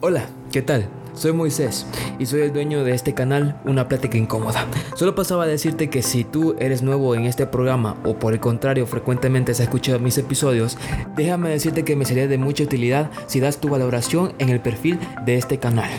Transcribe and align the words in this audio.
Hola, 0.00 0.26
¿qué 0.52 0.62
tal? 0.62 0.86
Soy 1.18 1.32
Moisés 1.32 1.84
y 2.20 2.26
soy 2.26 2.42
el 2.42 2.52
dueño 2.52 2.84
de 2.84 2.92
este 2.92 3.12
canal 3.12 3.60
Una 3.64 3.88
Plática 3.88 4.16
Incómoda. 4.16 4.66
Solo 4.94 5.16
pasaba 5.16 5.42
a 5.42 5.46
decirte 5.48 5.90
que 5.90 6.00
si 6.00 6.22
tú 6.22 6.54
eres 6.60 6.82
nuevo 6.82 7.16
en 7.16 7.24
este 7.24 7.44
programa 7.44 7.96
o 8.04 8.14
por 8.14 8.34
el 8.34 8.38
contrario 8.38 8.86
frecuentemente 8.86 9.50
has 9.50 9.58
escuchado 9.58 9.98
mis 9.98 10.16
episodios, 10.16 10.78
déjame 11.16 11.50
decirte 11.50 11.84
que 11.84 11.96
me 11.96 12.04
sería 12.04 12.28
de 12.28 12.38
mucha 12.38 12.62
utilidad 12.62 13.10
si 13.26 13.40
das 13.40 13.58
tu 13.58 13.68
valoración 13.68 14.32
en 14.38 14.50
el 14.50 14.60
perfil 14.60 15.00
de 15.24 15.34
este 15.34 15.58
canal. 15.58 15.90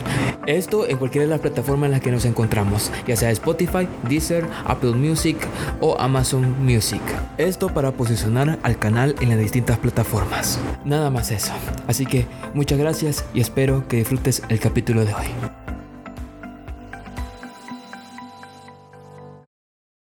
Esto 0.48 0.88
en 0.88 0.98
cualquiera 0.98 1.26
de 1.26 1.32
las 1.32 1.42
plataformas 1.42 1.88
en 1.88 1.92
las 1.92 2.02
que 2.02 2.12
nos 2.12 2.24
encontramos, 2.24 2.90
ya 3.06 3.18
sea 3.18 3.30
Spotify, 3.32 3.90
Deezer, 4.08 4.48
Apple 4.66 4.94
Music 4.94 5.38
o 5.82 6.00
Amazon 6.00 6.56
Music. 6.64 7.02
Esto 7.38 7.68
para 7.74 7.92
posicionar 7.92 8.58
al 8.64 8.80
canal 8.80 9.16
en 9.20 9.30
las 9.30 9.38
distintas 9.38 9.80
plataformas. 9.80 10.60
Nada 10.86 11.10
más 11.10 11.30
eso. 11.32 11.52
Así 11.88 12.06
que 12.06 12.26
muchas 12.54 12.80
gracias 12.80 13.26
y 13.34 13.42
espero 13.42 13.86
que 13.88 13.98
disfrutes 13.98 14.42
el 14.48 14.60
capítulo 14.60 15.06
de 15.06 15.09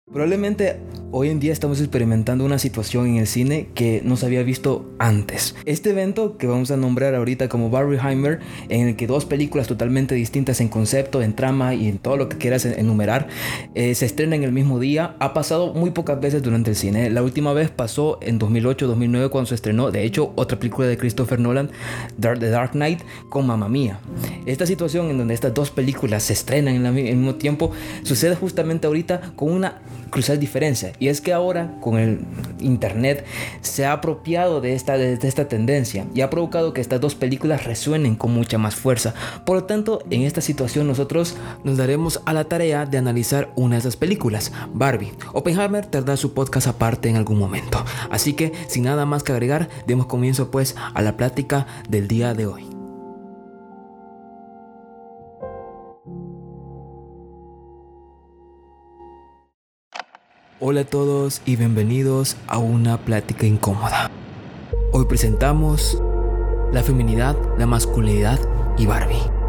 Probablemente 0.05 0.79
hoy 1.13 1.29
en 1.29 1.39
día 1.39 1.51
estamos 1.51 1.79
experimentando 1.79 2.45
una 2.45 2.57
situación 2.57 3.07
en 3.07 3.17
el 3.17 3.27
cine 3.27 3.67
que 3.75 4.01
no 4.03 4.15
se 4.15 4.25
había 4.25 4.43
visto 4.43 4.85
antes. 4.97 5.55
Este 5.65 5.89
evento 5.89 6.37
que 6.37 6.47
vamos 6.47 6.71
a 6.71 6.77
nombrar 6.77 7.15
ahorita 7.15 7.49
como 7.49 7.69
Barbieheimer, 7.69 8.39
en 8.69 8.87
el 8.87 8.95
que 8.95 9.07
dos 9.07 9.25
películas 9.25 9.67
totalmente 9.67 10.15
distintas 10.15 10.61
en 10.61 10.69
concepto, 10.69 11.21
en 11.21 11.35
trama 11.35 11.75
y 11.75 11.89
en 11.89 11.97
todo 11.97 12.17
lo 12.17 12.29
que 12.29 12.37
quieras 12.37 12.65
enumerar, 12.65 13.27
eh, 13.75 13.93
se 13.95 14.05
estrena 14.05 14.35
en 14.35 14.43
el 14.43 14.51
mismo 14.51 14.79
día, 14.79 15.15
ha 15.19 15.33
pasado 15.33 15.73
muy 15.73 15.91
pocas 15.91 16.19
veces 16.19 16.41
durante 16.41 16.69
el 16.71 16.75
cine. 16.75 17.09
La 17.09 17.23
última 17.23 17.53
vez 17.53 17.69
pasó 17.69 18.17
en 18.21 18.39
2008-2009 18.39 19.29
cuando 19.29 19.47
se 19.47 19.55
estrenó, 19.55 19.91
de 19.91 20.03
hecho, 20.03 20.31
otra 20.35 20.59
película 20.59 20.87
de 20.87 20.97
Christopher 20.97 21.39
Nolan, 21.39 21.69
The 22.19 22.49
Dark 22.49 22.71
Knight, 22.71 23.01
con 23.29 23.47
Mamma 23.47 23.67
Mía. 23.67 23.99
Esta 24.45 24.65
situación 24.65 25.09
en 25.09 25.17
donde 25.17 25.33
estas 25.33 25.53
dos 25.53 25.71
películas 25.71 26.23
se 26.23 26.33
estrenan 26.33 26.75
en 26.75 26.85
el 26.85 27.15
mismo 27.17 27.35
tiempo 27.35 27.71
sucede 28.03 28.35
justamente 28.35 28.87
ahorita 28.87 29.33
con 29.35 29.51
una 29.51 29.81
crucial 30.09 30.39
diferencia. 30.39 30.93
Y 31.01 31.07
es 31.07 31.19
que 31.19 31.33
ahora 31.33 31.79
con 31.81 31.97
el 31.97 32.19
Internet 32.59 33.25
se 33.61 33.87
ha 33.87 33.93
apropiado 33.93 34.61
de 34.61 34.75
esta, 34.75 34.99
de, 34.99 35.17
esta 35.27 35.47
tendencia 35.47 36.05
y 36.13 36.21
ha 36.21 36.29
provocado 36.29 36.73
que 36.73 36.81
estas 36.81 37.01
dos 37.01 37.15
películas 37.15 37.63
resuenen 37.63 38.15
con 38.15 38.31
mucha 38.31 38.59
más 38.59 38.75
fuerza. 38.75 39.15
Por 39.43 39.55
lo 39.55 39.63
tanto, 39.63 40.03
en 40.11 40.21
esta 40.21 40.41
situación 40.41 40.85
nosotros 40.85 41.37
nos 41.63 41.77
daremos 41.77 42.21
a 42.25 42.33
la 42.33 42.43
tarea 42.43 42.85
de 42.85 42.99
analizar 42.99 43.51
una 43.55 43.77
de 43.77 43.79
esas 43.79 43.97
películas, 43.97 44.51
Barbie. 44.75 45.11
Oppenheimer 45.33 45.87
tendrá 45.87 46.15
su 46.17 46.35
podcast 46.35 46.67
aparte 46.67 47.09
en 47.09 47.15
algún 47.15 47.39
momento. 47.39 47.83
Así 48.11 48.33
que, 48.33 48.51
sin 48.67 48.83
nada 48.83 49.07
más 49.07 49.23
que 49.23 49.31
agregar, 49.31 49.69
demos 49.87 50.05
comienzo 50.05 50.51
pues 50.51 50.75
a 50.93 51.01
la 51.01 51.17
plática 51.17 51.65
del 51.89 52.07
día 52.07 52.35
de 52.35 52.45
hoy. 52.45 52.70
Hola 60.63 60.81
a 60.81 60.85
todos 60.85 61.41
y 61.43 61.55
bienvenidos 61.55 62.37
a 62.45 62.59
una 62.59 62.99
plática 62.99 63.47
incómoda. 63.47 64.11
Hoy 64.91 65.05
presentamos 65.05 65.99
la 66.71 66.83
feminidad, 66.83 67.35
la 67.57 67.65
masculinidad 67.65 68.39
y 68.77 68.85
Barbie. 68.85 69.40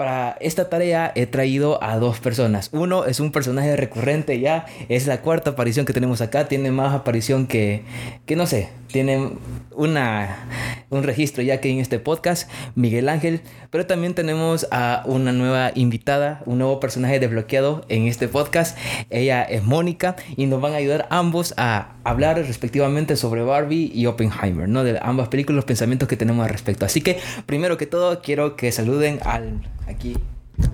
Para 0.00 0.38
esta 0.40 0.70
tarea 0.70 1.12
he 1.14 1.26
traído 1.26 1.84
a 1.84 1.98
dos 1.98 2.20
personas. 2.20 2.70
Uno 2.72 3.04
es 3.04 3.20
un 3.20 3.32
personaje 3.32 3.76
recurrente 3.76 4.40
ya, 4.40 4.64
es 4.88 5.06
la 5.06 5.20
cuarta 5.20 5.50
aparición 5.50 5.84
que 5.84 5.92
tenemos 5.92 6.22
acá, 6.22 6.48
tiene 6.48 6.70
más 6.70 6.94
aparición 6.94 7.46
que, 7.46 7.82
que 8.24 8.34
no 8.34 8.46
sé, 8.46 8.70
tiene 8.86 9.32
una, 9.72 10.48
un 10.88 11.02
registro 11.02 11.42
ya 11.42 11.60
que 11.60 11.68
en 11.68 11.80
este 11.80 11.98
podcast, 11.98 12.50
Miguel 12.74 13.10
Ángel, 13.10 13.42
pero 13.68 13.84
también 13.84 14.14
tenemos 14.14 14.66
a 14.70 15.02
una 15.04 15.32
nueva 15.32 15.72
invitada, 15.74 16.42
un 16.46 16.56
nuevo 16.56 16.80
personaje 16.80 17.20
desbloqueado 17.20 17.84
en 17.90 18.06
este 18.06 18.26
podcast. 18.26 18.78
Ella 19.10 19.42
es 19.42 19.62
Mónica 19.64 20.16
y 20.34 20.46
nos 20.46 20.62
van 20.62 20.72
a 20.72 20.76
ayudar 20.76 21.08
ambos 21.10 21.52
a 21.58 21.92
hablar 22.04 22.38
respectivamente 22.38 23.16
sobre 23.16 23.42
Barbie 23.42 23.92
y 23.94 24.06
Oppenheimer, 24.06 24.66
¿no? 24.66 24.82
De 24.82 24.98
ambas 25.02 25.28
películas, 25.28 25.56
los 25.56 25.64
pensamientos 25.66 26.08
que 26.08 26.16
tenemos 26.16 26.42
al 26.42 26.50
respecto. 26.50 26.86
Así 26.86 27.02
que, 27.02 27.18
primero 27.44 27.76
que 27.76 27.84
todo, 27.84 28.22
quiero 28.22 28.56
que 28.56 28.72
saluden 28.72 29.20
al 29.24 29.60
aquí 29.90 30.16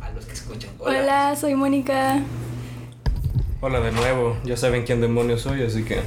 a 0.00 0.10
los 0.10 0.25
que 0.27 0.32
escuchan. 0.32 0.71
Hola, 0.78 1.00
Hola 1.00 1.37
soy 1.37 1.54
Mónica. 1.54 2.22
Hola 3.60 3.81
de 3.81 3.93
nuevo, 3.93 4.37
ya 4.44 4.56
saben 4.56 4.84
quién 4.84 5.00
demonios 5.00 5.43
soy, 5.43 5.62
así 5.62 5.82
que 5.82 6.00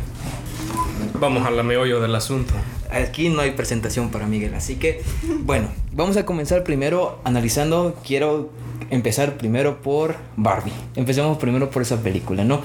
vamos 1.20 1.46
a 1.46 1.52
la 1.52 1.64
meollo 1.64 2.00
del 2.00 2.16
asunto 2.16 2.54
aquí 2.92 3.30
no 3.30 3.42
hay 3.42 3.52
presentación 3.52 4.10
para 4.10 4.28
Miguel. 4.28 4.54
Así 4.54 4.76
que, 4.76 5.02
bueno, 5.42 5.68
vamos 5.92 6.18
a 6.18 6.26
comenzar 6.26 6.64
primero 6.64 7.20
analizando. 7.24 7.96
Quiero 8.06 8.52
empezar 8.90 9.38
primero 9.38 9.82
por 9.82 10.16
Barbie. 10.36 10.74
Empecemos 10.96 11.38
primero 11.38 11.70
por 11.70 11.82
esa 11.82 12.02
película, 12.02 12.44
¿no? 12.44 12.62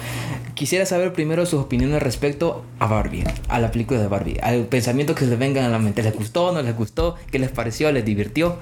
Quisiera 0.55 0.87
saber 0.87 1.13
primero 1.13 1.45
sus 1.47 1.61
opiniones 1.61 2.03
respecto 2.03 2.65
a 2.79 2.87
Barbie, 2.87 3.25
a 3.49 3.59
la 3.59 3.71
película 3.71 4.01
de 4.01 4.07
Barbie, 4.07 4.39
al 4.41 4.67
pensamiento 4.67 5.15
que 5.15 5.25
se 5.25 5.31
les 5.31 5.39
venga 5.39 5.65
a 5.65 5.69
la 5.69 5.79
mente. 5.79 6.03
¿Les 6.03 6.15
gustó? 6.15 6.53
¿No 6.53 6.63
les 6.63 6.77
gustó? 6.77 7.17
¿Qué 7.31 7.39
les 7.39 7.51
pareció? 7.51 7.91
¿Les 7.93 8.05
divirtió? 8.05 8.57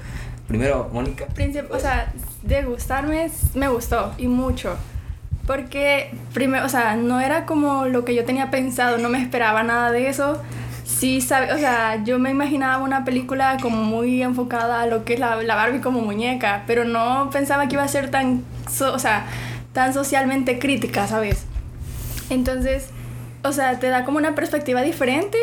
Primero, 0.52 0.90
Mónica. 0.92 1.26
O 1.70 1.78
sea, 1.78 2.12
de 2.42 2.62
gustarme, 2.62 3.30
me 3.54 3.68
gustó 3.68 4.12
y 4.18 4.28
mucho. 4.28 4.76
Porque, 5.46 6.14
primero, 6.34 6.66
o 6.66 6.68
sea, 6.68 6.94
no 6.94 7.20
era 7.20 7.46
como 7.46 7.86
lo 7.86 8.04
que 8.04 8.14
yo 8.14 8.24
tenía 8.24 8.50
pensado, 8.50 8.98
no 8.98 9.08
me 9.08 9.20
esperaba 9.20 9.62
nada 9.62 9.90
de 9.90 10.08
eso 10.08 10.40
Sí, 10.84 11.20
sabe, 11.20 11.52
o 11.52 11.58
sea, 11.58 12.04
yo 12.04 12.18
me 12.18 12.30
imaginaba 12.30 12.82
una 12.82 13.04
película 13.04 13.56
como 13.60 13.82
muy 13.82 14.22
enfocada 14.22 14.82
a 14.82 14.86
lo 14.86 15.04
que 15.04 15.14
es 15.14 15.20
la, 15.20 15.36
la 15.42 15.54
Barbie 15.54 15.80
como 15.80 16.00
muñeca, 16.00 16.64
pero 16.66 16.84
no 16.84 17.30
pensaba 17.32 17.66
que 17.66 17.74
iba 17.74 17.82
a 17.82 17.88
ser 17.88 18.10
tan, 18.10 18.44
o 18.80 18.98
sea, 18.98 19.26
tan 19.72 19.94
socialmente 19.94 20.58
crítica, 20.58 21.06
¿sabes? 21.06 21.44
Entonces, 22.30 22.88
o 23.42 23.52
sea, 23.52 23.78
te 23.78 23.88
da 23.88 24.04
como 24.04 24.18
una 24.18 24.34
perspectiva 24.34 24.82
diferente 24.82 25.38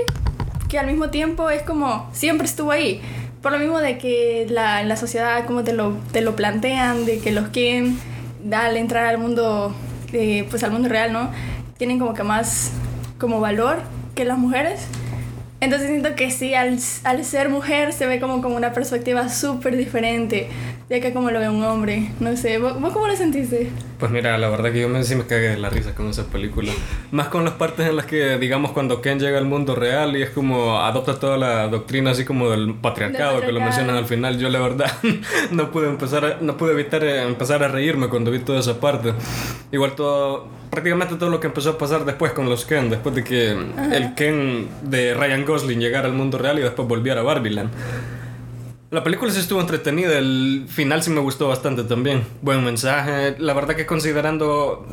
que 0.69 0.77
al 0.77 0.87
mismo 0.87 1.09
tiempo 1.09 1.49
es 1.49 1.63
como 1.63 2.09
siempre 2.13 2.45
estuvo 2.45 2.71
ahí. 2.71 3.01
Por 3.41 3.53
lo 3.53 3.59
mismo 3.59 3.79
de 3.79 3.97
que 3.97 4.47
la, 4.49 4.83
la 4.83 4.97
sociedad 4.97 5.45
como 5.45 5.63
te 5.63 5.73
lo, 5.73 5.97
te 6.11 6.21
lo 6.21 6.35
plantean, 6.35 7.05
de 7.05 7.19
que 7.19 7.31
los 7.31 7.49
quieren 7.49 7.97
al 8.51 8.77
entrar 8.77 9.05
al 9.05 9.17
mundo, 9.17 9.73
eh, 10.11 10.45
pues 10.49 10.63
al 10.63 10.71
mundo 10.71 10.89
real, 10.89 11.13
¿no? 11.13 11.31
Tienen 11.77 11.99
como 11.99 12.13
que 12.13 12.23
más 12.23 12.71
como 13.17 13.39
valor 13.39 13.77
que 14.15 14.25
las 14.25 14.37
mujeres. 14.37 14.87
Entonces 15.61 15.89
siento 15.89 16.15
que 16.15 16.31
sí, 16.31 16.53
al, 16.53 16.79
al 17.03 17.25
ser 17.25 17.49
mujer 17.49 17.93
se 17.93 18.07
ve 18.07 18.19
como, 18.19 18.41
como 18.41 18.55
una 18.55 18.73
perspectiva 18.73 19.29
súper 19.29 19.75
diferente 19.75 20.49
ya 20.89 20.99
que 20.99 21.13
como 21.13 21.29
lo 21.29 21.39
ve 21.39 21.49
un 21.49 21.63
hombre. 21.63 22.09
No 22.19 22.35
sé, 22.35 22.57
¿vos, 22.57 22.73
cómo 22.73 23.07
lo 23.07 23.15
sentiste? 23.15 23.69
Pues 23.99 24.11
mira, 24.11 24.37
la 24.39 24.49
verdad 24.49 24.71
que 24.71 24.81
yo 24.81 24.89
me, 24.89 25.03
sí 25.03 25.15
me 25.15 25.25
cagué 25.25 25.49
de 25.49 25.57
la 25.57 25.69
risa 25.69 25.93
con 25.93 26.07
esa 26.07 26.25
película. 26.25 26.71
Más 27.11 27.27
con 27.27 27.45
las 27.45 27.53
partes 27.53 27.87
en 27.87 27.95
las 27.95 28.05
que, 28.05 28.39
digamos, 28.39 28.71
cuando 28.71 29.01
Ken 29.01 29.19
llega 29.19 29.37
al 29.37 29.45
mundo 29.45 29.75
real 29.75 30.17
y 30.17 30.23
es 30.23 30.31
como 30.31 30.79
adopta 30.79 31.19
toda 31.19 31.37
la 31.37 31.67
doctrina 31.67 32.11
así 32.11 32.25
como 32.25 32.49
del 32.49 32.73
patriarcado, 32.73 33.41
que 33.41 33.51
lo 33.51 33.59
mencionan 33.59 33.97
al 33.97 34.05
final. 34.05 34.39
Yo 34.39 34.49
la 34.49 34.59
verdad 34.59 34.91
no 35.51 35.69
pude 35.69 35.87
empezar, 35.87 36.39
no 36.41 36.57
pude 36.57 36.71
evitar 36.71 37.03
eh, 37.03 37.21
empezar 37.21 37.61
a 37.63 37.67
reírme 37.67 38.09
cuando 38.09 38.31
vi 38.31 38.39
toda 38.39 38.59
esa 38.59 38.79
parte. 38.79 39.13
Igual 39.71 39.93
todo, 39.93 40.47
prácticamente 40.69 41.15
todo 41.15 41.29
lo 41.29 41.39
que 41.39 41.47
empezó 41.47 41.71
a 41.71 41.77
pasar 41.77 42.05
después 42.05 42.31
con 42.33 42.49
los 42.49 42.65
Ken, 42.65 42.89
después 42.89 43.15
de 43.15 43.23
que 43.23 43.51
el 43.51 44.13
Ken 44.15 44.67
de 44.83 45.13
Ryan 45.13 45.45
Gosling 45.45 45.79
llegara 45.79 46.07
al 46.07 46.13
mundo 46.13 46.37
real 46.37 46.59
y 46.59 46.61
después 46.61 46.87
volviera 46.87 47.21
a 47.21 47.23
Barbieland. 47.23 47.71
La 48.91 49.03
película 49.03 49.31
sí 49.31 49.39
estuvo 49.39 49.61
entretenida, 49.61 50.17
el 50.17 50.65
final 50.67 51.03
sí 51.03 51.11
me 51.11 51.19
gustó 51.19 51.47
bastante 51.47 51.83
también. 51.83 52.23
Buen 52.41 52.63
mensaje. 52.63 53.35
La 53.37 53.53
verdad 53.53 53.75
que 53.75 53.85
considerando, 53.85 54.87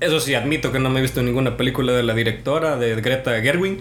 eso 0.00 0.20
sí, 0.20 0.34
admito 0.34 0.72
que 0.72 0.78
no 0.78 0.88
me 0.88 1.00
he 1.00 1.02
visto 1.02 1.22
ninguna 1.22 1.58
película 1.58 1.92
de 1.92 2.02
la 2.02 2.14
directora, 2.14 2.78
de 2.78 2.98
Greta 3.02 3.38
Gerwig, 3.42 3.78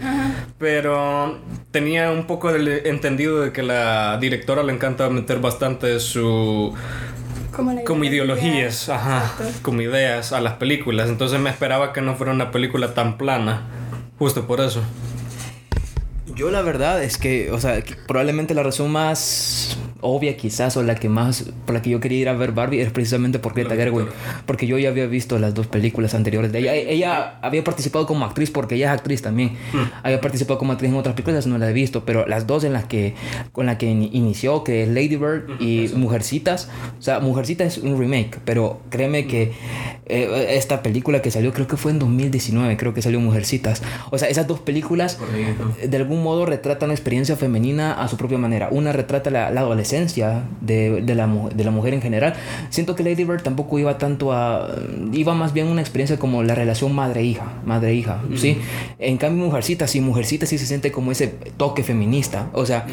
pero 0.58 1.40
tenía 1.72 2.12
un 2.12 2.28
poco 2.28 2.52
del 2.52 2.68
entendido 2.86 3.40
de 3.40 3.54
que 3.54 3.64
la 3.64 4.18
directora 4.20 4.62
le 4.64 4.74
encanta 4.74 5.10
meter 5.10 5.40
bastante 5.40 6.02
su... 6.02 6.74
Como, 7.52 8.04
ideologías, 8.04 8.90
ajá, 8.90 9.34
como 9.62 9.82
ideas 9.82 10.32
a 10.32 10.42
las 10.42 10.54
películas. 10.54 11.10
Entonces 11.10 11.40
me 11.40 11.50
esperaba 11.50 11.92
que 11.94 12.02
no 12.02 12.16
fuera 12.16 12.32
una 12.32 12.52
película 12.52 12.94
tan 12.94 13.18
plana, 13.18 13.68
justo 14.18 14.48
por 14.48 14.62
eso. 14.62 14.82
Yo 16.34 16.50
la 16.50 16.62
verdad 16.62 17.04
es 17.04 17.18
que, 17.18 17.52
o 17.52 17.60
sea, 17.60 17.84
probablemente 18.08 18.54
la 18.54 18.64
razón 18.64 18.92
más 18.92 19.78
obvia 20.02 20.36
quizás 20.36 20.76
o 20.78 20.84
la 20.84 20.96
que 20.96 21.10
más 21.10 21.46
por 21.66 21.76
la 21.76 21.82
que 21.82 21.90
yo 21.90 22.00
quería 22.00 22.20
ir 22.20 22.30
a 22.30 22.34
ver 22.34 22.52
Barbie 22.52 22.82
es 22.82 22.92
precisamente 22.92 23.40
por 23.40 23.54
Greta 23.54 23.76
Gerwig 23.76 24.08
porque 24.46 24.68
yo 24.68 24.78
ya 24.78 24.90
había 24.90 25.06
visto 25.06 25.40
las 25.40 25.54
dos 25.54 25.68
películas 25.68 26.14
anteriores 26.14 26.52
de 26.52 26.60
ella. 26.60 26.76
Ella 26.76 27.40
había 27.42 27.64
participado 27.64 28.06
como 28.06 28.26
actriz 28.26 28.52
porque 28.52 28.76
ella 28.76 28.88
es 28.88 29.00
actriz 29.00 29.22
también. 29.22 29.52
Mm. 29.74 29.78
había 30.04 30.22
participado 30.22 30.58
como 30.58 30.74
actriz 30.74 30.92
en 30.92 30.98
otras 30.98 31.16
películas 31.16 31.48
no 31.48 31.58
la 31.58 31.70
he 31.70 31.74
visto 31.74 32.04
pero 32.04 32.26
las 32.28 32.48
dos 32.48 32.64
en 32.64 32.74
las 32.74 32.86
que 32.86 33.16
con 33.52 33.66
la 33.66 33.78
que 33.78 33.90
inició 33.90 34.64
que 34.64 34.84
es 34.84 34.90
Lady 34.90 35.16
Bird 35.16 35.62
y 35.62 35.90
Mujercitas. 35.96 36.70
O 37.00 37.02
sea 37.02 37.20
Mujercitas 37.20 37.78
es 37.78 37.84
un 37.84 37.98
remake 38.00 38.40
pero 38.44 38.82
créeme 38.90 39.28
que 39.28 39.52
eh, 40.08 40.48
esta 40.52 40.82
película 40.82 41.22
que 41.22 41.32
salió 41.32 41.54
creo 41.54 41.68
que 41.68 41.78
fue 41.78 41.92
en 41.92 42.00
2019 42.00 42.76
creo 42.78 42.94
que 42.94 43.02
salió 43.02 43.20
Mujercitas. 43.20 43.84
O 44.10 44.18
sea 44.18 44.30
esas 44.30 44.48
dos 44.48 44.60
películas 44.60 45.20
de 45.86 45.98
algún 45.98 46.24
modo 46.24 46.46
retratan 46.46 46.90
la 46.90 46.96
experiencia 46.96 47.36
femenina 47.36 47.94
a 47.94 48.08
su 48.08 48.18
propia 48.18 48.40
manera. 48.40 48.70
Una 48.72 48.92
retrata 48.94 49.30
la, 49.30 49.52
la 49.52 49.62
adolescencia 49.62 49.91
de, 49.92 51.02
de, 51.02 51.16
la, 51.16 51.28
de 51.54 51.64
la 51.64 51.72
mujer 51.72 51.94
en 51.94 52.02
general. 52.02 52.34
Siento 52.70 52.96
que 52.96 53.04
Lady 53.04 53.24
Bird 53.24 53.44
tampoco 53.44 53.80
iba 53.80 53.98
tanto 53.98 54.32
a 54.32 54.70
iba 55.14 55.34
más 55.34 55.54
bien 55.54 55.68
una 55.68 55.82
experiencia 55.82 56.18
como 56.18 56.44
la 56.44 56.56
relación 56.56 56.94
madre-hija 56.94 57.62
madre-hija 57.66 58.22
sí 58.36 58.58
en 59.00 59.18
cambio 59.18 59.46
Mujercitas 59.46 59.92
sí 59.92 60.02
Mujercitas 60.02 60.50
sí 60.50 60.58
se 60.58 60.66
siente 60.66 60.92
como 60.92 61.12
ese 61.12 61.28
toque 61.58 61.84
feminista. 61.84 62.50
O 62.54 62.66
sea 62.66 62.86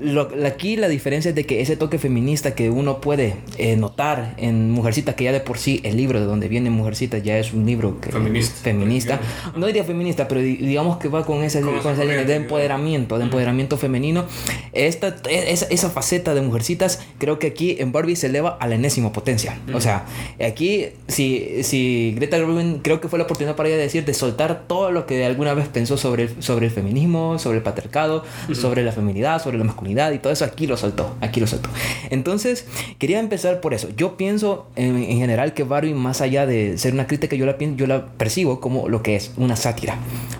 lo, 0.00 0.28
aquí 0.46 0.76
la 0.76 0.88
diferencia 0.88 1.30
es 1.30 1.34
de 1.34 1.46
que 1.46 1.60
ese 1.60 1.76
toque 1.76 1.98
feminista 1.98 2.54
que 2.54 2.70
uno 2.70 3.00
puede 3.00 3.36
eh, 3.58 3.76
notar 3.76 4.34
en 4.38 4.70
Mujercitas 4.70 5.14
que 5.14 5.24
ya 5.24 5.32
de 5.32 5.40
por 5.40 5.58
sí 5.58 5.80
el 5.84 5.96
libro 5.96 6.20
de 6.20 6.26
donde 6.26 6.48
viene 6.48 6.70
Mujercitas 6.70 7.22
ya 7.22 7.38
es 7.38 7.52
un 7.52 7.66
libro 7.66 8.00
que, 8.00 8.10
feminista, 8.10 8.54
feminista. 8.62 9.20
no 9.56 9.66
diría 9.66 9.84
feminista 9.84 10.28
pero 10.28 10.40
digamos 10.40 10.96
que 10.98 11.08
va 11.08 11.24
con 11.24 11.42
esa, 11.42 11.60
con 11.60 11.76
esa 11.76 12.04
línea 12.04 12.24
de 12.24 12.34
empoderamiento 12.34 13.18
de 13.18 13.24
empoderamiento 13.24 13.76
femenino. 13.76 14.24
Esta 14.72 15.16
esa, 15.28 15.66
esa, 15.66 15.90
faceta 15.90 16.31
de 16.34 16.42
Mujercitas 16.42 17.00
creo 17.18 17.38
que 17.38 17.48
aquí 17.48 17.76
en 17.78 17.92
Barbie 17.92 18.16
se 18.16 18.26
eleva 18.26 18.56
a 18.60 18.66
la 18.66 18.74
enésima 18.74 19.12
potencia. 19.12 19.58
O 19.74 19.80
sea 19.80 20.04
aquí 20.44 20.86
si, 21.08 21.62
si 21.62 22.14
Greta 22.16 22.36
Gerwig 22.36 22.82
creo 22.82 23.00
que 23.00 23.08
fue 23.08 23.18
la 23.18 23.24
oportunidad 23.24 23.56
para 23.56 23.68
ella 23.68 23.78
de 23.78 23.84
decir 23.84 24.04
de 24.04 24.14
soltar 24.14 24.64
todo 24.66 24.90
lo 24.90 25.06
que 25.06 25.24
alguna 25.24 25.54
vez 25.54 25.68
pensó 25.68 25.96
sobre, 25.96 26.42
sobre 26.42 26.66
el 26.66 26.72
feminismo 26.72 27.38
sobre 27.38 27.58
el 27.58 27.62
patriarcado 27.62 28.24
sobre 28.52 28.82
la 28.82 28.92
feminidad 28.92 29.42
sobre 29.42 29.58
la 29.58 29.64
masculinidad 29.64 30.12
y 30.12 30.18
todo 30.18 30.32
eso 30.32 30.44
aquí 30.44 30.66
lo 30.66 30.76
soltó 30.76 31.16
aquí 31.20 31.40
lo 31.40 31.46
soltó. 31.46 31.68
Entonces 32.10 32.66
quería 32.98 33.18
empezar 33.18 33.60
por 33.60 33.74
eso. 33.74 33.88
Yo 33.96 34.16
pienso 34.16 34.66
en, 34.76 34.96
en 34.96 35.18
general 35.18 35.54
que 35.54 35.64
Barbie 35.64 35.94
más 35.94 36.20
allá 36.20 36.46
de 36.46 36.78
ser 36.78 36.92
una 36.94 37.06
crítica 37.06 37.36
yo 37.36 37.46
la 37.46 37.56
yo 37.58 37.86
la 37.86 38.06
percibo 38.06 38.60
como 38.60 38.88
lo 38.88 39.02
que 39.02 39.16
es 39.16 39.32
una 39.36 39.56
sátira 39.56 39.96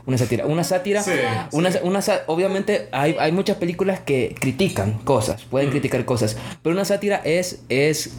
una 0.06 0.18
sátira 0.18 0.46
una 0.46 0.64
sátira 0.64 1.04
una, 1.52 1.70
una, 1.82 2.00
obviamente 2.26 2.88
hay, 2.92 3.16
hay 3.18 3.32
muchas 3.32 3.56
películas 3.56 4.00
que 4.00 4.34
critican 4.38 4.94
cosas 5.04 5.42
pueden 5.44 5.70
criticar 5.70 5.81
cosas 6.04 6.36
pero 6.62 6.74
una 6.74 6.84
sátira 6.84 7.20
es 7.24 7.62
es 7.68 8.12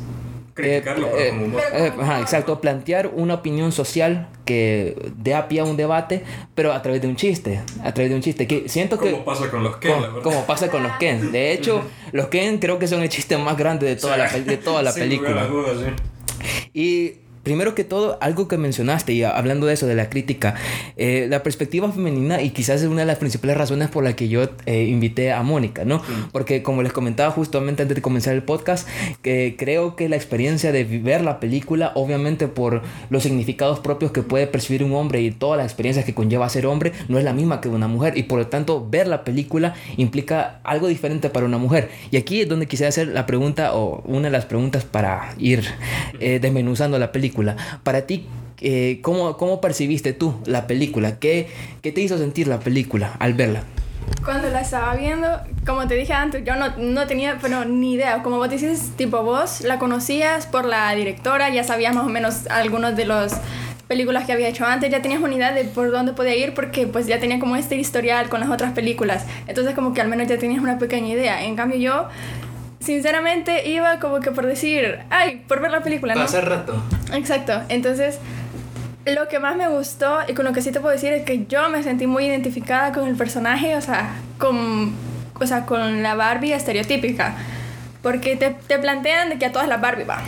Criticarlo, 0.53 1.07
eh, 1.17 1.29
como 1.29 1.57
eh, 1.57 1.91
ajá, 1.99 2.21
exacto, 2.21 2.61
plantear 2.61 3.07
una 3.07 3.33
opinión 3.35 3.71
social 3.71 4.29
que 4.45 4.95
dé 5.17 5.33
a 5.33 5.47
pie 5.47 5.61
a 5.61 5.63
un 5.63 5.77
debate, 5.77 6.23
pero 6.53 6.73
a 6.73 6.81
través 6.83 7.01
de 7.01 7.07
un 7.07 7.15
chiste, 7.15 7.59
a 7.83 7.91
través 7.91 8.11
de 8.11 8.15
un 8.15 8.21
chiste. 8.21 8.45
Que 8.45 8.69
siento 8.69 8.99
que... 8.99 9.11
Como 9.11 9.25
pasa 9.25 9.49
con 9.49 9.63
los 9.63 9.77
Ken, 9.77 9.95
Como 10.21 10.45
pasa 10.45 10.69
con 10.69 10.83
los 10.83 10.91
Ken. 10.97 11.31
De 11.31 11.53
hecho, 11.53 11.81
los 12.11 12.27
Ken 12.27 12.59
creo 12.59 12.77
que 12.77 12.87
son 12.87 13.01
el 13.01 13.09
chiste 13.09 13.35
más 13.35 13.57
grande 13.57 13.87
de 13.87 13.95
toda 13.95 14.15
la, 14.15 14.29
de 14.29 14.57
toda 14.57 14.83
la 14.83 14.93
película. 14.93 15.49
Y 16.71 17.13
primero 17.43 17.75
que 17.75 17.83
todo, 17.83 18.17
algo 18.21 18.47
que 18.47 18.57
mencionaste, 18.57 19.13
y 19.13 19.23
hablando 19.23 19.67
de 19.67 19.73
eso, 19.73 19.85
de 19.85 19.95
la 19.95 20.09
crítica, 20.09 20.55
eh, 20.95 21.27
la 21.29 21.43
perspectiva 21.43 21.91
femenina, 21.91 22.41
y 22.41 22.51
quizás 22.51 22.81
es 22.81 22.87
una 22.87 23.01
de 23.01 23.05
las 23.05 23.17
principales 23.17 23.57
razones 23.57 23.89
por 23.89 24.03
la 24.03 24.15
que 24.15 24.29
yo 24.29 24.43
eh, 24.65 24.85
invité 24.85 25.33
a 25.33 25.43
Mónica, 25.43 25.83
¿no? 25.83 26.01
Porque 26.31 26.63
como 26.63 26.81
les 26.81 26.93
comentaba 26.93 27.31
justamente 27.31 27.81
antes 27.81 27.95
de 27.95 28.01
comenzar 28.01 28.33
el 28.33 28.43
podcast, 28.43 28.87
que 29.21 29.55
creo 29.57 29.95
que 29.95 30.07
la 30.07 30.15
experiencia 30.15 30.71
de 30.71 30.83
ver 30.85 31.21
la 31.21 31.39
película, 31.39 31.91
obviamente 31.95 32.47
por 32.47 32.81
los 33.09 33.23
significados 33.23 33.79
propios 33.79 34.11
que 34.11 34.21
puede 34.21 34.47
percibir 34.47 34.83
un 34.83 34.93
hombre 34.93 35.21
y 35.21 35.31
todas 35.31 35.57
las 35.57 35.67
experiencias 35.67 36.05
que 36.05 36.13
conlleva 36.13 36.47
ser 36.47 36.65
hombre, 36.65 36.93
no 37.09 37.17
es 37.17 37.25
la 37.25 37.33
misma 37.33 37.59
que 37.59 37.67
una 37.67 37.87
mujer, 37.87 38.17
y 38.17 38.23
por 38.23 38.39
lo 38.39 38.47
tanto, 38.47 38.87
ver 38.89 39.07
la 39.07 39.23
película 39.23 39.73
implica 39.97 40.61
algo 40.63 40.87
diferente 40.87 41.29
para 41.29 41.45
una 41.45 41.57
mujer. 41.57 41.89
Y 42.09 42.17
aquí 42.17 42.41
es 42.41 42.47
donde 42.47 42.67
quisiera 42.67 42.89
hacer 42.89 43.09
la 43.09 43.25
pregunta, 43.25 43.75
o 43.75 44.01
una 44.05 44.27
de 44.27 44.31
las 44.31 44.45
preguntas 44.45 44.85
para 44.85 45.35
ir 45.37 45.65
eh, 46.19 46.39
desmenuzando 46.39 46.97
la 46.97 47.11
película 47.11 47.32
para 47.83 48.01
ti, 48.03 48.25
eh, 48.61 48.99
¿cómo, 49.01 49.37
¿cómo, 49.37 49.59
percibiste 49.61 50.13
tú 50.13 50.35
la 50.45 50.67
película? 50.67 51.19
¿Qué, 51.19 51.49
¿Qué, 51.81 51.91
te 51.91 52.01
hizo 52.01 52.17
sentir 52.17 52.47
la 52.47 52.59
película 52.59 53.13
al 53.19 53.33
verla? 53.33 53.63
Cuando 54.23 54.49
la 54.49 54.61
estaba 54.61 54.95
viendo, 54.95 55.27
como 55.65 55.87
te 55.87 55.95
dije 55.95 56.13
antes, 56.13 56.43
yo 56.45 56.55
no, 56.55 56.75
no 56.77 57.07
tenía 57.07 57.39
pero 57.41 57.65
ni 57.65 57.93
idea. 57.93 58.23
Como 58.23 58.37
vos 58.37 58.49
dices, 58.49 58.91
tipo 58.95 59.23
vos 59.23 59.61
la 59.61 59.79
conocías 59.79 60.45
por 60.45 60.65
la 60.65 60.93
directora, 60.95 61.49
ya 61.49 61.63
sabías 61.63 61.93
más 61.93 62.05
o 62.05 62.09
menos 62.09 62.47
algunos 62.47 62.95
de 62.95 63.05
los 63.05 63.33
películas 63.87 64.25
que 64.25 64.31
había 64.31 64.47
hecho 64.47 64.65
antes, 64.65 64.89
ya 64.89 65.01
tenías 65.01 65.21
una 65.21 65.35
idea 65.35 65.51
de 65.51 65.65
por 65.65 65.91
dónde 65.91 66.13
podía 66.13 66.35
ir 66.35 66.53
porque 66.53 66.87
pues 66.87 67.05
ya 67.05 67.19
tenía 67.19 67.39
como 67.39 67.55
este 67.55 67.75
historial 67.75 68.29
con 68.29 68.39
las 68.39 68.49
otras 68.49 68.73
películas. 68.73 69.25
Entonces 69.47 69.75
como 69.75 69.93
que 69.93 70.01
al 70.01 70.07
menos 70.07 70.27
ya 70.27 70.37
tenías 70.37 70.63
una 70.63 70.79
pequeña 70.79 71.09
idea. 71.09 71.43
En 71.43 71.55
cambio 71.55 71.77
yo 71.77 72.07
sinceramente 72.83 73.69
iba 73.69 73.99
como 73.99 74.19
que 74.19 74.31
por 74.31 74.45
decir, 74.45 74.99
ay, 75.09 75.43
por 75.47 75.61
ver 75.61 75.71
la 75.71 75.81
película, 75.81 76.15
¿no? 76.15 76.21
Pasar 76.21 76.47
rato. 76.47 76.83
Exacto. 77.13 77.61
Entonces, 77.69 78.19
lo 79.05 79.27
que 79.27 79.39
más 79.39 79.55
me 79.55 79.67
gustó 79.69 80.19
y 80.27 80.33
con 80.33 80.45
lo 80.45 80.53
que 80.53 80.61
sí 80.61 80.71
te 80.71 80.79
puedo 80.79 80.93
decir 80.93 81.13
es 81.13 81.23
que 81.23 81.45
yo 81.45 81.69
me 81.69 81.81
sentí 81.83 82.07
muy 82.07 82.25
identificada 82.25 82.91
con 82.91 83.07
el 83.07 83.15
personaje, 83.15 83.75
o 83.75 83.81
sea, 83.81 84.15
con, 84.37 84.93
o 85.39 85.47
sea, 85.47 85.65
con 85.65 86.03
la 86.03 86.15
Barbie 86.15 86.53
estereotípica. 86.53 87.35
Porque 88.01 88.35
te, 88.35 88.49
te 88.51 88.79
plantean 88.79 89.29
de 89.29 89.37
que 89.37 89.45
a 89.45 89.51
todas 89.53 89.67
las 89.67 89.79
Barbie 89.79 90.03
va. 90.03 90.21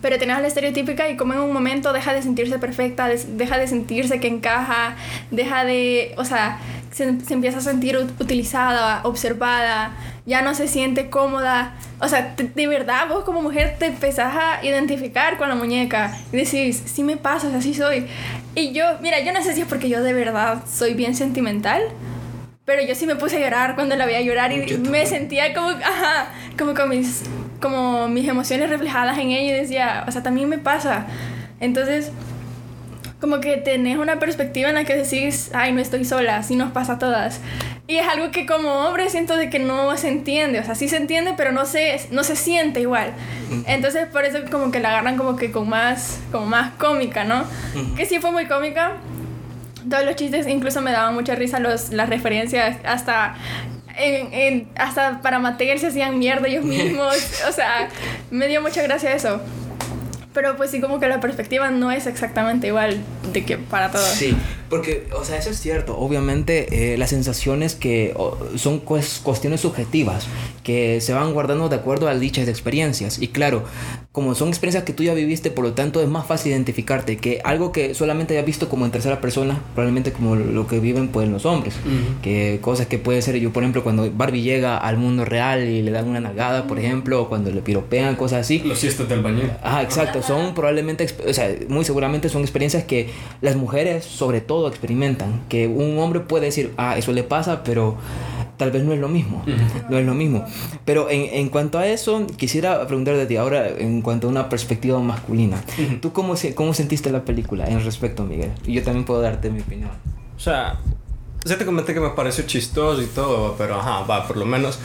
Pero 0.00 0.18
tenés 0.18 0.40
la 0.40 0.46
estereotípica 0.46 1.08
y 1.10 1.16
como 1.16 1.34
en 1.34 1.40
un 1.40 1.52
momento 1.52 1.92
deja 1.92 2.14
de 2.14 2.22
sentirse 2.22 2.58
perfecta, 2.58 3.08
deja 3.08 3.58
de 3.58 3.66
sentirse 3.66 4.20
que 4.20 4.28
encaja, 4.28 4.94
deja 5.30 5.64
de, 5.64 6.14
o 6.16 6.24
sea, 6.24 6.60
se, 6.92 7.20
se 7.20 7.34
empieza 7.34 7.58
a 7.58 7.60
sentir 7.60 7.98
utilizada, 7.98 9.00
observada, 9.02 9.92
ya 10.28 10.42
no 10.42 10.54
se 10.54 10.68
siente 10.68 11.08
cómoda. 11.08 11.74
O 12.00 12.06
sea, 12.06 12.34
de 12.36 12.66
verdad, 12.66 13.08
vos 13.08 13.24
como 13.24 13.40
mujer 13.40 13.76
te 13.78 13.86
empezás 13.86 14.34
a 14.36 14.64
identificar 14.64 15.38
con 15.38 15.48
la 15.48 15.54
muñeca 15.54 16.16
y 16.30 16.36
decís, 16.36 16.82
sí 16.84 17.02
me 17.02 17.16
pasa, 17.16 17.50
así 17.56 17.72
soy. 17.72 18.06
Y 18.54 18.72
yo, 18.72 18.84
mira, 19.00 19.20
yo 19.20 19.32
no 19.32 19.42
sé 19.42 19.54
si 19.54 19.62
es 19.62 19.66
porque 19.66 19.88
yo 19.88 20.02
de 20.02 20.12
verdad 20.12 20.62
soy 20.70 20.92
bien 20.92 21.16
sentimental, 21.16 21.82
pero 22.66 22.82
yo 22.82 22.94
sí 22.94 23.06
me 23.06 23.16
puse 23.16 23.38
a 23.38 23.40
llorar 23.40 23.74
cuando 23.74 23.96
la 23.96 24.04
veía 24.04 24.20
llorar 24.20 24.52
y 24.52 24.76
me 24.76 25.06
sentía 25.06 25.54
como, 25.54 25.70
ajá, 25.70 26.30
como 26.58 26.74
con 26.74 26.90
mis, 26.90 27.22
como 27.62 28.08
mis 28.08 28.28
emociones 28.28 28.68
reflejadas 28.68 29.16
en 29.16 29.30
ella 29.30 29.56
y 29.56 29.60
decía, 29.60 30.04
o 30.06 30.12
sea, 30.12 30.22
también 30.22 30.50
me 30.50 30.58
pasa. 30.58 31.06
Entonces, 31.58 32.12
como 33.20 33.40
que 33.40 33.56
tenés 33.56 33.98
una 33.98 34.18
perspectiva 34.18 34.68
en 34.68 34.76
la 34.76 34.84
que 34.84 34.94
decís, 34.94 35.50
ay, 35.52 35.72
no 35.72 35.80
estoy 35.80 36.04
sola, 36.04 36.42
sí 36.42 36.54
nos 36.54 36.70
pasa 36.72 36.94
a 36.94 36.98
todas. 36.98 37.40
Y 37.88 37.96
es 37.96 38.06
algo 38.06 38.30
que 38.30 38.46
como 38.46 38.68
hombre 38.68 39.08
siento 39.08 39.36
de 39.36 39.50
que 39.50 39.58
no 39.58 39.96
se 39.96 40.08
entiende, 40.08 40.60
o 40.60 40.64
sea, 40.64 40.74
sí 40.74 40.88
se 40.88 40.98
entiende, 40.98 41.34
pero 41.36 41.52
no 41.52 41.64
se, 41.64 42.00
no 42.10 42.22
se 42.22 42.36
siente 42.36 42.80
igual. 42.80 43.12
Entonces 43.66 44.06
por 44.06 44.24
eso 44.24 44.38
como 44.50 44.70
que 44.70 44.78
la 44.78 44.90
agarran 44.90 45.16
como 45.16 45.36
que 45.36 45.50
con 45.50 45.68
más, 45.68 46.20
como 46.30 46.46
más 46.46 46.72
cómica, 46.74 47.24
¿no? 47.24 47.44
Que 47.96 48.06
sí 48.06 48.18
fue 48.20 48.30
muy 48.30 48.46
cómica. 48.46 48.92
Todos 49.88 50.04
los 50.04 50.16
chistes 50.16 50.46
incluso 50.46 50.80
me 50.82 50.92
daban 50.92 51.14
mucha 51.14 51.34
risa 51.34 51.60
los, 51.60 51.90
las 51.90 52.08
referencias, 52.08 52.76
hasta 52.84 53.36
en, 53.96 54.32
en, 54.32 54.68
hasta 54.76 55.20
para 55.22 55.38
Mattel 55.38 55.78
se 55.78 55.88
hacían 55.88 56.18
mierda 56.18 56.46
ellos 56.46 56.64
mismos. 56.66 57.16
o 57.48 57.52
sea, 57.52 57.88
me 58.30 58.46
dio 58.46 58.62
mucha 58.62 58.82
gracia 58.82 59.12
eso. 59.12 59.40
Pero 60.34 60.56
pues 60.56 60.70
sí, 60.70 60.80
como 60.80 61.00
que 61.00 61.08
la 61.08 61.20
perspectiva 61.20 61.70
no 61.70 61.90
es 61.90 62.06
exactamente 62.06 62.66
igual 62.66 63.00
de 63.32 63.44
que 63.44 63.56
para 63.56 63.90
todos. 63.90 64.06
Sí, 64.06 64.36
porque, 64.68 65.08
o 65.18 65.24
sea, 65.24 65.38
eso 65.38 65.50
es 65.50 65.58
cierto. 65.58 65.98
Obviamente, 65.98 66.92
eh, 66.92 66.98
las 66.98 67.10
sensaciones 67.10 67.74
que 67.74 68.14
son 68.56 68.80
cuestiones 68.80 69.60
subjetivas 69.62 70.26
que 70.62 71.00
se 71.00 71.14
van 71.14 71.32
guardando 71.32 71.68
de 71.70 71.76
acuerdo 71.76 72.08
a 72.08 72.14
dichas 72.14 72.46
experiencias. 72.46 73.20
Y 73.20 73.28
claro, 73.28 73.64
como 74.18 74.34
son 74.34 74.48
experiencias 74.48 74.82
que 74.82 74.92
tú 74.92 75.04
ya 75.04 75.14
viviste, 75.14 75.52
por 75.52 75.64
lo 75.64 75.74
tanto 75.74 76.02
es 76.02 76.08
más 76.08 76.26
fácil 76.26 76.50
identificarte 76.50 77.18
que 77.18 77.40
algo 77.44 77.70
que 77.70 77.94
solamente 77.94 78.34
hayas 78.34 78.44
visto 78.44 78.68
como 78.68 78.84
en 78.84 78.90
tercera 78.90 79.20
persona, 79.20 79.60
probablemente 79.76 80.10
como 80.10 80.34
lo 80.34 80.66
que 80.66 80.80
viven 80.80 81.06
pues 81.06 81.28
los 81.28 81.46
hombres. 81.46 81.74
Que 82.20 82.58
cosas 82.60 82.88
que 82.88 82.98
puede 82.98 83.22
ser, 83.22 83.36
yo 83.38 83.52
por 83.52 83.62
ejemplo, 83.62 83.84
cuando 83.84 84.10
Barbie 84.10 84.42
llega 84.42 84.76
al 84.76 84.96
mundo 84.96 85.24
real 85.24 85.68
y 85.68 85.82
le 85.82 85.92
dan 85.92 86.08
una 86.08 86.18
nalgada, 86.18 86.66
por 86.66 86.80
ejemplo, 86.80 87.22
o 87.22 87.28
cuando 87.28 87.52
le 87.52 87.60
piropean, 87.60 88.16
cosas 88.16 88.40
así. 88.40 88.58
Los 88.58 88.80
siestas 88.80 89.08
del 89.08 89.22
baño. 89.22 89.42
Ajá, 89.62 89.82
exacto. 89.82 90.20
Son 90.20 90.52
probablemente, 90.52 91.06
o 91.24 91.32
sea, 91.32 91.54
muy 91.68 91.84
seguramente 91.84 92.28
son 92.28 92.42
experiencias 92.42 92.82
que 92.82 93.10
las 93.40 93.54
mujeres 93.54 94.04
sobre 94.04 94.40
todo 94.40 94.66
experimentan, 94.66 95.42
que 95.48 95.68
un 95.68 95.96
hombre 96.00 96.18
puede 96.18 96.46
decir, 96.46 96.72
ah, 96.76 96.98
eso 96.98 97.12
le 97.12 97.22
pasa, 97.22 97.62
pero 97.62 97.96
tal 98.58 98.70
vez 98.70 98.84
no 98.84 98.92
es 98.92 98.98
lo 98.98 99.08
mismo, 99.08 99.42
no 99.88 99.98
es 99.98 100.04
lo 100.04 100.14
mismo. 100.14 100.44
Pero 100.84 101.08
en, 101.08 101.22
en, 101.32 101.48
cuanto 101.48 101.78
a 101.78 101.86
eso, 101.86 102.26
quisiera 102.36 102.86
preguntarte 102.86 103.20
de 103.20 103.26
ti 103.26 103.36
ahora 103.36 103.68
en 103.68 104.02
cuanto 104.02 104.26
a 104.26 104.30
una 104.30 104.48
perspectiva 104.48 105.00
masculina. 105.00 105.62
¿Tú 106.02 106.12
cómo, 106.12 106.34
cómo 106.54 106.74
sentiste 106.74 107.10
la 107.10 107.24
película 107.24 107.66
en 107.66 107.82
respecto, 107.82 108.24
Miguel? 108.24 108.52
Y 108.66 108.74
yo 108.74 108.82
también 108.82 109.04
puedo 109.06 109.22
darte 109.22 109.50
mi 109.50 109.60
opinión. 109.60 109.90
O 110.36 110.40
sea, 110.40 110.78
Sí 111.44 111.54
te 111.56 111.64
comenté 111.64 111.94
que 111.94 112.00
me 112.00 112.10
pareció 112.10 112.44
chistoso 112.44 113.00
y 113.00 113.06
todo, 113.06 113.54
pero 113.56 113.76
ajá, 113.76 114.02
va, 114.02 114.26
por 114.26 114.36
lo 114.36 114.44
menos 114.44 114.78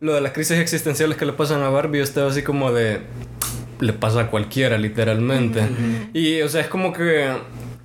lo 0.00 0.14
de 0.14 0.20
las 0.20 0.32
crisis 0.32 0.58
existenciales 0.58 1.16
que 1.16 1.26
le 1.26 1.32
pasan 1.32 1.62
a 1.62 1.68
Barbie, 1.68 2.00
estaba 2.00 2.30
así 2.30 2.42
como 2.42 2.72
de... 2.72 3.02
Le 3.78 3.92
pasa 3.92 4.22
a 4.22 4.30
cualquiera, 4.30 4.76
literalmente. 4.78 5.60
Y, 6.12 6.40
o 6.40 6.48
sea, 6.48 6.62
es 6.62 6.66
como 6.66 6.92
que 6.92 7.30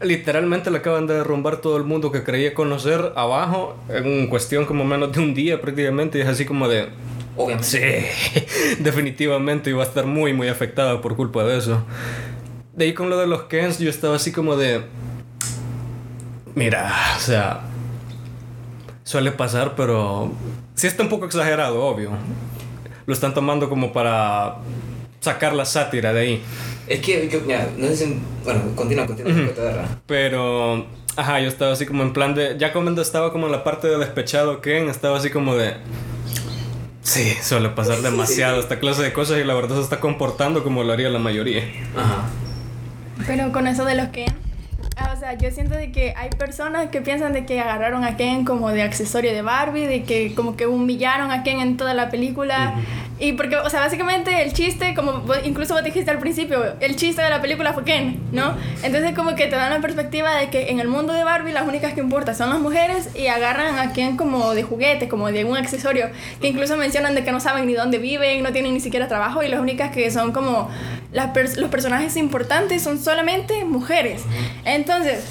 literalmente 0.03 0.69
le 0.71 0.79
acaban 0.79 1.07
de 1.07 1.15
derrumbar 1.15 1.57
todo 1.57 1.77
el 1.77 1.83
mundo 1.83 2.11
que 2.11 2.23
creía 2.23 2.53
conocer 2.53 3.13
abajo 3.15 3.77
en 3.89 4.27
cuestión 4.27 4.65
como 4.65 4.83
menos 4.83 5.11
de 5.11 5.19
un 5.19 5.33
día 5.33 5.61
prácticamente. 5.61 6.17
Y 6.17 6.21
es 6.21 6.27
así 6.27 6.45
como 6.45 6.67
de... 6.67 6.89
Obviamente. 7.35 7.67
Sí, 7.67 8.79
definitivamente 8.79 9.69
iba 9.69 9.83
a 9.83 9.87
estar 9.87 10.05
muy, 10.05 10.33
muy 10.33 10.47
afectada 10.47 11.01
por 11.01 11.15
culpa 11.15 11.43
de 11.43 11.57
eso. 11.57 11.83
De 12.73 12.85
ahí 12.85 12.93
con 12.93 13.09
lo 13.09 13.17
de 13.17 13.27
los 13.27 13.43
Kens, 13.43 13.79
yo 13.79 13.89
estaba 13.89 14.15
así 14.15 14.31
como 14.31 14.55
de... 14.55 14.81
Mira, 16.55 16.93
o 17.17 17.19
sea... 17.19 17.61
Suele 19.03 19.31
pasar, 19.31 19.73
pero... 19.75 20.31
Sí 20.75 20.87
está 20.87 21.03
un 21.03 21.09
poco 21.09 21.25
exagerado, 21.25 21.83
obvio. 21.83 22.11
Lo 23.05 23.13
están 23.13 23.33
tomando 23.33 23.69
como 23.69 23.91
para 23.91 24.57
sacar 25.19 25.53
la 25.53 25.65
sátira 25.65 26.13
de 26.13 26.19
ahí. 26.19 26.43
Es 26.87 26.99
que, 26.99 27.41
ya, 27.47 27.69
no 27.77 27.87
sé 27.87 27.95
si... 27.97 28.19
Bueno, 28.43 28.61
continúa, 28.75 29.05
continúa. 29.05 29.31
Uh 29.31 29.95
Pero... 30.05 30.85
Ajá, 31.15 31.39
yo 31.39 31.47
estaba 31.47 31.73
así 31.73 31.85
como 31.85 32.03
en 32.03 32.11
plan 32.11 32.33
de... 32.33 32.57
Ya 32.57 32.73
cuando 32.73 33.01
estaba 33.01 33.31
como 33.31 33.45
en 33.45 33.51
la 33.51 33.63
parte 33.63 33.87
de 33.87 33.97
despechado 33.97 34.61
Ken, 34.61 34.89
estaba 34.89 35.17
así 35.17 35.29
como 35.29 35.55
de... 35.55 35.75
Sí, 37.03 37.35
suele 37.41 37.69
pasar 37.69 37.97
demasiado 38.01 38.59
esta 38.59 38.79
clase 38.79 39.03
de 39.03 39.13
cosas 39.13 39.39
y 39.39 39.43
la 39.43 39.53
verdad 39.53 39.75
se 39.75 39.81
está 39.81 39.99
comportando 39.99 40.63
como 40.63 40.83
lo 40.83 40.91
haría 40.93 41.09
la 41.09 41.19
mayoría. 41.19 41.63
Ajá. 41.95 42.23
Pero 43.27 43.51
con 43.51 43.67
eso 43.67 43.85
de 43.85 43.95
los 43.95 44.07
Ken, 44.09 44.33
o 45.13 45.19
sea, 45.19 45.33
yo 45.33 45.51
siento 45.51 45.75
de 45.75 45.91
que 45.91 46.13
hay 46.17 46.29
personas 46.29 46.89
que 46.89 47.01
piensan 47.01 47.33
de 47.33 47.45
que 47.45 47.59
agarraron 47.59 48.03
a 48.03 48.17
Ken 48.17 48.45
como 48.45 48.69
de 48.69 48.81
accesorio 48.81 49.31
de 49.31 49.41
Barbie, 49.41 49.85
de 49.85 50.03
que 50.03 50.33
como 50.35 50.55
que 50.55 50.67
humillaron 50.67 51.31
a 51.31 51.43
Ken 51.43 51.59
en 51.59 51.77
toda 51.77 51.93
la 51.93 52.09
película. 52.09 52.75
Y 53.19 53.33
porque, 53.33 53.55
o 53.55 53.69
sea, 53.69 53.79
básicamente 53.79 54.41
el 54.41 54.53
chiste, 54.53 54.93
como 54.95 55.23
incluso 55.43 55.75
vos 55.75 55.83
dijiste 55.83 56.11
al 56.11 56.19
principio, 56.19 56.75
el 56.79 56.95
chiste 56.95 57.21
de 57.21 57.29
la 57.29 57.41
película 57.41 57.73
fue 57.73 57.83
Ken, 57.83 58.19
¿no? 58.31 58.55
Entonces 58.83 59.13
como 59.15 59.35
que 59.35 59.47
te 59.47 59.55
dan 59.55 59.71
la 59.71 59.79
perspectiva 59.81 60.35
de 60.35 60.49
que 60.49 60.71
en 60.71 60.79
el 60.79 60.87
mundo 60.87 61.13
de 61.13 61.23
Barbie 61.23 61.53
las 61.53 61.67
únicas 61.67 61.93
que 61.93 62.01
importan 62.01 62.35
son 62.35 62.49
las 62.49 62.59
mujeres 62.59 63.09
y 63.15 63.27
agarran 63.27 63.79
a 63.79 63.93
Ken 63.93 64.17
como 64.17 64.53
de 64.53 64.63
juguete, 64.63 65.07
como 65.07 65.31
de 65.31 65.45
un 65.45 65.57
accesorio, 65.57 66.09
que 66.41 66.47
incluso 66.47 66.75
mencionan 66.75 67.15
de 67.15 67.23
que 67.23 67.31
no 67.31 67.39
saben 67.39 67.65
ni 67.67 67.73
dónde 67.73 67.97
viven, 67.97 68.43
no 68.43 68.51
tienen 68.51 68.73
ni 68.73 68.79
siquiera 68.79 69.07
trabajo 69.07 69.43
y 69.43 69.47
las 69.47 69.59
únicas 69.59 69.91
que 69.91 70.09
son 70.11 70.33
como 70.33 70.69
las 71.13 71.57
los 71.57 71.69
personajes 71.69 72.17
importantes 72.17 72.81
son 72.81 72.99
solamente 72.99 73.63
mujeres. 73.65 74.23
Entonces 74.65 75.23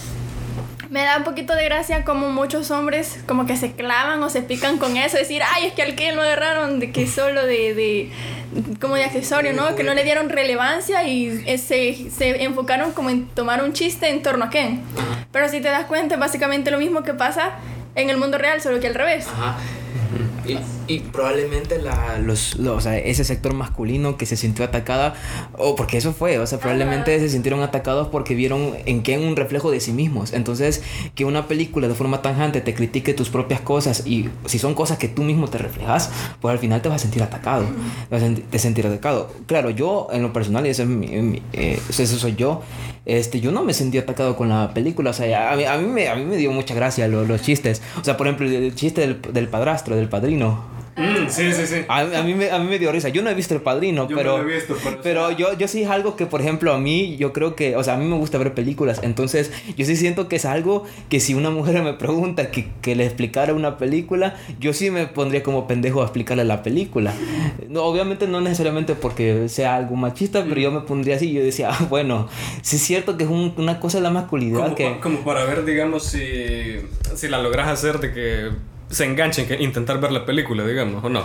me 0.90 1.02
da 1.04 1.16
un 1.16 1.24
poquito 1.24 1.54
de 1.54 1.64
gracia 1.64 2.04
como 2.04 2.28
muchos 2.28 2.70
hombres 2.70 3.20
como 3.26 3.46
que 3.46 3.56
se 3.56 3.72
clavan 3.72 4.22
o 4.22 4.28
se 4.28 4.42
pican 4.42 4.76
con 4.76 4.98
eso, 4.98 5.16
decir, 5.16 5.40
ay, 5.54 5.66
es 5.66 5.72
que 5.72 5.82
al 5.82 5.94
que 5.94 6.12
lo 6.12 6.20
agarraron 6.20 6.80
de 6.80 6.92
que 6.92 7.06
solo 7.06 7.46
de, 7.46 7.74
de 7.74 8.10
como 8.78 8.96
de 8.96 9.04
accesorio, 9.04 9.54
¿no? 9.54 9.74
Que 9.74 9.84
no 9.84 9.94
le 9.94 10.04
dieron 10.04 10.28
relevancia 10.28 11.02
y 11.08 11.40
se, 11.58 12.10
se 12.10 12.44
enfocaron 12.44 12.92
como 12.92 13.08
en 13.08 13.26
tomar 13.28 13.64
un 13.64 13.72
chiste 13.72 14.10
en 14.10 14.22
torno 14.22 14.44
a 14.44 14.50
Ken. 14.50 14.82
Pero 15.32 15.48
si 15.48 15.60
te 15.60 15.68
das 15.68 15.86
cuenta, 15.86 16.14
es 16.16 16.20
básicamente 16.20 16.70
lo 16.70 16.78
mismo 16.78 17.02
que 17.02 17.14
pasa 17.14 17.52
en 17.94 18.10
el 18.10 18.18
mundo 18.18 18.36
real, 18.36 18.60
solo 18.60 18.78
que 18.78 18.88
al 18.88 18.94
revés. 18.94 19.26
Ajá. 19.28 19.56
Y, 20.46 20.58
y, 20.88 21.00
probablemente 21.00 21.80
la, 21.80 22.18
los, 22.18 22.56
o 22.56 22.80
sea, 22.80 22.98
ese 22.98 23.24
sector 23.24 23.54
masculino 23.54 24.16
que 24.16 24.26
se 24.26 24.36
sintió 24.36 24.64
atacada, 24.64 25.14
o 25.56 25.76
porque 25.76 25.98
eso 25.98 26.12
fue, 26.12 26.38
o 26.38 26.46
sea, 26.46 26.58
probablemente 26.58 27.18
se 27.20 27.28
sintieron 27.28 27.62
atacados 27.62 28.08
porque 28.08 28.34
vieron 28.34 28.74
en 28.86 29.02
Ken 29.02 29.22
un 29.22 29.36
reflejo 29.36 29.70
de 29.70 29.80
sí 29.80 29.92
mismos. 29.92 30.32
Entonces, 30.32 30.82
que 31.14 31.24
una 31.24 31.48
película 31.48 31.88
de 31.88 31.94
forma 31.94 32.22
tanjante 32.22 32.60
te 32.60 32.74
critique 32.74 33.14
tus 33.14 33.28
propias 33.28 33.60
cosas 33.60 34.06
y 34.06 34.28
si 34.46 34.58
son 34.58 34.74
cosas 34.74 34.98
que 34.98 35.08
tú 35.08 35.22
mismo 35.22 35.48
te 35.48 35.58
reflejas, 35.58 36.10
pues 36.40 36.52
al 36.52 36.58
final 36.58 36.82
te 36.82 36.88
vas 36.88 36.96
a 36.96 37.02
sentir 37.02 37.22
atacado, 37.22 37.64
te 38.08 38.14
vas 38.14 38.22
a 38.22 38.58
sentir 38.58 38.86
atacado. 38.86 39.30
Claro, 39.46 39.70
yo 39.70 40.08
en 40.12 40.22
lo 40.22 40.32
personal, 40.32 40.66
y 40.66 40.70
eso, 40.70 40.82
es 40.82 40.88
mi, 40.88 41.42
eh, 41.52 41.80
eso 41.88 42.18
soy 42.18 42.34
yo, 42.34 42.62
este, 43.04 43.40
yo 43.40 43.50
no 43.50 43.64
me 43.64 43.74
sentí 43.74 43.98
atacado 43.98 44.36
con 44.36 44.48
la 44.48 44.72
película, 44.74 45.10
o 45.10 45.12
sea, 45.12 45.52
a 45.52 45.56
mí, 45.56 45.64
a 45.64 45.76
mí, 45.76 45.86
me, 45.86 46.08
a 46.08 46.14
mí 46.14 46.24
me 46.24 46.36
dio 46.36 46.52
mucha 46.52 46.74
gracia 46.74 47.08
los, 47.08 47.26
los 47.26 47.42
chistes. 47.42 47.82
O 48.00 48.04
sea, 48.04 48.16
por 48.16 48.26
ejemplo, 48.26 48.48
el, 48.48 48.74
chiste 48.74 49.00
del, 49.00 49.20
del 49.32 49.48
padrastro, 49.48 49.96
del 49.96 50.08
padrino. 50.08 50.81
Mm, 50.94 51.28
sí, 51.28 51.52
sí, 51.52 51.66
sí. 51.66 51.76
A, 51.88 52.00
a, 52.00 52.22
mí 52.22 52.34
me, 52.34 52.50
a 52.50 52.58
mí 52.58 52.66
me 52.66 52.78
dio 52.78 52.92
risa. 52.92 53.08
Yo 53.08 53.22
no 53.22 53.30
he 53.30 53.34
visto 53.34 53.54
El 53.54 53.62
Padrino, 53.62 54.08
yo 54.08 54.16
pero... 54.16 54.36
No 54.36 54.42
lo 54.42 54.50
he 54.50 54.54
visto, 54.54 54.76
pero, 54.82 55.00
pero 55.02 55.30
yo, 55.30 55.56
yo 55.56 55.66
sí 55.66 55.82
es 55.82 55.88
algo 55.88 56.16
que, 56.16 56.26
por 56.26 56.40
ejemplo, 56.40 56.72
a 56.72 56.78
mí, 56.78 57.16
yo 57.16 57.32
creo 57.32 57.56
que... 57.56 57.76
O 57.76 57.84
sea, 57.84 57.94
a 57.94 57.96
mí 57.96 58.04
me 58.04 58.16
gusta 58.16 58.36
ver 58.38 58.52
películas. 58.52 59.00
Entonces, 59.02 59.50
yo 59.76 59.86
sí 59.86 59.96
siento 59.96 60.28
que 60.28 60.36
es 60.36 60.44
algo 60.44 60.84
que 61.08 61.20
si 61.20 61.34
una 61.34 61.50
mujer 61.50 61.82
me 61.82 61.94
pregunta 61.94 62.50
que, 62.50 62.68
que 62.82 62.94
le 62.94 63.04
explicara 63.04 63.54
una 63.54 63.78
película, 63.78 64.36
yo 64.60 64.72
sí 64.72 64.90
me 64.90 65.06
pondría 65.06 65.42
como 65.42 65.66
pendejo 65.66 66.02
a 66.02 66.04
explicarle 66.04 66.44
la 66.44 66.62
película. 66.62 67.14
No, 67.68 67.84
obviamente 67.84 68.26
no 68.26 68.40
necesariamente 68.40 68.94
porque 68.94 69.48
sea 69.48 69.76
algo 69.76 69.96
machista, 69.96 70.44
pero 70.46 70.60
yo 70.60 70.70
me 70.70 70.80
pondría 70.80 71.16
así. 71.16 71.32
Yo 71.32 71.42
decía, 71.42 71.70
ah, 71.72 71.86
bueno, 71.88 72.28
sí 72.60 72.76
es 72.76 72.82
cierto 72.82 73.16
que 73.16 73.24
es 73.24 73.30
un, 73.30 73.54
una 73.56 73.80
cosa 73.80 73.98
de 73.98 74.02
la 74.02 74.10
masculinidad 74.10 74.62
como, 74.64 74.74
que... 74.74 75.00
Como 75.00 75.18
para 75.20 75.44
ver, 75.44 75.64
digamos, 75.64 76.04
si, 76.04 76.80
si 77.14 77.28
la 77.28 77.38
logras 77.38 77.68
hacer 77.68 77.98
de 77.98 78.12
que 78.12 78.71
se 78.92 79.04
enganchen 79.04 79.48
que 79.48 79.54
intentar 79.62 80.00
ver 80.00 80.12
la 80.12 80.24
película, 80.24 80.64
digamos, 80.64 81.02
¿o 81.02 81.08
no? 81.08 81.24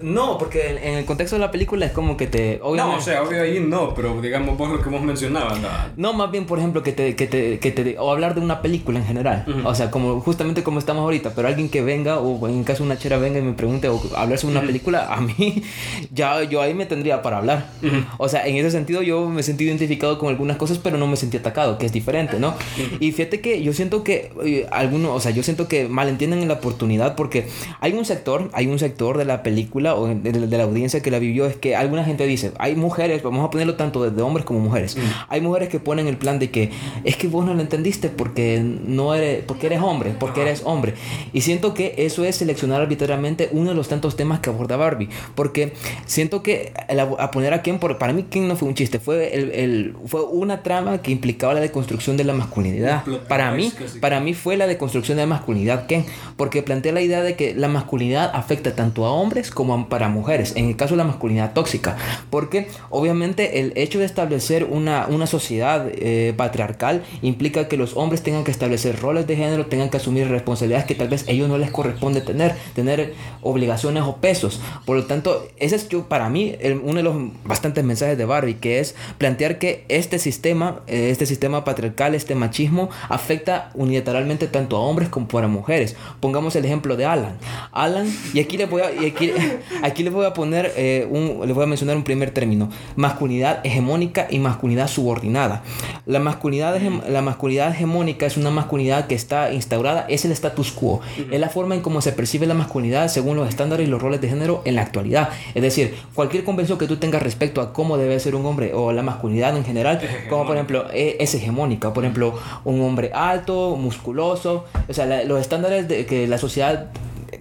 No, 0.00 0.36
porque 0.38 0.78
en, 0.82 0.94
el 0.94 1.04
contexto 1.04 1.36
de 1.36 1.40
la 1.40 1.50
película 1.50 1.86
es 1.86 1.92
como 1.92 2.16
que 2.16 2.26
te... 2.26 2.60
Obviamente... 2.62 2.96
No, 2.96 2.98
o 2.98 3.00
sea, 3.00 3.22
obvio 3.22 3.42
ahí 3.42 3.60
no, 3.60 3.94
pero 3.94 4.20
digamos 4.20 4.58
vos 4.58 4.70
lo 4.70 4.82
que 4.82 4.90
vos 4.90 5.00
mencionabas. 5.00 5.58
No, 5.60 5.68
no 5.96 6.12
más 6.12 6.30
bien, 6.30 6.44
por 6.46 6.58
ejemplo, 6.58 6.82
que 6.82 6.92
te, 6.92 7.16
que 7.16 7.26
te, 7.26 7.58
que 7.58 7.70
te... 7.70 7.96
O 7.98 8.12
hablar 8.12 8.34
de 8.34 8.40
una 8.40 8.60
película 8.60 8.98
en 8.98 9.06
general. 9.06 9.44
Uh 9.46 9.50
-huh. 9.50 9.66
O 9.66 9.74
sea, 9.74 9.90
como 9.90 10.20
justamente 10.20 10.62
como 10.62 10.78
estamos 10.78 11.02
ahorita, 11.02 11.32
pero 11.34 11.48
alguien 11.48 11.68
que 11.68 11.82
venga, 11.82 12.18
o 12.18 12.46
en 12.48 12.62
caso 12.64 12.84
una 12.84 12.98
chera 12.98 13.16
venga 13.18 13.38
y 13.38 13.42
me 13.42 13.54
pregunte 13.54 13.88
o 13.88 14.00
hablar 14.16 14.38
sobre 14.38 14.52
una 14.52 14.60
uh 14.60 14.64
-huh. 14.64 14.66
película, 14.66 15.14
a 15.14 15.20
mí 15.20 15.62
ya 16.12 16.42
yo 16.42 16.60
ahí 16.60 16.74
me 16.74 16.86
tendría 16.86 17.22
para 17.22 17.38
hablar. 17.38 17.70
Uh 17.82 17.86
-huh. 17.86 18.06
O 18.18 18.28
sea, 18.28 18.46
en 18.46 18.56
ese 18.56 18.70
sentido 18.70 19.02
yo 19.02 19.28
me 19.28 19.42
sentí 19.42 19.64
identificado 19.64 20.18
con 20.18 20.28
algunas 20.28 20.58
cosas, 20.58 20.78
pero 20.78 20.98
no 20.98 21.06
me 21.06 21.16
sentí 21.16 21.38
atacado, 21.38 21.78
que 21.78 21.86
es 21.86 21.92
diferente, 21.92 22.38
¿no? 22.38 22.54
Y 23.00 23.12
fíjate 23.12 23.40
que 23.40 23.62
yo 23.62 23.72
siento 23.72 24.04
que 24.04 24.32
eh, 24.44 24.66
algunos, 24.70 25.12
o 25.12 25.20
sea, 25.20 25.30
yo 25.30 25.42
siento 25.42 25.68
que 25.68 25.88
malentienden 25.88 26.46
la 26.48 26.54
oportunidad 26.54 27.16
porque 27.16 27.48
hay 27.80 27.92
un 27.92 28.04
sector, 28.04 28.50
hay 28.52 28.66
un 28.66 28.78
sector 28.78 29.18
de 29.18 29.24
la 29.24 29.42
película 29.42 29.85
o 29.94 30.08
de, 30.08 30.32
de, 30.32 30.58
la 30.58 30.64
audiencia 30.64 31.00
que 31.02 31.10
la 31.10 31.18
vivió 31.18 31.46
es 31.46 31.56
que 31.56 31.76
alguna 31.76 32.04
gente 32.04 32.26
dice, 32.26 32.52
hay 32.58 32.74
mujeres, 32.76 33.22
vamos 33.22 33.44
a 33.44 33.50
ponerlo 33.50 33.74
tanto 33.74 34.10
de, 34.10 34.22
hombres 34.22 34.44
como 34.44 34.60
mujeres, 34.60 34.96
mm. 34.96 35.00
hay 35.28 35.40
mujeres 35.40 35.68
que 35.68 35.78
ponen 35.78 36.06
el 36.06 36.16
plan 36.16 36.38
de 36.38 36.50
que 36.50 36.70
es 37.04 37.16
que 37.16 37.28
vos 37.28 37.44
no 37.44 37.54
lo 37.54 37.60
entendiste 37.60 38.08
porque 38.08 38.60
no 38.60 39.14
eres, 39.14 39.44
porque 39.44 39.66
eres 39.66 39.80
hombre, 39.82 40.14
porque 40.18 40.42
eres 40.42 40.62
hombre. 40.64 40.94
Y 41.32 41.42
siento 41.42 41.74
que 41.74 41.94
eso 41.98 42.24
es 42.24 42.36
seleccionar 42.36 42.80
arbitrariamente 42.80 43.48
uno 43.52 43.70
de 43.70 43.76
los 43.76 43.88
tantos 43.88 44.16
temas 44.16 44.40
que 44.40 44.50
aborda 44.50 44.76
Barbie, 44.76 45.08
porque 45.34 45.72
siento 46.06 46.42
que 46.42 46.72
a 47.18 47.30
poner 47.30 47.54
a 47.54 47.62
Ken, 47.62 47.78
por, 47.78 47.98
para 47.98 48.12
mí 48.12 48.24
Ken 48.24 48.48
no 48.48 48.56
fue 48.56 48.68
un 48.68 48.74
chiste, 48.74 48.98
fue, 48.98 49.34
el, 49.34 49.50
el, 49.52 49.96
fue 50.06 50.22
una 50.22 50.62
trama 50.62 50.98
que 50.98 51.10
implicaba 51.10 51.54
la 51.54 51.60
deconstrucción 51.60 52.16
de 52.16 52.24
la 52.24 52.32
masculinidad. 52.32 53.04
Para 53.28 53.52
mí, 53.52 53.72
para 54.00 54.20
mí 54.20 54.34
fue 54.34 54.56
la 54.56 54.66
deconstrucción 54.66 55.16
de 55.16 55.22
la 55.24 55.28
masculinidad 55.28 55.86
Ken, 55.86 56.04
porque 56.36 56.62
plantea 56.62 56.92
la 56.92 57.00
idea 57.00 57.22
de 57.22 57.36
que 57.36 57.54
la 57.54 57.68
masculinidad 57.68 58.30
afecta 58.34 58.74
tanto 58.74 59.06
a 59.06 59.12
hombres 59.12 59.50
como 59.50 59.74
a, 59.74 59.75
para 59.84 60.08
mujeres 60.08 60.54
en 60.56 60.68
el 60.68 60.76
caso 60.76 60.94
de 60.94 60.98
la 60.98 61.04
masculinidad 61.04 61.52
tóxica, 61.52 61.96
porque 62.30 62.68
obviamente 62.90 63.60
el 63.60 63.72
hecho 63.76 63.98
de 63.98 64.06
establecer 64.06 64.64
una, 64.64 65.06
una 65.08 65.26
sociedad 65.26 65.86
eh, 65.92 66.34
patriarcal 66.36 67.04
implica 67.22 67.68
que 67.68 67.76
los 67.76 67.96
hombres 67.96 68.22
tengan 68.22 68.44
que 68.44 68.50
establecer 68.50 69.00
roles 69.00 69.26
de 69.26 69.36
género, 69.36 69.66
tengan 69.66 69.90
que 69.90 69.98
asumir 69.98 70.28
responsabilidades 70.28 70.86
que 70.86 70.94
tal 70.94 71.08
vez 71.08 71.24
ellos 71.28 71.48
no 71.48 71.58
les 71.58 71.70
corresponde 71.70 72.20
tener, 72.20 72.54
tener 72.74 73.14
obligaciones 73.42 74.02
o 74.04 74.16
pesos. 74.16 74.60
Por 74.84 74.96
lo 74.96 75.04
tanto, 75.04 75.46
ese 75.58 75.76
es 75.76 75.88
yo, 75.88 76.08
para 76.08 76.28
mí 76.28 76.56
uno 76.82 76.94
de 76.94 77.02
los 77.02 77.16
bastantes 77.44 77.84
mensajes 77.84 78.16
de 78.16 78.24
Barbie, 78.24 78.54
que 78.54 78.80
es 78.80 78.94
plantear 79.18 79.58
que 79.58 79.84
este 79.88 80.18
sistema, 80.18 80.80
eh, 80.86 81.10
este 81.10 81.26
sistema 81.26 81.64
patriarcal, 81.64 82.14
este 82.14 82.34
machismo, 82.34 82.90
afecta 83.08 83.70
unilateralmente 83.74 84.46
tanto 84.46 84.76
a 84.76 84.80
hombres 84.80 85.08
como 85.08 85.28
para 85.28 85.48
mujeres. 85.48 85.96
Pongamos 86.20 86.56
el 86.56 86.64
ejemplo 86.64 86.96
de 86.96 87.04
Alan. 87.04 87.38
Alan, 87.72 88.12
y 88.32 88.40
aquí 88.40 88.56
le 88.56 88.66
voy 88.66 88.82
a, 88.82 88.92
y 88.92 89.06
aquí, 89.06 89.32
aquí 89.82 90.02
le 90.02 90.10
voy 90.10 90.26
a 90.26 90.32
poner 90.32 90.72
eh, 90.76 91.06
un, 91.10 91.46
les 91.46 91.54
voy 91.54 91.64
a 91.64 91.66
mencionar 91.66 91.96
un 91.96 92.04
primer 92.04 92.30
término, 92.30 92.68
masculinidad 92.96 93.64
hegemónica 93.64 94.26
y 94.30 94.38
masculinidad 94.38 94.88
subordinada. 94.88 95.62
La 96.06 96.18
masculinidad, 96.18 96.80
la 97.08 97.22
masculinidad 97.22 97.70
hegemónica 97.70 98.26
es 98.26 98.36
una 98.36 98.50
masculinidad 98.50 99.06
que 99.06 99.14
está 99.14 99.52
instaurada, 99.52 100.06
es 100.08 100.24
el 100.24 100.32
status 100.32 100.72
quo, 100.72 101.00
es 101.30 101.40
la 101.40 101.48
forma 101.48 101.74
en 101.74 101.80
cómo 101.80 102.00
se 102.00 102.12
percibe 102.12 102.46
la 102.46 102.54
masculinidad 102.54 103.08
según 103.08 103.36
los 103.36 103.48
estándares 103.48 103.86
y 103.86 103.90
los 103.90 104.00
roles 104.00 104.20
de 104.20 104.28
género 104.28 104.62
en 104.64 104.76
la 104.76 104.82
actualidad. 104.82 105.30
Es 105.54 105.62
decir, 105.62 105.94
cualquier 106.14 106.44
convención 106.44 106.78
que 106.78 106.86
tú 106.86 106.96
tengas 106.96 107.22
respecto 107.22 107.60
a 107.60 107.72
cómo 107.72 107.96
debe 107.98 108.18
ser 108.20 108.34
un 108.34 108.46
hombre 108.46 108.72
o 108.74 108.92
la 108.92 109.02
masculinidad 109.02 109.56
en 109.56 109.64
general, 109.64 110.00
como 110.28 110.46
por 110.46 110.56
ejemplo 110.56 110.86
e, 110.92 111.16
es 111.20 111.34
hegemónica, 111.34 111.92
por 111.92 112.04
ejemplo, 112.04 112.34
un 112.64 112.80
hombre 112.80 113.10
alto, 113.14 113.76
musculoso, 113.76 114.64
o 114.88 114.92
sea, 114.92 115.06
la, 115.06 115.24
los 115.24 115.40
estándares 115.40 115.88
de 115.88 116.06
que 116.06 116.26
la 116.26 116.38
sociedad 116.38 116.86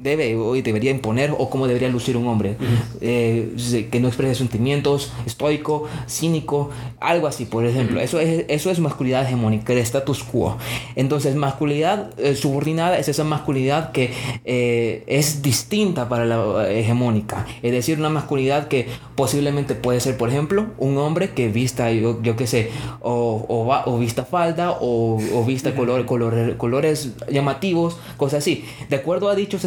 debe 0.02 0.36
o 0.36 0.54
debería 0.54 0.92
imponer 0.92 1.32
o 1.38 1.50
cómo 1.50 1.68
debería 1.68 1.90
lucir 1.90 2.18
un 2.18 2.28
hombre. 2.28 2.58
Eh, 3.02 3.88
que 3.92 4.00
no 4.00 4.08
exprese 4.08 4.36
sentimientos, 4.36 5.12
estoico, 5.26 5.88
cínico, 6.08 6.70
algo 7.00 7.28
así, 7.28 7.46
por 7.46 7.66
ejemplo. 7.66 8.00
Eso 8.00 8.20
es, 8.20 8.46
eso 8.48 8.72
es 8.72 8.80
masculinidad 8.80 9.24
hegemónica, 9.24 9.74
el 9.74 9.80
status 9.80 10.24
quo. 10.24 10.58
Entonces, 10.96 11.36
masculinidad 11.36 12.18
eh, 12.20 12.36
subordinada 12.36 12.98
es 12.98 13.08
esa 13.08 13.24
masculinidad 13.24 13.92
que 13.92 14.12
eh, 14.46 15.04
es 15.08 15.42
distinta 15.42 16.10
para 16.10 16.26
la 16.26 16.70
hegemónica. 16.72 17.46
Es 17.62 17.72
decir, 17.72 18.00
una 18.00 18.10
masculinidad 18.10 18.68
que 18.68 18.88
posiblemente 19.16 19.76
puede 19.76 20.00
ser, 20.00 20.18
por 20.18 20.30
ejemplo, 20.30 20.68
un 20.78 20.98
hombre 20.98 21.32
que 21.32 21.48
vista, 21.50 21.92
yo, 21.92 22.22
yo 22.22 22.36
qué 22.36 22.48
sé, 22.48 22.70
o, 23.02 23.46
o, 23.48 23.92
o, 23.92 23.98
vista 23.98 24.26
falda 24.26 24.72
o, 24.72 25.20
o 25.34 25.46
vista 25.46 25.76
color, 25.76 26.06
color, 26.06 26.58
colores 26.58 27.12
llamativos, 27.32 27.98
cosas 28.18 28.40
así. 28.40 28.66
De 28.90 28.98
acuerdo 28.98 29.30
a 29.30 29.36
dichos 29.36 29.64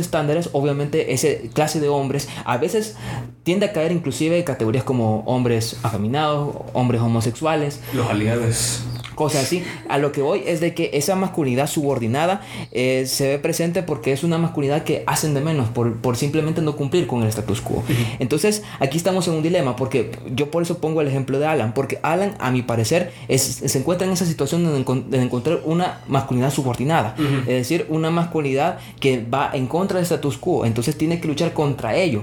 obviamente 0.52 1.12
ese 1.12 1.50
clase 1.54 1.80
de 1.80 1.88
hombres 1.88 2.28
a 2.44 2.56
veces 2.56 2.96
tiende 3.42 3.66
a 3.66 3.72
caer 3.72 3.92
inclusive 3.92 4.38
en 4.38 4.44
categorías 4.44 4.84
como 4.84 5.20
hombres 5.20 5.76
afeminados, 5.82 6.56
hombres 6.72 7.00
homosexuales. 7.00 7.80
Los 7.94 8.08
aliados 8.10 8.82
cosas 9.18 9.42
así. 9.42 9.64
A 9.88 9.98
lo 9.98 10.12
que 10.12 10.22
voy 10.22 10.44
es 10.46 10.60
de 10.60 10.74
que 10.74 10.90
esa 10.94 11.16
masculinidad 11.16 11.66
subordinada 11.66 12.40
eh, 12.70 13.04
se 13.06 13.26
ve 13.26 13.38
presente 13.38 13.82
porque 13.82 14.12
es 14.12 14.22
una 14.22 14.38
masculinidad 14.38 14.84
que 14.84 15.02
hacen 15.06 15.34
de 15.34 15.40
menos 15.40 15.68
por, 15.68 15.96
por 15.96 16.16
simplemente 16.16 16.62
no 16.62 16.76
cumplir 16.76 17.08
con 17.08 17.22
el 17.22 17.28
status 17.28 17.60
quo. 17.60 17.82
Entonces, 18.20 18.62
aquí 18.78 18.96
estamos 18.96 19.26
en 19.26 19.34
un 19.34 19.42
dilema 19.42 19.74
porque 19.74 20.12
yo 20.34 20.52
por 20.52 20.62
eso 20.62 20.78
pongo 20.78 21.00
el 21.00 21.08
ejemplo 21.08 21.40
de 21.40 21.46
Alan, 21.46 21.74
porque 21.74 21.98
Alan, 22.02 22.36
a 22.38 22.52
mi 22.52 22.62
parecer, 22.62 23.12
es, 23.26 23.42
se 23.42 23.78
encuentra 23.78 24.06
en 24.06 24.12
esa 24.12 24.24
situación 24.24 24.64
de, 24.64 25.20
encontrar 25.20 25.60
una 25.64 26.00
masculinidad 26.06 26.52
subordinada, 26.52 27.16
es 27.40 27.46
decir, 27.46 27.86
una 27.88 28.10
masculinidad 28.10 28.78
que 29.00 29.24
va 29.24 29.50
en 29.52 29.66
contra 29.66 29.96
del 29.96 30.04
status 30.04 30.38
quo, 30.38 30.64
entonces 30.64 30.96
tiene 30.96 31.20
que 31.20 31.26
luchar 31.26 31.52
contra 31.52 31.96
ello. 31.96 32.22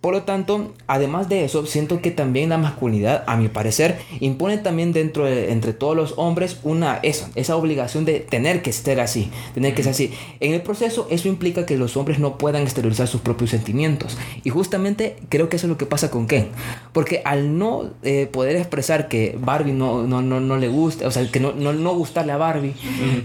Por 0.00 0.14
lo 0.14 0.22
tanto, 0.22 0.72
además 0.86 1.28
de 1.28 1.44
eso, 1.44 1.66
siento 1.66 2.00
que 2.00 2.12
también 2.12 2.50
la 2.50 2.58
masculinidad, 2.58 3.24
a 3.26 3.36
mi 3.36 3.48
parecer, 3.48 3.98
impone 4.20 4.58
también 4.58 4.92
dentro 4.92 5.24
de, 5.24 5.50
entre 5.50 5.72
todos 5.72 5.96
los 5.96 6.14
hombres 6.16 6.58
una 6.62 7.00
esa, 7.02 7.28
esa 7.34 7.56
obligación 7.56 8.04
de 8.04 8.20
tener 8.20 8.62
que 8.62 8.72
ser 8.72 9.00
así, 9.00 9.30
tener 9.54 9.74
que 9.74 9.82
ser 9.82 9.92
así. 9.92 10.12
En 10.38 10.52
el 10.52 10.62
proceso, 10.62 11.08
eso 11.10 11.28
implica 11.28 11.66
que 11.66 11.76
los 11.76 11.96
hombres 11.96 12.20
no 12.20 12.38
puedan 12.38 12.62
exteriorizar 12.62 13.08
sus 13.08 13.20
propios 13.20 13.50
sentimientos. 13.50 14.16
Y 14.44 14.50
justamente 14.50 15.16
creo 15.28 15.48
que 15.48 15.56
eso 15.56 15.66
es 15.66 15.70
lo 15.70 15.78
que 15.78 15.86
pasa 15.86 16.10
con 16.10 16.28
Ken. 16.28 16.48
Porque 16.92 17.22
al 17.24 17.58
no 17.58 17.90
eh, 18.04 18.28
poder 18.30 18.56
expresar 18.56 19.08
que 19.08 19.36
Barbie 19.40 19.72
no, 19.72 20.06
no, 20.06 20.22
no, 20.22 20.40
no, 20.40 20.56
le 20.56 20.68
gusta, 20.68 21.08
o 21.08 21.10
sea, 21.10 21.28
que 21.30 21.40
no, 21.40 21.52
no, 21.52 21.72
no 21.72 21.94
gustarle 21.94 22.32
a 22.32 22.36
Barbie, 22.36 22.74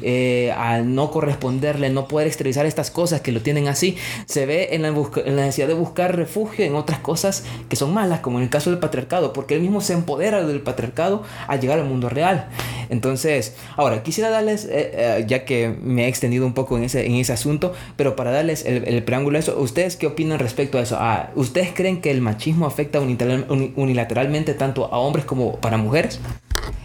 eh, 0.02 0.52
al 0.58 0.96
no 0.96 1.12
corresponderle, 1.12 1.90
no 1.90 2.08
poder 2.08 2.28
exteriorizar 2.28 2.66
estas 2.66 2.90
cosas 2.90 3.22
que 3.22 3.32
lo 3.32 3.42
tienen 3.42 3.68
así, 3.68 3.98
se 4.26 4.46
ve 4.46 4.70
en 4.72 4.82
la, 4.82 4.88
en 4.88 5.36
la 5.36 5.44
necesidad 5.44 5.68
de 5.68 5.74
buscar 5.76 6.16
refugio 6.16 6.61
en 6.66 6.76
otras 6.76 7.00
cosas 7.00 7.44
que 7.70 7.76
son 7.76 7.94
malas, 7.94 8.20
como 8.20 8.38
en 8.38 8.44
el 8.44 8.50
caso 8.50 8.70
del 8.70 8.80
patriarcado, 8.80 9.34
porque 9.34 9.56
él 9.56 9.62
mismo 9.62 9.82
se 9.82 9.94
empodera 9.94 10.46
del 10.46 10.62
patriarcado 10.62 11.24
al 11.48 11.60
llegar 11.60 11.80
al 11.80 11.86
mundo 11.86 12.10
real. 12.10 12.48
Entonces, 12.90 13.56
ahora, 13.78 14.04
quisiera 14.04 14.30
darles, 14.30 14.66
eh, 14.66 14.92
eh, 14.94 15.26
ya 15.28 15.46
que 15.46 15.76
me 15.82 16.06
he 16.06 16.08
extendido 16.08 16.46
un 16.46 16.54
poco 16.54 16.78
en 16.78 16.84
ese, 16.84 17.06
en 17.06 17.16
ese 17.16 17.34
asunto, 17.34 17.74
pero 17.96 18.16
para 18.16 18.32
darles 18.32 18.66
el, 18.66 19.04
preámbulo 19.04 19.38
a 19.38 19.40
eso, 19.40 19.60
¿ustedes 19.60 19.96
qué 19.96 20.08
opinan 20.08 20.40
respecto 20.40 20.78
a 20.78 20.82
eso? 20.82 20.98
Ah, 21.00 21.30
¿Ustedes 21.36 21.70
creen 21.74 22.02
que 22.02 22.12
el 22.12 22.22
machismo 22.22 22.66
afecta 22.66 23.00
unilateralmente 23.00 24.54
tanto 24.54 24.86
a 24.94 24.98
hombres 24.98 25.26
como 25.26 25.56
para 25.58 25.78
mujeres? 25.78 26.20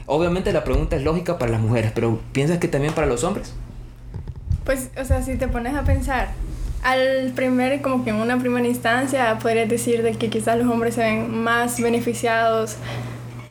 Obviamente 0.07 0.53
la 0.53 0.63
pregunta 0.63 0.97
es 0.97 1.03
lógica 1.03 1.39
para 1.39 1.51
las 1.51 1.61
mujeres, 1.61 1.91
pero 1.95 2.21
¿piensas 2.33 2.59
que 2.59 2.69
también 2.69 2.95
para 2.95 3.09
los 3.09 3.25
hombres? 3.25 3.53
Pues, 4.65 4.91
o 5.01 5.05
sea, 5.05 5.23
si 5.23 5.37
te 5.37 5.49
pones 5.49 5.75
a 5.75 5.83
pensar, 5.83 6.29
al 6.83 7.33
primer, 7.35 7.83
como 7.83 8.05
que 8.05 8.11
en 8.11 8.17
una 8.17 8.39
primera 8.39 8.67
instancia, 8.67 9.39
podrías 9.39 9.69
decir 9.69 10.03
de 10.03 10.13
que 10.13 10.29
quizás 10.29 10.57
los 10.59 10.69
hombres 10.69 10.95
se 10.95 11.03
ven 11.03 11.43
más 11.43 11.81
beneficiados, 11.81 12.77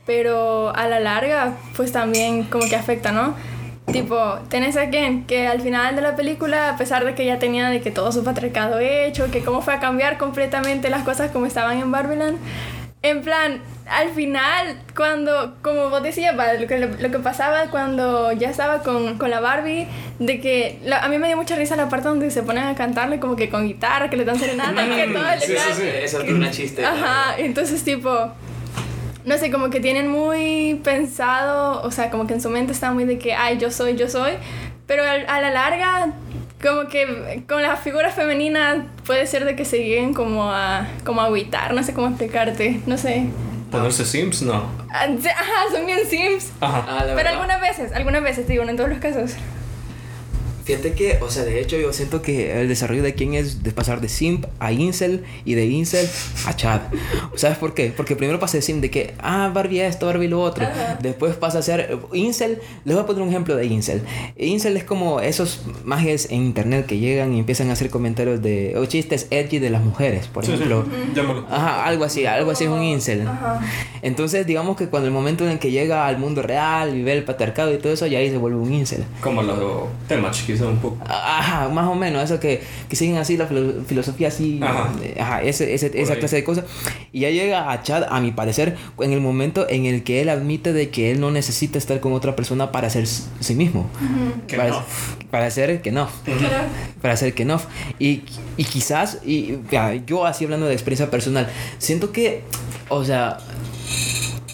pero 0.05 0.75
a 0.75 0.87
la 0.87 0.99
larga, 0.99 1.53
pues 1.75 1.91
también 1.91 2.43
como 2.43 2.67
que 2.69 2.75
afecta, 2.75 3.11
¿no? 3.11 3.35
Tipo, 3.91 4.39
tenés 4.49 4.77
a 4.77 4.89
Ken, 4.89 5.25
que 5.25 5.47
al 5.47 5.61
final 5.61 5.95
de 5.95 6.01
la 6.01 6.15
película, 6.15 6.69
a 6.69 6.77
pesar 6.77 7.05
de 7.05 7.13
que 7.13 7.25
ya 7.25 7.37
tenía 7.37 7.69
de 7.69 7.81
que 7.81 7.91
todo 7.91 8.11
su 8.11 8.23
patriarcado 8.23 8.79
hecho, 8.79 9.29
que 9.31 9.43
cómo 9.43 9.61
fue 9.61 9.75
a 9.75 9.79
cambiar 9.79 10.17
completamente 10.17 10.89
las 10.89 11.03
cosas 11.03 11.31
como 11.31 11.45
estaban 11.45 11.77
en 11.77 11.91
Barbiland, 11.91 12.37
en 13.03 13.21
plan, 13.21 13.61
al 13.87 14.09
final, 14.09 14.79
cuando, 14.95 15.55
como 15.61 15.89
vos 15.89 16.01
decías, 16.01 16.35
lo 16.35 16.67
que, 16.67 16.79
lo 16.79 17.11
que 17.11 17.19
pasaba 17.19 17.67
cuando 17.69 18.31
ya 18.31 18.49
estaba 18.49 18.79
con, 18.79 19.17
con 19.17 19.29
la 19.29 19.39
Barbie, 19.39 19.87
de 20.17 20.39
que 20.39 20.79
a 20.91 21.07
mí 21.07 21.17
me 21.19 21.27
dio 21.27 21.37
mucha 21.37 21.55
risa 21.55 21.75
la 21.75 21.87
parte 21.87 22.07
donde 22.07 22.31
se 22.31 22.41
ponen 22.41 22.63
a 22.63 22.75
cantarle 22.75 23.19
como 23.19 23.35
que 23.35 23.49
con 23.49 23.67
guitarra, 23.67 24.09
que 24.09 24.17
le 24.17 24.25
dan 24.25 24.39
serenata, 24.39 24.85
que 24.95 25.13
todo 25.13 25.29
el 25.29 25.39
sí, 25.39 25.53
sí, 25.55 25.73
sí, 25.75 25.87
eso 26.01 26.21
es 26.21 26.31
una 26.31 26.49
chiste. 26.49 26.83
Ajá, 26.83 27.35
entonces 27.37 27.83
tipo, 27.83 28.31
no 29.23 29.37
sé, 29.37 29.51
como 29.51 29.69
que 29.69 29.79
tienen 29.79 30.09
muy 30.09 30.79
pensado, 30.83 31.81
o 31.83 31.91
sea, 31.91 32.09
como 32.09 32.25
que 32.25 32.33
en 32.33 32.41
su 32.41 32.49
mente 32.49 32.71
está 32.71 32.91
muy 32.91 33.05
de 33.05 33.19
que, 33.19 33.33
ay, 33.33 33.59
yo 33.59 33.69
soy, 33.69 33.95
yo 33.95 34.09
soy, 34.09 34.33
pero 34.87 35.03
a, 35.03 35.41
la 35.41 35.51
larga 35.51 36.13
como 36.61 36.87
que 36.87 37.43
con 37.47 37.61
las 37.61 37.79
figuras 37.81 38.15
femeninas 38.15 38.85
puede 39.05 39.27
ser 39.27 39.45
de 39.45 39.55
que 39.55 39.65
se 39.65 39.77
lleguen 39.77 40.13
como 40.15 40.51
a 40.51 40.87
como 41.03 41.21
a 41.21 41.25
agüitar, 41.25 41.75
no 41.75 41.83
sé 41.83 41.93
cómo 41.93 42.07
explicarte, 42.07 42.79
no 42.87 42.97
sé. 42.97 43.27
¿Ponerse 43.71 44.05
Sims? 44.05 44.41
No. 44.41 44.67
Ah, 44.91 45.07
ajá, 45.07 45.53
son 45.71 45.85
bien 45.85 45.99
Sims. 46.09 46.51
Ajá. 46.61 46.85
Ah, 46.87 47.03
Pero 47.15 47.29
algunas 47.29 47.59
veces, 47.61 47.91
algunas 47.93 48.21
veces, 48.23 48.47
digo, 48.47 48.63
no 48.63 48.71
en 48.71 48.77
todos 48.77 48.89
los 48.89 48.99
casos. 48.99 49.31
Fíjate 50.65 50.93
que, 50.93 51.19
o 51.21 51.29
sea, 51.29 51.43
de 51.43 51.61
hecho 51.61 51.77
yo 51.77 51.93
siento 51.93 52.23
que 52.23 52.59
el 52.59 52.67
desarrollo 52.67 53.03
de 53.03 53.13
quién 53.13 53.35
es 53.35 53.61
de 53.61 53.69
pasar 53.69 54.01
de 54.01 54.09
simp 54.09 54.45
a 54.59 54.71
incel 54.71 55.23
y 55.45 55.53
de 55.53 55.67
incel 55.67 56.09
a 56.47 56.55
chad. 56.55 56.81
¿Sabes 57.35 57.59
por 57.59 57.75
qué? 57.75 57.93
Porque 57.95 58.15
primero 58.15 58.39
pasa 58.39 58.57
de 58.57 58.63
simp 58.63 58.81
de 58.81 58.89
que, 58.89 59.13
ah, 59.19 59.51
Barbie 59.53 59.81
esto, 59.81 60.07
Barbie 60.07 60.27
lo 60.27 60.41
otro. 60.41 60.67
Después 61.01 61.35
pasa 61.35 61.59
a 61.59 61.61
ser 61.61 61.99
incel. 62.13 62.59
Les 62.83 62.95
voy 62.95 63.03
a 63.03 63.05
poner 63.05 63.21
un 63.21 63.29
ejemplo 63.29 63.55
de 63.55 63.67
incel. 63.67 64.01
Incel 64.37 64.75
es 64.75 64.83
como 64.83 65.19
esos 65.19 65.61
mages 65.83 66.31
en 66.31 66.41
internet 66.41 66.87
que 66.87 66.97
llegan 66.97 67.35
y 67.35 67.39
empiezan 67.39 67.69
a 67.69 67.73
hacer 67.73 67.91
comentarios 67.91 68.41
de, 68.41 68.75
o 68.75 68.85
chistes 68.87 69.27
edgy 69.29 69.59
de 69.59 69.69
las 69.69 69.83
mujeres, 69.83 70.25
por 70.25 70.45
ejemplo. 70.45 70.83
Ajá, 71.47 71.85
algo 71.85 72.05
así, 72.05 72.25
algo 72.25 72.49
así 72.49 72.63
es 72.63 72.71
un 72.71 72.81
incel. 72.81 73.27
Entonces, 74.01 74.47
digamos 74.47 74.77
que 74.77 74.87
cuando 74.87 75.07
el 75.07 75.13
momento 75.13 75.43
en 75.45 75.51
el 75.51 75.59
que 75.59 75.69
llega 75.69 76.07
al 76.07 76.17
mundo 76.17 76.41
real 76.41 76.97
y 76.97 77.03
ve 77.03 77.13
el 77.13 77.23
patriarcado 77.23 77.71
y 77.71 77.77
todo 77.77 77.93
eso, 77.93 78.07
ya 78.07 78.17
ahí 78.17 78.31
se 78.31 78.37
vuelve 78.37 78.57
un 78.57 78.73
incel. 78.73 79.03
Como 79.21 79.43
los 79.43 79.89
temas 80.07 80.41
un 80.61 80.77
poco. 80.77 80.97
Ajá, 81.07 81.69
más 81.69 81.87
o 81.87 81.95
menos, 81.95 82.23
eso 82.23 82.39
que, 82.39 82.61
que 82.89 82.95
siguen 82.95 83.17
así 83.17 83.37
la 83.37 83.47
filosofía 83.47 84.29
así, 84.29 84.59
ajá, 85.19 85.41
ese, 85.43 85.73
ese, 85.73 85.91
esa 85.99 86.15
clase 86.15 86.37
de 86.37 86.43
cosas. 86.43 86.65
Y 87.11 87.21
ya 87.21 87.29
llega 87.29 87.71
a 87.71 87.83
Chad, 87.83 88.03
a 88.09 88.19
mi 88.19 88.31
parecer, 88.31 88.75
en 88.99 89.11
el 89.11 89.21
momento 89.21 89.67
en 89.69 89.85
el 89.85 90.03
que 90.03 90.21
él 90.21 90.29
admite 90.29 90.73
de 90.73 90.89
que 90.89 91.11
él 91.11 91.19
no 91.19 91.31
necesita 91.31 91.77
estar 91.77 91.99
con 91.99 92.13
otra 92.13 92.35
persona 92.35 92.71
para 92.71 92.89
ser 92.89 93.07
sí 93.07 93.55
mismo. 93.55 93.89
para, 94.55 94.85
para, 95.31 95.49
ser 95.51 95.81
que 95.81 95.91
no. 95.91 96.07
Para 97.01 97.17
ser 97.17 97.33
que 97.33 97.45
no. 97.45 97.61
Y, 97.99 98.23
y 98.57 98.63
quizás, 98.63 99.19
y 99.25 99.59
yo 100.05 100.25
así 100.25 100.45
hablando 100.45 100.67
de 100.67 100.73
experiencia 100.73 101.09
personal, 101.09 101.47
siento 101.77 102.11
que, 102.11 102.43
o 102.89 103.03
sea, 103.03 103.37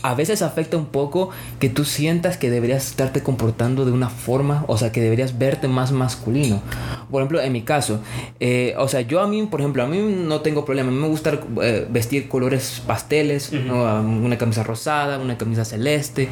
a 0.03 0.15
veces 0.15 0.41
afecta 0.41 0.77
un 0.77 0.85
poco 0.85 1.29
que 1.59 1.69
tú 1.69 1.85
sientas 1.85 2.37
que 2.37 2.49
deberías 2.49 2.87
estarte 2.87 3.21
comportando 3.21 3.85
de 3.85 3.91
una 3.91 4.09
forma, 4.09 4.65
o 4.67 4.77
sea, 4.77 4.91
que 4.91 5.01
deberías 5.01 5.37
verte 5.37 5.67
más 5.67 5.91
masculino. 5.91 6.61
Por 7.09 7.21
ejemplo, 7.21 7.41
en 7.41 7.51
mi 7.51 7.61
caso, 7.61 7.99
eh, 8.39 8.73
o 8.77 8.87
sea, 8.87 9.01
yo 9.01 9.21
a 9.21 9.27
mí, 9.27 9.43
por 9.43 9.59
ejemplo, 9.59 9.83
a 9.83 9.87
mí 9.87 9.99
no 9.99 10.41
tengo 10.41 10.65
problema, 10.65 10.89
a 10.89 10.91
mí 10.91 10.99
me 10.99 11.07
gusta 11.07 11.39
eh, 11.61 11.87
vestir 11.89 12.27
colores 12.27 12.81
pasteles, 12.85 13.51
una 13.51 14.37
camisa 14.37 14.63
rosada, 14.63 15.19
una 15.19 15.37
camisa 15.37 15.65
celeste, 15.65 16.29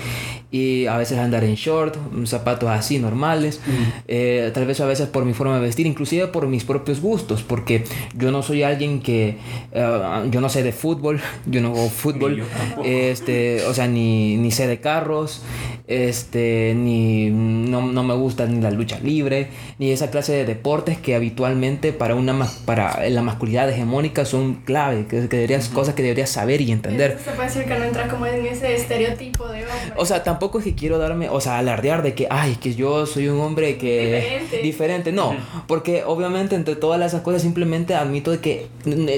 y 0.52 0.88
a 0.88 0.98
veces 0.98 1.20
andar 1.20 1.44
en 1.44 1.56
short, 1.56 1.98
zapatos 2.26 2.70
así 2.70 2.98
normales, 2.98 3.60
eh, 4.08 4.52
tal 4.54 4.66
vez 4.66 4.80
a 4.80 4.86
veces 4.86 5.08
por 5.08 5.26
mi 5.26 5.34
forma 5.34 5.56
de 5.56 5.62
vestir, 5.62 5.86
inclusive 5.86 6.28
por 6.28 6.48
mis 6.48 6.64
propios 6.64 7.02
gustos, 7.02 7.44
porque 7.44 7.84
yo 8.16 8.32
no 8.32 8.42
soy 8.42 8.64
alguien 8.64 9.02
que, 9.02 9.38
yo 10.32 10.42
no 10.42 10.50
sé 10.50 10.64
de 10.64 10.72
fútbol, 10.72 11.20
yo 11.46 11.62
no 11.62 11.70
hago 11.70 11.90
fútbol, 11.90 12.44
este 12.84 13.59
o 13.68 13.74
sea, 13.74 13.88
ni, 13.88 14.38
ni 14.38 14.52
sé 14.52 14.68
de 14.68 14.80
carros, 14.80 15.42
este, 15.88 16.74
ni 16.76 17.30
no, 17.30 17.82
no, 17.82 18.04
me 18.04 18.14
gusta 18.14 18.46
ni 18.46 18.62
la 18.62 18.70
lucha 18.70 19.00
libre, 19.00 19.50
ni 19.80 19.92
esa 19.92 20.12
clase 20.12 20.34
de 20.34 20.46
deportes 20.46 20.98
que 21.00 21.16
habitualmente 21.16 21.94
para 21.94 22.16
una 22.16 22.48
para 22.66 23.10
la 23.10 23.22
masculinidad 23.24 23.70
hegemónica 23.70 24.24
son 24.24 24.56
clave, 24.66 25.08
que, 25.08 25.22
deberías, 25.22 25.68
cosas 25.70 25.96
que 25.96 26.04
deberías 26.04 26.30
saber 26.30 26.62
y 26.62 26.72
entender. 26.72 27.18
Se 27.24 27.32
puede 27.32 27.50
decir 27.50 27.66
que 27.66 27.78
no 27.78 27.86
entra 27.86 28.08
como 28.08 28.26
en 28.28 28.46
ese 28.46 28.76
estereotipo 28.76 29.48
de 29.48 29.64
hombre. 29.64 29.94
O 29.98 30.06
sea, 30.06 30.24
tampoco 30.24 30.60
es 30.60 30.66
que 30.66 30.76
quiero 30.76 31.00
darme, 31.00 31.28
o 31.30 31.42
sea, 31.42 31.58
alardear 31.58 32.04
de 32.04 32.14
que, 32.14 32.28
ay, 32.30 32.58
que 32.62 32.76
yo 32.76 33.06
soy 33.06 33.28
un 33.28 33.40
hombre 33.42 33.78
que... 33.78 34.00
Diferente. 34.00 34.62
Diferente, 34.62 35.12
no, 35.12 35.36
porque 35.68 36.04
obviamente 36.06 36.56
entre 36.56 36.76
todas 36.76 37.02
esas 37.02 37.22
cosas 37.22 37.42
simplemente 37.42 37.96
admito 37.96 38.32
de 38.32 38.40
que 38.40 38.68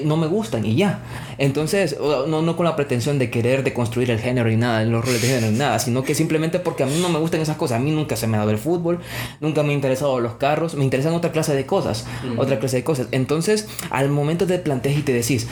no 0.05 0.17
me 0.17 0.27
gustan 0.27 0.65
y 0.65 0.75
ya. 0.75 0.99
Entonces, 1.37 1.97
no, 1.99 2.41
no 2.41 2.55
con 2.55 2.65
la 2.65 2.75
pretensión 2.75 3.19
de 3.19 3.29
querer 3.29 3.63
deconstruir 3.63 4.09
el 4.09 4.19
género 4.19 4.30
y 4.31 4.57
nada, 4.57 4.83
los 4.83 5.03
roles 5.03 5.21
de 5.21 5.27
género 5.27 5.51
ni 5.51 5.57
nada, 5.57 5.79
sino 5.79 6.03
que 6.03 6.15
simplemente 6.15 6.59
porque 6.59 6.83
a 6.83 6.85
mí 6.85 6.99
no 7.01 7.09
me 7.09 7.19
gustan 7.19 7.41
esas 7.41 7.57
cosas. 7.57 7.77
A 7.77 7.79
mí 7.79 7.91
nunca 7.91 8.15
se 8.15 8.27
me 8.27 8.37
ha 8.37 8.39
dado 8.39 8.51
el 8.51 8.57
fútbol, 8.57 8.99
nunca 9.39 9.63
me 9.63 9.71
ha 9.71 9.73
interesado 9.73 10.19
los 10.19 10.35
carros, 10.35 10.75
me 10.75 10.83
interesan 10.83 11.13
otra 11.13 11.31
clase 11.31 11.53
de 11.55 11.65
cosas, 11.65 12.05
otra 12.37 12.59
clase 12.59 12.77
de 12.77 12.83
cosas. 12.83 13.07
Entonces, 13.11 13.67
al 13.89 14.09
momento 14.09 14.45
de 14.45 14.59
plantear 14.59 14.97
y 14.97 15.01
te 15.01 15.13
decís, 15.13 15.47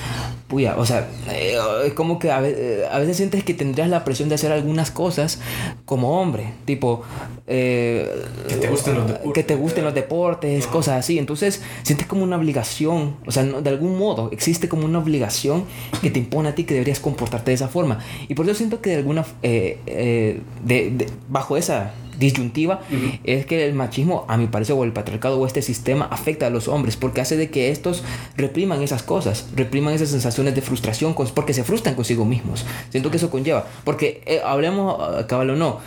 puya, 0.47 0.75
o 0.77 0.85
sea, 0.85 1.07
eh, 1.31 1.57
es 1.85 1.93
como 1.93 2.17
que 2.19 2.31
a, 2.31 2.39
veces 2.39 3.17
sientes 3.17 3.43
que 3.43 3.53
tendrías 3.53 3.89
la 3.89 4.03
presión 4.03 4.29
de 4.29 4.35
hacer 4.35 4.51
algunas 4.51 4.91
cosas 4.91 5.39
como 5.85 6.19
hombre, 6.19 6.53
tipo... 6.65 7.03
Eh, 7.47 8.09
que 8.47 8.55
te 8.55 8.67
gusten 8.67 8.95
los 8.95 9.07
deportes. 9.07 9.33
Que 9.33 9.43
te 9.43 9.55
gusten 9.55 9.83
los 9.83 9.93
deportes, 9.93 10.67
cosas 10.67 10.99
así. 10.99 11.19
Entonces, 11.19 11.61
sientes 11.83 12.07
como 12.07 12.23
una 12.23 12.37
obligación, 12.37 13.15
o 13.25 13.31
sea, 13.31 13.43
de 13.43 13.69
algún 13.69 13.97
modo 13.97 14.29
existe 14.31 14.67
como 14.69 14.85
una 14.85 14.99
obligación 14.99 15.65
que 16.01 16.09
te 16.09 16.19
impone 16.19 16.49
a 16.49 16.55
ti 16.55 16.63
que 16.63 16.73
deberías 16.73 16.99
comportarte 16.99 17.51
de 17.51 17.55
esa 17.55 17.67
forma. 17.67 17.99
Y 18.27 18.33
por 18.33 18.45
eso 18.45 18.55
siento 18.69 18.81
que 18.81 18.91
de 18.91 18.97
alguna... 18.97 19.25
Eh, 19.41 20.41
de, 20.63 21.07
bajo 21.27 21.57
esa 21.57 21.91
disyuntiva 22.19 22.81
es 23.23 23.45
que 23.45 23.65
el 23.65 23.73
machismo, 23.73 24.25
a 24.27 24.37
mi 24.37 24.47
parecer, 24.47 24.75
o 24.75 24.83
el 24.83 24.93
patriarcado 24.93 25.39
o 25.39 25.47
este 25.47 25.61
sistema 25.61 26.07
afecta 26.11 26.47
a 26.47 26.49
los 26.49 26.67
hombres 26.67 26.97
porque 26.97 27.21
hace 27.21 27.37
de 27.37 27.49
que 27.49 27.71
estos 27.71 28.03
repriman 28.35 28.81
esas 28.83 29.03
cosas, 29.03 29.47
repriman 29.55 29.93
esas 29.93 30.09
sensaciones 30.09 30.55
de 30.55 30.61
frustración 30.61 31.15
porque 31.33 31.53
se 31.53 31.63
frustran 31.63 31.95
consigo 31.95 32.25
mismos. 32.25 32.65
Siento 32.89 33.11
que 33.11 33.17
eso 33.17 33.29
conlleva, 33.29 33.67
porque 33.83 34.21
eh, 34.25 34.41
hablemos, 34.45 34.97
ah, 34.99 35.25
cabal 35.27 35.51
o 35.51 35.55
no, 35.55 35.79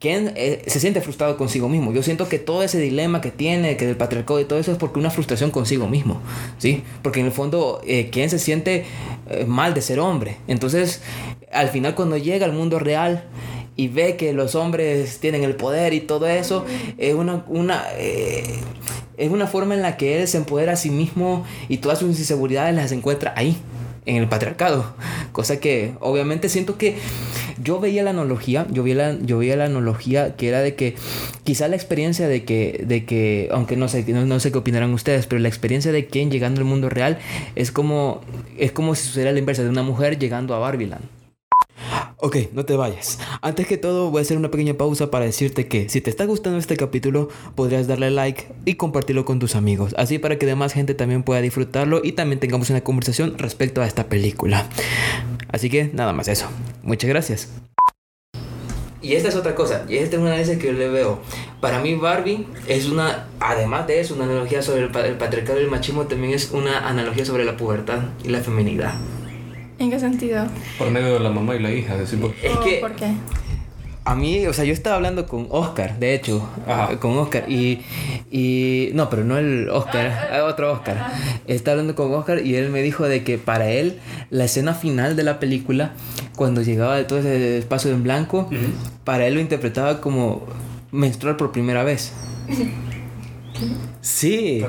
¿quién 0.00 0.32
eh, 0.36 0.62
se 0.66 0.80
siente 0.80 1.00
frustrado 1.00 1.36
consigo 1.36 1.68
mismo? 1.68 1.92
Yo 1.92 2.02
siento 2.02 2.28
que 2.28 2.38
todo 2.38 2.62
ese 2.62 2.78
dilema 2.78 3.20
que 3.20 3.30
tiene, 3.30 3.76
que 3.76 3.86
del 3.86 3.96
patriarcado 3.96 4.40
y 4.40 4.44
todo 4.44 4.58
eso 4.58 4.72
es 4.72 4.78
porque 4.78 4.98
una 4.98 5.10
frustración 5.10 5.50
consigo 5.50 5.88
mismo, 5.88 6.20
¿sí? 6.58 6.82
Porque 7.02 7.20
en 7.20 7.26
el 7.26 7.32
fondo, 7.32 7.80
eh, 7.86 8.08
¿quién 8.10 8.30
se 8.30 8.38
siente 8.38 8.84
mal 9.46 9.74
de 9.74 9.82
ser 9.82 9.98
hombre? 9.98 10.36
Entonces, 10.46 11.02
al 11.52 11.68
final 11.68 11.94
cuando 11.94 12.16
llega 12.16 12.46
al 12.46 12.52
mundo 12.52 12.78
real, 12.78 13.24
y 13.76 13.88
ve 13.88 14.16
que 14.16 14.32
los 14.32 14.54
hombres 14.54 15.18
tienen 15.18 15.44
el 15.44 15.54
poder 15.54 15.92
y 15.92 16.00
todo 16.00 16.26
eso, 16.26 16.64
es 16.98 17.14
una, 17.14 17.44
una, 17.48 17.84
eh, 17.96 18.58
es 19.16 19.30
una 19.30 19.46
forma 19.46 19.74
en 19.74 19.82
la 19.82 19.96
que 19.96 20.20
él 20.20 20.28
se 20.28 20.38
empodera 20.38 20.72
a 20.72 20.76
sí 20.76 20.90
mismo 20.90 21.44
y 21.68 21.78
todas 21.78 21.98
sus 21.98 22.18
inseguridades 22.18 22.74
las 22.74 22.92
encuentra 22.92 23.34
ahí, 23.36 23.56
en 24.06 24.16
el 24.16 24.28
patriarcado. 24.28 24.94
Cosa 25.32 25.60
que 25.60 25.94
obviamente 26.00 26.48
siento 26.48 26.78
que 26.78 26.96
yo 27.62 27.80
veía 27.80 28.02
la 28.02 28.10
analogía, 28.10 28.66
yo 28.70 28.82
veía 28.82 28.94
la, 28.94 29.18
yo 29.20 29.38
veía 29.38 29.56
la 29.56 29.64
analogía 29.64 30.36
que 30.36 30.48
era 30.48 30.60
de 30.60 30.74
que 30.74 30.94
quizá 31.44 31.68
la 31.68 31.76
experiencia 31.76 32.28
de 32.28 32.44
que, 32.44 32.84
de 32.86 33.04
que 33.04 33.48
aunque 33.50 33.76
no 33.76 33.88
sé, 33.88 34.04
no, 34.08 34.24
no 34.24 34.40
sé 34.40 34.52
qué 34.52 34.58
opinarán 34.58 34.94
ustedes, 34.94 35.26
pero 35.26 35.40
la 35.40 35.48
experiencia 35.48 35.92
de 35.92 36.06
quien 36.06 36.30
llegando 36.30 36.60
al 36.60 36.66
mundo 36.66 36.88
real 36.88 37.18
es 37.56 37.72
como, 37.72 38.22
es 38.56 38.72
como 38.72 38.94
si 38.94 39.04
sucediera 39.04 39.32
la 39.32 39.40
inversa 39.40 39.62
de 39.62 39.68
una 39.68 39.82
mujer 39.82 40.18
llegando 40.18 40.54
a 40.54 40.58
Barbiland. 40.58 41.15
Ok, 42.18 42.36
no 42.54 42.64
te 42.64 42.76
vayas. 42.76 43.18
Antes 43.42 43.66
que 43.66 43.76
todo, 43.76 44.10
voy 44.10 44.20
a 44.20 44.22
hacer 44.22 44.38
una 44.38 44.50
pequeña 44.50 44.72
pausa 44.72 45.10
para 45.10 45.26
decirte 45.26 45.68
que 45.68 45.90
si 45.90 46.00
te 46.00 46.08
está 46.08 46.24
gustando 46.24 46.58
este 46.58 46.74
capítulo, 46.74 47.28
podrías 47.54 47.86
darle 47.86 48.10
like 48.10 48.48
y 48.64 48.76
compartirlo 48.76 49.26
con 49.26 49.38
tus 49.38 49.54
amigos. 49.54 49.94
Así 49.98 50.18
para 50.18 50.38
que 50.38 50.46
demás 50.46 50.72
gente 50.72 50.94
también 50.94 51.22
pueda 51.22 51.42
disfrutarlo 51.42 52.00
y 52.02 52.12
también 52.12 52.40
tengamos 52.40 52.70
una 52.70 52.80
conversación 52.80 53.36
respecto 53.36 53.82
a 53.82 53.86
esta 53.86 54.08
película. 54.08 54.66
Así 55.52 55.68
que 55.68 55.90
nada 55.92 56.14
más 56.14 56.28
eso. 56.28 56.46
Muchas 56.82 57.10
gracias. 57.10 57.50
Y 59.02 59.12
esta 59.12 59.28
es 59.28 59.36
otra 59.36 59.54
cosa, 59.54 59.84
y 59.86 59.98
esta 59.98 60.16
es 60.16 60.22
una 60.22 60.30
análisis 60.30 60.58
que 60.58 60.68
yo 60.68 60.72
le 60.72 60.88
veo. 60.88 61.20
Para 61.60 61.80
mí 61.80 61.94
Barbie 61.96 62.46
es 62.66 62.86
una, 62.86 63.28
además 63.38 63.86
de 63.86 64.00
eso, 64.00 64.14
una 64.14 64.24
analogía 64.24 64.62
sobre 64.62 64.80
el, 64.84 64.96
el 64.96 65.16
patriarcado 65.18 65.60
y 65.60 65.64
el 65.64 65.70
machismo, 65.70 66.06
también 66.06 66.32
es 66.32 66.50
una 66.50 66.88
analogía 66.88 67.26
sobre 67.26 67.44
la 67.44 67.58
pubertad 67.58 68.00
y 68.24 68.30
la 68.30 68.40
feminidad. 68.40 68.94
¿En 69.78 69.90
qué 69.90 70.00
sentido? 70.00 70.46
Por 70.78 70.90
medio 70.90 71.14
de 71.14 71.20
la 71.20 71.30
mamá 71.30 71.54
y 71.54 71.60
la 71.60 71.70
hija. 71.70 71.96
Es 71.96 72.10
que, 72.10 72.78
¿Por 72.80 72.92
qué? 72.92 73.12
A 74.04 74.14
mí, 74.14 74.46
o 74.46 74.52
sea, 74.52 74.64
yo 74.64 74.72
estaba 74.72 74.94
hablando 74.96 75.26
con 75.26 75.48
Oscar, 75.50 75.98
de 75.98 76.14
hecho, 76.14 76.48
con 77.00 77.18
Oscar, 77.18 77.50
y, 77.50 77.82
y, 78.30 78.90
no, 78.94 79.10
pero 79.10 79.24
no 79.24 79.36
el 79.36 79.68
Oscar, 79.68 80.30
ah, 80.32 80.44
otro 80.44 80.72
Oscar. 80.72 81.08
Estaba 81.48 81.72
hablando 81.72 81.96
con 81.96 82.14
Oscar 82.14 82.40
y 82.46 82.54
él 82.54 82.70
me 82.70 82.82
dijo 82.82 83.08
de 83.08 83.24
que 83.24 83.36
para 83.36 83.68
él 83.68 83.98
la 84.30 84.44
escena 84.44 84.74
final 84.74 85.16
de 85.16 85.24
la 85.24 85.40
película, 85.40 85.90
cuando 86.36 86.62
llegaba 86.62 86.96
de 86.96 87.02
todo 87.02 87.18
ese 87.18 87.58
espacio 87.58 87.90
en 87.90 88.04
blanco, 88.04 88.48
para 89.02 89.26
él 89.26 89.34
lo 89.34 89.40
interpretaba 89.40 90.00
como 90.00 90.46
menstruar 90.92 91.36
por 91.36 91.50
primera 91.52 91.82
vez. 91.82 92.12
Sí. 94.02 94.62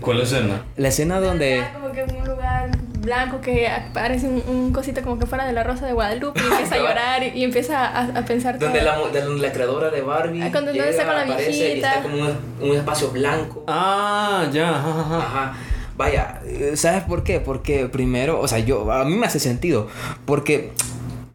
¿Cuál 0.00 0.20
escena? 0.20 0.64
La 0.76 0.88
escena 0.88 1.20
donde... 1.20 1.64
Como 1.74 1.92
que 1.92 2.02
en 2.02 2.16
un 2.16 2.28
lugar 2.28 2.70
blanco 3.04 3.40
que 3.40 3.68
parece 3.92 4.26
un, 4.26 4.72
cosito 4.72 5.02
como 5.02 5.18
que 5.18 5.26
fuera 5.26 5.46
de 5.46 5.52
la 5.52 5.62
Rosa 5.62 5.86
de 5.86 5.92
Guadalupe 5.92 6.40
y 6.40 6.46
empieza 6.52 6.74
a 6.74 6.78
llorar 6.78 7.22
y, 7.22 7.44
empieza 7.44 7.86
a, 7.86 8.24
pensar 8.24 8.58
donde 8.58 8.82
la, 8.82 8.96
donde 8.96 9.42
la 9.42 9.52
creadora 9.52 9.90
de 9.90 10.00
Barbie 10.00 10.42
ah, 10.42 10.48
cuando 10.50 10.70
está 10.72 11.04
con 11.04 11.14
la 11.14 11.24
viejita 11.24 11.52
y 11.52 11.72
está 11.72 12.02
como 12.02 12.16
un, 12.16 12.36
un, 12.60 12.76
espacio 12.76 13.10
blanco. 13.10 13.64
Ah 13.66 14.46
ya 14.52 14.70
ajá, 14.70 15.18
ajá. 15.18 15.56
vaya 15.96 16.40
sabes 16.74 17.04
por 17.04 17.22
qué 17.22 17.40
porque 17.40 17.88
primero 17.88 18.40
o 18.40 18.48
sea 18.48 18.58
yo 18.58 18.90
a 18.90 19.04
mí 19.04 19.16
me 19.16 19.26
hace 19.26 19.38
sentido 19.38 19.88
porque 20.24 20.72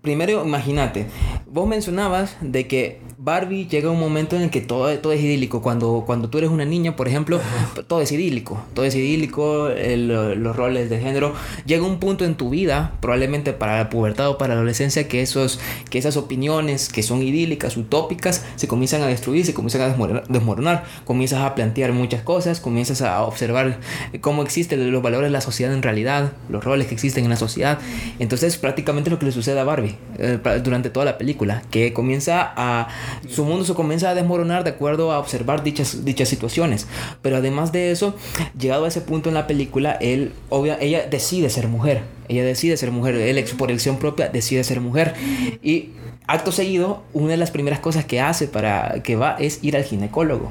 primero 0.02 0.44
imagínate 0.46 1.08
vos 1.48 1.68
mencionabas 1.68 2.38
de 2.42 2.68
que 2.68 3.09
Barbie 3.22 3.68
llega 3.68 3.92
un 3.92 4.00
momento 4.00 4.38
en 4.38 4.44
el 4.44 4.50
que 4.50 4.62
todo, 4.62 4.98
todo 5.00 5.12
es 5.12 5.20
idílico. 5.20 5.62
Cuando, 5.62 6.04
cuando 6.06 6.30
tú 6.30 6.38
eres 6.38 6.50
una 6.50 6.64
niña, 6.64 6.96
por 6.96 7.10
ejemplo, 7.10 7.42
todo 7.88 8.00
es 8.00 8.14
idílico. 8.14 8.64
Todo 8.74 8.86
es 8.86 8.96
idílico, 8.96 9.68
los 9.68 10.56
roles 10.56 10.90
de 10.90 11.02
género. 11.02 11.34
Llega 11.66 11.86
un 11.86 12.00
punto 12.00 12.24
en 12.24 12.36
tu 12.36 12.50
vida, 12.50 12.94
probablemente 13.02 13.52
para 13.52 13.78
la 13.78 13.90
pubertad 13.90 14.30
o 14.30 14.38
para 14.38 14.54
la 14.54 14.62
adolescencia, 14.62 15.10
que, 15.10 15.22
esos, 15.22 15.60
que 15.90 15.98
esas 15.98 16.16
opiniones 16.16 16.88
que 16.88 17.04
son 17.04 17.22
idílicas, 17.22 17.76
utópicas, 17.76 18.46
se 18.56 18.70
comienzan 18.70 19.02
a 19.02 19.08
destruir, 19.08 19.46
se 19.46 19.54
comienzan 19.54 19.82
a 19.82 20.24
desmoronar. 20.30 20.86
Comienzas 21.04 21.42
a 21.42 21.56
plantear 21.56 21.92
muchas 21.92 22.22
cosas, 22.22 22.62
comienzas 22.62 23.02
a 23.02 23.22
observar 23.24 23.82
cómo 24.22 24.44
existen 24.44 24.94
los 24.94 25.02
valores 25.04 25.28
de 25.28 25.32
la 25.32 25.42
sociedad 25.42 25.74
en 25.74 25.84
realidad, 25.84 26.32
los 26.48 26.64
roles 26.64 26.88
que 26.88 26.94
existen 26.94 27.26
en 27.26 27.32
la 27.32 27.36
sociedad. 27.36 27.80
Entonces, 28.18 28.58
prácticamente 28.58 29.10
lo 29.10 29.20
que 29.20 29.26
le 29.26 29.34
sucede 29.34 29.60
a 29.60 29.66
Barbie 29.66 29.98
eh, 30.20 30.40
durante 30.64 30.90
toda 30.90 31.06
la 31.06 31.18
película, 31.18 31.64
que 31.70 31.92
comienza 31.92 32.54
a 32.56 32.88
su 33.28 33.46
mundo 33.46 33.66
se 33.66 33.74
comienza 33.74 34.10
a 34.10 34.16
desmoronar 34.16 34.64
de 34.64 34.72
acuerdo 34.72 35.12
a 35.12 35.20
observar 35.20 35.64
dichas, 35.64 36.06
dichas 36.06 36.30
situaciones. 36.30 36.88
Pero 37.22 37.38
además 37.38 37.72
de 37.72 37.92
eso, 37.92 38.16
llegado 38.58 38.86
a 38.86 38.88
ese 38.88 39.02
punto 39.02 39.30
en 39.30 39.36
la 39.36 39.48
película, 39.48 39.94
él, 39.94 40.34
obvia, 40.50 40.78
ella 40.80 41.08
decide 41.08 41.50
ser 41.50 41.68
mujer. 41.68 42.04
Ella 42.28 42.44
decide 42.44 42.78
ser 42.78 42.92
mujer. 42.92 43.16
Él, 43.16 43.44
por 43.58 43.70
elección 43.70 43.98
propia, 43.98 44.30
decide 44.30 44.64
ser 44.64 44.82
mujer. 44.82 45.14
Y 45.64 45.92
acto 46.28 46.52
seguido, 46.52 47.04
una 47.14 47.32
de 47.32 47.38
las 47.38 47.52
primeras 47.52 47.80
cosas 47.80 48.06
que 48.06 48.22
hace 48.22 48.48
para 48.48 49.02
que 49.04 49.16
va 49.16 49.36
es 49.40 49.64
ir 49.64 49.76
al 49.76 49.84
ginecólogo 49.84 50.50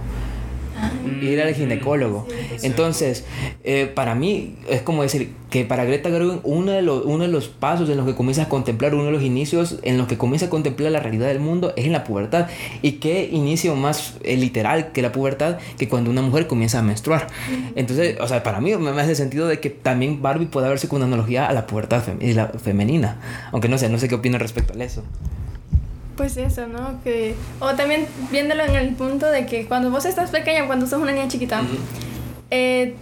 ir 1.23 1.41
al 1.41 1.55
ginecólogo. 1.55 2.27
Entonces, 2.63 3.25
eh, 3.65 3.91
para 3.93 4.15
mí 4.15 4.57
es 4.69 4.83
como 4.83 5.03
decir 5.03 5.33
que 5.51 5.65
para 5.65 5.85
Greta 5.85 6.11
Gerwig 6.11 6.41
uno 6.45 6.73
de, 6.73 6.83
los, 6.83 7.05
uno 7.05 7.25
de 7.25 7.31
los 7.31 7.49
pasos 7.49 7.89
en 7.89 7.97
los 7.97 8.07
que 8.07 8.15
comienza 8.15 8.43
a 8.43 8.49
contemplar, 8.49 8.95
uno 8.95 9.07
de 9.07 9.13
los 9.13 9.23
inicios 9.23 9.79
en 9.83 9.97
los 9.97 10.07
que 10.07 10.19
comienza 10.19 10.47
a 10.47 10.51
contemplar 10.51 10.93
la 10.93 11.01
realidad 11.01 11.29
del 11.29 11.41
mundo 11.41 11.73
es 11.77 11.87
en 11.87 11.93
la 11.93 12.05
pubertad. 12.05 12.49
Y 12.83 12.93
qué 12.93 13.29
inicio 13.31 13.75
más 13.75 14.15
eh, 14.23 14.37
literal 14.37 14.93
que 14.93 15.03
la 15.03 15.13
pubertad 15.13 15.59
que 15.79 15.89
cuando 15.89 16.11
una 16.11 16.23
mujer 16.23 16.47
comienza 16.47 16.79
a 16.79 16.83
menstruar. 16.83 17.29
Entonces, 17.77 18.19
o 18.21 18.29
sea, 18.29 18.43
para 18.43 18.61
mí 18.61 18.77
me 18.77 19.01
hace 19.01 19.15
sentido 19.15 19.49
de 19.49 19.61
que 19.61 19.71
también 19.71 20.23
Barbie 20.23 20.47
puede 20.47 20.69
verse 20.69 20.89
con 20.89 20.99
una 20.99 21.07
analogía 21.07 21.47
a 21.47 21.53
la 21.53 21.67
pubertad 21.67 22.03
femenina. 22.63 23.21
Aunque 23.53 23.69
no 23.69 23.79
sé, 23.79 23.89
no 23.89 23.99
sé 23.99 24.09
qué 24.09 24.15
opina 24.15 24.39
respecto 24.39 24.79
a 24.79 24.85
eso. 24.85 25.03
Pues 26.19 26.37
eso, 26.37 26.67
¿no? 26.67 27.01
Que, 27.05 27.37
o 27.61 27.75
también 27.77 28.09
viéndolo 28.33 28.65
en 28.65 28.75
el 28.75 28.97
punto 28.97 29.31
de 29.31 29.47
que 29.47 29.67
cuando 29.67 29.89
vos 29.89 30.05
estás 30.05 30.31
pequeña, 30.31 30.67
cuando 30.67 30.89
sos 30.89 31.01
una 31.01 31.13
niña 31.13 31.29
chiquita, 31.29 31.63
eh, 32.51 32.97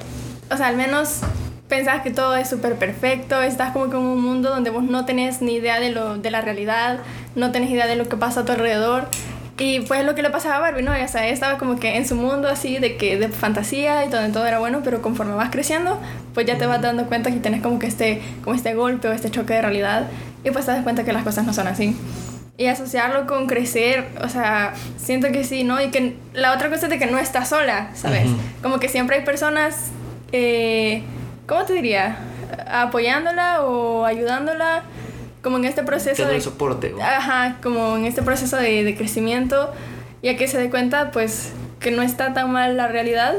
o 0.50 0.56
sea, 0.58 0.66
al 0.66 0.76
menos 0.76 1.20
pensás 1.66 2.02
que 2.02 2.10
todo 2.10 2.36
es 2.36 2.46
súper 2.46 2.74
perfecto, 2.74 3.40
estás 3.40 3.72
como 3.72 3.88
que 3.88 3.96
en 3.96 4.02
un 4.02 4.20
mundo 4.20 4.50
donde 4.50 4.68
vos 4.68 4.84
no 4.84 5.06
tenés 5.06 5.40
ni 5.40 5.54
idea 5.54 5.80
de, 5.80 5.92
lo, 5.92 6.18
de 6.18 6.30
la 6.30 6.42
realidad, 6.42 6.98
no 7.34 7.52
tenés 7.52 7.70
idea 7.70 7.86
de 7.86 7.96
lo 7.96 8.06
que 8.06 8.18
pasa 8.18 8.40
a 8.40 8.44
tu 8.44 8.52
alrededor. 8.52 9.08
Y 9.58 9.80
pues 9.80 10.04
lo 10.04 10.14
que 10.14 10.20
le 10.20 10.28
pasaba 10.28 10.56
a 10.56 10.60
Barbie, 10.60 10.82
¿no? 10.82 10.92
O 10.92 11.08
sea, 11.08 11.26
estaba 11.26 11.56
como 11.56 11.80
que 11.80 11.96
en 11.96 12.06
su 12.06 12.16
mundo 12.16 12.48
así 12.48 12.76
de 12.76 12.98
que 12.98 13.16
de 13.16 13.30
fantasía 13.30 14.04
y 14.04 14.10
donde 14.10 14.30
todo 14.30 14.44
era 14.44 14.58
bueno, 14.58 14.82
pero 14.84 15.00
conforme 15.00 15.32
vas 15.32 15.48
creciendo, 15.48 15.98
pues 16.34 16.46
ya 16.46 16.58
te 16.58 16.66
vas 16.66 16.82
dando 16.82 17.06
cuenta 17.06 17.30
que 17.30 17.38
tienes 17.38 17.62
como 17.62 17.78
que 17.78 17.86
este, 17.86 18.20
como 18.44 18.54
este 18.54 18.74
golpe 18.74 19.08
o 19.08 19.12
este 19.12 19.30
choque 19.30 19.54
de 19.54 19.62
realidad 19.62 20.08
y 20.44 20.50
pues 20.50 20.66
te 20.66 20.72
das 20.72 20.82
cuenta 20.82 21.04
que 21.04 21.14
las 21.14 21.24
cosas 21.24 21.46
no 21.46 21.54
son 21.54 21.66
así 21.68 21.96
y 22.58 22.66
asociarlo 22.66 23.26
con 23.26 23.46
crecer, 23.46 24.06
o 24.22 24.28
sea, 24.28 24.72
siento 24.96 25.30
que 25.30 25.44
sí, 25.44 25.62
¿no? 25.62 25.80
Y 25.80 25.90
que 25.90 26.16
la 26.32 26.52
otra 26.54 26.70
cosa 26.70 26.86
es 26.86 26.90
de 26.90 26.98
que 26.98 27.06
no 27.06 27.18
estás 27.18 27.50
sola, 27.50 27.90
¿sabes? 27.94 28.28
Como 28.62 28.80
que 28.80 28.88
siempre 28.88 29.16
hay 29.16 29.24
personas, 29.24 29.90
eh, 30.32 31.02
¿cómo 31.46 31.64
te 31.64 31.74
diría? 31.74 32.16
Apoyándola 32.66 33.62
o 33.62 34.06
ayudándola, 34.06 34.84
como 35.42 35.58
en 35.58 35.66
este 35.66 35.82
proceso 35.82 36.26
de... 36.26 36.40
soporte. 36.40 36.94
Ajá, 37.02 37.58
como 37.62 37.96
en 37.96 38.06
este 38.06 38.22
proceso 38.22 38.56
de, 38.56 38.84
de 38.84 38.96
crecimiento, 38.96 39.72
ya 40.22 40.36
que 40.36 40.48
se 40.48 40.58
dé 40.58 40.70
cuenta, 40.70 41.10
pues, 41.10 41.52
que 41.78 41.90
no 41.90 42.02
está 42.02 42.32
tan 42.32 42.50
mal 42.50 42.76
la 42.76 42.88
realidad 42.88 43.34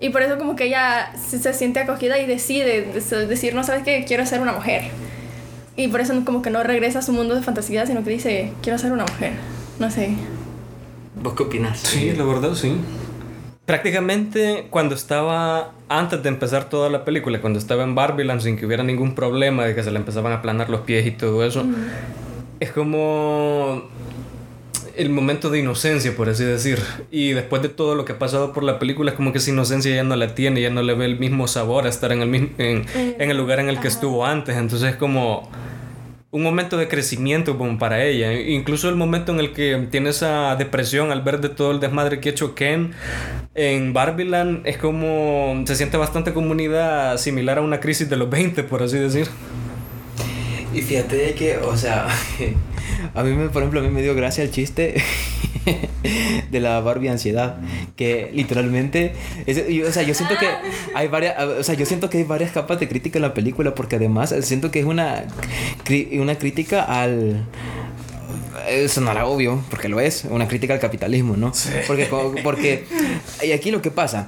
Y 0.00 0.08
por 0.08 0.22
eso 0.22 0.38
como 0.38 0.56
que 0.56 0.64
ella 0.64 1.12
se, 1.14 1.38
se 1.38 1.52
siente 1.52 1.80
acogida 1.80 2.18
y 2.18 2.26
decide 2.26 2.86
decir, 3.28 3.54
no 3.54 3.64
sabes 3.64 3.82
qué, 3.84 4.04
quiero 4.06 4.24
ser 4.24 4.40
una 4.40 4.52
mujer. 4.52 4.84
Y 5.76 5.88
por 5.88 6.00
eso 6.00 6.14
como 6.24 6.42
que 6.42 6.50
no 6.50 6.62
regresa 6.62 7.00
a 7.00 7.02
su 7.02 7.12
mundo 7.12 7.34
de 7.34 7.42
fantasía, 7.42 7.86
sino 7.86 8.04
que 8.04 8.10
dice, 8.10 8.52
quiero 8.62 8.78
ser 8.78 8.92
una 8.92 9.04
mujer. 9.04 9.32
No 9.78 9.90
sé. 9.90 10.14
¿Vos 11.20 11.34
qué 11.34 11.42
opinas? 11.42 11.80
Sí, 11.80 12.12
la 12.12 12.24
verdad 12.24 12.54
sí. 12.54 12.76
Prácticamente 13.66 14.66
cuando 14.70 14.94
estaba, 14.94 15.72
antes 15.88 16.22
de 16.22 16.28
empezar 16.28 16.68
toda 16.68 16.90
la 16.90 17.04
película, 17.04 17.40
cuando 17.40 17.58
estaba 17.58 17.82
en 17.82 17.94
Barbieland 17.94 18.40
sin 18.40 18.56
que 18.56 18.66
hubiera 18.66 18.84
ningún 18.84 19.14
problema 19.14 19.64
de 19.64 19.74
que 19.74 19.82
se 19.82 19.90
le 19.90 19.98
empezaban 19.98 20.32
a 20.32 20.36
aplanar 20.36 20.68
los 20.68 20.82
pies 20.82 21.06
y 21.06 21.12
todo 21.12 21.44
eso, 21.44 21.64
es 22.60 22.70
como 22.70 23.84
el 24.96 25.10
momento 25.10 25.50
de 25.50 25.60
inocencia, 25.60 26.16
por 26.16 26.28
así 26.28 26.44
decir. 26.44 26.78
Y 27.10 27.32
después 27.32 27.62
de 27.62 27.68
todo 27.68 27.94
lo 27.94 28.04
que 28.04 28.12
ha 28.12 28.18
pasado 28.18 28.52
por 28.52 28.62
la 28.62 28.78
película, 28.78 29.10
es 29.10 29.16
como 29.16 29.32
que 29.32 29.38
esa 29.38 29.50
inocencia 29.50 29.94
ya 29.94 30.04
no 30.04 30.16
la 30.16 30.34
tiene, 30.34 30.60
ya 30.60 30.70
no 30.70 30.82
le 30.82 30.94
ve 30.94 31.06
el 31.06 31.18
mismo 31.18 31.48
sabor 31.48 31.86
a 31.86 31.88
estar 31.88 32.12
en 32.12 32.22
el, 32.22 32.28
mismo, 32.28 32.48
en, 32.58 32.86
en 32.94 33.30
el 33.30 33.36
lugar 33.36 33.60
en 33.60 33.68
el 33.68 33.80
que 33.80 33.88
estuvo 33.88 34.24
antes. 34.24 34.56
Entonces 34.56 34.90
es 34.90 34.96
como 34.96 35.50
un 36.34 36.42
momento 36.42 36.76
de 36.76 36.88
crecimiento 36.88 37.56
como 37.56 37.78
para 37.78 38.04
ella. 38.04 38.32
Incluso 38.32 38.88
el 38.88 38.96
momento 38.96 39.30
en 39.30 39.38
el 39.38 39.52
que 39.52 39.86
tiene 39.88 40.10
esa 40.10 40.56
depresión 40.56 41.12
al 41.12 41.22
ver 41.22 41.40
de 41.40 41.48
todo 41.48 41.70
el 41.70 41.78
desmadre 41.78 42.18
que 42.18 42.30
ha 42.30 42.32
hecho 42.32 42.56
Ken 42.56 42.92
en 43.54 43.92
Barbieland 43.92 44.66
es 44.66 44.76
como 44.76 45.62
se 45.64 45.76
siente 45.76 45.96
bastante 45.96 46.32
comunidad 46.32 47.18
similar 47.18 47.58
a 47.58 47.60
una 47.60 47.78
crisis 47.78 48.10
de 48.10 48.16
los 48.16 48.28
20, 48.28 48.64
por 48.64 48.82
así 48.82 48.98
decir. 48.98 49.28
Y 50.74 50.82
fíjate 50.82 51.14
de 51.14 51.34
que, 51.34 51.58
o 51.58 51.76
sea, 51.76 52.08
a 53.14 53.22
mí 53.22 53.32
me, 53.32 53.48
por 53.48 53.62
ejemplo, 53.62 53.80
a 53.80 53.82
mí 53.82 53.90
me 53.90 54.02
dio 54.02 54.14
gracia 54.14 54.42
el 54.44 54.50
chiste 54.50 54.94
de 56.50 56.60
la 56.60 56.80
Barbie 56.80 57.08
ansiedad, 57.08 57.56
que 57.96 58.30
literalmente, 58.32 59.12
es- 59.46 59.62
o 59.88 59.92
sea, 59.92 60.02
yo 60.02 60.14
siento 60.14 60.36
que 60.38 60.46
hay 60.94 61.08
varias, 61.08 61.38
o 61.42 61.62
sea, 61.62 61.74
yo 61.74 61.86
siento 61.86 62.10
que 62.10 62.18
hay 62.18 62.24
varias 62.24 62.52
capas 62.52 62.78
de 62.80 62.88
crítica 62.88 63.18
en 63.18 63.22
la 63.22 63.34
película, 63.34 63.74
porque 63.74 63.96
además 63.96 64.34
siento 64.42 64.70
que 64.70 64.80
es 64.80 64.84
una, 64.86 65.24
una 66.18 66.34
crítica 66.38 66.82
al 66.82 67.44
sonará 68.88 69.26
obvio, 69.26 69.62
porque 69.70 69.88
lo 69.88 70.00
es, 70.00 70.24
una 70.30 70.48
crítica 70.48 70.74
al 70.74 70.80
capitalismo, 70.80 71.36
¿no? 71.36 71.52
Porque, 71.86 72.08
co- 72.08 72.34
porque, 72.42 72.84
y 73.42 73.52
aquí 73.52 73.70
lo 73.70 73.82
que 73.82 73.90
pasa, 73.90 74.26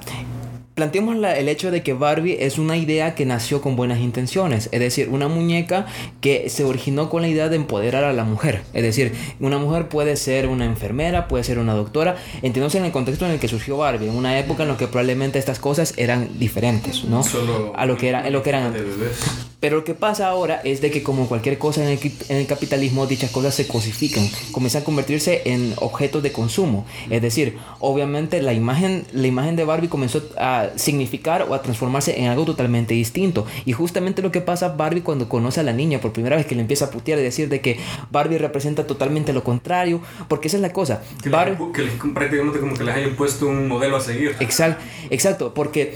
planteemos 0.81 1.15
la- 1.17 1.35
el 1.35 1.49
hecho 1.49 1.71
de 1.71 1.81
que 1.81 1.93
Barbie 1.93 2.37
es 2.39 2.59
una 2.59 2.77
idea 2.77 3.15
que 3.15 3.25
nació 3.25 3.61
con 3.61 3.75
buenas 3.75 3.99
intenciones, 3.99 4.69
es 4.71 4.79
decir, 4.79 5.09
una 5.09 5.27
muñeca 5.27 5.87
que 6.21 6.51
se 6.51 6.65
originó 6.65 7.09
con 7.09 7.23
la 7.23 7.27
idea 7.27 7.49
de 7.49 7.55
empoderar 7.55 8.03
a 8.03 8.13
la 8.13 8.23
mujer, 8.23 8.61
es 8.75 8.83
decir, 8.83 9.11
una 9.39 9.57
mujer 9.57 9.89
puede 9.89 10.15
ser 10.15 10.45
una 10.47 10.65
enfermera, 10.65 11.27
puede 11.27 11.43
ser 11.43 11.57
una 11.57 11.73
doctora, 11.73 12.15
entiendes 12.43 12.75
en 12.75 12.85
el 12.85 12.91
contexto 12.91 13.25
en 13.25 13.31
el 13.31 13.39
que 13.39 13.47
surgió 13.47 13.75
Barbie, 13.77 14.07
en 14.07 14.15
una 14.15 14.37
época 14.37 14.61
en 14.63 14.69
la 14.69 14.77
que 14.77 14.85
probablemente 14.87 15.39
estas 15.39 15.57
cosas 15.57 15.95
eran 15.97 16.37
diferentes, 16.37 17.03
¿no? 17.05 17.23
a 17.75 17.87
lo 17.87 17.97
que 17.97 18.09
era, 18.09 18.27
en 18.27 18.33
lo 18.33 18.43
que 18.43 18.49
eran. 18.49 18.71
Pero 19.59 19.77
lo 19.77 19.83
que 19.83 19.95
pasa 19.95 20.27
ahora 20.27 20.61
es 20.63 20.81
de 20.81 20.91
que 20.91 21.01
como 21.01 21.27
cualquier 21.27 21.57
cosa 21.57 21.81
en 21.83 21.89
el, 21.97 22.11
en 22.29 22.37
el 22.37 22.45
capitalismo, 22.45 23.07
dichas 23.07 23.31
cosas 23.31 23.55
se 23.55 23.67
cosifican, 23.67 24.23
comienzan 24.51 24.83
a 24.83 24.85
convertirse 24.85 25.41
en 25.45 25.73
objetos 25.77 26.21
de 26.21 26.31
consumo. 26.31 26.85
Es 27.09 27.23
decir, 27.23 27.57
obviamente 27.79 28.41
la 28.43 28.53
imagen, 28.53 29.05
la 29.13 29.25
imagen 29.25 29.55
de 29.55 29.63
Barbie 29.65 29.87
comenzó 29.89 30.21
a 30.37 30.67
significar 30.75 31.41
o 31.49 31.55
a 31.55 31.61
transformarse 31.63 32.19
en 32.19 32.27
algo 32.27 32.45
totalmente 32.45 32.93
distinto. 32.93 33.47
Y 33.65 33.71
justamente 33.73 34.21
lo 34.21 34.31
que 34.31 34.41
pasa 34.41 34.69
Barbie 34.69 35.01
cuando 35.01 35.27
conoce 35.27 35.59
a 35.59 35.63
la 35.63 35.73
niña 35.73 35.99
por 35.99 36.13
primera 36.13 36.35
vez 36.35 36.45
que 36.45 36.53
le 36.53 36.61
empieza 36.61 36.85
a 36.85 36.91
putear 36.91 37.17
y 37.17 37.23
decir 37.23 37.49
de 37.49 37.59
que 37.59 37.79
Barbie 38.11 38.37
representa 38.37 38.85
totalmente 38.85 39.33
lo 39.33 39.43
contrario, 39.43 40.01
porque 40.27 40.49
esa 40.49 40.57
es 40.57 40.61
la 40.61 40.71
cosa. 40.71 41.01
Que, 41.23 41.29
Barbie, 41.29 41.57
les- 41.65 41.73
que 41.73 41.81
les- 41.81 42.13
prácticamente 42.13 42.59
como 42.59 42.75
que 42.75 42.83
les 42.83 42.93
hayan 42.95 43.15
puesto 43.15 43.47
un 43.47 43.67
modelo 43.67 43.97
a 43.97 44.01
seguir. 44.01 44.35
Exacto, 44.39 44.83
exacto, 45.09 45.53
porque 45.55 45.95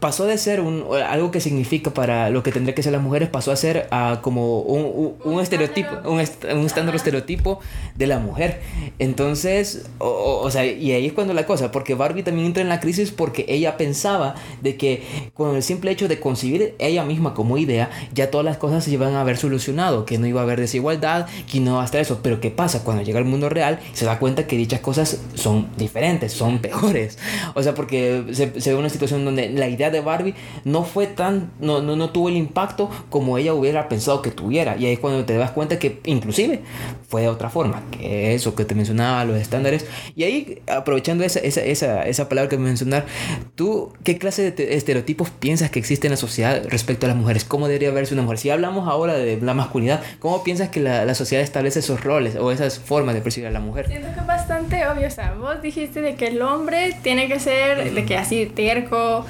pasó 0.00 0.24
de 0.24 0.38
ser 0.38 0.60
un, 0.62 0.84
algo 1.06 1.30
que 1.30 1.40
significa 1.40 1.92
para 1.92 2.30
lo 2.30 2.42
que 2.42 2.52
tendría 2.52 2.74
que 2.74 2.82
ser 2.82 2.92
las 2.92 3.01
mujeres, 3.02 3.28
pasó 3.28 3.52
a 3.52 3.56
ser 3.56 3.88
ah, 3.90 4.20
como 4.22 4.60
un, 4.60 5.14
un- 5.24 5.32
un 5.34 5.40
estereotipo, 5.40 5.90
un, 6.08 6.20
est- 6.20 6.44
un 6.44 6.64
estándar 6.66 6.94
estereotipo 6.94 7.60
de 7.96 8.06
la 8.06 8.18
mujer. 8.18 8.60
Entonces, 8.98 9.84
o- 9.98 10.40
o 10.42 10.50
sea, 10.50 10.64
y 10.64 10.92
ahí 10.92 11.06
es 11.06 11.12
cuando 11.12 11.34
la 11.34 11.44
cosa, 11.46 11.70
porque 11.72 11.94
Barbie 11.94 12.22
también 12.22 12.46
entra 12.46 12.62
en 12.62 12.68
la 12.68 12.80
crisis 12.80 13.10
porque 13.10 13.44
ella 13.48 13.76
pensaba 13.76 14.34
de 14.62 14.76
que 14.76 15.02
con 15.34 15.56
el 15.56 15.62
simple 15.62 15.90
hecho 15.90 16.08
de 16.08 16.20
concebir 16.20 16.74
ella 16.78 17.04
misma 17.04 17.34
como 17.34 17.58
idea, 17.58 17.90
ya 18.14 18.30
todas 18.30 18.44
las 18.44 18.56
cosas 18.58 18.84
se 18.84 18.90
iban 18.92 19.14
a 19.14 19.20
haber 19.22 19.36
solucionado, 19.36 20.04
que 20.06 20.18
no 20.18 20.26
iba 20.26 20.40
a 20.40 20.44
haber 20.44 20.60
desigualdad, 20.60 21.26
que 21.50 21.60
no 21.60 21.74
va 21.76 21.82
a 21.82 21.84
estar 21.84 22.00
eso. 22.00 22.20
Pero 22.22 22.40
¿qué 22.40 22.50
pasa? 22.50 22.84
Cuando 22.84 23.02
llega 23.02 23.18
al 23.18 23.24
mundo 23.24 23.48
real, 23.48 23.80
se 23.92 24.04
da 24.04 24.18
cuenta 24.18 24.46
que 24.46 24.56
dichas 24.56 24.80
cosas 24.80 25.20
son 25.34 25.68
diferentes, 25.76 26.32
son 26.32 26.58
peores. 26.60 27.18
O 27.54 27.62
sea, 27.62 27.74
porque 27.74 28.24
se, 28.32 28.60
se 28.60 28.72
ve 28.72 28.78
una 28.78 28.88
situación 28.88 29.24
donde 29.24 29.50
la 29.50 29.68
idea 29.68 29.90
de 29.90 30.00
Barbie 30.00 30.34
no 30.64 30.84
fue 30.84 31.06
tan, 31.06 31.50
no, 31.60 31.82
no, 31.82 31.96
no 31.96 32.10
tuvo 32.10 32.28
el 32.28 32.36
impacto 32.36 32.88
como 33.10 33.38
ella 33.38 33.54
hubiera 33.54 33.88
pensado 33.88 34.22
que 34.22 34.30
tuviera. 34.30 34.76
Y 34.76 34.86
ahí 34.86 34.92
es 34.94 34.98
cuando 34.98 35.24
te 35.24 35.34
das 35.36 35.50
cuenta 35.52 35.78
que 35.78 36.00
inclusive 36.04 36.60
fue 37.08 37.22
de 37.22 37.28
otra 37.28 37.50
forma, 37.50 37.82
que 37.90 38.34
eso 38.34 38.54
que 38.54 38.64
te 38.64 38.74
mencionaba, 38.74 39.24
los 39.24 39.36
estándares. 39.38 39.86
Y 40.16 40.24
ahí, 40.24 40.62
aprovechando 40.66 41.24
esa, 41.24 41.40
esa, 41.40 41.60
esa, 41.62 42.02
esa 42.06 42.28
palabra 42.28 42.48
que 42.48 42.56
mencionar, 42.58 43.06
¿tú 43.54 43.92
qué 44.04 44.18
clase 44.18 44.42
de 44.42 44.52
te- 44.52 44.74
estereotipos 44.76 45.30
piensas 45.30 45.70
que 45.70 45.78
existe 45.78 46.06
en 46.06 46.12
la 46.12 46.16
sociedad 46.16 46.62
respecto 46.68 47.06
a 47.06 47.08
las 47.08 47.16
mujeres? 47.16 47.44
¿Cómo 47.44 47.68
debería 47.68 47.90
verse 47.90 48.14
una 48.14 48.22
mujer? 48.22 48.38
Si 48.38 48.50
hablamos 48.50 48.88
ahora 48.88 49.14
de 49.14 49.40
la 49.40 49.54
masculinidad, 49.54 50.02
¿cómo 50.18 50.42
piensas 50.44 50.68
que 50.70 50.80
la, 50.80 51.04
la 51.04 51.14
sociedad 51.14 51.42
establece 51.44 51.80
esos 51.80 52.02
roles 52.02 52.36
o 52.36 52.50
esas 52.52 52.78
formas 52.78 53.14
de 53.14 53.20
percibir 53.20 53.48
a 53.48 53.50
la 53.50 53.60
mujer? 53.60 53.86
Siento 53.88 54.08
que 54.14 54.20
es 54.20 54.26
bastante 54.26 54.86
obvio, 54.86 55.06
o 55.06 55.10
sea, 55.10 55.34
vos 55.34 55.60
dijiste 55.62 56.00
de 56.00 56.14
que 56.14 56.28
el 56.28 56.42
hombre 56.42 56.96
tiene 57.02 57.28
que 57.28 57.38
ser, 57.40 57.92
de 57.92 58.04
que 58.04 58.16
así, 58.16 58.46
terco, 58.46 59.24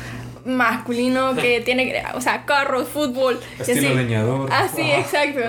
masculino, 0.44 1.35
que 1.35 1.61
tiene, 1.64 2.02
o 2.14 2.20
sea, 2.20 2.44
carros, 2.44 2.88
fútbol. 2.88 3.40
Estilo 3.59 3.88
así. 3.88 3.96
leñador. 3.96 4.52
Así, 4.52 4.83
exacto. 4.83 5.40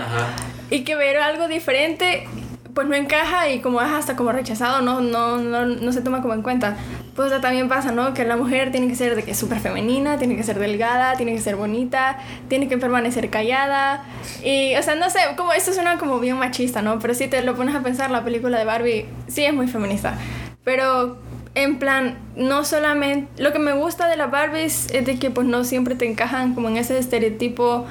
Y 0.69 0.83
que 0.83 0.95
ver 0.95 1.17
algo 1.17 1.47
diferente, 1.47 2.27
pues 2.73 2.87
no 2.87 2.95
encaja 2.95 3.49
y 3.49 3.59
como 3.59 3.81
es 3.81 3.89
hasta 3.89 4.15
como 4.15 4.31
rechazado, 4.31 4.81
no, 4.81 5.01
no, 5.01 5.37
no, 5.37 5.65
no 5.65 5.91
se 5.91 6.01
toma 6.01 6.21
como 6.21 6.33
en 6.33 6.41
cuenta. 6.41 6.77
Pues 7.15 7.27
o 7.27 7.29
sea, 7.29 7.41
también 7.41 7.69
pasa, 7.69 7.91
¿no? 7.91 8.15
Que 8.15 8.25
la 8.25 8.37
mujer 8.37 8.71
tiene 8.71 8.87
que 8.87 8.95
ser 8.95 9.15
de 9.15 9.23
que 9.23 9.35
súper 9.35 9.59
femenina, 9.59 10.17
tiene 10.17 10.35
que 10.35 10.41
ser 10.41 10.57
delgada, 10.57 11.15
tiene 11.15 11.33
que 11.35 11.41
ser 11.41 11.55
bonita, 11.55 12.17
tiene 12.47 12.67
que 12.67 12.79
permanecer 12.79 13.29
callada. 13.29 14.03
Y, 14.43 14.75
o 14.75 14.81
sea, 14.81 14.95
no 14.95 15.11
sé, 15.11 15.19
como 15.37 15.53
esto 15.53 15.73
suena 15.73 15.99
como 15.99 16.19
bien 16.19 16.37
machista, 16.39 16.81
¿no? 16.81 16.97
Pero 16.97 17.13
si 17.13 17.27
te 17.27 17.43
lo 17.43 17.55
pones 17.55 17.75
a 17.75 17.81
pensar, 17.81 18.09
la 18.09 18.23
película 18.23 18.57
de 18.57 18.65
Barbie 18.65 19.05
sí 19.27 19.45
es 19.45 19.53
muy 19.53 19.67
feminista. 19.67 20.17
Pero 20.63 21.19
en 21.55 21.79
plan, 21.79 22.17
no 22.35 22.65
solamente... 22.65 23.27
Lo 23.41 23.53
que 23.53 23.59
me 23.59 23.73
gusta 23.73 24.07
de 24.07 24.17
las 24.17 24.31
Barbies 24.31 24.87
es 24.91 25.05
de 25.05 25.19
que 25.19 25.29
pues 25.29 25.47
no 25.47 25.63
siempre 25.63 25.95
te 25.95 26.09
encajan 26.09 26.55
como 26.55 26.69
en 26.69 26.77
ese 26.77 26.97
estereotipo 26.97 27.85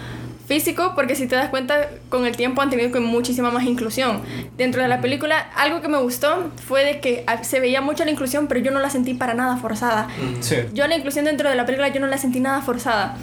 físico, 0.47 0.93
porque 0.95 1.15
si 1.15 1.27
te 1.27 1.37
das 1.37 1.49
cuenta, 1.49 1.89
con 2.09 2.27
el 2.27 2.37
tiempo 2.37 2.61
han 2.61 2.71
tenido 2.71 3.01
muchísima 3.01 3.51
más 3.51 3.65
inclusión. 3.65 4.21
Dentro 4.57 4.83
de 4.83 4.89
la 4.89 5.01
película, 5.01 5.39
algo 5.57 5.81
que 5.81 5.89
me 5.89 5.99
gustó 5.99 6.51
fue 6.67 6.85
de 6.85 7.01
que 7.01 7.25
ah, 7.27 7.45
se 7.45 7.61
veía 7.61 7.81
mucho 7.81 8.05
la 8.05 8.11
inclusión, 8.11 8.49
pero 8.49 8.61
yo 8.61 8.71
no 8.71 8.81
la 8.81 8.91
sentí 8.91 9.15
para 9.15 9.35
nada 9.35 9.57
forzada. 9.57 10.09
Sí. 10.41 10.57
Yo 10.75 10.87
la 10.89 10.97
inclusión 10.97 11.25
dentro 11.25 11.49
de 11.49 11.55
la 11.55 11.65
película 11.65 11.89
yo 11.89 12.01
no 12.01 12.07
la 12.07 12.19
sentí 12.19 12.41
nada 12.41 12.61
forzada. 12.61 13.17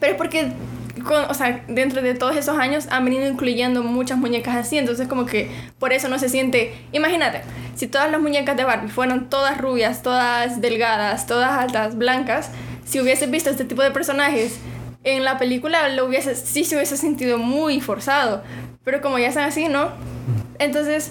Pero 0.00 0.12
es 0.12 0.18
porque, 0.18 0.52
con- 1.08 1.24
o 1.28 1.34
sea, 1.34 1.64
dentro 1.66 2.02
de 2.02 2.14
todos 2.14 2.36
esos 2.36 2.56
años 2.58 2.86
han 2.90 3.04
venido 3.04 3.26
incluyendo 3.26 3.82
muchas 3.82 4.18
muñecas 4.18 4.54
así, 4.54 4.78
entonces 4.78 5.08
como 5.08 5.26
que 5.26 5.50
por 5.80 5.92
eso 5.92 6.08
no 6.08 6.18
se 6.18 6.28
siente... 6.28 6.72
Imagínate, 6.92 7.40
si 7.74 7.86
todas 7.88 8.10
las 8.12 8.20
muñecas 8.20 8.56
de 8.56 8.64
Barbie 8.64 8.90
fueran 8.90 9.28
todas 9.30 9.58
rubias, 9.58 10.02
todas 10.02 10.60
delgadas, 10.60 11.26
todas 11.26 11.50
altas, 11.50 11.96
blancas, 11.96 12.50
si 12.84 13.00
hubieses 13.00 13.30
visto 13.30 13.50
este 13.50 13.64
tipo 13.64 13.82
de 13.82 13.90
personajes 13.90 14.60
en 15.02 15.24
la 15.24 15.38
película, 15.38 15.88
lo 15.88 16.04
hubiese, 16.06 16.34
sí 16.36 16.64
se 16.64 16.76
hubiese 16.76 16.96
sentido 16.96 17.38
muy 17.38 17.80
forzado. 17.80 18.42
Pero 18.84 19.00
como 19.00 19.18
ya 19.18 19.28
están 19.28 19.44
así, 19.44 19.68
¿no? 19.68 19.88
Entonces, 20.58 21.10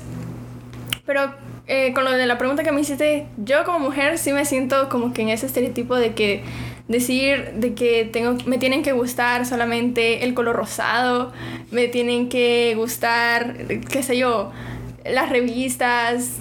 pero 1.06 1.34
eh, 1.68 1.94
con 1.94 2.04
lo 2.06 2.12
de 2.12 2.26
la 2.26 2.38
pregunta 2.38 2.64
que 2.64 2.72
me 2.72 2.82
hiciste, 2.82 3.28
yo 3.38 3.64
como 3.66 3.80
mujer 3.80 4.18
sí 4.18 4.32
me 4.32 4.46
siento 4.46 4.90
como 4.90 5.14
que 5.14 5.22
en 5.24 5.30
ese 5.30 5.46
estereotipo 5.46 5.96
de 5.96 6.14
que 6.14 6.44
decir 6.88 7.52
de 7.56 7.74
que 7.74 8.06
tengo, 8.06 8.38
me 8.46 8.58
tienen 8.58 8.84
que 8.84 8.94
gustar 8.94 9.46
solamente 9.46 10.24
el 10.24 10.34
color 10.34 10.56
rosado, 10.56 11.34
me 11.72 11.88
tienen 11.88 12.30
que 12.30 12.74
gustar, 12.76 13.56
qué 13.90 14.04
sé 14.04 14.18
yo, 14.18 14.52
las 15.06 15.30
revistas, 15.30 16.38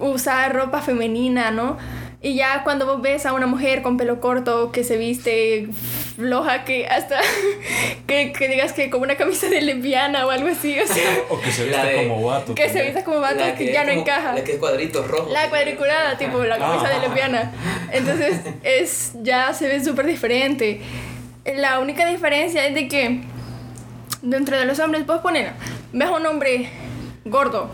usar 0.00 0.54
ropa 0.54 0.80
femenina, 0.80 1.50
¿no? 1.50 1.76
Y 2.20 2.34
ya 2.34 2.64
cuando 2.64 2.84
vos 2.84 3.00
ves 3.00 3.26
a 3.26 3.32
una 3.32 3.46
mujer 3.46 3.80
con 3.82 3.96
pelo 3.96 4.20
corto 4.20 4.72
que 4.72 4.82
se 4.82 4.96
viste 4.96 5.68
floja, 6.16 6.64
que 6.64 6.88
hasta 6.88 7.20
que, 8.08 8.32
que 8.32 8.48
digas 8.48 8.72
que 8.72 8.90
como 8.90 9.04
una 9.04 9.16
camisa 9.16 9.48
de 9.48 9.60
lesbiana 9.60 10.26
o 10.26 10.30
algo 10.30 10.48
así, 10.48 10.76
o 10.80 10.86
sea, 10.86 11.04
O 11.28 11.40
que 11.40 11.52
se 11.52 11.66
de- 11.66 12.08
como 12.08 12.26
vato. 12.26 12.54
que 12.56 12.68
se 12.70 12.82
viste 12.82 13.04
como 13.04 13.20
vato 13.20 13.44
que, 13.56 13.72
ya 13.72 13.84
no 13.84 13.92
encaja. 13.92 14.32
La 14.34 14.42
que 14.42 14.52
es 14.54 14.58
cuadritos 14.58 15.06
rojos. 15.06 15.30
La 15.32 15.48
cuadriculada, 15.48 16.18
tipo 16.18 16.42
la 16.42 16.58
camisa 16.58 16.88
de 16.88 16.98
lesbiana. 17.00 17.52
Entonces, 17.92 18.40
es, 18.64 19.12
ya 19.22 19.54
se 19.54 19.68
ve 19.68 19.84
súper 19.84 20.06
diferente. 20.06 20.80
La 21.56 21.78
única 21.78 22.04
diferencia 22.04 22.66
es 22.66 22.74
de 22.74 22.88
que 22.88 23.20
dentro 24.22 24.58
de 24.58 24.64
los 24.64 24.80
hombres, 24.80 25.06
vos 25.06 25.20
poner, 25.20 25.52
ves 25.92 26.08
a 26.08 26.12
un 26.16 26.26
hombre 26.26 26.68
gordo, 27.24 27.70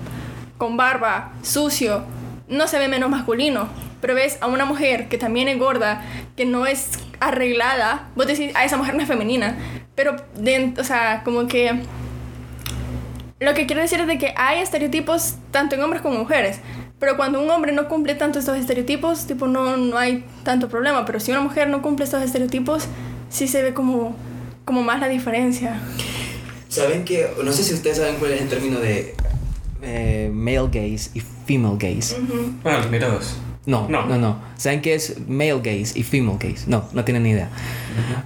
con 0.58 0.76
barba, 0.76 1.32
sucio, 1.42 2.04
no 2.46 2.68
se 2.68 2.78
ve 2.78 2.88
menos 2.88 3.08
masculino. 3.08 3.68
Pero 4.04 4.14
ves 4.14 4.36
a 4.42 4.48
una 4.48 4.66
mujer 4.66 5.08
que 5.08 5.16
también 5.16 5.48
es 5.48 5.58
gorda, 5.58 6.02
que 6.36 6.44
no 6.44 6.66
es 6.66 6.90
arreglada, 7.20 8.10
vos 8.14 8.26
decís, 8.26 8.54
a 8.54 8.62
esa 8.62 8.76
mujer 8.76 8.94
no 8.94 9.00
es 9.00 9.08
femenina, 9.08 9.56
pero, 9.94 10.16
de, 10.36 10.74
o 10.76 10.84
sea, 10.84 11.22
como 11.24 11.46
que... 11.46 11.80
Lo 13.40 13.54
que 13.54 13.64
quiero 13.64 13.80
decir 13.80 14.00
es 14.00 14.06
de 14.06 14.18
que 14.18 14.34
hay 14.36 14.60
estereotipos 14.60 15.36
tanto 15.50 15.74
en 15.74 15.82
hombres 15.82 16.02
como 16.02 16.16
en 16.16 16.20
mujeres. 16.20 16.60
Pero 16.98 17.16
cuando 17.16 17.42
un 17.42 17.48
hombre 17.48 17.72
no 17.72 17.88
cumple 17.88 18.14
tanto 18.14 18.38
estos 18.38 18.58
estereotipos, 18.58 19.26
tipo, 19.26 19.46
no, 19.46 19.78
no 19.78 19.96
hay 19.96 20.26
tanto 20.42 20.68
problema. 20.68 21.06
Pero 21.06 21.18
si 21.18 21.30
una 21.30 21.40
mujer 21.40 21.70
no 21.70 21.80
cumple 21.80 22.04
estos 22.04 22.22
estereotipos, 22.22 22.84
sí 23.30 23.48
se 23.48 23.62
ve 23.62 23.72
como, 23.72 24.14
como 24.66 24.82
más 24.82 25.00
la 25.00 25.08
diferencia. 25.08 25.80
¿Saben 26.68 27.06
que 27.06 27.26
No 27.42 27.54
sé 27.54 27.64
si 27.64 27.72
ustedes 27.72 27.96
saben 27.96 28.16
cuál 28.16 28.32
es 28.32 28.42
el 28.42 28.50
término 28.50 28.80
de 28.80 29.14
eh, 29.80 30.30
male 30.30 30.66
gaze 30.66 31.10
y 31.14 31.22
female 31.46 31.78
gaze. 31.78 32.16
Ah, 32.64 32.76
los 32.76 32.90
mirados. 32.90 33.38
No, 33.66 33.88
no, 33.88 34.06
no, 34.06 34.18
no. 34.18 34.36
¿Saben 34.56 34.82
qué 34.82 34.94
es 34.94 35.16
male 35.26 35.60
gaze 35.60 35.98
y 35.98 36.02
female 36.02 36.38
gaze? 36.38 36.64
No, 36.66 36.84
no 36.92 37.04
tienen 37.04 37.22
ni 37.22 37.30
idea. 37.30 37.48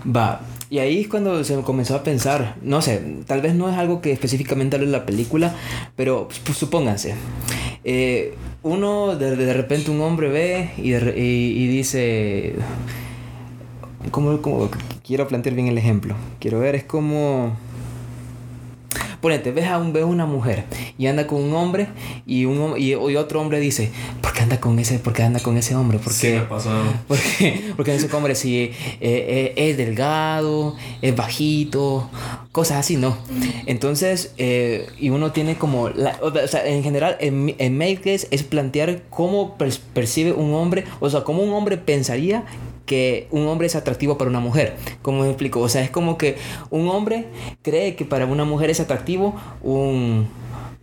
Va. 0.05 0.41
Y 0.71 0.81
ahí 0.81 1.01
es 1.01 1.09
cuando 1.09 1.43
se 1.45 1.59
comenzó 1.63 1.95
a 1.95 2.03
pensar, 2.03 2.57
no 2.61 2.83
sé, 2.83 3.01
tal 3.27 3.41
vez 3.41 3.55
no 3.55 3.71
es 3.71 3.77
algo 3.77 4.03
que 4.03 4.13
específicamente 4.13 4.77
hable 4.77 4.89
la 4.89 5.07
película, 5.07 5.55
pero 5.97 6.29
pues, 6.45 6.59
supónganse, 6.59 7.15
eh, 7.85 8.35
uno 8.63 9.17
de, 9.17 9.35
de, 9.35 9.55
repente 9.55 9.91
un 9.91 10.03
hombre 10.03 10.29
ve 10.29 10.73
y, 10.77 10.91
de, 10.91 11.19
y, 11.19 11.63
y 11.63 11.69
dice, 11.69 12.57
¿cómo, 14.11 14.43
¿cómo, 14.43 14.69
quiero 15.07 15.27
plantear 15.27 15.55
bien 15.55 15.69
el 15.69 15.79
ejemplo? 15.79 16.15
Quiero 16.39 16.59
ver, 16.59 16.75
es 16.75 16.85
como 16.85 17.57
Ponete, 19.21 19.51
ves 19.51 19.67
a 19.67 19.79
un, 19.79 19.93
ves 19.93 20.05
una 20.05 20.27
mujer 20.27 20.65
y 20.97 21.07
anda 21.07 21.27
con 21.27 21.43
un 21.43 21.55
hombre 21.55 21.89
y, 22.27 22.45
un, 22.45 22.75
y, 22.79 22.91
y 22.91 22.95
otro 23.17 23.41
hombre 23.41 23.61
dice, 23.61 23.91
¿por 24.21 24.33
qué 24.33 24.43
anda 24.43 24.61
con 24.61 24.79
ese, 24.79 24.99
por 24.99 25.13
qué 25.13 25.23
anda 25.23 25.41
con 25.41 25.57
ese 25.57 25.75
hombre? 25.75 25.99
¿Por 25.99 26.13
qué? 26.13 26.41
Sí. 26.41 26.69
Porque, 27.09 27.73
porque 27.77 27.95
ese 27.95 28.15
hombre 28.15 28.35
si 28.35 28.57
eh, 28.59 28.75
eh, 29.01 29.55
es 29.57 29.77
delgado, 29.77 30.77
es 31.03 31.15
bajito, 31.17 32.09
cosas 32.53 32.79
así, 32.79 32.97
¿no? 32.97 33.17
Entonces, 33.67 34.33
eh, 34.39 34.87
y 34.99 35.11
uno 35.11 35.33
tiene 35.33 35.57
como, 35.57 35.89
la, 35.89 36.19
o 36.23 36.47
sea, 36.47 36.67
en 36.67 36.83
general, 36.83 37.17
en, 37.21 37.55
en 37.59 37.81
es 37.83 38.43
plantear 38.43 39.03
cómo 39.11 39.57
percibe 39.95 40.33
un 40.33 40.55
hombre, 40.55 40.85
o 41.01 41.09
sea, 41.11 41.25
cómo 41.25 41.43
un 41.43 41.53
hombre 41.53 41.77
pensaría 41.77 42.45
que 42.89 43.29
un 43.31 43.47
hombre 43.47 43.69
es 43.69 43.77
atractivo 43.77 44.19
para 44.19 44.31
una 44.31 44.41
mujer. 44.41 44.75
¿Cómo 45.03 45.23
me 45.23 45.29
explico? 45.29 45.61
O 45.61 45.69
sea, 45.69 45.83
es 45.83 45.91
como 45.91 46.19
que 46.19 46.37
un 46.71 46.89
hombre 46.89 47.27
cree 47.63 47.95
que 47.95 48.05
para 48.05 48.27
una 48.27 48.45
mujer 48.45 48.71
es 48.71 48.81
atractivo 48.81 49.37
un, 49.63 50.27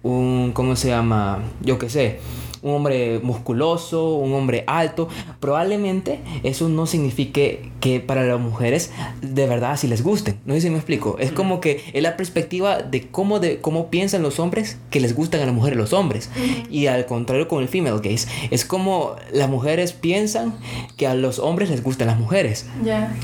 un 0.04 0.52
¿cómo 0.54 0.78
se 0.78 0.90
llama? 0.90 1.44
Yo 1.62 1.78
qué 1.78 1.90
sé 1.90 2.20
un 2.66 2.74
hombre 2.74 3.20
musculoso, 3.20 4.16
un 4.16 4.34
hombre 4.34 4.64
alto, 4.66 5.08
probablemente 5.40 6.20
eso 6.42 6.68
no 6.68 6.88
signifique 6.88 7.72
que 7.80 8.00
para 8.00 8.24
las 8.24 8.40
mujeres 8.40 8.92
de 9.22 9.46
verdad 9.46 9.74
así 9.74 9.88
les 9.88 10.02
gusten. 10.02 10.40
No 10.46 10.56
sé 10.56 10.62
si 10.62 10.70
me 10.72 10.78
explico. 10.78 11.18
Es 11.20 11.32
como 11.32 11.62
que 11.62 11.84
es 11.94 12.02
la 12.02 12.18
perspectiva 12.18 12.82
de 12.82 13.08
cómo, 13.08 13.40
de 13.40 13.62
cómo 13.62 13.92
piensan 13.92 14.24
los 14.24 14.40
hombres 14.40 14.80
que 14.90 15.00
les 15.00 15.14
gustan 15.14 15.42
a 15.42 15.46
las 15.46 15.54
mujeres 15.54 15.78
los 15.78 15.94
hombres. 15.94 16.32
Y 16.72 16.88
al 16.88 17.06
contrario 17.06 17.48
con 17.48 17.62
el 17.62 17.70
female 17.70 18.00
gaze, 18.04 18.28
es 18.50 18.66
como 18.66 19.16
las 19.32 19.48
mujeres 19.48 19.94
piensan 19.94 20.56
que 20.98 21.06
a 21.06 21.14
los 21.14 21.38
hombres 21.38 21.70
les 21.70 21.84
gustan 21.84 22.08
las 22.08 22.18
mujeres. 22.18 22.66
Ya. 22.84 23.16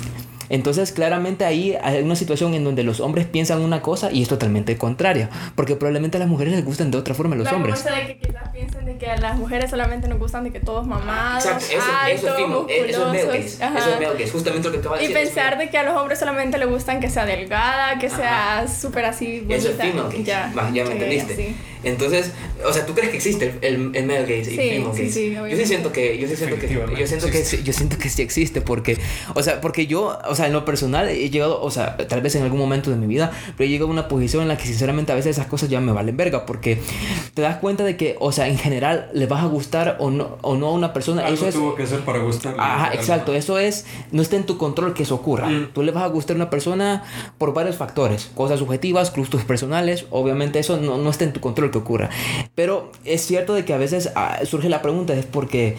Entonces, 0.51 0.91
claramente 0.91 1.45
ahí 1.45 1.75
hay 1.81 2.01
una 2.03 2.15
situación 2.15 2.53
en 2.53 2.63
donde 2.63 2.83
los 2.83 2.99
hombres 2.99 3.25
piensan 3.25 3.61
una 3.61 3.81
cosa 3.81 4.11
y 4.11 4.21
es 4.21 4.27
totalmente 4.27 4.77
contraria, 4.77 5.29
porque 5.55 5.75
probablemente 5.75 6.17
a 6.17 6.19
las 6.19 6.29
mujeres 6.29 6.53
les 6.53 6.65
gustan 6.65 6.91
de 6.91 6.97
otra 6.97 7.13
forma 7.15 7.35
a 7.35 7.37
los 7.39 7.45
La 7.45 7.55
hombres. 7.55 7.83
de 7.83 7.91
que 8.05 8.17
quizás 8.27 8.49
piensen 8.49 8.85
de 8.85 8.97
que 8.97 9.07
a 9.07 9.17
las 9.17 9.37
mujeres 9.37 9.69
solamente 9.71 10.07
nos 10.07 10.19
gustan 10.19 10.43
de 10.43 10.51
que 10.51 10.59
todos 10.59 10.85
mamados, 10.85 11.45
Exacto, 11.45 11.65
eso, 11.65 11.77
eso 12.15 12.27
es 12.27 12.35
fimo, 12.35 12.57
altos, 12.59 12.75
eso 13.15 13.31
es 13.33 13.61
Ajá. 13.61 13.79
eso 13.79 14.13
es 14.17 14.31
justamente 14.31 14.67
lo 14.67 14.73
que 14.73 14.79
acaba 14.79 14.97
de 14.97 15.05
Y 15.05 15.07
decir. 15.07 15.23
pensar 15.25 15.57
de 15.57 15.69
que 15.69 15.77
a 15.77 15.83
los 15.83 15.95
hombres 15.95 16.19
solamente 16.19 16.57
les 16.57 16.67
gustan 16.69 16.99
que 16.99 17.09
sea 17.09 17.25
delgada, 17.25 17.97
que 17.97 18.09
sea 18.09 18.65
súper 18.67 19.05
así 19.05 19.39
bonita. 19.39 19.55
Eso 19.55 19.69
es 19.69 19.75
female 19.77 20.03
gaze. 20.09 20.23
Ya, 20.23 20.51
ya 20.73 20.83
me 20.85 20.91
entendiste. 20.91 21.55
Entonces, 21.83 22.31
o 22.65 22.71
sea, 22.71 22.85
¿tú 22.85 22.93
crees 22.93 23.09
que 23.09 23.17
existe 23.17 23.55
el, 23.61 23.73
el, 23.75 23.95
el 23.95 24.05
male 24.05 24.21
gaze 24.21 24.51
y 24.51 24.55
Sí, 24.55 24.55
female 24.57 24.95
sí, 24.95 25.01
gaze? 25.03 25.11
sí, 25.11 25.33
yo 25.33 25.57
sí 25.57 25.65
siento 25.65 25.91
que, 25.91 26.17
yo 26.19 26.27
sí 26.27 26.35
siento 26.35 26.55
que, 26.59 26.67
yo 26.99 27.07
siento 27.07 27.27
que, 27.31 27.43
sí- 27.45 27.63
yo 27.63 27.73
siento 27.73 27.97
que 27.97 28.09
sí 28.09 28.21
existe 28.21 28.61
porque, 28.61 28.97
o 29.33 29.41
sea, 29.41 29.61
porque 29.61 29.87
yo, 29.87 30.17
o 30.27 30.35
sea, 30.35 30.47
en 30.47 30.53
lo 30.53 30.63
personal 30.65 31.09
he 31.09 31.29
llegado, 31.29 31.61
o 31.61 31.71
sea, 31.71 31.97
tal 31.97 32.21
vez 32.21 32.35
en 32.35 32.43
algún 32.43 32.59
momento 32.59 32.89
de 32.91 32.97
mi 32.97 33.07
vida, 33.07 33.31
pero 33.57 33.67
he 33.67 33.69
llegado 33.71 33.89
a 33.89 33.93
una 33.93 34.07
posición 34.07 34.43
en 34.43 34.49
la 34.49 34.57
que 34.57 34.65
sinceramente 34.65 35.11
a 35.11 35.15
veces 35.15 35.37
esas 35.37 35.47
cosas 35.47 35.69
ya 35.69 35.81
me 35.81 35.91
valen 35.91 36.15
verga 36.17 36.45
porque 36.45 36.79
te 37.33 37.41
das 37.41 37.57
cuenta 37.57 37.83
de 37.83 37.97
que, 37.97 38.15
o 38.19 38.31
sea, 38.31 38.47
en 38.47 38.57
general 38.57 39.09
le 39.13 39.25
vas 39.25 39.43
a 39.43 39.47
gustar 39.47 39.97
o 39.99 40.11
no, 40.11 40.37
o 40.41 40.55
no 40.55 40.67
a 40.67 40.71
una 40.73 40.93
persona. 40.93 41.23
Algo 41.25 41.33
eso 41.35 41.47
es, 41.47 41.55
tuvo 41.55 41.75
que 41.75 41.87
ser 41.87 42.01
para 42.01 42.19
gustarle. 42.19 42.61
Ajá, 42.61 42.93
exacto. 42.93 43.33
Eso 43.33 43.57
es, 43.57 43.85
no 44.11 44.21
está 44.21 44.35
en 44.35 44.43
tu 44.45 44.57
control 44.57 44.93
que 44.93 45.03
eso 45.03 45.15
ocurra. 45.15 45.47
Mm. 45.49 45.69
Tú 45.73 45.81
le 45.83 45.91
vas 45.91 46.03
a 46.03 46.07
gustar 46.07 46.35
a 46.35 46.37
una 46.37 46.49
persona 46.49 47.03
por 47.37 47.53
varios 47.53 47.75
factores, 47.77 48.29
cosas 48.35 48.59
subjetivas, 48.59 49.11
gustos 49.15 49.43
personales. 49.43 50.05
Obviamente 50.11 50.59
eso 50.59 50.77
no, 50.77 50.97
no 50.97 51.09
está 51.09 51.23
en 51.23 51.33
tu 51.33 51.39
control 51.39 51.70
que 51.71 51.77
ocurra. 51.77 52.09
Pero 52.55 52.91
es 53.05 53.25
cierto 53.25 53.53
de 53.53 53.65
que 53.65 53.73
a 53.73 53.77
veces 53.77 54.11
ah, 54.15 54.39
surge 54.43 54.69
la 54.69 54.81
pregunta 54.81 55.13
es 55.13 55.25
por 55.25 55.47
qué, 55.47 55.77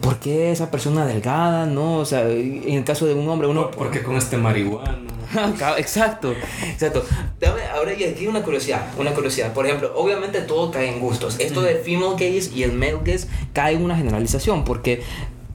¿por 0.00 0.18
qué 0.18 0.50
esa 0.50 0.70
persona 0.70 1.06
delgada, 1.06 1.66
no? 1.66 1.98
O 1.98 2.04
sea, 2.04 2.28
en 2.28 2.74
el 2.74 2.84
caso 2.84 3.06
de 3.06 3.14
un 3.14 3.28
hombre, 3.28 3.48
uno... 3.48 3.70
¿Por 3.70 3.90
qué 3.90 4.02
con 4.02 4.16
este 4.16 4.36
marihuano? 4.36 5.14
Ajá, 5.34 5.78
exacto, 5.78 6.32
exacto. 6.62 7.04
Dame, 7.40 7.62
ahora 7.74 7.94
y 7.94 8.04
aquí 8.04 8.26
una 8.26 8.42
curiosidad, 8.42 8.86
una 8.98 9.12
curiosidad. 9.12 9.52
Por 9.52 9.66
ejemplo, 9.66 9.92
obviamente 9.96 10.40
todo 10.42 10.70
cae 10.70 10.88
en 10.88 11.00
gustos. 11.00 11.36
Esto 11.38 11.62
de 11.62 11.76
female 11.76 12.12
gaze 12.12 12.50
y 12.54 12.62
el 12.62 12.72
male 12.72 12.98
gaze 13.04 13.26
cae 13.52 13.74
en 13.74 13.82
una 13.82 13.96
generalización 13.96 14.64
porque 14.64 15.02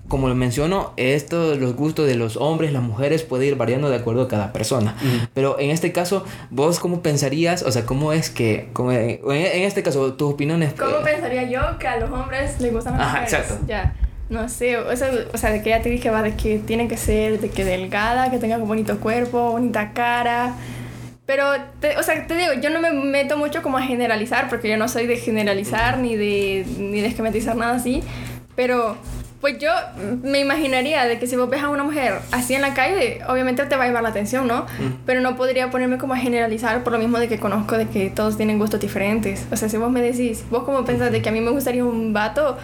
como 0.09 0.27
lo 0.27 0.35
menciono, 0.35 0.91
esto, 0.97 1.55
los 1.55 1.75
gustos 1.75 2.05
de 2.07 2.15
los 2.15 2.35
hombres, 2.35 2.73
las 2.73 2.83
mujeres 2.83 3.23
puede 3.23 3.45
ir 3.45 3.55
variando 3.55 3.89
de 3.89 3.95
acuerdo 3.95 4.23
a 4.23 4.27
cada 4.27 4.51
persona. 4.51 4.95
Pero 5.33 5.57
en 5.59 5.69
este 5.69 5.93
caso, 5.93 6.25
vos 6.49 6.79
cómo 6.79 7.01
pensarías, 7.01 7.63
o 7.63 7.71
sea, 7.71 7.85
cómo 7.85 8.11
es 8.11 8.29
que, 8.29 8.67
cómo- 8.73 8.91
en, 8.91 9.19
en 9.31 9.63
este 9.63 9.81
caso, 9.83 10.13
tus 10.15 10.33
opiniones... 10.33 10.73
¿Cómo 10.73 10.97
eh, 10.97 11.01
pensaría 11.05 11.43
yo 11.43 11.61
que 11.79 11.87
a 11.87 11.97
los 11.99 12.11
hombres 12.11 12.59
les 12.59 12.73
gustan 12.73 12.97
las 12.97 13.01
Ajá, 13.03 13.21
mujeres? 13.21 13.33
exacto. 13.33 13.65
Ya. 13.67 13.95
No 14.29 14.47
sé, 14.49 14.77
o 14.77 14.95
sea, 14.95 15.09
o 15.33 15.37
sea, 15.39 15.49
de 15.51 15.63
que 15.63 15.69
ya 15.71 15.81
te 15.81 15.89
dije, 15.89 16.11
va, 16.11 16.21
de 16.21 16.35
que 16.35 16.59
tiene 16.59 16.87
que 16.87 16.97
ser, 16.97 17.39
de 17.39 17.49
que 17.49 17.63
delgada, 17.65 18.29
que 18.29 18.37
tenga 18.37 18.57
un 18.57 18.67
bonito 18.67 18.99
cuerpo, 18.99 19.51
bonita 19.53 19.91
cara. 19.93 20.53
Pero, 21.25 21.45
te- 21.79 21.97
o 21.97 22.03
sea, 22.03 22.25
te 22.27 22.35
digo, 22.35 22.53
yo 22.61 22.69
no 22.71 22.79
me 22.81 22.91
meto 22.91 23.37
mucho 23.37 23.61
como 23.63 23.77
a 23.77 23.81
generalizar, 23.83 24.49
porque 24.49 24.69
yo 24.69 24.77
no 24.77 24.87
soy 24.87 25.05
de 25.07 25.17
generalizar 25.17 25.97
ni 25.99 26.15
de, 26.15 26.65
ni 26.79 27.01
de 27.01 27.07
esquematizar 27.07 27.55
nada 27.55 27.75
así. 27.75 28.03
Pero, 28.55 28.97
pues 29.41 29.57
yo 29.57 29.71
me 30.21 30.39
imaginaría 30.39 31.05
de 31.05 31.17
que 31.17 31.25
si 31.25 31.35
vos 31.37 31.49
ves 31.49 31.63
a 31.63 31.69
una 31.69 31.83
mujer 31.83 32.19
así 32.31 32.55
en 32.55 32.61
la 32.61 32.73
calle, 32.73 33.21
obviamente 33.27 33.65
te 33.65 33.75
va 33.77 33.83
a 33.83 33.87
llamar 33.87 34.03
la 34.03 34.09
atención, 34.09 34.47
¿no? 34.47 34.65
Pero 35.05 35.21
no 35.21 35.37
podría 35.37 35.69
ponerme 35.69 35.97
como 35.97 36.13
a 36.13 36.17
generalizar 36.17 36.83
por 36.83 36.91
lo 36.91 36.99
mismo 36.99 37.19
de 37.19 37.29
que 37.29 37.39
conozco 37.39 37.77
de 37.77 37.87
que 37.87 38.09
todos 38.09 38.35
tienen 38.35 38.59
gustos 38.59 38.81
diferentes. 38.81 39.45
O 39.51 39.55
sea, 39.55 39.69
si 39.69 39.77
vos 39.77 39.91
me 39.91 40.01
decís, 40.01 40.43
vos 40.49 40.63
como 40.63 40.83
pensás 40.83 41.11
de 41.11 41.21
que 41.21 41.29
a 41.29 41.31
mí 41.31 41.39
me 41.39 41.51
gustaría 41.51 41.85
un 41.85 42.11
vato, 42.11 42.57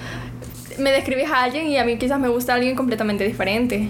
me 0.77 0.91
describes 0.91 1.31
a 1.31 1.43
alguien 1.43 1.67
y 1.67 1.77
a 1.77 1.85
mí 1.85 1.97
quizás 1.97 2.19
me 2.19 2.27
gusta 2.27 2.53
alguien 2.53 2.75
completamente 2.75 3.23
diferente. 3.23 3.87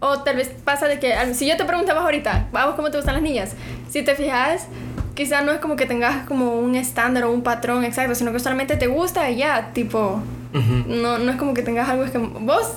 O 0.00 0.20
tal 0.20 0.36
vez 0.36 0.48
pasa 0.62 0.86
de 0.86 1.00
que, 1.00 1.12
si 1.34 1.48
yo 1.48 1.56
te 1.56 1.64
preguntaba 1.64 2.02
ahorita, 2.02 2.48
vamos, 2.52 2.76
¿cómo 2.76 2.90
te 2.90 2.98
gustan 2.98 3.14
las 3.14 3.22
niñas? 3.22 3.54
Si 3.90 4.02
te 4.02 4.14
fijas, 4.14 4.68
quizás 5.14 5.44
no 5.44 5.50
es 5.50 5.58
como 5.58 5.74
que 5.74 5.86
tengas 5.86 6.24
como 6.28 6.60
un 6.60 6.76
estándar 6.76 7.24
o 7.24 7.32
un 7.32 7.42
patrón 7.42 7.84
exacto, 7.84 8.14
sino 8.14 8.30
que 8.30 8.38
solamente 8.38 8.76
te 8.76 8.86
gusta 8.86 9.28
y 9.28 9.38
ya, 9.38 9.72
tipo, 9.72 10.22
ujú. 10.54 10.84
no, 10.94 11.18
no 11.18 11.30
es 11.30 11.36
como 11.36 11.54
que 11.54 11.62
tengas 11.62 11.88
algo, 11.88 12.04
es 12.04 12.10
que 12.10 12.18
vos, 12.18 12.72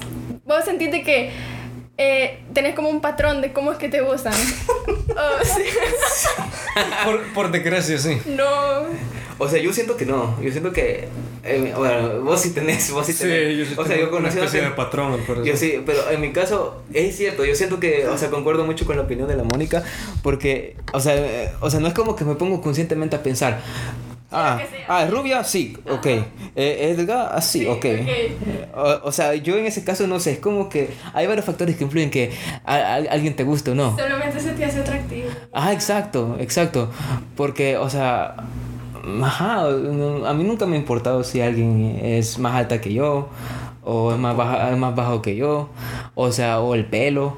vos 0.46 0.66
sentís 0.66 0.92
de 0.92 1.04
que 1.04 1.32
eh, 1.98 2.40
tenés 2.54 2.74
como 2.76 2.90
un 2.90 3.02
patrón 3.02 3.42
de 3.42 3.54
cómo 3.54 3.72
es 3.72 3.78
que 3.78 3.90
te 3.90 4.02
gustan. 4.02 4.34
Oh, 5.14 5.44
sí. 5.44 5.64
Por, 7.04 7.22
por 7.34 7.52
desgracia, 7.52 7.98
sí. 7.98 8.18
No. 8.28 8.46
O 9.38 9.48
sea, 9.50 9.60
yo 9.62 9.74
siento 9.74 9.98
que 9.98 10.06
no. 10.06 10.42
Yo 10.42 10.50
siento 10.52 10.72
que. 10.72 11.10
eh, 11.44 11.74
bueno, 11.76 12.22
vos 12.22 12.40
sí 12.42 12.52
tenés. 12.52 12.90
Vos 12.92 13.06
sí 13.06 13.12
Sí, 13.14 13.24
tenés. 13.24 13.58
yo 13.58 13.66
sí 13.66 13.74
o 13.78 13.84
sea, 13.86 13.96
tengo 13.98 14.10
yo 14.10 14.18
una 14.18 14.30
conociéndote- 14.30 14.46
especie 14.46 14.62
de 14.62 14.72
patrón, 14.72 15.20
parecer. 15.28 15.44
Yo 15.44 15.58
sí, 15.58 15.84
pero 15.86 16.10
en 16.10 16.22
mi 16.22 16.32
caso 16.32 16.82
es 16.94 17.18
cierto, 17.18 17.44
yo 17.44 17.56
siento 17.56 17.80
que, 17.82 18.08
o 18.08 18.18
sea, 18.18 18.30
concuerdo 18.30 18.64
mucho 18.66 18.86
con 18.86 18.96
la 18.96 19.02
opinión 19.04 19.28
de 19.28 19.36
la 19.36 19.44
Mónica, 19.44 19.84
porque, 20.24 20.78
o 20.94 21.00
sea, 21.02 21.16
eh, 21.18 21.52
o 21.60 21.70
sea, 21.70 21.82
no 21.82 21.88
es 21.90 21.94
como 21.94 22.16
que 22.16 22.24
me 22.24 22.36
pongo 22.36 22.62
conscientemente 22.62 23.18
a 23.18 23.22
pensar, 23.22 23.60
ah, 24.32 24.60
ah, 24.88 25.04
es 25.04 25.10
rubia, 25.12 25.44
sí, 25.44 25.78
ok, 25.90 26.06
eh, 26.06 26.26
es 26.56 26.98
delgada, 26.98 27.32
ah, 27.36 27.42
sí, 27.42 27.60
Sí, 27.60 27.68
ok. 27.68 27.86
ok. 27.86 28.76
O, 29.04 29.08
o 29.08 29.12
sea, 29.12 29.36
yo 29.36 29.58
en 29.58 29.66
ese 29.66 29.84
caso 29.84 30.08
no 30.08 30.20
sé, 30.20 30.32
es 30.34 30.40
como 30.40 30.70
que 30.70 30.90
hay 31.14 31.28
varios 31.28 31.46
factores 31.46 31.76
que 31.76 31.84
influyen 31.84 32.10
que 32.10 32.32
a, 32.66 32.76
a- 32.76 32.96
alguien 32.96 33.36
te 33.36 33.44
guste 33.44 33.72
o 33.72 33.76
no. 33.76 33.98
Solamente 33.98 34.40
se 34.40 34.52
te 34.54 34.66
hace 34.66 34.80
atractivo. 34.80 35.30
Ajá, 35.54 35.74
exacto, 35.74 36.38
exacto. 36.40 36.90
Porque, 37.36 37.78
o 37.78 37.90
sea, 37.90 38.36
ajá, 39.24 39.62
a 39.68 40.34
mí 40.34 40.44
nunca 40.44 40.66
me 40.66 40.76
ha 40.76 40.80
importado 40.80 41.24
si 41.24 41.42
alguien 41.42 42.00
es 42.04 42.38
más 42.40 42.56
alta 42.56 42.80
que 42.82 42.94
yo 42.94 43.30
o 43.84 44.12
es 44.14 44.18
más, 44.20 44.36
baja, 44.38 44.72
es 44.72 44.78
más 44.78 44.96
bajo 44.96 45.22
que 45.22 45.36
yo, 45.36 45.70
o 46.16 46.32
sea, 46.32 46.60
o 46.60 46.76
el 46.76 46.86
pelo. 46.86 47.38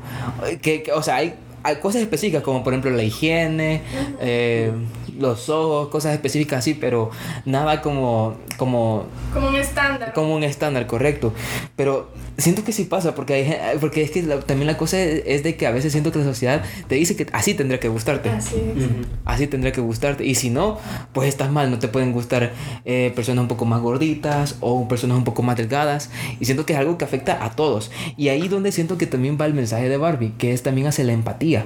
Que, 0.62 0.84
que- 0.84 0.92
o 0.92 1.02
sea, 1.02 1.16
hay, 1.18 1.36
hay 1.64 1.78
cosas 1.78 2.02
específicas 2.02 2.44
como 2.44 2.64
por 2.64 2.74
ejemplo 2.74 2.92
la 2.92 3.04
higiene, 3.04 3.82
eh, 4.20 4.72
los 5.20 5.50
ojos, 5.50 5.90
cosas 5.90 6.14
específicas 6.14 6.60
así, 6.60 6.74
pero 6.74 7.12
nada 7.46 7.82
como, 7.82 8.36
como, 8.58 9.06
Como 9.34 9.48
un 9.50 9.56
estándar. 9.56 10.14
como 10.14 10.36
un 10.36 10.44
estándar 10.44 10.88
correcto. 10.88 11.34
Pero 11.76 12.10
siento 12.38 12.64
que 12.64 12.72
sí 12.72 12.86
pasa, 12.86 13.14
porque, 13.16 13.34
hay, 13.34 13.78
porque 13.80 14.02
es 14.02 14.12
que 14.12 14.24
la- 14.24 14.40
también 14.40 14.68
la 14.68 14.78
cosa 14.78 15.00
es, 15.02 15.24
es 15.26 15.44
de 15.44 15.56
que 15.56 15.68
a 15.68 15.72
veces 15.72 15.92
siento 15.92 16.12
que 16.12 16.20
la 16.20 16.26
sociedad 16.26 16.64
te 16.88 16.96
dice 16.96 17.16
que 17.16 17.28
así 17.34 17.54
tendría 17.54 17.80
que 17.80 17.88
gustarte. 17.90 18.30
Así 18.30 18.56
es. 18.56 18.86
Así 19.26 19.48
tendría 19.48 19.72
que 19.72 19.82
gustarte. 19.82 20.26
Y 20.26 20.36
si 20.36 20.50
no, 20.50 20.78
pues 21.14 21.30
estás 21.30 21.52
mal. 21.52 21.70
No 21.72 21.80
te 21.80 21.88
pueden 21.88 22.12
gustar 22.12 22.52
eh, 22.86 23.12
personas 23.16 23.42
un 23.44 23.48
poco 23.48 23.66
más 23.66 23.82
gorditas 23.82 24.58
o 24.62 24.88
personas 24.88 25.18
un 25.18 25.24
poco 25.24 25.44
más 25.44 25.58
delgadas. 25.58 26.10
Y 26.40 26.46
siento 26.46 26.66
que 26.66 26.74
es 26.74 26.80
algo 26.80 26.98
que 26.98 27.06
afecta 27.06 27.44
a 27.44 27.52
todos. 27.56 27.92
Y 28.18 28.30
ahí 28.30 28.48
donde 28.48 28.72
siento 28.72 28.98
que 28.98 29.06
también 29.08 29.38
va 29.40 29.46
el 29.46 29.54
mensaje 29.54 29.90
de 29.90 29.98
Barbie, 29.98 30.34
que 30.38 30.54
es 30.54 30.64
también 30.64 30.88
hacia 30.88 31.04
la 31.06 31.14
empatía. 31.14 31.66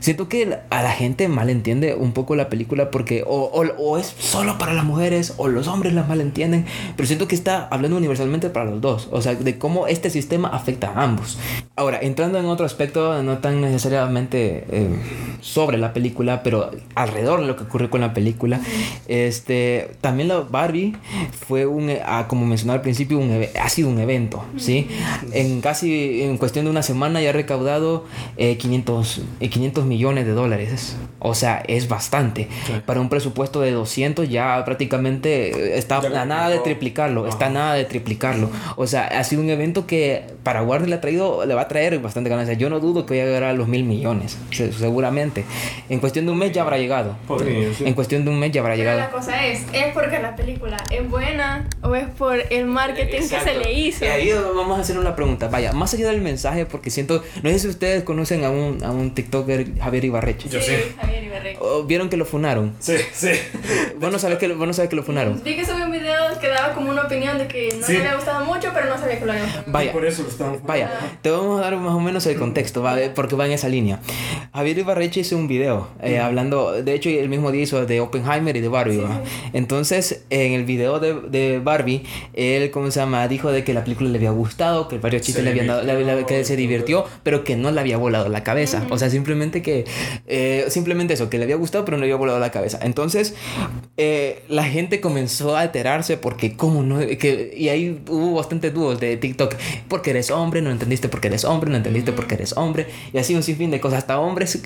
Siento 0.00 0.28
que 0.28 0.58
a 0.70 0.82
la 0.82 0.92
gente 0.92 1.26
malentiende 1.28 1.94
un 1.94 2.12
poco 2.12 2.36
la 2.36 2.48
película 2.48 2.75
porque 2.84 3.24
o, 3.26 3.50
o- 3.78 3.98
es 3.98 4.14
solo 4.18 4.58
para 4.58 4.72
las 4.74 4.84
mujeres 4.84 5.34
o 5.36 5.48
los 5.48 5.66
hombres 5.68 5.92
las 5.94 6.08
malentienden. 6.08 6.66
Pero 6.96 7.06
siento 7.06 7.26
que 7.28 7.34
está 7.34 7.66
hablando 7.70 7.96
universalmente 7.96 8.50
para 8.50 8.66
los 8.70 8.80
dos. 8.80 9.08
O 9.10 9.20
sea, 9.22 9.34
de 9.34 9.58
cómo 9.58 9.86
este 9.86 10.10
sistema 10.10 10.48
afecta 10.48 10.92
a 10.94 11.02
ambos. 11.02 11.38
Ahora, 11.76 11.98
entrando 12.00 12.38
en 12.38 12.46
otro 12.46 12.66
aspecto, 12.66 13.22
no 13.22 13.38
tan 13.38 13.60
necesariamente 13.60 14.64
eh, 14.70 14.88
sobre 15.40 15.78
la 15.78 15.92
película, 15.92 16.42
pero 16.42 16.70
alrededor 16.94 17.40
de 17.40 17.46
lo 17.46 17.56
que 17.56 17.64
ocurrió 17.64 17.90
con 17.90 18.00
la 18.00 18.14
película, 18.14 18.60
este, 19.08 19.90
también 20.00 20.28
la 20.28 20.40
Barbie 20.40 20.94
fue 21.46 21.66
un, 21.66 21.90
eh, 21.90 22.00
ah, 22.04 22.26
como 22.28 22.46
mencionaba 22.46 22.76
al 22.76 22.82
principio, 22.82 23.18
un, 23.18 23.44
ha 23.60 23.68
sido 23.68 23.88
un 23.88 23.98
evento, 23.98 24.44
¿sí? 24.56 24.88
En 25.32 25.60
casi, 25.60 26.22
en 26.22 26.36
cuestión 26.38 26.64
de 26.64 26.70
una 26.70 26.82
semana 26.82 27.20
ya 27.20 27.30
ha 27.30 27.32
recaudado 27.32 28.04
eh, 28.36 28.56
500, 28.56 29.20
eh, 29.40 29.50
500 29.50 29.84
millones 29.86 30.26
de 30.26 30.32
dólares. 30.32 30.96
O 31.18 31.34
sea, 31.34 31.62
es 31.66 31.88
bastante. 31.88 32.48
Para 32.84 33.00
un 33.00 33.08
presupuesto 33.08 33.60
de 33.60 33.72
200 33.72 34.28
ya 34.28 34.64
prácticamente 34.64 35.50
eh, 35.50 35.78
está 35.78 36.00
Ya 36.00 36.22
a 36.22 36.24
nada 36.24 36.48
de 36.48 36.58
triplicarlo, 36.58 37.26
está 37.26 37.46
a 37.46 37.50
nada 37.50 37.74
de 37.74 37.84
triplicarlo. 37.84 38.50
O 38.76 38.86
sea, 38.86 39.06
ha 39.06 39.24
sido 39.24 39.42
un 39.42 39.50
evento 39.50 39.86
que 39.86 40.35
para 40.46 40.62
Warner 40.62 40.88
le 40.88 40.94
ha 40.94 41.00
traído, 41.00 41.44
le 41.44 41.54
va 41.54 41.62
a 41.62 41.66
traer 41.68 41.98
bastante 41.98 42.30
ganancia. 42.30 42.54
Yo 42.54 42.70
no 42.70 42.78
dudo 42.78 43.04
que 43.04 43.14
vaya 43.14 43.24
a 43.24 43.26
llegar 43.26 43.42
a 43.42 43.52
los 43.52 43.66
mil 43.66 43.82
millones, 43.82 44.38
se- 44.52 44.72
seguramente. 44.72 45.44
En 45.88 45.98
cuestión 45.98 46.24
de 46.24 46.30
un 46.30 46.38
mes 46.38 46.52
ya 46.52 46.62
habrá 46.62 46.78
llegado. 46.78 47.16
Podría, 47.26 47.74
sí. 47.74 47.82
En 47.84 47.94
cuestión 47.94 48.24
de 48.24 48.30
un 48.30 48.38
mes 48.38 48.52
ya 48.52 48.60
habrá 48.60 48.74
Pero 48.74 48.82
llegado. 48.84 49.00
la 49.00 49.10
cosa 49.10 49.44
es, 49.44 49.62
¿es 49.72 49.92
porque 49.92 50.20
la 50.20 50.36
película 50.36 50.76
es 50.92 51.10
buena 51.10 51.68
o 51.82 51.96
es 51.96 52.06
por 52.10 52.38
el 52.50 52.66
marketing 52.66 53.18
que 53.18 53.22
se 53.24 53.34
Exacto. 53.38 53.58
le 53.60 53.72
hizo? 53.72 54.04
Y 54.04 54.08
ahí 54.08 54.30
vamos 54.54 54.78
a 54.78 54.82
hacer 54.82 54.96
una 55.00 55.16
pregunta. 55.16 55.48
Vaya, 55.48 55.72
más 55.72 55.92
allá 55.94 56.10
del 56.12 56.20
mensaje, 56.20 56.64
porque 56.64 56.90
siento, 56.90 57.24
no 57.42 57.50
sé 57.50 57.58
si 57.58 57.66
ustedes 57.66 58.04
conocen 58.04 58.44
a 58.44 58.50
un, 58.50 58.84
a 58.84 58.92
un 58.92 59.14
TikToker, 59.16 59.80
Javier 59.80 60.04
Ibarreche. 60.04 60.48
Yo 60.48 60.60
sí. 60.60 60.74
Javier 61.00 61.24
Ibarreche. 61.24 61.58
¿O 61.60 61.82
¿Vieron 61.82 62.08
que 62.08 62.16
lo 62.16 62.24
funaron? 62.24 62.72
Sí, 62.78 62.94
sí. 63.12 63.30
Vos 63.98 64.12
no 64.12 64.20
sabés 64.20 64.38
que, 64.38 64.46
vos 64.52 64.66
no 64.68 64.72
sabés 64.72 64.90
que 64.90 64.94
lo 64.96 65.02
funaron. 65.02 65.42
Vi 65.42 65.56
que 65.56 65.64
subió 65.66 65.86
un 65.86 65.90
video 65.92 66.38
que 66.40 66.46
daba 66.48 66.72
como 66.72 66.90
una 66.90 67.02
opinión 67.02 67.36
de 67.38 67.48
que 67.48 67.74
no 67.80 67.84
Sí. 67.84 67.94
le 67.94 67.98
había 68.00 68.14
gustado 68.14 68.44
mucho, 68.44 68.70
pero 68.72 68.88
no 68.88 68.96
sabía 68.96 69.18
que 69.18 69.26
lo 69.26 69.32
había. 69.32 69.64
Vaya. 69.66 69.90
Por 69.92 70.04
eso 70.04 70.22
Vaya, 70.66 70.90
te 71.22 71.30
vamos 71.30 71.58
a 71.58 71.62
dar 71.62 71.76
más 71.76 71.94
o 71.94 72.00
menos 72.00 72.26
el 72.26 72.36
contexto, 72.38 72.82
¿va? 72.82 72.96
porque 73.14 73.36
va 73.36 73.46
en 73.46 73.52
esa 73.52 73.68
línea. 73.68 74.00
Javier 74.52 74.78
Ibarreche 74.78 75.20
hizo 75.20 75.36
un 75.36 75.48
video 75.48 75.88
eh, 76.02 76.18
hablando, 76.18 76.72
de 76.82 76.94
hecho 76.94 77.08
el 77.10 77.28
mismo 77.28 77.50
día 77.52 77.62
hizo 77.62 77.84
de 77.86 78.00
Oppenheimer 78.00 78.56
y 78.56 78.60
de 78.60 78.68
Barbie, 78.68 78.98
¿va? 78.98 79.22
Entonces, 79.52 80.24
en 80.30 80.52
el 80.52 80.64
video 80.64 80.98
de, 81.00 81.14
de 81.28 81.58
Barbie, 81.58 82.04
él, 82.34 82.70
¿cómo 82.70 82.90
se 82.90 83.00
llama? 83.00 83.26
Dijo 83.28 83.50
de 83.52 83.64
que 83.64 83.74
la 83.74 83.84
película 83.84 84.08
le 84.10 84.18
había 84.18 84.30
gustado, 84.30 84.88
que 84.88 84.98
varios 84.98 85.22
chistes 85.22 85.44
le 85.44 85.50
habían 85.50 85.66
dado, 85.66 85.82
le- 85.82 85.96
divirtió. 85.96 86.26
que 86.26 86.44
se 86.44 86.56
divirtió, 86.56 87.04
pero 87.22 87.44
que 87.44 87.56
no 87.56 87.70
le 87.70 87.80
había 87.80 87.96
volado 87.98 88.28
la 88.28 88.42
cabeza. 88.42 88.86
O 88.90 88.98
sea, 88.98 89.10
simplemente 89.10 89.62
que, 89.62 89.84
eh, 90.26 90.64
simplemente 90.68 91.14
eso, 91.14 91.28
que 91.30 91.38
le 91.38 91.44
había 91.44 91.56
gustado, 91.56 91.84
pero 91.84 91.96
no 91.96 92.02
le 92.02 92.06
había 92.06 92.16
volado 92.16 92.38
la 92.38 92.50
cabeza. 92.50 92.78
Entonces, 92.82 93.34
eh, 93.96 94.42
la 94.48 94.64
gente 94.64 95.00
comenzó 95.00 95.56
a 95.56 95.60
alterarse 95.60 96.16
porque, 96.16 96.56
¿cómo 96.56 96.82
no? 96.82 96.98
Que, 96.98 97.52
y 97.56 97.68
ahí 97.68 98.00
hubo 98.08 98.34
bastantes 98.36 98.72
dúos 98.74 99.00
de 99.00 99.16
TikTok. 99.16 99.54
Porque 99.88 100.10
eres 100.10 100.25
hombre, 100.30 100.62
no 100.62 100.70
entendiste 100.70 101.08
porque 101.08 101.28
eres 101.28 101.44
hombre, 101.44 101.70
no 101.70 101.76
entendiste 101.76 102.12
porque 102.12 102.34
eres 102.34 102.56
hombre. 102.56 102.86
Y 103.12 103.18
así 103.18 103.34
un 103.34 103.42
sinfín 103.42 103.70
de 103.70 103.80
cosas. 103.80 103.98
Hasta 103.98 104.18
hombres, 104.20 104.62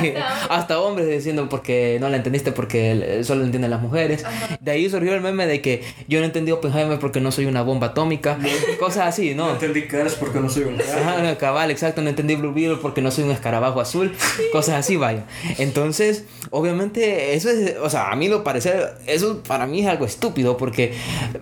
hasta 0.50 0.80
hombres 0.80 1.08
diciendo 1.08 1.48
porque 1.48 1.98
no 2.00 2.08
la 2.08 2.16
entendiste 2.16 2.52
porque 2.52 3.20
solo 3.24 3.44
entienden 3.44 3.70
las 3.70 3.80
mujeres. 3.80 4.24
De 4.60 4.70
ahí 4.70 4.88
surgió 4.88 5.14
el 5.14 5.20
meme 5.20 5.46
de 5.46 5.60
que 5.60 5.82
yo 6.08 6.18
no 6.18 6.26
entendí 6.26 6.52
Oppenheimer 6.52 6.98
porque 6.98 7.20
no 7.20 7.30
soy 7.32 7.46
una 7.46 7.62
bomba 7.62 7.88
atómica. 7.88 8.38
cosas 8.78 9.08
así, 9.08 9.34
¿no? 9.34 9.46
No 9.46 9.52
entendí 9.54 9.86
Cars 9.86 10.14
porque 10.14 10.40
no 10.40 10.48
soy 10.48 10.64
un 10.64 10.80
Ajá, 10.80 11.36
cabal, 11.38 11.70
exacto, 11.70 12.02
no 12.02 12.10
entendí 12.10 12.34
Blue 12.36 12.52
Beetle 12.52 12.78
porque 12.80 13.00
no 13.00 13.10
soy 13.10 13.24
un 13.24 13.30
escarabajo 13.30 13.80
azul, 13.80 14.12
cosas 14.52 14.76
así, 14.76 14.96
vaya. 14.96 15.24
Entonces, 15.58 16.24
obviamente, 16.50 17.34
eso 17.34 17.50
es, 17.50 17.76
o 17.82 17.90
sea, 17.90 18.10
a 18.10 18.16
mí 18.16 18.28
lo 18.28 18.44
parece, 18.44 18.72
eso 19.06 19.42
para 19.46 19.66
mí 19.66 19.80
es 19.80 19.86
algo 19.86 20.04
estúpido 20.04 20.56
porque 20.56 20.94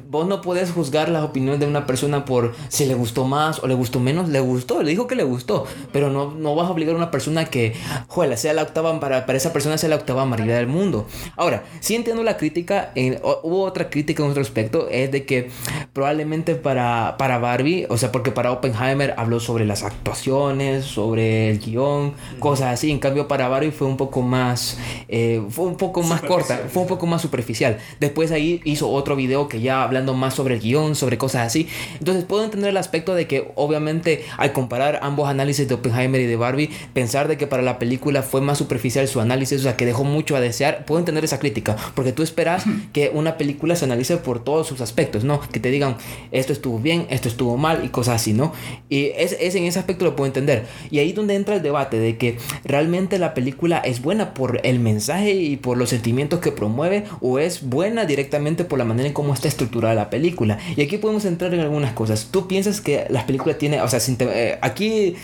vos 0.08 0.26
no 0.26 0.40
podés 0.40 0.70
juzgar 0.70 1.08
las 1.08 1.22
opiniones 1.24 1.60
de 1.60 1.66
una 1.66 1.86
persona 1.86 2.24
por 2.24 2.54
si 2.68 2.86
le 2.86 2.94
gustó 2.94 3.24
más 3.24 3.51
o 3.62 3.66
le 3.66 3.74
gustó 3.74 3.98
menos, 4.00 4.28
le 4.28 4.40
gustó, 4.40 4.82
le 4.82 4.90
dijo 4.90 5.06
que 5.06 5.14
le 5.14 5.24
gustó, 5.24 5.66
pero 5.92 6.10
no, 6.10 6.30
no 6.32 6.54
vas 6.54 6.68
a 6.68 6.70
obligar 6.70 6.94
a 6.94 6.98
una 6.98 7.10
persona 7.10 7.46
que, 7.46 7.74
joder, 8.08 8.36
sea 8.38 8.52
la 8.52 8.62
octava, 8.62 8.98
para, 9.00 9.26
para 9.26 9.36
esa 9.36 9.52
persona 9.52 9.78
sea 9.78 9.88
la 9.88 9.96
octava 9.96 10.24
maravilla 10.24 10.56
del 10.56 10.66
mundo. 10.68 11.06
Ahora, 11.36 11.64
sí 11.80 11.94
entiendo 11.94 12.22
la 12.22 12.36
crítica, 12.36 12.92
o- 13.22 13.40
hubo 13.42 13.62
otra 13.64 13.90
crítica 13.90 14.22
en 14.24 14.30
otro 14.30 14.42
aspecto, 14.42 14.88
es 14.90 15.10
de 15.10 15.24
que 15.24 15.50
probablemente 15.92 16.54
para, 16.54 17.16
para 17.18 17.38
Barbie, 17.38 17.86
o 17.88 17.96
sea, 17.98 18.12
porque 18.12 18.30
para 18.30 18.52
Oppenheimer 18.52 19.14
habló 19.16 19.40
sobre 19.40 19.64
las 19.64 19.82
actuaciones, 19.82 20.84
sobre 20.84 21.50
el 21.50 21.58
guion, 21.58 22.14
cosas 22.38 22.68
así. 22.74 22.90
En 22.90 22.98
cambio, 22.98 23.28
para 23.28 23.48
Barbie 23.48 23.70
fue 23.70 23.86
un 23.86 23.96
poco 23.96 24.22
más, 24.22 24.78
eh, 25.08 25.42
fue 25.50 25.66
un 25.66 25.76
poco 25.76 26.02
más 26.02 26.20
corta, 26.22 26.60
fue 26.68 26.82
un 26.82 26.88
poco 26.88 27.06
más 27.06 27.22
superficial. 27.22 27.78
Después 28.00 28.30
ahí 28.32 28.60
hizo 28.64 28.88
otro 28.90 29.16
video 29.16 29.48
que 29.48 29.60
ya 29.60 29.82
hablando 29.82 30.14
más 30.14 30.34
sobre 30.34 30.54
el 30.54 30.60
guion, 30.60 30.94
sobre 30.94 31.18
cosas 31.18 31.46
así. 31.46 31.68
Entonces 31.98 32.24
puedo 32.24 32.44
entender 32.44 32.70
el 32.70 32.76
aspecto 32.76 33.14
de 33.14 33.26
que 33.26 33.31
obviamente 33.54 34.24
al 34.36 34.52
comparar 34.52 35.00
ambos 35.02 35.28
análisis 35.28 35.68
de 35.68 35.74
Oppenheimer 35.74 36.20
y 36.20 36.26
de 36.26 36.36
Barbie, 36.36 36.70
pensar 36.92 37.28
de 37.28 37.36
que 37.36 37.46
para 37.46 37.62
la 37.62 37.78
película 37.78 38.22
fue 38.22 38.40
más 38.40 38.58
superficial 38.58 39.06
su 39.08 39.20
análisis, 39.20 39.60
o 39.60 39.62
sea, 39.62 39.76
que 39.76 39.86
dejó 39.86 40.04
mucho 40.04 40.36
a 40.36 40.40
desear, 40.40 40.84
puedo 40.84 40.98
entender 40.98 41.24
esa 41.24 41.38
crítica, 41.38 41.76
porque 41.94 42.12
tú 42.12 42.22
esperas 42.22 42.64
que 42.92 43.10
una 43.12 43.36
película 43.36 43.76
se 43.76 43.84
analice 43.84 44.16
por 44.16 44.42
todos 44.44 44.66
sus 44.66 44.80
aspectos, 44.80 45.24
¿no? 45.24 45.40
Que 45.40 45.60
te 45.60 45.70
digan, 45.70 45.96
esto 46.30 46.52
estuvo 46.52 46.78
bien, 46.78 47.06
esto 47.10 47.28
estuvo 47.28 47.56
mal 47.56 47.84
y 47.84 47.88
cosas 47.88 48.16
así, 48.16 48.32
¿no? 48.32 48.52
Y 48.88 49.06
es, 49.16 49.36
es 49.40 49.54
en 49.54 49.64
ese 49.64 49.78
aspecto 49.78 50.04
lo 50.04 50.16
puedo 50.16 50.26
entender. 50.26 50.66
Y 50.90 50.98
ahí 50.98 51.12
donde 51.12 51.34
entra 51.34 51.56
el 51.56 51.62
debate 51.62 51.98
de 51.98 52.16
que 52.16 52.38
realmente 52.64 53.18
la 53.18 53.34
película 53.34 53.78
es 53.78 54.02
buena 54.02 54.34
por 54.34 54.60
el 54.64 54.78
mensaje 54.78 55.32
y 55.32 55.56
por 55.56 55.76
los 55.76 55.90
sentimientos 55.90 56.40
que 56.40 56.52
promueve 56.52 57.04
o 57.20 57.38
es 57.38 57.68
buena 57.68 58.04
directamente 58.04 58.64
por 58.64 58.78
la 58.78 58.84
manera 58.84 59.08
en 59.08 59.14
cómo 59.14 59.34
está 59.34 59.48
estructurada 59.48 59.94
la 59.94 60.10
película. 60.10 60.58
Y 60.76 60.82
aquí 60.82 60.98
podemos 60.98 61.24
entrar 61.24 61.54
en 61.54 61.60
algunas 61.60 61.92
cosas. 61.92 62.28
¿Tú 62.30 62.48
piensas 62.48 62.80
que 62.80 63.06
las 63.22 63.26
películas 63.26 63.58
tienen, 63.58 63.80
o 63.80 63.88
sea, 63.88 64.00
sin 64.00 64.16
eh, 64.20 64.58
aquí 64.60 65.16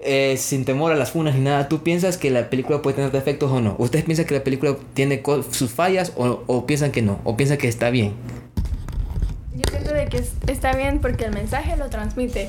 eh, 0.00 0.36
sin 0.38 0.64
temor 0.64 0.92
a 0.92 0.96
las 0.96 1.10
funas 1.12 1.34
ni 1.34 1.40
nada, 1.42 1.68
¿tú 1.68 1.82
piensas 1.82 2.16
que 2.18 2.30
la 2.30 2.50
película 2.50 2.82
puede 2.82 2.96
tener 2.96 3.12
defectos 3.12 3.50
o 3.50 3.60
no? 3.60 3.76
¿Ustedes 3.78 4.04
piensan 4.04 4.26
que 4.26 4.34
la 4.34 4.44
película 4.44 4.76
tiene 4.94 5.22
sus 5.50 5.70
fallas 5.70 6.12
o, 6.16 6.42
o 6.46 6.66
piensan 6.66 6.90
que 6.92 7.02
no? 7.02 7.20
¿O 7.24 7.36
piensan 7.36 7.58
que 7.58 7.68
está 7.68 7.90
bien? 7.90 8.12
Yo 9.54 9.62
siento 9.70 9.94
de 9.94 10.06
que 10.06 10.18
es- 10.18 10.32
está 10.48 10.74
bien 10.74 10.98
porque 11.00 11.24
el 11.24 11.32
mensaje 11.32 11.76
lo 11.76 11.88
transmite. 11.88 12.48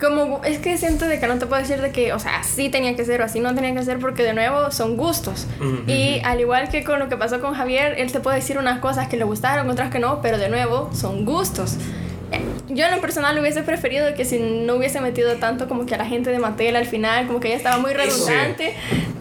Como 0.00 0.42
es 0.44 0.58
que 0.58 0.76
siento 0.78 1.06
de 1.06 1.20
que 1.20 1.28
no 1.28 1.38
te 1.38 1.46
puedo 1.46 1.62
decir 1.62 1.80
de 1.80 1.90
que, 1.92 2.12
o 2.12 2.18
sea, 2.18 2.40
así 2.40 2.68
tenía 2.70 2.96
que 2.96 3.04
ser 3.04 3.20
o 3.20 3.24
así 3.24 3.38
no 3.38 3.54
tenía 3.54 3.72
que 3.72 3.84
ser 3.84 4.00
porque 4.00 4.24
de 4.24 4.32
nuevo 4.34 4.72
son 4.72 4.96
gustos. 4.96 5.46
Y 5.86 6.20
al 6.24 6.40
igual 6.40 6.68
que 6.70 6.82
con 6.82 6.98
lo 6.98 7.08
que 7.08 7.16
pasó 7.16 7.40
con 7.40 7.54
Javier, 7.54 7.94
él 7.98 8.10
te 8.10 8.18
puede 8.18 8.36
decir 8.38 8.58
unas 8.58 8.80
cosas 8.80 9.06
que 9.06 9.16
le 9.16 9.22
gustaron, 9.24 9.70
otras 9.70 9.90
que 9.92 10.00
no, 10.00 10.20
pero 10.20 10.38
de 10.38 10.48
nuevo 10.48 10.90
son 10.92 11.24
gustos. 11.24 11.76
Yo 12.68 12.86
en 12.86 12.90
lo 12.92 13.00
personal 13.00 13.38
hubiese 13.38 13.62
preferido 13.62 14.14
que 14.14 14.24
si 14.24 14.38
no 14.38 14.76
hubiese 14.76 15.00
metido 15.00 15.36
tanto 15.36 15.68
como 15.68 15.84
que 15.86 15.94
a 15.94 15.98
la 15.98 16.06
gente 16.06 16.30
de 16.30 16.38
Mattel 16.38 16.76
al 16.76 16.86
final, 16.86 17.26
como 17.26 17.40
que 17.40 17.50
ya 17.50 17.56
estaba 17.56 17.78
muy 17.78 17.92
redundante. 17.92 18.74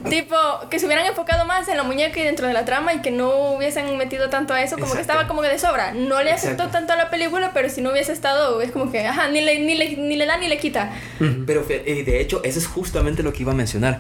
Tipo, 0.09 0.36
que 0.70 0.80
se 0.80 0.88
hubieran 0.88 1.05
enfocado 1.05 1.45
más 1.45 1.68
en 1.68 1.78
la 1.78 1.84
muñeca 1.84 2.20
y 2.20 2.24
dentro 2.24 2.47
de 2.47 2.53
la 2.53 2.66
trama 2.66 2.93
y 2.93 3.01
que 3.01 3.12
no 3.12 3.53
hubiesen 3.53 3.97
metido 3.97 4.30
tanto 4.30 4.53
a 4.53 4.62
eso, 4.62 4.78
como 4.78 4.93
que 4.93 5.01
estaba 5.01 5.28
como 5.28 5.41
que 5.41 5.47
de 5.47 5.59
sobra. 5.59 5.93
No 5.93 6.22
le 6.24 6.32
afectó 6.32 6.68
tanto 6.68 6.93
a 6.93 6.95
la 6.95 7.09
película, 7.09 7.51
pero 7.53 7.70
si 7.70 7.82
no 7.82 7.91
hubiese 7.91 8.12
estado, 8.12 8.62
es 8.62 8.72
como 8.72 8.91
que, 8.91 9.05
ajá, 9.05 9.30
ni 9.30 9.41
le, 9.41 9.59
ni 9.59 9.76
le, 9.76 9.97
ni 9.97 10.16
le 10.16 10.26
da 10.26 10.38
ni 10.38 10.47
le 10.47 10.57
quita. 10.57 10.91
Pero 11.45 11.64
de 11.64 12.22
hecho, 12.22 12.41
eso 12.43 12.59
es 12.59 12.68
justamente 12.68 13.24
lo 13.24 13.32
que 13.32 13.43
iba 13.43 13.51
a 13.51 13.55
mencionar. 13.55 13.99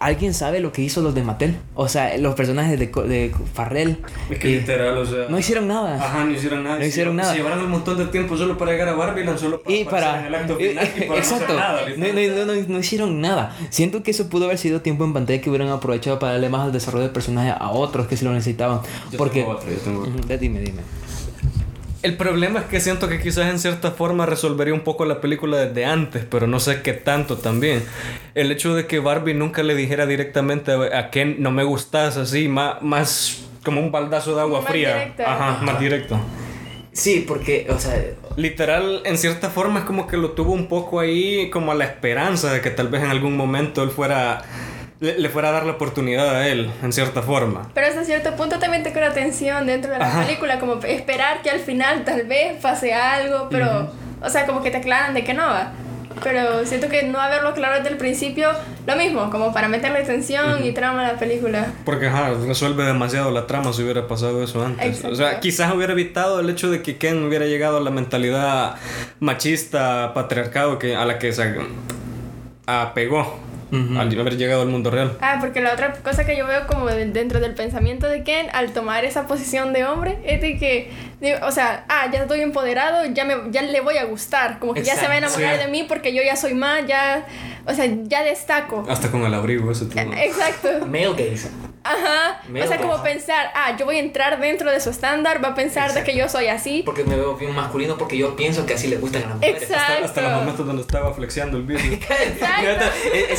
¿Alguien 0.00 0.32
sabe 0.32 0.60
lo 0.60 0.72
que 0.72 0.80
hizo 0.80 1.02
los 1.02 1.14
de 1.14 1.22
Mattel? 1.22 1.58
O 1.74 1.86
sea, 1.86 2.16
los 2.16 2.34
personajes 2.34 2.78
de, 2.78 2.86
de 2.86 3.32
Farrell. 3.52 3.98
Es 4.30 4.38
que 4.38 4.48
y- 4.48 4.54
literal, 4.60 4.96
o 4.96 5.04
sea. 5.04 5.26
no 5.28 5.38
hicieron 5.38 5.68
nada. 5.68 5.96
Ajá, 6.02 6.24
no 6.24 6.30
hicieron 6.32 6.64
nada. 6.64 6.78
No 6.78 6.84
hicieron 6.86 7.16
nada. 7.16 7.30
Se 7.32 7.36
llevaron 7.36 7.60
un 7.62 7.70
montón 7.70 7.98
de 7.98 8.06
tiempo 8.06 8.34
solo 8.34 8.56
para 8.56 8.72
llegar 8.72 8.88
a 8.88 8.94
Barbie, 8.94 9.26
solo 9.36 9.62
para 9.62 9.76
Y 9.76 9.84
para... 9.84 10.26
el 10.26 10.34
acto 10.34 10.56
eh, 10.58 10.70
final 10.70 10.88
y 10.96 11.00
para 11.06 11.18
exacto. 11.20 11.52
no 11.52 11.58
nada. 11.58 11.82
No, 11.98 12.46
no, 12.46 12.62
no, 12.68 12.78
hicieron 12.78 13.20
nada. 13.20 13.54
Siento 13.68 14.02
que 14.02 14.12
eso 14.12 14.30
pudo 14.30 14.46
haber 14.46 14.56
sido 14.56 14.80
tiempo 14.80 15.04
en 15.04 15.12
pantalla 15.12 15.40
que 15.42 15.50
hubieran 15.50 15.68
aprovechado 15.68 16.18
para 16.18 16.32
darle 16.32 16.48
más 16.48 16.62
al 16.62 16.72
desarrollo 16.72 17.02
del 17.04 17.12
personaje 17.12 17.50
a 17.50 17.68
otros 17.70 18.06
que 18.06 18.16
se 18.16 18.24
lo 18.24 18.32
necesitaban. 18.32 18.80
Yo 19.12 19.18
Porque... 19.18 19.40
tengo 19.40 19.52
otro, 19.52 19.70
yo 19.70 19.76
tengo 19.80 20.00
otro. 20.00 20.38
Dime, 20.38 20.60
dime. 20.60 20.80
El 22.02 22.16
problema 22.16 22.60
es 22.60 22.64
que 22.66 22.80
siento 22.80 23.08
que 23.08 23.20
quizás 23.20 23.50
en 23.50 23.58
cierta 23.58 23.90
forma 23.90 24.24
resolvería 24.24 24.72
un 24.72 24.80
poco 24.80 25.04
la 25.04 25.20
película 25.20 25.58
desde 25.58 25.84
antes, 25.84 26.24
pero 26.30 26.46
no 26.46 26.58
sé 26.58 26.80
qué 26.80 26.94
tanto 26.94 27.36
también. 27.36 27.82
El 28.34 28.50
hecho 28.50 28.74
de 28.74 28.86
que 28.86 29.00
Barbie 29.00 29.34
nunca 29.34 29.62
le 29.62 29.74
dijera 29.74 30.06
directamente 30.06 30.72
a 30.72 31.10
Ken 31.10 31.36
no 31.40 31.50
me 31.50 31.62
gustas 31.62 32.16
así, 32.16 32.48
más, 32.48 32.80
más 32.80 33.42
como 33.64 33.82
un 33.82 33.92
baldazo 33.92 34.34
de 34.34 34.40
agua 34.40 34.62
Más 34.62 34.70
fría. 34.70 34.94
directo. 34.94 35.22
Ajá, 35.26 35.58
más 35.62 35.78
directo. 35.78 36.18
Sí, 36.92 37.24
porque, 37.28 37.66
o 37.68 37.78
sea, 37.78 38.02
Literal, 38.36 39.02
en 39.04 39.18
cierta 39.18 39.50
forma 39.50 39.80
es 39.80 39.84
como 39.84 40.06
que 40.06 40.16
lo 40.16 40.30
tuvo 40.30 40.52
un 40.52 40.66
poco 40.68 41.00
ahí 41.00 41.50
como 41.50 41.72
a 41.72 41.74
la 41.74 41.84
esperanza 41.84 42.52
de 42.52 42.60
que 42.62 42.70
tal 42.70 42.88
vez 42.88 43.02
en 43.02 43.10
algún 43.10 43.36
momento 43.36 43.82
él 43.82 43.90
fuera... 43.90 44.42
Le, 45.00 45.18
le 45.18 45.28
fuera 45.30 45.48
a 45.48 45.52
dar 45.52 45.64
la 45.64 45.72
oportunidad 45.72 46.36
a 46.36 46.46
él, 46.48 46.70
en 46.82 46.92
cierta 46.92 47.22
forma. 47.22 47.68
Pero 47.74 47.86
hasta 47.86 48.04
cierto 48.04 48.36
punto 48.36 48.58
también 48.58 48.82
te 48.82 48.92
crea 48.92 49.12
tensión 49.12 49.66
dentro 49.66 49.92
de 49.92 49.98
la 49.98 50.06
Ajá. 50.06 50.24
película, 50.26 50.58
como 50.60 50.74
esperar 50.84 51.42
que 51.42 51.50
al 51.50 51.60
final 51.60 52.04
tal 52.04 52.26
vez 52.26 52.60
pase 52.60 52.92
algo, 52.92 53.48
pero, 53.50 53.90
o 54.20 54.28
sea, 54.28 54.46
como 54.46 54.62
que 54.62 54.70
te 54.70 54.76
aclaran 54.76 55.14
de 55.14 55.24
que 55.24 55.32
no 55.32 55.46
va. 55.46 55.72
Pero 56.22 56.66
siento 56.66 56.88
que 56.88 57.04
no 57.04 57.18
haberlo 57.18 57.54
claro 57.54 57.76
desde 57.76 57.88
el 57.88 57.96
principio, 57.96 58.50
lo 58.86 58.96
mismo, 58.96 59.30
como 59.30 59.54
para 59.54 59.68
meterle 59.68 60.02
tensión 60.02 60.62
y 60.64 60.72
trama 60.72 61.06
a 61.06 61.12
la 61.12 61.18
película. 61.18 61.72
Porque 61.86 62.08
ajá, 62.08 62.32
resuelve 62.46 62.84
demasiado 62.84 63.30
la 63.30 63.46
trama 63.46 63.72
si 63.72 63.82
hubiera 63.82 64.06
pasado 64.06 64.42
eso 64.42 64.62
antes. 64.62 64.84
Exacto. 64.86 65.12
O 65.12 65.14
sea, 65.14 65.40
quizás 65.40 65.72
hubiera 65.74 65.92
evitado 65.94 66.40
el 66.40 66.50
hecho 66.50 66.70
de 66.70 66.82
que 66.82 66.98
Ken 66.98 67.24
hubiera 67.24 67.46
llegado 67.46 67.78
a 67.78 67.80
la 67.80 67.90
mentalidad 67.90 68.74
machista, 69.20 70.12
patriarcado 70.12 70.78
que, 70.78 70.94
a 70.94 71.06
la 71.06 71.18
que 71.18 71.32
se 71.32 71.54
apegó 72.66 73.38
al 73.72 74.20
haber 74.20 74.36
llegado 74.36 74.62
al 74.62 74.68
mundo 74.68 74.90
real. 74.90 75.16
Ah, 75.20 75.36
porque 75.40 75.60
la 75.60 75.72
otra 75.72 75.92
cosa 75.94 76.24
que 76.26 76.36
yo 76.36 76.46
veo 76.46 76.66
como 76.66 76.86
de- 76.86 77.06
dentro 77.06 77.40
del 77.40 77.54
pensamiento 77.54 78.08
de 78.08 78.22
Ken 78.24 78.48
al 78.52 78.72
tomar 78.72 79.04
esa 79.04 79.26
posición 79.26 79.72
de 79.72 79.84
hombre 79.84 80.18
es 80.24 80.40
de 80.40 80.58
que, 80.58 80.90
o 81.42 81.50
sea, 81.52 81.84
ah, 81.88 82.06
ya 82.12 82.22
estoy 82.22 82.40
empoderado, 82.40 83.06
ya, 83.06 83.24
me, 83.24 83.34
ya 83.50 83.62
le 83.62 83.80
voy 83.80 83.96
a 83.98 84.04
gustar, 84.04 84.58
como 84.58 84.74
que 84.74 84.82
ya 84.82 84.96
se 84.96 85.06
va 85.06 85.14
a 85.14 85.18
enamorar 85.18 85.56
sí. 85.56 85.62
de 85.64 85.68
mí 85.68 85.84
porque 85.88 86.14
yo 86.14 86.22
ya 86.22 86.36
soy 86.36 86.54
más, 86.54 86.86
ya, 86.86 87.26
o 87.66 87.72
sea, 87.74 87.86
ya 88.04 88.22
destaco. 88.22 88.84
Hasta 88.88 89.10
con 89.10 89.22
el 89.22 89.34
abrigo 89.34 89.70
ese 89.70 89.86
todo. 89.86 90.00
Exacto. 90.00 90.86
male 90.86 91.10
gaze. 91.12 91.48
Ajá. 91.82 92.42
Me 92.48 92.62
o 92.62 92.66
sea, 92.68 92.78
como 92.78 93.02
pensar, 93.02 93.50
ah, 93.54 93.76
yo 93.78 93.86
voy 93.86 93.96
a 93.96 94.00
entrar 94.00 94.38
dentro 94.40 94.70
de 94.70 94.80
su 94.80 94.90
estándar, 94.90 95.42
va 95.42 95.48
a 95.48 95.54
pensar 95.54 95.94
de 95.94 96.02
que 96.04 96.14
yo 96.14 96.28
soy 96.28 96.46
así. 96.48 96.82
Porque 96.84 97.04
me 97.04 97.16
veo 97.16 97.36
bien 97.36 97.54
masculino 97.54 97.96
porque 97.96 98.18
yo 98.18 98.36
pienso 98.36 98.66
que 98.66 98.74
así 98.74 98.86
le 98.88 98.96
gustan 98.96 99.22
a 99.22 99.26
las 99.28 99.34
mujeres. 99.36 99.62
Exacto. 99.62 99.92
Hasta, 99.92 100.04
hasta 100.04 100.20
los 100.22 100.32
momentos 100.40 100.66
donde 100.66 100.82
estaba 100.82 101.14
flexiando 101.14 101.56
el 101.56 101.62
vídeo. 101.64 101.92
Exacto. 102.10 102.86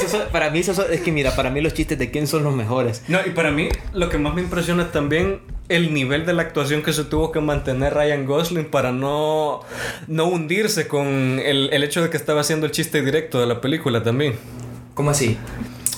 Son- 0.08 0.28
para 0.32 0.50
mí 0.50 0.60
eso 0.60 0.74
son- 0.74 0.92
es 0.92 1.02
que 1.02 1.12
mira, 1.12 1.36
para 1.36 1.50
mí 1.50 1.62
los 1.62 1.74
chistes 1.74 1.98
de 2.00 2.10
Ken 2.12 2.26
son 2.28 2.44
los 2.44 2.54
mejores. 2.56 3.04
No, 3.08 3.20
y 3.26 3.30
para 3.30 3.52
mí 3.52 3.70
lo 3.94 4.10
que 4.10 4.18
más 4.18 4.34
me 4.34 4.42
impresiona 4.42 4.84
es 4.84 4.92
también 4.92 5.42
el 5.70 5.94
nivel 5.94 6.26
de 6.26 6.34
la 6.34 6.42
actuación 6.42 6.82
que 6.82 6.92
se 6.94 7.04
tuvo 7.06 7.32
que 7.32 7.40
mantener 7.40 7.94
Ryan 7.94 8.26
Gosling 8.26 8.66
para 8.72 8.92
no, 8.92 9.62
no 10.08 10.26
hundirse 10.26 10.88
con 10.88 11.40
el, 11.40 11.70
el 11.72 11.84
hecho 11.84 12.02
de 12.02 12.10
que 12.10 12.18
estaba 12.18 12.42
haciendo 12.42 12.66
el 12.66 12.72
chiste 12.72 13.02
directo 13.02 13.40
de 13.40 13.46
la 13.46 13.62
película 13.62 14.04
también. 14.04 14.38
¿Cómo 14.96 15.12
así? 15.12 15.38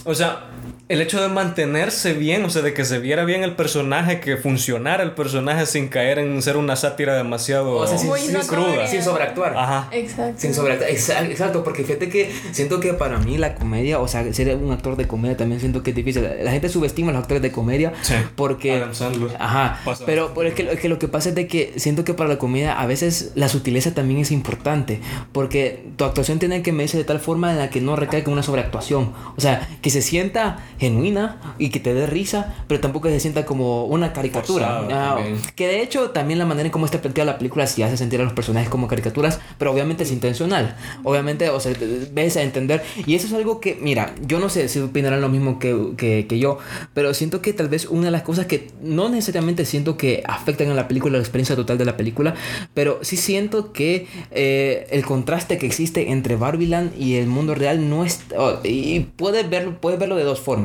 O 0.05 0.13
sea, 0.13 0.49
el 0.89 1.01
hecho 1.01 1.21
de 1.21 1.29
mantenerse 1.29 2.13
bien, 2.13 2.43
o 2.43 2.49
sea, 2.49 2.61
de 2.61 2.73
que 2.73 2.83
se 2.83 2.99
viera 2.99 3.23
bien 3.23 3.43
el 3.43 3.55
personaje, 3.55 4.19
que 4.19 4.37
funcionara 4.37 5.01
el 5.03 5.11
personaje 5.13 5.65
sin 5.65 5.87
caer 5.87 6.19
en 6.19 6.41
ser 6.41 6.57
una 6.57 6.75
sátira 6.75 7.15
demasiado 7.15 7.77
O 7.77 7.87
sea, 7.87 7.97
sin, 7.97 8.09
Muy 8.09 8.19
sin- 8.19 9.01
sobreactuar. 9.01 9.55
Ajá. 9.57 9.87
Exacto. 9.91 10.35
Sin 10.41 10.53
sobreactuar. 10.53 10.91
Exacto, 10.91 11.31
exacto, 11.31 11.63
porque 11.63 11.83
fíjate 11.83 12.09
que 12.09 12.31
siento 12.51 12.79
que 12.79 12.93
para 12.93 13.17
mí 13.19 13.37
la 13.37 13.55
comedia, 13.55 13.99
o 13.99 14.07
sea, 14.07 14.31
ser 14.33 14.55
un 14.57 14.71
actor 14.71 14.97
de 14.97 15.07
comedia 15.07 15.37
también 15.37 15.61
siento 15.61 15.83
que 15.83 15.91
es 15.91 15.95
difícil. 15.95 16.27
La 16.43 16.51
gente 16.51 16.67
subestima 16.69 17.09
a 17.11 17.13
los 17.13 17.21
actores 17.21 17.41
de 17.41 17.51
comedia 17.51 17.93
Sí. 18.01 18.15
porque... 18.35 18.73
Adam 18.75 18.93
Sandler. 18.93 19.35
Ajá, 19.39 19.79
Pasa 19.85 20.05
pero, 20.05 20.33
pero 20.35 20.49
es, 20.49 20.53
que, 20.53 20.69
es 20.69 20.79
que 20.79 20.89
lo 20.89 20.99
que 20.99 21.07
pasa 21.07 21.29
es 21.29 21.35
de 21.35 21.47
que 21.47 21.73
siento 21.77 22.03
que 22.03 22.13
para 22.13 22.29
la 22.29 22.37
comedia 22.37 22.79
a 22.79 22.85
veces 22.87 23.31
la 23.35 23.47
sutileza 23.47 23.93
también 23.93 24.19
es 24.19 24.31
importante, 24.31 24.99
porque 25.31 25.85
tu 25.95 26.03
actuación 26.03 26.39
tiene 26.39 26.61
que 26.61 26.71
medirse 26.73 26.97
de 26.97 27.03
tal 27.05 27.19
forma 27.19 27.51
en 27.51 27.57
la 27.59 27.69
que 27.69 27.79
no 27.81 27.95
recaiga 27.95 28.31
una 28.31 28.43
sobreactuación, 28.43 29.13
o 29.37 29.41
sea, 29.41 29.69
que 29.81 29.89
se 29.89 30.01
sienta 30.01 30.59
genuina 30.79 31.55
y 31.57 31.69
que 31.69 31.79
te 31.79 31.93
dé 31.93 32.07
risa, 32.07 32.55
pero 32.67 32.79
tampoco 32.79 33.09
se 33.09 33.19
sienta 33.19 33.45
como 33.45 33.85
una 33.85 34.13
caricatura. 34.13 34.87
Ah, 34.91 35.17
que 35.55 35.67
de 35.67 35.81
hecho 35.81 36.11
también 36.11 36.39
la 36.39 36.45
manera 36.45 36.67
en 36.67 36.71
cómo 36.71 36.85
está 36.85 37.01
planteada 37.01 37.33
la 37.33 37.37
película 37.37 37.67
sí 37.67 37.83
hace 37.83 37.97
sentir 37.97 38.21
a 38.21 38.23
los 38.23 38.33
personajes 38.33 38.69
como 38.69 38.87
caricaturas, 38.87 39.39
pero 39.57 39.71
obviamente 39.71 40.03
es 40.03 40.11
intencional, 40.11 40.75
obviamente, 41.03 41.49
o 41.49 41.59
sea, 41.59 41.73
ves 42.11 42.37
a 42.37 42.41
entender, 42.41 42.83
y 43.05 43.15
eso 43.15 43.27
es 43.27 43.33
algo 43.33 43.59
que, 43.59 43.77
mira, 43.81 44.13
yo 44.25 44.39
no 44.39 44.49
sé 44.49 44.67
si 44.67 44.79
opinarán 44.79 45.21
lo 45.21 45.29
mismo 45.29 45.59
que, 45.59 45.93
que, 45.97 46.27
que 46.27 46.39
yo, 46.39 46.57
pero 46.93 47.13
siento 47.13 47.41
que 47.41 47.53
tal 47.53 47.69
vez 47.69 47.85
una 47.85 48.05
de 48.05 48.11
las 48.11 48.23
cosas 48.23 48.45
que 48.45 48.71
no 48.81 49.09
necesariamente 49.09 49.65
siento 49.65 49.97
que 49.97 50.23
afectan 50.25 50.69
a 50.69 50.73
la 50.73 50.87
película, 50.87 51.17
la 51.17 51.23
experiencia 51.23 51.55
total 51.55 51.77
de 51.77 51.85
la 51.85 51.97
película, 51.97 52.35
pero 52.73 52.99
sí 53.01 53.17
siento 53.17 53.73
que 53.73 54.07
eh, 54.31 54.87
el 54.91 55.05
contraste 55.05 55.57
que 55.57 55.65
existe 55.65 56.11
entre 56.11 56.35
Barbiland 56.35 56.99
y 56.99 57.15
el 57.15 57.27
mundo 57.27 57.55
real 57.55 57.89
no 57.89 58.05
es... 58.05 58.21
oh, 58.37 58.59
y 58.63 59.01
puedes 59.01 59.49
verlo, 59.49 59.77
puedes 59.79 59.99
verlo 59.99 60.15
de 60.15 60.23
dos 60.23 60.39
formas. 60.39 60.62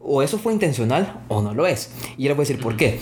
O 0.00 0.22
eso 0.22 0.38
fue 0.38 0.52
intencional 0.52 1.20
o 1.28 1.42
no 1.42 1.54
lo 1.54 1.66
es. 1.66 1.90
Y 2.16 2.24
yo 2.24 2.28
les 2.30 2.36
voy 2.36 2.44
a 2.44 2.48
decir 2.48 2.60
por 2.60 2.76
qué. 2.76 3.00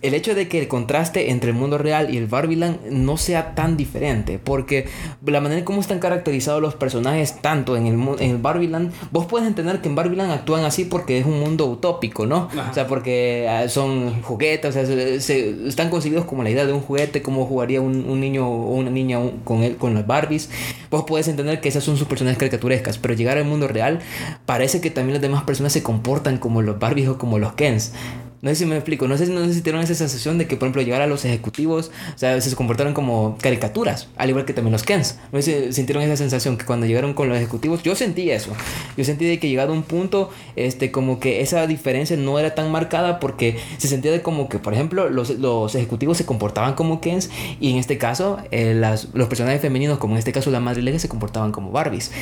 El 0.00 0.14
hecho 0.14 0.34
de 0.36 0.46
que 0.46 0.60
el 0.60 0.68
contraste 0.68 1.30
entre 1.30 1.50
el 1.50 1.56
mundo 1.56 1.76
real 1.76 2.14
y 2.14 2.18
el 2.18 2.26
Barbiland 2.26 2.78
no 2.90 3.16
sea 3.16 3.56
tan 3.56 3.76
diferente, 3.76 4.38
porque 4.38 4.86
la 5.26 5.40
manera 5.40 5.58
en 5.58 5.64
cómo 5.64 5.80
están 5.80 5.98
caracterizados 5.98 6.62
los 6.62 6.76
personajes, 6.76 7.40
tanto 7.42 7.76
en 7.76 7.86
el, 7.86 7.94
en 8.20 8.30
el 8.30 8.38
Barbiland, 8.38 8.92
vos 9.10 9.26
puedes 9.26 9.48
entender 9.48 9.80
que 9.80 9.88
en 9.88 9.96
Barbiland 9.96 10.30
actúan 10.30 10.64
así 10.64 10.84
porque 10.84 11.18
es 11.18 11.26
un 11.26 11.40
mundo 11.40 11.66
utópico, 11.66 12.26
¿no? 12.26 12.48
Ajá. 12.52 12.68
O 12.70 12.74
sea, 12.74 12.86
porque 12.86 13.48
ah, 13.50 13.68
son 13.68 14.22
juguetes, 14.22 14.70
o 14.70 14.72
sea, 14.72 14.86
se, 14.86 15.20
se- 15.20 15.66
están 15.68 15.90
concebidos 15.90 16.26
como 16.26 16.44
la 16.44 16.50
idea 16.50 16.64
de 16.64 16.72
un 16.72 16.80
juguete, 16.80 17.20
como 17.20 17.44
jugaría 17.46 17.80
un, 17.80 18.08
un 18.08 18.20
niño 18.20 18.48
o 18.48 18.74
una 18.76 18.90
niña 18.90 19.18
con 19.44 19.64
él, 19.64 19.76
con 19.76 19.94
las 19.94 20.06
Barbies. 20.06 20.48
Vos 20.92 21.04
puedes 21.08 21.26
entender 21.26 21.60
que 21.60 21.68
esas 21.68 21.82
son 21.82 21.96
sus 21.96 22.06
personajes 22.06 22.38
caricaturescas, 22.38 22.98
pero 22.98 23.14
llegar 23.14 23.36
al 23.36 23.44
mundo 23.46 23.66
real 23.66 23.98
parece 24.46 24.80
que 24.80 24.90
también 24.90 25.14
las 25.14 25.22
demás 25.22 25.42
personas 25.42 25.72
se 25.72 25.82
comportan 25.82 26.38
como 26.38 26.62
los 26.62 26.78
Barbies 26.78 27.08
o 27.08 27.18
como 27.18 27.38
los 27.40 27.54
Kens. 27.54 27.92
No 28.40 28.50
sé 28.50 28.56
si 28.56 28.66
me 28.66 28.76
explico, 28.76 29.08
no 29.08 29.18
sé, 29.18 29.26
no 29.26 29.44
sé 29.46 29.54
si 29.54 29.60
esa 29.68 29.94
sensación 29.94 30.38
de 30.38 30.46
que, 30.46 30.56
por 30.56 30.66
ejemplo, 30.66 30.82
llegar 30.82 31.02
a 31.02 31.06
los 31.06 31.24
ejecutivos, 31.24 31.90
o 32.14 32.18
sea, 32.18 32.40
se 32.40 32.54
comportaron 32.54 32.94
como 32.94 33.36
caricaturas, 33.40 34.08
al 34.16 34.28
igual 34.30 34.44
que 34.44 34.52
también 34.52 34.72
los 34.72 34.82
Kens. 34.84 35.18
No 35.32 35.42
sé 35.42 35.66
si 35.66 35.72
sintieron 35.72 36.02
esa 36.04 36.16
sensación 36.16 36.56
que 36.56 36.64
cuando 36.64 36.86
llegaron 36.86 37.14
con 37.14 37.28
los 37.28 37.36
ejecutivos, 37.36 37.82
yo 37.82 37.94
sentí 37.96 38.30
eso. 38.30 38.52
Yo 38.96 39.04
sentí 39.04 39.24
de 39.26 39.38
que 39.38 39.48
llegado 39.48 39.72
a 39.72 39.76
un 39.76 39.82
punto, 39.82 40.30
este, 40.56 40.90
como 40.92 41.18
que 41.20 41.40
esa 41.40 41.66
diferencia 41.66 42.16
no 42.16 42.38
era 42.38 42.54
tan 42.54 42.70
marcada 42.70 43.18
porque 43.20 43.58
se 43.78 43.88
sentía 43.88 44.12
de 44.12 44.22
como 44.22 44.48
que, 44.48 44.58
por 44.58 44.72
ejemplo, 44.74 45.08
los, 45.10 45.30
los 45.30 45.74
ejecutivos 45.74 46.16
se 46.16 46.24
comportaban 46.24 46.74
como 46.74 47.00
Kens 47.00 47.30
y 47.60 47.72
en 47.72 47.76
este 47.78 47.98
caso, 47.98 48.38
eh, 48.50 48.74
las, 48.74 49.08
los 49.14 49.28
personajes 49.28 49.60
femeninos, 49.60 49.98
como 49.98 50.14
en 50.14 50.18
este 50.18 50.32
caso 50.32 50.50
la 50.50 50.60
madre 50.60 50.82
Leia, 50.82 50.98
se 50.98 51.08
comportaban 51.08 51.50
como 51.52 51.70
Barbies. 51.72 52.12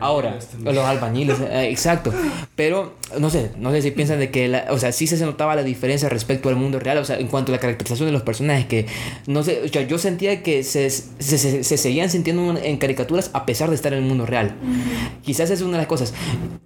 Ahora, 0.00 0.38
los 0.62 0.84
albañiles, 0.84 1.38
eh, 1.40 1.68
exacto. 1.70 2.12
Pero 2.56 2.94
no 3.18 3.30
sé, 3.30 3.52
no 3.58 3.70
sé 3.70 3.82
si 3.82 3.90
piensan 3.92 4.18
de 4.18 4.30
que, 4.30 4.48
la- 4.48 4.66
o 4.70 4.78
sea, 4.78 4.92
sí 4.92 5.06
se 5.06 5.16
notaba 5.24 5.54
la 5.56 5.59
diferencia 5.62 6.08
respecto 6.08 6.48
al 6.48 6.56
mundo 6.56 6.78
real, 6.78 6.98
o 6.98 7.04
sea, 7.04 7.18
en 7.18 7.26
cuanto 7.28 7.52
a 7.52 7.54
la 7.56 7.60
caracterización 7.60 8.06
de 8.08 8.12
los 8.12 8.22
personajes, 8.22 8.66
que 8.66 8.86
no 9.26 9.42
sé, 9.42 9.62
o 9.64 9.68
sea, 9.68 9.82
yo 9.82 9.98
sentía 9.98 10.42
que 10.42 10.62
se, 10.62 10.88
se, 10.90 11.04
se- 11.18 11.64
se 11.64 11.76
seguían 11.76 12.10
sintiendo 12.10 12.56
en 12.58 12.76
caricaturas 12.78 13.30
a 13.32 13.46
pesar 13.46 13.68
de 13.70 13.74
estar 13.76 13.92
en 13.92 14.00
el 14.00 14.04
mundo 14.04 14.26
real. 14.26 14.54
Quizás 15.22 15.50
es 15.50 15.60
una 15.62 15.72
de 15.72 15.78
las 15.78 15.86
cosas. 15.86 16.14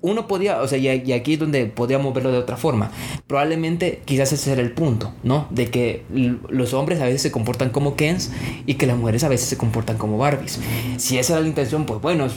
Uno 0.01 0.26
podía, 0.26 0.61
o 0.62 0.68
sea, 0.68 0.78
y, 0.78 0.88
y 1.05 1.12
aquí 1.12 1.34
es 1.34 1.38
donde 1.38 1.66
podríamos 1.66 2.14
verlo 2.14 2.30
de 2.32 2.38
otra 2.38 2.57
forma. 2.57 2.90
Probablemente, 3.26 4.03
quizás 4.05 4.32
ese 4.32 4.53
era 4.53 4.62
el 4.62 4.72
punto, 4.72 5.12
¿no? 5.22 5.47
De 5.51 5.70
que 5.70 6.05
los 6.49 6.74
hombres 6.74 7.01
a 7.01 7.05
veces 7.07 7.22
se 7.22 7.30
comportan 7.32 7.70
como 7.70 7.97
Kens 7.97 8.30
y 8.66 8.74
que 8.74 8.86
las 8.86 8.97
mujeres 8.97 9.24
a 9.24 9.28
veces 9.28 9.49
se 9.49 9.57
comportan 9.57 9.97
como 9.99 10.18
Barbies. 10.18 10.59
Si 10.99 11.18
esa 11.18 11.34
era 11.34 11.42
la 11.42 11.49
intención, 11.49 11.86
pues 11.86 12.01
bueno, 12.01 12.28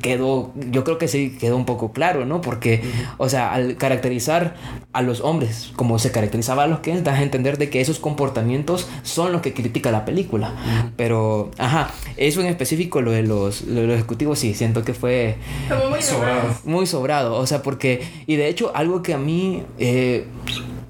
quedó, 0.00 0.52
yo 0.70 0.84
creo 0.84 0.98
que 0.98 1.08
sí 1.08 1.36
quedó 1.40 1.56
un 1.56 1.64
poco 1.64 1.92
claro, 1.92 2.24
¿no? 2.26 2.40
Porque, 2.40 2.82
o 3.18 3.28
sea, 3.28 3.52
al 3.52 3.76
caracterizar 3.76 4.54
a 4.92 5.02
los 5.02 5.20
hombres 5.20 5.72
como 5.76 5.98
se 6.02 6.12
caracterizaba 6.12 6.64
a 6.64 6.66
los 6.66 6.80
Kens, 6.80 7.02
das 7.04 7.18
a 7.18 7.22
entender 7.22 7.56
de 7.58 7.70
que 7.70 7.80
esos 7.80 7.98
comportamientos 7.98 8.88
son 9.02 9.32
los 9.32 9.40
que 9.40 9.54
critica 9.54 9.90
la 9.90 10.04
película. 10.04 10.52
Pero, 10.96 11.50
ajá, 11.58 11.90
eso 12.16 12.40
en 12.40 12.48
específico, 12.48 13.00
lo 13.00 13.10
de 13.12 13.22
los, 13.22 13.62
lo 13.62 13.80
de 13.80 13.86
los 13.86 13.96
ejecutivos, 13.96 14.38
sí, 14.38 14.54
siento 14.54 14.84
que 14.84 14.94
fue 14.94 15.36
Como 15.68 15.88
muy 15.90 16.02
Sobrado. 16.02 16.54
muy 16.64 16.86
sobrado, 16.86 17.36
o 17.36 17.46
sea, 17.46 17.62
porque, 17.62 18.02
y 18.26 18.36
de 18.36 18.48
hecho, 18.48 18.72
algo 18.74 19.02
que 19.02 19.14
a 19.14 19.18
mí, 19.18 19.62
eh, 19.78 20.26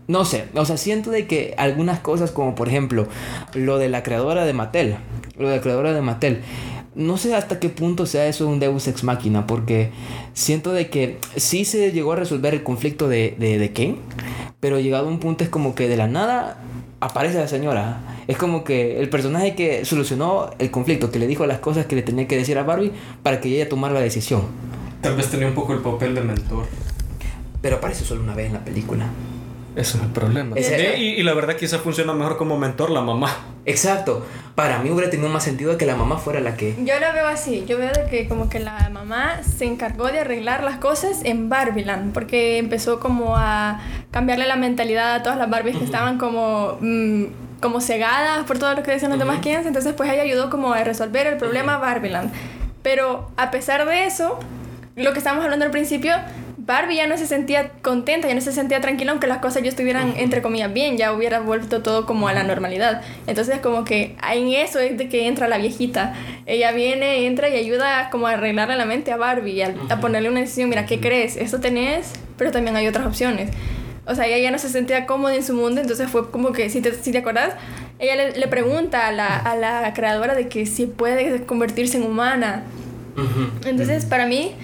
no 0.08 0.24
sé, 0.24 0.46
o 0.54 0.64
sea, 0.64 0.76
siento 0.76 1.10
de 1.10 1.26
que 1.26 1.54
algunas 1.58 2.00
cosas, 2.00 2.30
como 2.32 2.54
por 2.54 2.68
ejemplo, 2.68 3.06
lo 3.54 3.78
de 3.78 3.88
la 3.88 4.02
creadora 4.02 4.44
de 4.44 4.52
Mattel, 4.52 4.96
lo 5.38 5.48
de 5.48 5.56
la 5.56 5.62
creadora 5.62 5.92
de 5.92 6.02
Mattel, 6.02 6.40
no 6.94 7.16
sé 7.16 7.34
hasta 7.34 7.58
qué 7.58 7.68
punto 7.68 8.06
sea 8.06 8.26
eso 8.26 8.46
un 8.46 8.60
Deus 8.60 8.86
Ex 8.88 9.04
Máquina, 9.04 9.46
porque 9.46 9.90
siento 10.34 10.72
de 10.72 10.90
que 10.90 11.18
sí 11.36 11.64
se 11.64 11.92
llegó 11.92 12.12
a 12.12 12.16
resolver 12.16 12.54
el 12.54 12.62
conflicto 12.62 13.08
de, 13.08 13.34
de, 13.38 13.58
de 13.58 13.72
Ken, 13.72 13.96
pero 14.60 14.78
llegado 14.80 15.06
a 15.06 15.10
un 15.10 15.18
punto 15.18 15.44
es 15.44 15.50
como 15.50 15.74
que 15.74 15.88
de 15.88 15.96
la 15.96 16.06
nada 16.06 16.58
aparece 17.00 17.38
la 17.38 17.48
señora. 17.48 18.00
Es 18.28 18.36
como 18.36 18.62
que 18.62 19.00
el 19.00 19.08
personaje 19.08 19.54
que 19.56 19.84
solucionó 19.84 20.50
el 20.58 20.70
conflicto, 20.70 21.10
que 21.10 21.18
le 21.18 21.26
dijo 21.26 21.44
las 21.46 21.58
cosas 21.58 21.86
que 21.86 21.96
le 21.96 22.02
tenía 22.02 22.28
que 22.28 22.36
decir 22.36 22.56
a 22.58 22.62
Barbie 22.62 22.92
para 23.22 23.40
que 23.40 23.48
ella 23.48 23.68
tomara 23.68 23.92
la 23.94 24.00
decisión. 24.00 24.42
Tal 25.00 25.16
vez 25.16 25.28
tenía 25.28 25.48
un 25.48 25.54
poco 25.54 25.72
el 25.72 25.80
papel 25.80 26.14
de 26.14 26.20
mentor. 26.20 26.66
Pero 27.60 27.76
aparece 27.76 28.04
solo 28.04 28.22
una 28.22 28.34
vez 28.34 28.46
en 28.46 28.52
la 28.52 28.64
película. 28.64 29.06
Ese 29.74 29.96
es 29.96 30.04
el 30.04 30.10
problema. 30.10 30.56
Y, 30.58 31.02
y 31.02 31.22
la 31.22 31.32
verdad 31.34 31.56
quizás 31.56 31.80
funciona 31.80 32.12
mejor 32.12 32.36
como 32.36 32.58
mentor 32.58 32.90
la 32.90 33.00
mamá. 33.00 33.34
Exacto. 33.64 34.26
Para 34.54 34.78
mí 34.80 34.90
hubiera 34.90 35.10
tenido 35.10 35.28
más 35.30 35.44
sentido 35.44 35.78
que 35.78 35.86
la 35.86 35.96
mamá 35.96 36.18
fuera 36.18 36.40
la 36.40 36.56
que... 36.56 36.74
Yo 36.84 36.98
lo 37.00 37.12
veo 37.14 37.26
así, 37.26 37.64
yo 37.66 37.78
veo 37.78 37.90
de 37.90 38.04
que 38.10 38.28
como 38.28 38.50
que 38.50 38.60
la 38.60 38.90
mamá 38.90 39.40
se 39.42 39.64
encargó 39.64 40.08
de 40.08 40.20
arreglar 40.20 40.62
las 40.62 40.76
cosas 40.76 41.20
en 41.24 41.48
Barbieland, 41.48 42.12
porque 42.12 42.58
empezó 42.58 43.00
como 43.00 43.36
a 43.36 43.80
cambiarle 44.10 44.46
la 44.46 44.56
mentalidad 44.56 45.14
a 45.14 45.22
todas 45.22 45.38
las 45.38 45.48
Barbies 45.48 45.78
que 45.78 45.84
estaban 45.84 46.18
como, 46.18 46.76
mm, 46.80 47.24
como 47.60 47.80
cegadas 47.80 48.44
por 48.44 48.58
todo 48.58 48.74
lo 48.74 48.82
que 48.82 48.90
decían 48.90 49.10
los 49.10 49.18
demás 49.18 49.40
Kens, 49.40 49.66
entonces 49.66 49.94
pues 49.94 50.10
ella 50.10 50.22
ayudó 50.22 50.50
como 50.50 50.72
a 50.74 50.84
resolver 50.84 51.26
el 51.26 51.38
problema 51.38 51.78
Barbieland. 51.78 52.30
Pero 52.82 53.30
a 53.36 53.50
pesar 53.50 53.86
de 53.88 54.04
eso, 54.06 54.38
lo 54.96 55.12
que 55.12 55.18
estábamos 55.18 55.44
hablando 55.44 55.64
al 55.64 55.70
principio, 55.70 56.14
Barbie 56.64 56.94
ya 56.94 57.08
no 57.08 57.18
se 57.18 57.26
sentía 57.26 57.72
contenta, 57.82 58.28
ya 58.28 58.36
no 58.36 58.40
se 58.40 58.52
sentía 58.52 58.80
tranquila 58.80 59.10
aunque 59.10 59.26
las 59.26 59.38
cosas 59.38 59.64
ya 59.64 59.68
estuvieran 59.68 60.14
entre 60.16 60.42
comillas 60.42 60.72
bien, 60.72 60.96
ya 60.96 61.12
hubiera 61.12 61.40
vuelto 61.40 61.82
todo 61.82 62.06
como 62.06 62.28
a 62.28 62.32
la 62.32 62.44
normalidad. 62.44 63.02
Entonces 63.26 63.58
como 63.58 63.84
que 63.84 64.14
en 64.32 64.48
eso 64.50 64.78
es 64.78 64.96
de 64.96 65.08
que 65.08 65.26
entra 65.26 65.48
la 65.48 65.58
viejita. 65.58 66.14
Ella 66.46 66.70
viene, 66.70 67.26
entra 67.26 67.48
y 67.48 67.56
ayuda 67.56 68.10
como 68.10 68.28
a 68.28 68.32
arreglarle 68.32 68.76
la 68.76 68.84
mente 68.84 69.10
a 69.10 69.16
Barbie, 69.16 69.54
y 69.54 69.62
a, 69.62 69.74
a 69.88 70.00
ponerle 70.00 70.28
una 70.28 70.38
decisión, 70.38 70.68
mira, 70.68 70.86
¿qué 70.86 71.00
crees? 71.00 71.36
Esto 71.36 71.58
tenés, 71.58 72.12
pero 72.38 72.52
también 72.52 72.76
hay 72.76 72.86
otras 72.86 73.06
opciones. 73.06 73.50
O 74.06 74.14
sea, 74.14 74.26
ella 74.26 74.38
ya 74.38 74.50
no 74.52 74.58
se 74.58 74.68
sentía 74.68 75.06
cómoda 75.06 75.34
en 75.34 75.42
su 75.42 75.54
mundo, 75.54 75.80
entonces 75.80 76.08
fue 76.10 76.30
como 76.30 76.52
que, 76.52 76.70
si 76.70 76.80
te, 76.80 76.92
si 76.94 77.10
te 77.10 77.18
acordás, 77.18 77.54
ella 77.98 78.14
le, 78.16 78.32
le 78.32 78.48
pregunta 78.48 79.08
a 79.08 79.12
la, 79.12 79.36
a 79.36 79.56
la 79.56 79.92
creadora 79.94 80.34
de 80.34 80.48
que 80.48 80.66
si 80.66 80.86
puede 80.86 81.44
convertirse 81.44 81.96
en 81.96 82.04
humana. 82.04 82.62
Entonces, 83.64 84.04
para 84.06 84.26
mí, 84.26 84.54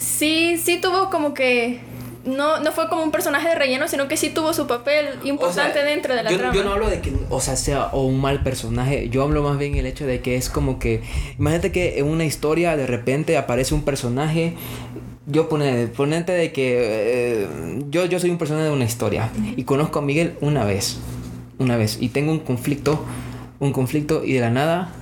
sí, 0.00 0.56
sí 0.58 0.80
tuvo 0.80 1.10
como 1.10 1.34
que. 1.34 1.80
No, 2.24 2.60
no 2.60 2.70
fue 2.72 2.88
como 2.90 3.02
un 3.02 3.10
personaje 3.10 3.48
de 3.48 3.54
relleno, 3.54 3.88
sino 3.88 4.06
que 4.06 4.18
sí 4.18 4.28
tuvo 4.28 4.52
su 4.52 4.66
papel 4.66 5.06
importante 5.24 5.70
O 5.70 5.72
sea, 5.72 5.84
dentro 5.84 6.14
de 6.14 6.22
la 6.22 6.30
yo, 6.30 6.36
trama. 6.36 6.54
yo 6.54 6.64
no 6.64 6.72
hablo 6.72 6.90
de 6.90 7.00
que, 7.00 7.14
o 7.30 7.40
sea, 7.40 7.56
sea 7.56 7.86
o 7.92 8.04
un 8.04 8.20
mal 8.20 8.42
personaje. 8.42 9.08
Yo 9.08 9.22
hablo 9.22 9.42
más 9.42 9.56
bien 9.56 9.74
el 9.76 9.86
hecho 9.86 10.06
de 10.06 10.20
que 10.20 10.36
es 10.36 10.50
como 10.50 10.78
que. 10.78 11.02
Imagínate 11.38 11.72
que 11.72 11.98
en 11.98 12.06
una 12.06 12.24
historia 12.24 12.76
de 12.76 12.86
repente 12.86 13.38
aparece 13.38 13.74
un 13.74 13.84
personaje. 13.84 14.54
Yo 15.26 15.48
pone, 15.48 15.86
ponente 15.86 16.32
de 16.32 16.52
que 16.52 16.76
eh, 16.80 17.48
yo, 17.88 18.04
yo 18.04 18.18
soy 18.18 18.30
un 18.30 18.38
personaje 18.38 18.66
de 18.66 18.72
una 18.72 18.84
historia 18.84 19.30
y 19.56 19.64
conozco 19.64 20.00
a 20.00 20.02
Miguel 20.02 20.34
una 20.40 20.64
vez. 20.64 20.98
Una 21.58 21.76
vez. 21.76 21.98
Y 22.00 22.08
tengo 22.08 22.32
un 22.32 22.40
conflicto. 22.40 23.04
Un 23.60 23.72
conflicto 23.72 24.24
y 24.24 24.32
de 24.32 24.40
la 24.40 24.50
nada, 24.50 24.92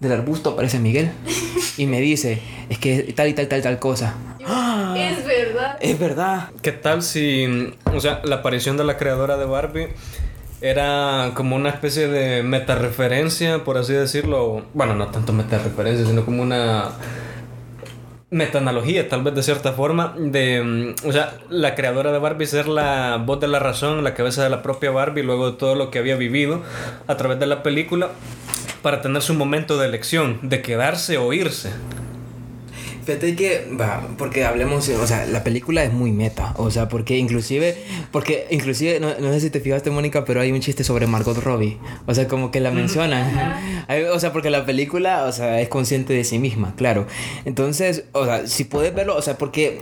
del 0.00 0.12
arbusto 0.12 0.50
aparece 0.50 0.78
Miguel 0.78 1.10
y 1.76 1.86
me 1.86 2.00
dice, 2.00 2.40
es 2.70 2.78
que 2.78 3.02
tal 3.14 3.28
y 3.28 3.34
tal, 3.34 3.48
tal, 3.48 3.62
tal 3.62 3.78
cosa. 3.78 4.14
¡Ah! 4.46 4.94
Es 4.96 5.24
verdad. 5.24 5.76
Es 5.80 5.98
verdad. 5.98 6.50
¿Qué 6.62 6.72
tal 6.72 7.02
si, 7.02 7.74
o 7.84 8.00
sea, 8.00 8.20
la 8.24 8.36
aparición 8.36 8.76
de 8.76 8.84
la 8.84 8.96
creadora 8.96 9.36
de 9.36 9.44
Barbie 9.44 9.88
era 10.60 11.32
como 11.34 11.56
una 11.56 11.68
especie 11.68 12.08
de 12.08 12.42
metareferencia, 12.42 13.64
por 13.64 13.76
así 13.76 13.92
decirlo? 13.92 14.64
Bueno, 14.72 14.94
no 14.94 15.08
tanto 15.08 15.32
metareferencia, 15.32 16.06
sino 16.06 16.24
como 16.24 16.42
una 16.42 16.90
metaanalogía, 18.30 19.08
tal 19.08 19.22
vez 19.22 19.34
de 19.34 19.42
cierta 19.42 19.72
forma, 19.72 20.14
de, 20.18 20.62
mm, 20.62 21.08
o 21.08 21.12
sea, 21.12 21.38
la 21.48 21.74
creadora 21.74 22.12
de 22.12 22.18
Barbie 22.18 22.46
ser 22.46 22.68
la 22.68 23.22
voz 23.24 23.40
de 23.40 23.48
la 23.48 23.58
razón, 23.58 24.02
la 24.02 24.14
cabeza 24.14 24.42
de 24.42 24.50
la 24.50 24.62
propia 24.62 24.90
Barbie, 24.90 25.22
luego 25.22 25.50
de 25.50 25.56
todo 25.56 25.74
lo 25.74 25.90
que 25.90 25.98
había 25.98 26.16
vivido 26.16 26.62
a 27.06 27.16
través 27.16 27.38
de 27.38 27.46
la 27.46 27.62
película, 27.62 28.08
para 28.82 29.00
tener 29.00 29.22
su 29.22 29.34
momento 29.34 29.78
de 29.78 29.86
elección, 29.86 30.38
de 30.42 30.62
quedarse 30.62 31.18
o 31.18 31.32
irse. 31.32 31.70
Fíjate 33.06 33.36
que, 33.36 33.68
va, 33.80 34.04
porque 34.18 34.44
hablemos, 34.44 34.88
o 34.88 35.06
sea, 35.06 35.26
la 35.26 35.44
película 35.44 35.84
es 35.84 35.92
muy 35.92 36.10
meta, 36.10 36.54
o 36.56 36.72
sea, 36.72 36.88
porque 36.88 37.16
inclusive, 37.16 37.76
porque 38.10 38.48
inclusive, 38.50 38.98
no, 38.98 39.10
no 39.20 39.32
sé 39.32 39.38
si 39.38 39.50
te 39.50 39.60
fijaste, 39.60 39.92
Mónica, 39.92 40.24
pero 40.24 40.40
hay 40.40 40.50
un 40.50 40.58
chiste 40.60 40.82
sobre 40.82 41.06
Margot 41.06 41.38
Robbie, 41.38 41.78
o 42.06 42.14
sea, 42.14 42.26
como 42.26 42.50
que 42.50 42.58
la 42.58 42.72
mencionan, 42.72 43.86
o 44.12 44.18
sea, 44.18 44.32
porque 44.32 44.50
la 44.50 44.66
película, 44.66 45.24
o 45.26 45.30
sea, 45.30 45.60
es 45.60 45.68
consciente 45.68 46.14
de 46.14 46.24
sí 46.24 46.40
misma, 46.40 46.74
claro, 46.74 47.06
entonces, 47.44 48.06
o 48.10 48.24
sea, 48.24 48.44
si 48.48 48.64
puedes 48.64 48.92
verlo, 48.92 49.14
o 49.16 49.22
sea, 49.22 49.38
porque 49.38 49.78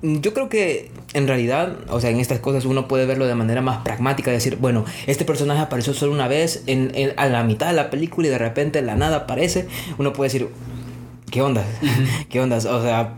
yo 0.00 0.32
creo 0.32 0.48
que 0.48 0.90
en 1.12 1.28
realidad, 1.28 1.76
o 1.90 2.00
sea, 2.00 2.08
en 2.08 2.20
estas 2.20 2.38
cosas 2.40 2.64
uno 2.64 2.88
puede 2.88 3.04
verlo 3.04 3.26
de 3.26 3.34
manera 3.34 3.60
más 3.60 3.82
pragmática, 3.84 4.30
decir, 4.30 4.56
bueno, 4.56 4.86
este 5.06 5.26
personaje 5.26 5.60
apareció 5.60 5.92
solo 5.92 6.12
una 6.12 6.26
vez 6.26 6.62
en, 6.66 6.90
en- 6.94 7.12
a 7.18 7.26
la 7.26 7.44
mitad 7.44 7.66
de 7.66 7.74
la 7.74 7.90
película 7.90 8.28
y 8.28 8.30
de 8.30 8.38
repente 8.38 8.80
de 8.80 8.86
la 8.86 8.96
nada 8.96 9.18
aparece, 9.18 9.66
uno 9.98 10.14
puede 10.14 10.28
decir, 10.32 10.48
¿qué 11.32 11.40
onda? 11.40 11.64
¿Qué 12.28 12.40
onda? 12.40 12.58
O 12.58 12.82
sea, 12.82 13.14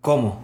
¿cómo? 0.00 0.40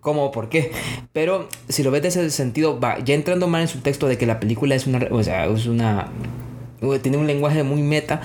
¿Cómo? 0.00 0.32
¿Por 0.32 0.50
qué? 0.50 0.72
Pero 1.12 1.48
si 1.68 1.82
lo 1.82 1.90
ves 1.90 2.02
desde 2.02 2.26
ese 2.26 2.30
sentido, 2.30 2.78
va, 2.78 2.98
ya 2.98 3.14
entrando 3.14 3.46
mal 3.46 3.62
en 3.62 3.68
su 3.68 3.78
texto 3.78 4.08
de 4.08 4.18
que 4.18 4.26
la 4.26 4.40
película 4.40 4.74
es 4.74 4.86
una, 4.86 5.06
o 5.10 5.22
sea, 5.22 5.46
es 5.46 5.66
una, 5.66 6.08
tiene 7.00 7.16
un 7.16 7.28
lenguaje 7.28 7.62
muy 7.62 7.82
meta, 7.82 8.20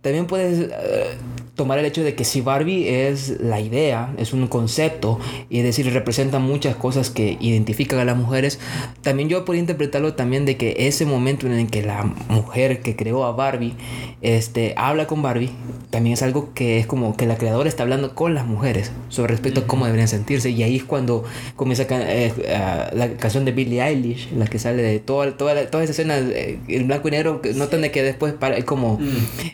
también 0.00 0.26
puedes 0.26 0.70
eh, 0.72 1.18
tomar 1.54 1.78
el 1.78 1.84
hecho 1.84 2.02
de 2.02 2.14
que 2.14 2.24
si 2.24 2.40
Barbie 2.40 2.88
es 3.08 3.40
la 3.40 3.60
idea, 3.60 4.14
es 4.16 4.32
un 4.32 4.46
concepto, 4.46 5.18
y 5.50 5.58
es 5.58 5.64
decir, 5.64 5.92
representa 5.92 6.38
muchas 6.38 6.76
cosas 6.76 7.10
que 7.10 7.36
identifican 7.40 7.98
a 7.98 8.04
las 8.06 8.16
mujeres, 8.16 8.58
también 9.02 9.28
yo 9.28 9.44
podría 9.44 9.60
interpretarlo 9.60 10.14
también 10.14 10.46
de 10.46 10.56
que 10.56 10.74
ese 10.78 11.04
momento 11.04 11.46
en 11.46 11.52
el 11.52 11.66
que 11.68 11.82
la 11.82 12.04
mujer 12.28 12.80
que 12.80 12.96
creó 12.96 13.24
a 13.24 13.32
Barbie 13.32 13.74
este, 14.22 14.72
habla 14.78 15.06
con 15.06 15.20
Barbie, 15.20 15.50
también 15.90 16.14
es 16.14 16.22
algo 16.22 16.54
que 16.54 16.78
es 16.78 16.86
como 16.86 17.16
que 17.18 17.26
la 17.26 17.36
creadora 17.36 17.68
está 17.68 17.82
hablando 17.82 18.14
con 18.14 18.32
las 18.34 18.46
mujeres 18.46 18.90
sobre 19.10 19.32
respecto 19.32 19.60
a 19.60 19.66
cómo 19.66 19.84
deberían 19.84 20.08
sentirse, 20.08 20.48
y 20.48 20.62
ahí 20.62 20.76
es 20.76 20.84
cuando 20.84 21.22
comienza 21.54 21.84
eh, 21.90 22.32
la 22.94 23.12
canción 23.18 23.44
de 23.44 23.52
Billie 23.52 23.82
Eilish, 23.82 24.30
la 24.32 24.46
que 24.46 24.58
sale 24.58 24.82
de 24.82 25.00
toda, 25.00 25.36
toda, 25.36 25.52
la- 25.54 25.70
toda 25.70 25.84
esa 25.84 25.92
escena 25.92 26.16
eh, 26.18 26.58
en 26.68 26.86
blanco 26.88 27.08
y 27.08 27.10
negro, 27.10 27.42
notan 27.54 27.82
de 27.82 27.90
que 27.90 28.02
después 28.02 28.32
para, 28.32 28.56
es 28.56 28.64
como... 28.64 28.98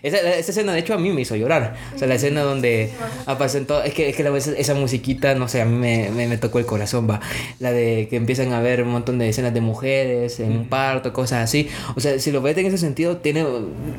Esa, 0.04 0.18
esa 0.18 0.50
escena 0.52 0.72
de 0.72 0.78
hecho 0.78 0.94
a 0.94 0.98
mí 0.98 1.10
me 1.10 1.22
hizo 1.22 1.34
llorar. 1.34 1.87
O 1.94 1.98
sea, 1.98 2.08
la 2.08 2.14
escena 2.14 2.42
donde 2.42 2.90
aparecen 3.26 3.66
todo... 3.66 3.82
Es 3.82 3.94
que, 3.94 4.08
es 4.08 4.16
que 4.16 4.22
la, 4.22 4.36
esa, 4.36 4.52
esa 4.52 4.74
musiquita, 4.74 5.34
no 5.34 5.48
sé, 5.48 5.60
a 5.60 5.64
mí 5.64 5.76
me, 5.76 6.10
me, 6.10 6.28
me 6.28 6.38
tocó 6.38 6.58
el 6.58 6.66
corazón, 6.66 7.08
va. 7.08 7.20
La 7.58 7.72
de 7.72 8.06
que 8.08 8.16
empiezan 8.16 8.52
a 8.52 8.60
ver 8.60 8.82
un 8.82 8.90
montón 8.90 9.18
de 9.18 9.28
escenas 9.28 9.52
de 9.54 9.60
mujeres 9.60 10.40
en 10.40 10.52
un 10.52 10.68
parto, 10.68 11.12
cosas 11.12 11.44
así. 11.44 11.68
O 11.96 12.00
sea, 12.00 12.18
si 12.18 12.30
lo 12.30 12.40
ves 12.42 12.56
en 12.58 12.66
ese 12.66 12.78
sentido, 12.78 13.16
tiene... 13.18 13.44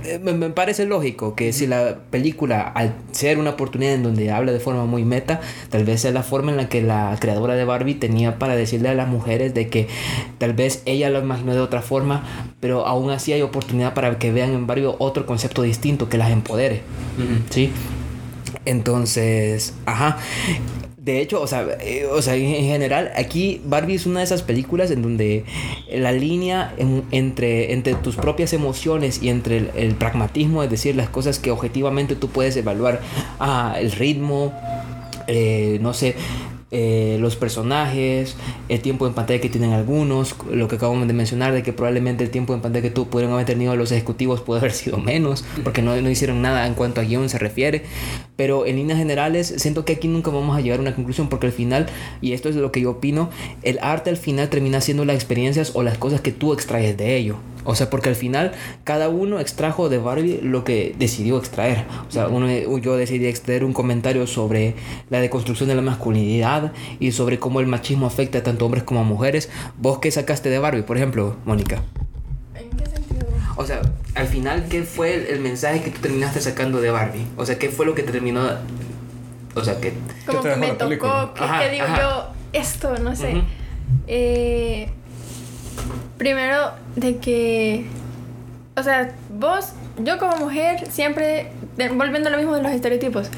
eh, 0.06 0.20
Me, 0.24 0.34
me 0.34 0.50
parece 0.50 0.86
lógico 0.86 1.36
que 1.36 1.52
si 1.54 1.68
la 1.68 1.98
película, 2.10 2.62
al 2.62 2.96
ser 3.12 3.38
una 3.38 3.52
oportunidad 3.52 3.94
en 3.94 4.04
donde 4.04 4.32
habla 4.32 4.52
de 4.52 4.60
forma 4.60 4.86
muy 4.86 5.04
meta, 5.04 5.42
tal 5.70 5.84
vez 5.84 6.02
sea 6.02 6.12
la 6.12 6.24
forma 6.24 6.52
en 6.52 6.58
la 6.58 6.70
que 6.70 6.82
la 6.82 7.16
creadora 7.20 7.56
de 7.56 7.66
Barbie 7.66 7.96
tenía 7.96 8.40
para 8.40 8.56
decirle 8.56 8.90
a 8.90 8.94
las 8.94 9.08
mujeres 9.08 9.54
de 9.54 9.68
que 9.70 9.88
tal 10.38 10.54
vez 10.54 10.82
ella 10.86 11.10
lo 11.10 11.20
imaginó 11.20 11.54
de 11.54 11.60
otra 11.60 11.82
forma, 11.82 12.24
pero 12.60 12.86
aún 12.86 13.10
así 13.12 13.34
hay 13.34 13.42
oportunidad 13.42 13.94
para 13.94 14.18
que 14.20 14.32
vean 14.32 14.52
en 14.52 14.68
Barbie 14.68 14.90
otro 15.00 15.26
concepto 15.26 15.62
distinto 15.62 16.10
que 16.10 16.18
las 16.18 16.32
empodere. 16.32 16.82
¿Sí? 17.50 17.72
Entonces, 18.70 19.74
ajá. 19.86 20.18
De 20.98 21.22
hecho, 21.22 21.42
o 21.42 21.48
sea, 21.48 21.66
eh, 21.82 22.06
o 22.12 22.22
sea, 22.22 22.36
en 22.36 22.66
general, 22.66 23.12
aquí 23.16 23.62
Barbie 23.66 23.96
es 23.96 24.06
una 24.06 24.20
de 24.20 24.26
esas 24.26 24.44
películas 24.44 24.92
en 24.92 25.02
donde 25.02 25.44
la 25.92 26.12
línea 26.12 26.74
en- 26.78 27.04
entre, 27.12 27.74
entre 27.74 27.96
tus 27.96 28.16
propias 28.16 28.54
emociones 28.54 29.24
y 29.24 29.30
entre 29.30 29.58
el, 29.58 29.72
el 29.76 29.96
pragmatismo, 29.96 30.62
es 30.62 30.70
decir, 30.70 30.96
las 30.96 31.10
cosas 31.10 31.40
que 31.40 31.50
objetivamente 31.52 32.16
tú 32.16 32.30
puedes 32.30 32.56
evaluar, 32.58 33.00
ah, 33.40 33.76
el 33.80 33.92
ritmo, 33.92 34.54
eh, 35.28 35.80
no 35.82 35.94
sé, 35.94 36.16
eh, 36.72 37.18
los 37.20 37.36
personajes, 37.36 38.36
el 38.68 38.80
tiempo 38.82 39.08
en 39.08 39.14
pantalla 39.14 39.42
que 39.42 39.50
tienen 39.50 39.74
algunos, 39.74 40.36
lo 40.52 40.68
que 40.68 40.76
acabamos 40.76 41.08
de 41.08 41.14
mencionar, 41.14 41.52
de 41.54 41.64
que 41.64 41.74
probablemente 41.74 42.24
el 42.24 42.30
tiempo 42.30 42.54
en 42.54 42.62
pantalla 42.62 42.84
que 42.84 42.92
tú 42.92 43.10
pudieron 43.10 43.34
haber 43.34 43.48
tenido 43.48 43.76
los 43.76 43.92
ejecutivos 43.92 44.42
puede 44.42 44.60
haber 44.60 44.74
sido 44.74 44.98
menos, 44.98 45.44
porque 45.64 45.82
no, 45.82 46.00
no 46.00 46.10
hicieron 46.10 46.42
nada 46.42 46.68
en 46.68 46.76
cuanto 46.76 47.02
a 47.02 47.04
guion 47.06 47.28
se 47.30 47.40
refiere, 47.40 47.84
pero 48.36 48.66
en 48.66 48.76
líneas 48.76 49.00
generales 49.00 49.54
siento 49.58 49.84
que 49.84 49.94
aquí 49.94 50.08
nunca 50.08 50.30
vamos 50.32 50.56
a 50.56 50.62
llegar 50.62 50.80
a 50.80 50.82
una 50.84 50.96
conclusión, 50.96 51.28
porque 51.28 51.48
al 51.48 51.54
final, 51.54 51.88
y 52.22 52.34
esto 52.34 52.50
es 52.50 52.56
lo 52.56 52.72
que 52.72 52.82
yo 52.82 52.92
opino, 52.92 53.30
el 53.64 53.80
arte 53.82 54.10
al 54.12 54.18
final 54.18 54.50
termina 54.50 54.80
siendo 54.80 55.06
las 55.06 55.16
experiencias 55.16 55.72
o 55.74 55.84
las 55.84 55.98
cosas 55.98 56.22
que 56.22 56.32
tú 56.32 56.54
extraes 56.54 56.96
de 56.98 57.18
ello. 57.18 57.38
O 57.66 57.76
sea, 57.76 57.90
porque 57.90 58.10
al 58.10 58.16
final 58.16 58.54
cada 58.84 59.10
uno 59.10 59.40
extrajo 59.40 59.90
de 59.90 59.98
Barbie 59.98 60.40
lo 60.42 60.64
que 60.64 60.96
decidió 60.98 61.38
extraer. 61.38 61.86
O 62.08 62.12
sea, 62.12 62.28
uno, 62.28 62.48
yo 62.78 62.96
decidí 62.96 63.28
extraer 63.28 63.64
un 63.64 63.74
comentario 63.74 64.28
sobre 64.28 64.76
la 65.10 65.20
deconstrucción 65.20 65.70
de 65.70 65.76
la 65.76 65.82
masculinidad 65.82 66.72
y 67.00 67.12
sobre 67.12 67.40
cómo 67.40 67.60
el 67.60 67.68
machismo 67.68 68.08
afecta 68.08 68.44
tanto 68.44 68.64
a 68.64 68.68
hombres 68.68 68.84
como 68.84 69.02
a 69.02 69.04
mujeres. 69.04 69.50
¿Vos 69.78 70.00
qué 70.00 70.10
sacaste 70.12 70.50
de 70.50 70.60
Barbie, 70.60 70.84
por 70.84 70.98
ejemplo, 70.98 71.36
Mónica? 71.46 71.84
¿En 72.56 72.70
qué 72.78 72.86
sentido? 72.86 73.28
O 73.58 73.66
sea, 73.66 73.82
al 74.16 74.28
final, 74.28 74.68
¿qué 74.70 74.84
fue 74.84 75.16
el, 75.16 75.26
el 75.28 75.40
mensaje 75.42 75.82
que 75.82 75.92
tú 75.92 76.00
terminaste 76.00 76.40
sacando 76.40 76.80
de 76.80 76.92
Barbie? 76.92 77.26
O 77.36 77.46
sea, 77.46 77.60
¿qué 77.60 77.70
fue 77.70 77.86
lo 77.86 77.94
que 77.94 78.04
te 78.04 78.12
terminó... 78.12 78.42
O 79.56 79.64
sea, 79.64 79.80
que... 79.82 79.94
Como 80.26 80.42
que 80.42 80.56
me 80.56 80.68
tocó, 80.72 81.34
que, 81.34 81.44
Ajá, 81.44 81.60
que 81.60 81.72
digo 81.72 81.86
ajá. 81.86 82.02
yo, 82.02 82.60
esto, 82.60 82.98
no 83.00 83.16
sé. 83.16 83.42
Eh, 84.08 84.90
primero, 86.18 86.72
de 87.00 87.18
que, 87.18 87.86
o 88.76 88.84
sea, 88.84 89.12
vos, 89.30 89.74
yo 89.98 90.18
como 90.18 90.38
mujer, 90.38 90.90
siempre, 90.92 91.52
volviendo 91.96 92.30
a 92.30 92.32
lo 92.32 92.38
mismo 92.38 92.56
de 92.56 92.64
los 92.64 92.72
estereotipos, 92.72 93.30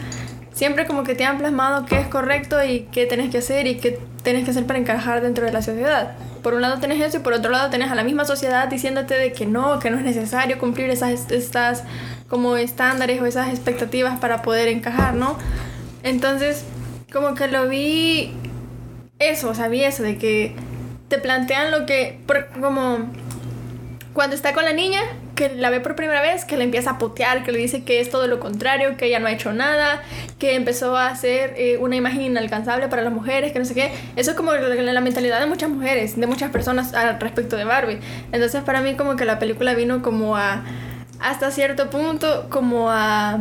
siempre 0.53 0.85
como 0.85 1.03
que 1.03 1.15
te 1.15 1.25
han 1.25 1.37
plasmado 1.37 1.85
qué 1.85 1.99
es 1.99 2.07
correcto 2.07 2.63
y 2.63 2.87
qué 2.91 3.05
tenés 3.05 3.31
que 3.31 3.39
hacer 3.39 3.67
y 3.67 3.77
qué 3.77 3.99
tenés 4.23 4.45
que 4.45 4.51
hacer 4.51 4.65
para 4.65 4.79
encajar 4.79 5.21
dentro 5.21 5.45
de 5.45 5.51
la 5.51 5.61
sociedad. 5.61 6.13
por 6.43 6.53
un 6.55 6.61
lado 6.61 6.79
tenés 6.79 6.99
eso 7.01 7.17
y 7.17 7.19
por 7.19 7.33
otro 7.33 7.51
lado 7.51 7.69
tenés 7.69 7.91
a 7.91 7.95
la 7.95 8.03
misma 8.03 8.25
sociedad 8.25 8.67
diciéndote 8.67 9.15
de 9.15 9.31
que 9.31 9.45
no, 9.45 9.79
que 9.79 9.91
no 9.91 9.97
es 9.97 10.03
necesario 10.03 10.57
cumplir 10.57 10.89
esas 10.89 11.31
estas 11.31 11.83
como 12.27 12.57
estándares 12.57 13.21
o 13.21 13.25
esas 13.25 13.49
expectativas 13.49 14.19
para 14.19 14.41
poder 14.41 14.67
encajar, 14.69 15.13
¿no? 15.13 15.37
Entonces, 16.03 16.63
como 17.11 17.35
que 17.35 17.47
lo 17.47 17.67
vi 17.67 18.33
eso, 19.19 19.49
o 19.49 19.53
sea, 19.53 19.67
vi 19.67 19.83
eso 19.83 20.01
de 20.01 20.17
que 20.17 20.55
te 21.09 21.19
plantean 21.19 21.71
lo 21.71 21.85
que 21.85 22.19
como 22.59 22.99
cuando 24.13 24.35
está 24.35 24.53
con 24.53 24.65
la 24.65 24.73
niña, 24.73 24.99
que 25.35 25.55
la 25.55 25.69
ve 25.69 25.79
por 25.79 25.95
primera 25.95 26.21
vez, 26.21 26.43
que 26.43 26.57
le 26.57 26.65
empieza 26.65 26.91
a 26.91 26.97
putear, 26.97 27.43
que 27.43 27.51
le 27.51 27.59
dice 27.59 27.83
que 27.83 28.01
es 28.01 28.09
todo 28.09 28.27
lo 28.27 28.39
contrario, 28.39 28.97
que 28.97 29.05
ella 29.05 29.19
no 29.19 29.27
ha 29.27 29.31
hecho 29.31 29.53
nada, 29.53 30.01
que 30.37 30.55
empezó 30.55 30.97
a 30.97 31.07
hacer 31.07 31.53
eh, 31.57 31.77
una 31.77 31.95
imagen 31.95 32.21
inalcanzable 32.21 32.89
para 32.89 33.01
las 33.03 33.13
mujeres, 33.13 33.53
que 33.53 33.59
no 33.59 33.65
sé 33.65 33.73
qué. 33.73 33.91
Eso 34.17 34.31
es 34.31 34.37
como 34.37 34.53
la, 34.53 34.67
la, 34.69 35.01
mentalidad 35.01 35.39
de 35.39 35.45
muchas 35.45 35.69
mujeres, 35.69 36.19
de 36.19 36.27
muchas 36.27 36.51
personas 36.51 36.93
al 36.93 37.19
respecto 37.19 37.55
de 37.55 37.63
Barbie. 37.63 37.99
Entonces 38.31 38.61
para 38.63 38.81
mí 38.81 38.95
como 38.95 39.15
que 39.15 39.25
la 39.25 39.39
película 39.39 39.73
vino 39.73 40.01
como 40.01 40.35
a, 40.35 40.63
hasta 41.19 41.49
cierto 41.51 41.89
punto, 41.89 42.47
como 42.49 42.91
a, 42.91 43.39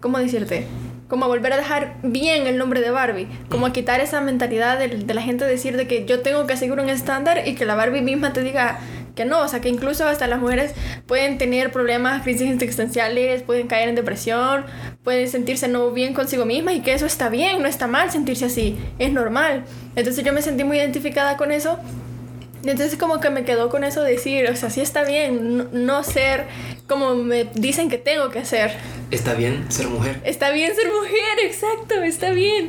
¿cómo 0.00 0.18
decirte? 0.18 0.66
como 1.08 1.24
a 1.24 1.28
volver 1.28 1.54
a 1.54 1.56
dejar 1.56 1.96
bien 2.02 2.46
el 2.46 2.58
nombre 2.58 2.82
de 2.82 2.90
Barbie, 2.90 3.28
como 3.48 3.64
a 3.64 3.72
quitar 3.72 4.00
esa 4.00 4.20
mentalidad 4.20 4.78
de, 4.78 4.88
de 4.88 5.14
la 5.14 5.22
gente 5.22 5.46
decir 5.46 5.76
de 5.78 5.86
que 5.86 6.04
yo 6.04 6.20
tengo 6.20 6.46
que 6.46 6.54
seguir 6.58 6.78
un 6.78 6.90
estándar 6.90 7.48
y 7.48 7.54
que 7.54 7.64
la 7.64 7.74
Barbie 7.74 8.02
misma 8.02 8.34
te 8.34 8.42
diga, 8.42 8.78
que 9.18 9.24
no, 9.24 9.40
o 9.40 9.48
sea, 9.48 9.60
que 9.60 9.68
incluso 9.68 10.06
hasta 10.06 10.28
las 10.28 10.38
mujeres 10.38 10.74
pueden 11.06 11.38
tener 11.38 11.72
problemas, 11.72 12.22
crisis 12.22 12.52
existenciales, 12.52 13.42
pueden 13.42 13.66
caer 13.66 13.88
en 13.88 13.96
depresión, 13.96 14.64
pueden 15.02 15.28
sentirse 15.28 15.66
no 15.66 15.90
bien 15.90 16.14
consigo 16.14 16.44
mismas 16.44 16.76
y 16.76 16.82
que 16.82 16.92
eso 16.92 17.04
está 17.04 17.28
bien, 17.28 17.60
no 17.60 17.66
está 17.66 17.88
mal 17.88 18.12
sentirse 18.12 18.44
así, 18.44 18.78
es 19.00 19.12
normal. 19.12 19.64
Entonces 19.96 20.24
yo 20.24 20.32
me 20.32 20.40
sentí 20.40 20.62
muy 20.62 20.76
identificada 20.76 21.36
con 21.36 21.50
eso. 21.50 21.80
Entonces 22.62 22.96
como 22.96 23.18
que 23.18 23.30
me 23.30 23.44
quedó 23.44 23.70
con 23.70 23.82
eso 23.82 24.04
de 24.04 24.12
decir, 24.12 24.48
o 24.48 24.54
sea, 24.54 24.70
sí 24.70 24.82
está 24.82 25.02
bien 25.02 25.68
no, 25.72 26.04
ser 26.04 26.46
como 26.86 27.16
me 27.16 27.48
dicen 27.54 27.90
que 27.90 27.98
tengo 27.98 28.30
que 28.30 28.44
ser. 28.44 28.70
Está 29.10 29.34
bien 29.34 29.64
ser 29.72 29.88
mujer. 29.88 30.20
Está 30.22 30.50
bien 30.50 30.76
ser 30.76 30.92
mujer, 30.92 31.44
exacto, 31.44 32.04
está 32.04 32.30
bien. 32.30 32.68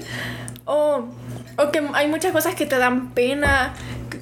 O, 0.66 1.10
o 1.58 1.72
que 1.72 1.88
hay 1.94 2.08
muchas 2.08 2.32
cosas 2.32 2.56
que 2.56 2.66
te 2.66 2.80
dan 2.80 3.12
pena, 3.12 3.76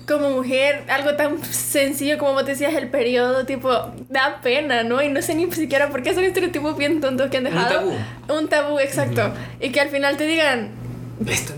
como 0.07 0.29
mujer, 0.29 0.85
algo 0.87 1.15
tan 1.15 1.43
sencillo 1.43 2.17
como 2.17 2.33
vos 2.33 2.45
decías, 2.45 2.73
el 2.75 2.87
periodo, 2.87 3.45
tipo, 3.45 3.69
da 4.09 4.39
pena, 4.41 4.83
¿no? 4.83 5.01
Y 5.01 5.09
no 5.09 5.21
sé 5.21 5.35
ni 5.35 5.51
siquiera 5.51 5.89
por 5.89 6.01
qué 6.01 6.13
son 6.13 6.23
estereotipos 6.23 6.77
bien 6.77 7.01
tontos 7.01 7.29
que 7.29 7.37
han 7.37 7.43
dejado. 7.43 7.81
Un 7.81 7.97
tabú. 8.27 8.39
Un 8.39 8.47
tabú, 8.47 8.79
exacto. 8.79 9.33
Y 9.59 9.69
que 9.71 9.81
al 9.81 9.89
final 9.89 10.15
te 10.15 10.25
digan, 10.25 10.71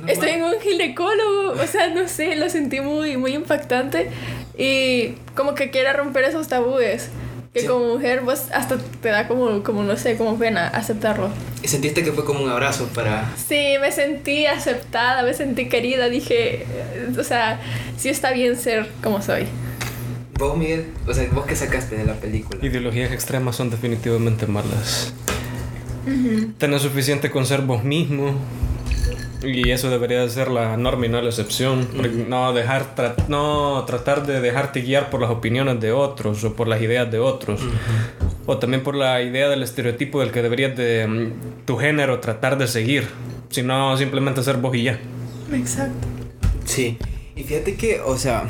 estoy 0.07 0.31
en 0.31 0.43
un 0.43 0.59
ginecólogo. 0.59 1.61
O 1.61 1.67
sea, 1.67 1.89
no 1.89 2.07
sé, 2.07 2.35
lo 2.35 2.49
sentí 2.49 2.81
muy, 2.81 3.17
muy 3.17 3.33
impactante. 3.35 4.09
Y 4.57 5.09
como 5.35 5.53
que 5.53 5.69
quiera 5.69 5.93
romper 5.93 6.23
esos 6.23 6.47
tabúes. 6.47 7.09
Que 7.53 7.65
como 7.65 7.93
mujer 7.95 8.21
vos 8.21 8.45
hasta 8.53 8.77
te 9.01 9.09
da 9.09 9.27
como, 9.27 9.63
como, 9.63 9.83
no 9.83 9.97
sé, 9.97 10.17
como 10.17 10.37
pena 10.37 10.67
aceptarlo. 10.67 11.29
¿Y 11.63 11.67
sentiste 11.67 12.03
que 12.03 12.11
fue 12.11 12.23
como 12.23 12.43
un 12.43 12.49
abrazo 12.49 12.87
para...? 12.93 13.25
Sí, 13.37 13.75
me 13.81 13.91
sentí 13.91 14.45
aceptada, 14.45 15.23
me 15.23 15.33
sentí 15.33 15.67
querida, 15.67 16.09
dije, 16.09 16.67
o 17.17 17.23
sea, 17.23 17.59
sí 17.99 18.09
está 18.09 18.31
bien 18.31 18.57
ser 18.57 18.87
como 19.03 19.21
soy. 19.21 19.45
Vos, 20.37 20.57
Miguel, 20.57 20.87
o 21.05 21.13
sea, 21.13 21.27
vos 21.31 21.45
qué 21.45 21.55
sacaste 21.55 21.97
de 21.97 22.05
la 22.05 22.13
película. 22.13 22.65
Ideologías 22.65 23.11
extremas 23.11 23.55
son 23.55 23.69
definitivamente 23.69 24.47
malas. 24.47 25.13
Tener 26.57 26.79
suficiente 26.79 27.29
con 27.29 27.45
ser 27.45 27.61
vos 27.61 27.83
mismo, 27.83 28.33
y 29.43 29.71
eso 29.71 29.89
debería 29.89 30.27
ser 30.27 30.49
la 30.49 30.75
norma 30.75 31.05
y 31.05 31.09
no 31.09 31.21
la 31.21 31.29
excepción. 31.29 31.87
No, 32.27 32.53
dejar 32.53 32.93
no 33.27 33.83
tratar 33.85 34.25
de 34.25 34.41
dejarte 34.41 34.81
guiar 34.81 35.09
por 35.09 35.21
las 35.21 35.29
opiniones 35.29 35.79
de 35.79 35.91
otros 35.91 36.43
o 36.43 36.55
por 36.55 36.67
las 36.67 36.81
ideas 36.81 37.09
de 37.09 37.19
otros. 37.19 37.61
O 38.45 38.57
también 38.57 38.83
por 38.83 38.95
la 38.95 39.21
idea 39.21 39.47
del 39.49 39.63
estereotipo 39.63 40.19
del 40.19 40.31
que 40.31 40.41
deberías 40.41 40.75
de 40.75 41.07
mm, 41.07 41.65
tu 41.65 41.77
género 41.77 42.19
tratar 42.19 42.57
de 42.57 42.67
seguir. 42.67 43.07
Sino 43.49 43.95
simplemente 43.97 44.43
ser 44.43 44.57
vos 44.57 44.75
y 44.75 44.83
ya. 44.83 44.99
Exacto. 45.53 46.07
Sí. 46.65 46.97
Y 47.39 47.43
fíjate 47.43 47.75
que, 47.75 48.01
o 48.01 48.17
sea, 48.17 48.49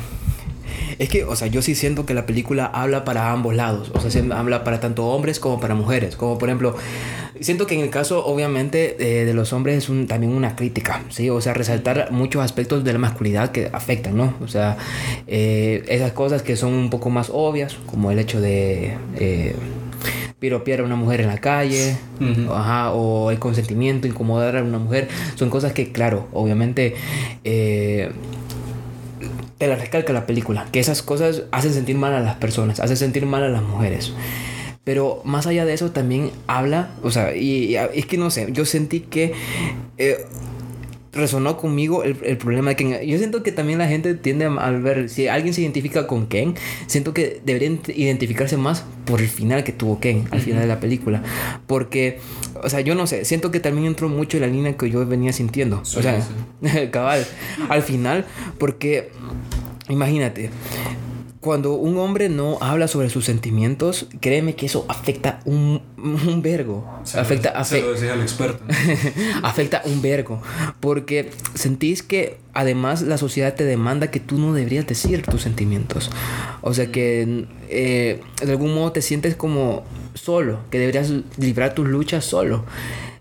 es 0.98 1.08
que, 1.08 1.22
o 1.22 1.36
sea, 1.36 1.46
yo 1.46 1.62
sí 1.62 1.76
siento 1.76 2.06
que 2.06 2.12
la 2.12 2.26
película 2.26 2.66
habla 2.66 3.04
para 3.04 3.30
ambos 3.30 3.54
lados. 3.54 3.92
O 3.94 4.00
sea, 4.00 4.36
habla 4.36 4.64
para 4.64 4.80
tanto 4.80 5.06
hombres 5.06 5.38
como 5.38 5.60
para 5.60 5.76
mujeres. 5.76 6.16
Como 6.16 6.38
por 6.38 6.48
ejemplo, 6.48 6.74
siento 7.40 7.68
que 7.68 7.76
en 7.76 7.82
el 7.82 7.90
caso, 7.90 8.26
obviamente, 8.26 8.96
eh, 8.98 9.24
de 9.24 9.32
los 9.32 9.52
hombres 9.52 9.78
es 9.78 9.88
un, 9.90 10.08
también 10.08 10.32
una 10.32 10.56
crítica, 10.56 11.04
¿sí? 11.08 11.30
O 11.30 11.40
sea, 11.40 11.54
resaltar 11.54 12.10
muchos 12.10 12.42
aspectos 12.42 12.82
de 12.82 12.92
la 12.92 12.98
masculinidad 12.98 13.52
que 13.52 13.70
afectan, 13.72 14.16
¿no? 14.16 14.34
O 14.42 14.48
sea, 14.48 14.76
eh, 15.28 15.84
esas 15.86 16.10
cosas 16.10 16.42
que 16.42 16.56
son 16.56 16.72
un 16.72 16.90
poco 16.90 17.10
más 17.10 17.30
obvias, 17.32 17.76
como 17.86 18.10
el 18.10 18.18
hecho 18.18 18.40
de... 18.40 18.96
Eh, 19.20 19.54
piropear 20.40 20.80
a 20.80 20.84
una 20.84 20.96
mujer 20.96 21.20
en 21.20 21.26
la 21.26 21.38
calle, 21.38 21.98
ajá, 22.50 22.92
o 22.92 23.30
el 23.30 23.38
consentimiento, 23.38 24.08
incomodar 24.08 24.56
a 24.56 24.62
una 24.62 24.78
mujer, 24.78 25.08
son 25.34 25.50
cosas 25.50 25.74
que, 25.74 25.92
claro, 25.92 26.28
obviamente 26.32 26.94
eh, 27.44 28.10
te 29.60 29.66
la 29.66 29.76
recalca 29.76 30.14
la 30.14 30.24
película, 30.24 30.66
que 30.72 30.80
esas 30.80 31.02
cosas 31.02 31.42
hacen 31.50 31.74
sentir 31.74 31.94
mal 31.94 32.14
a 32.14 32.20
las 32.20 32.36
personas, 32.36 32.80
hacen 32.80 32.96
sentir 32.96 33.26
mal 33.26 33.42
a 33.42 33.50
las 33.50 33.62
mujeres. 33.62 34.14
Pero 34.84 35.20
más 35.26 35.46
allá 35.46 35.66
de 35.66 35.74
eso 35.74 35.90
también 35.90 36.30
habla, 36.46 36.92
o 37.02 37.10
sea, 37.10 37.36
y, 37.36 37.76
es 37.76 38.06
que 38.06 38.16
no 38.16 38.30
sé, 38.30 38.48
yo 38.52 38.64
sentí 38.64 39.00
que 39.00 39.34
eh, 39.98 40.24
resonó 41.12 41.58
conmigo 41.58 42.04
el, 42.04 42.16
problema 42.38 42.70
de 42.70 42.76
que 42.76 43.06
yo 43.06 43.18
siento 43.18 43.42
que 43.42 43.52
también 43.52 43.78
la 43.78 43.86
gente 43.86 44.14
tiende 44.14 44.46
a, 44.46 44.70
ver, 44.70 45.10
si 45.10 45.28
alguien 45.28 45.52
se 45.52 45.60
identifica 45.60 46.06
con 46.06 46.26
Ken, 46.26 46.54
siento 46.86 47.12
que 47.12 47.42
deberían 47.44 47.80
identificarse 47.88 48.56
más 48.56 48.84
por 49.04 49.20
el 49.20 49.28
final 49.28 49.62
que 49.62 49.72
tuvo 49.72 50.00
Ken, 50.00 50.24
al 50.30 50.40
final 50.40 50.62
de 50.62 50.68
la 50.68 50.80
película. 50.80 51.22
Porque, 51.66 52.18
o 52.62 52.68
sea, 52.68 52.80
yo 52.80 52.94
no 52.94 53.06
sé, 53.06 53.24
siento 53.24 53.50
que 53.50 53.60
también 53.60 53.86
entró 53.86 54.08
mucho 54.08 54.36
en 54.36 54.42
la 54.42 54.46
línea 54.46 54.76
que 54.76 54.90
yo 54.90 55.04
venía 55.06 55.32
sintiendo. 55.32 55.80
o 55.80 55.84
sea, 55.84 56.26
cabal, 56.90 57.26
al 57.68 57.82
final, 57.82 58.24
porque 58.58 59.10
Imagínate, 59.90 60.50
cuando 61.40 61.72
un 61.72 61.96
hombre 61.96 62.28
no 62.28 62.58
habla 62.60 62.86
sobre 62.86 63.08
sus 63.08 63.24
sentimientos, 63.24 64.06
créeme 64.20 64.56
que 64.56 64.66
eso 64.66 64.84
afecta 64.88 65.40
un, 65.46 65.80
un 65.96 66.42
vergo. 66.42 66.86
afecta, 67.14 67.50
al 67.50 68.20
experto. 68.20 68.62
afecta 69.42 69.80
un 69.86 70.02
vergo. 70.02 70.42
Porque 70.80 71.30
sentís 71.54 72.02
que 72.02 72.36
además 72.52 73.00
la 73.00 73.16
sociedad 73.16 73.54
te 73.54 73.64
demanda 73.64 74.10
que 74.10 74.20
tú 74.20 74.38
no 74.38 74.52
deberías 74.52 74.86
decir 74.86 75.22
tus 75.22 75.40
sentimientos. 75.40 76.10
O 76.60 76.74
sea 76.74 76.92
que 76.92 77.46
eh, 77.70 78.20
de 78.42 78.50
algún 78.50 78.74
modo 78.74 78.92
te 78.92 79.00
sientes 79.00 79.34
como 79.34 79.84
solo, 80.12 80.60
que 80.70 80.78
deberías 80.78 81.10
librar 81.38 81.74
tus 81.74 81.88
luchas 81.88 82.22
solo. 82.22 82.66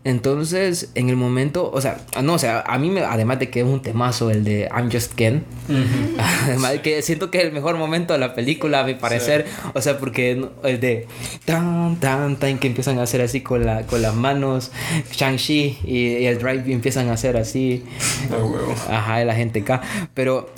Entonces, 0.09 0.89
en 0.95 1.09
el 1.09 1.15
momento, 1.15 1.69
o 1.71 1.79
sea, 1.81 1.99
no, 2.23 2.33
o 2.33 2.39
sea, 2.39 2.63
a 2.65 2.79
mí, 2.79 2.89
me, 2.89 3.01
además 3.01 3.37
de 3.37 3.51
que 3.51 3.59
es 3.59 3.65
un 3.65 3.79
temazo 3.83 4.31
el 4.31 4.43
de 4.43 4.67
I'm 4.75 4.91
Just 4.91 5.13
Ken, 5.13 5.43
además 6.45 6.71
de 6.71 6.81
que 6.81 7.03
siento 7.03 7.29
que 7.29 7.37
es 7.37 7.43
el 7.43 7.51
mejor 7.51 7.77
momento 7.77 8.13
de 8.13 8.19
la 8.19 8.33
película, 8.33 8.79
a 8.79 8.83
mi 8.85 8.95
parecer, 8.95 9.45
o 9.75 9.81
sea, 9.81 9.99
porque 9.99 10.43
el 10.63 10.79
de 10.79 11.05
tan, 11.45 11.99
tan, 11.99 12.37
tan, 12.37 12.57
que 12.57 12.65
empiezan 12.65 12.97
a 12.97 13.03
hacer 13.03 13.21
así 13.21 13.41
con, 13.41 13.63
la, 13.63 13.83
con 13.83 14.01
las 14.01 14.15
manos, 14.15 14.71
Shang-Chi 15.11 15.77
y, 15.83 16.25
el 16.25 16.39
Drive 16.39 16.73
empiezan 16.73 17.09
a 17.09 17.13
hacer 17.13 17.37
así, 17.37 17.83
ajá, 18.89 19.23
la 19.23 19.35
gente 19.35 19.59
acá, 19.61 19.81
pero 20.15 20.49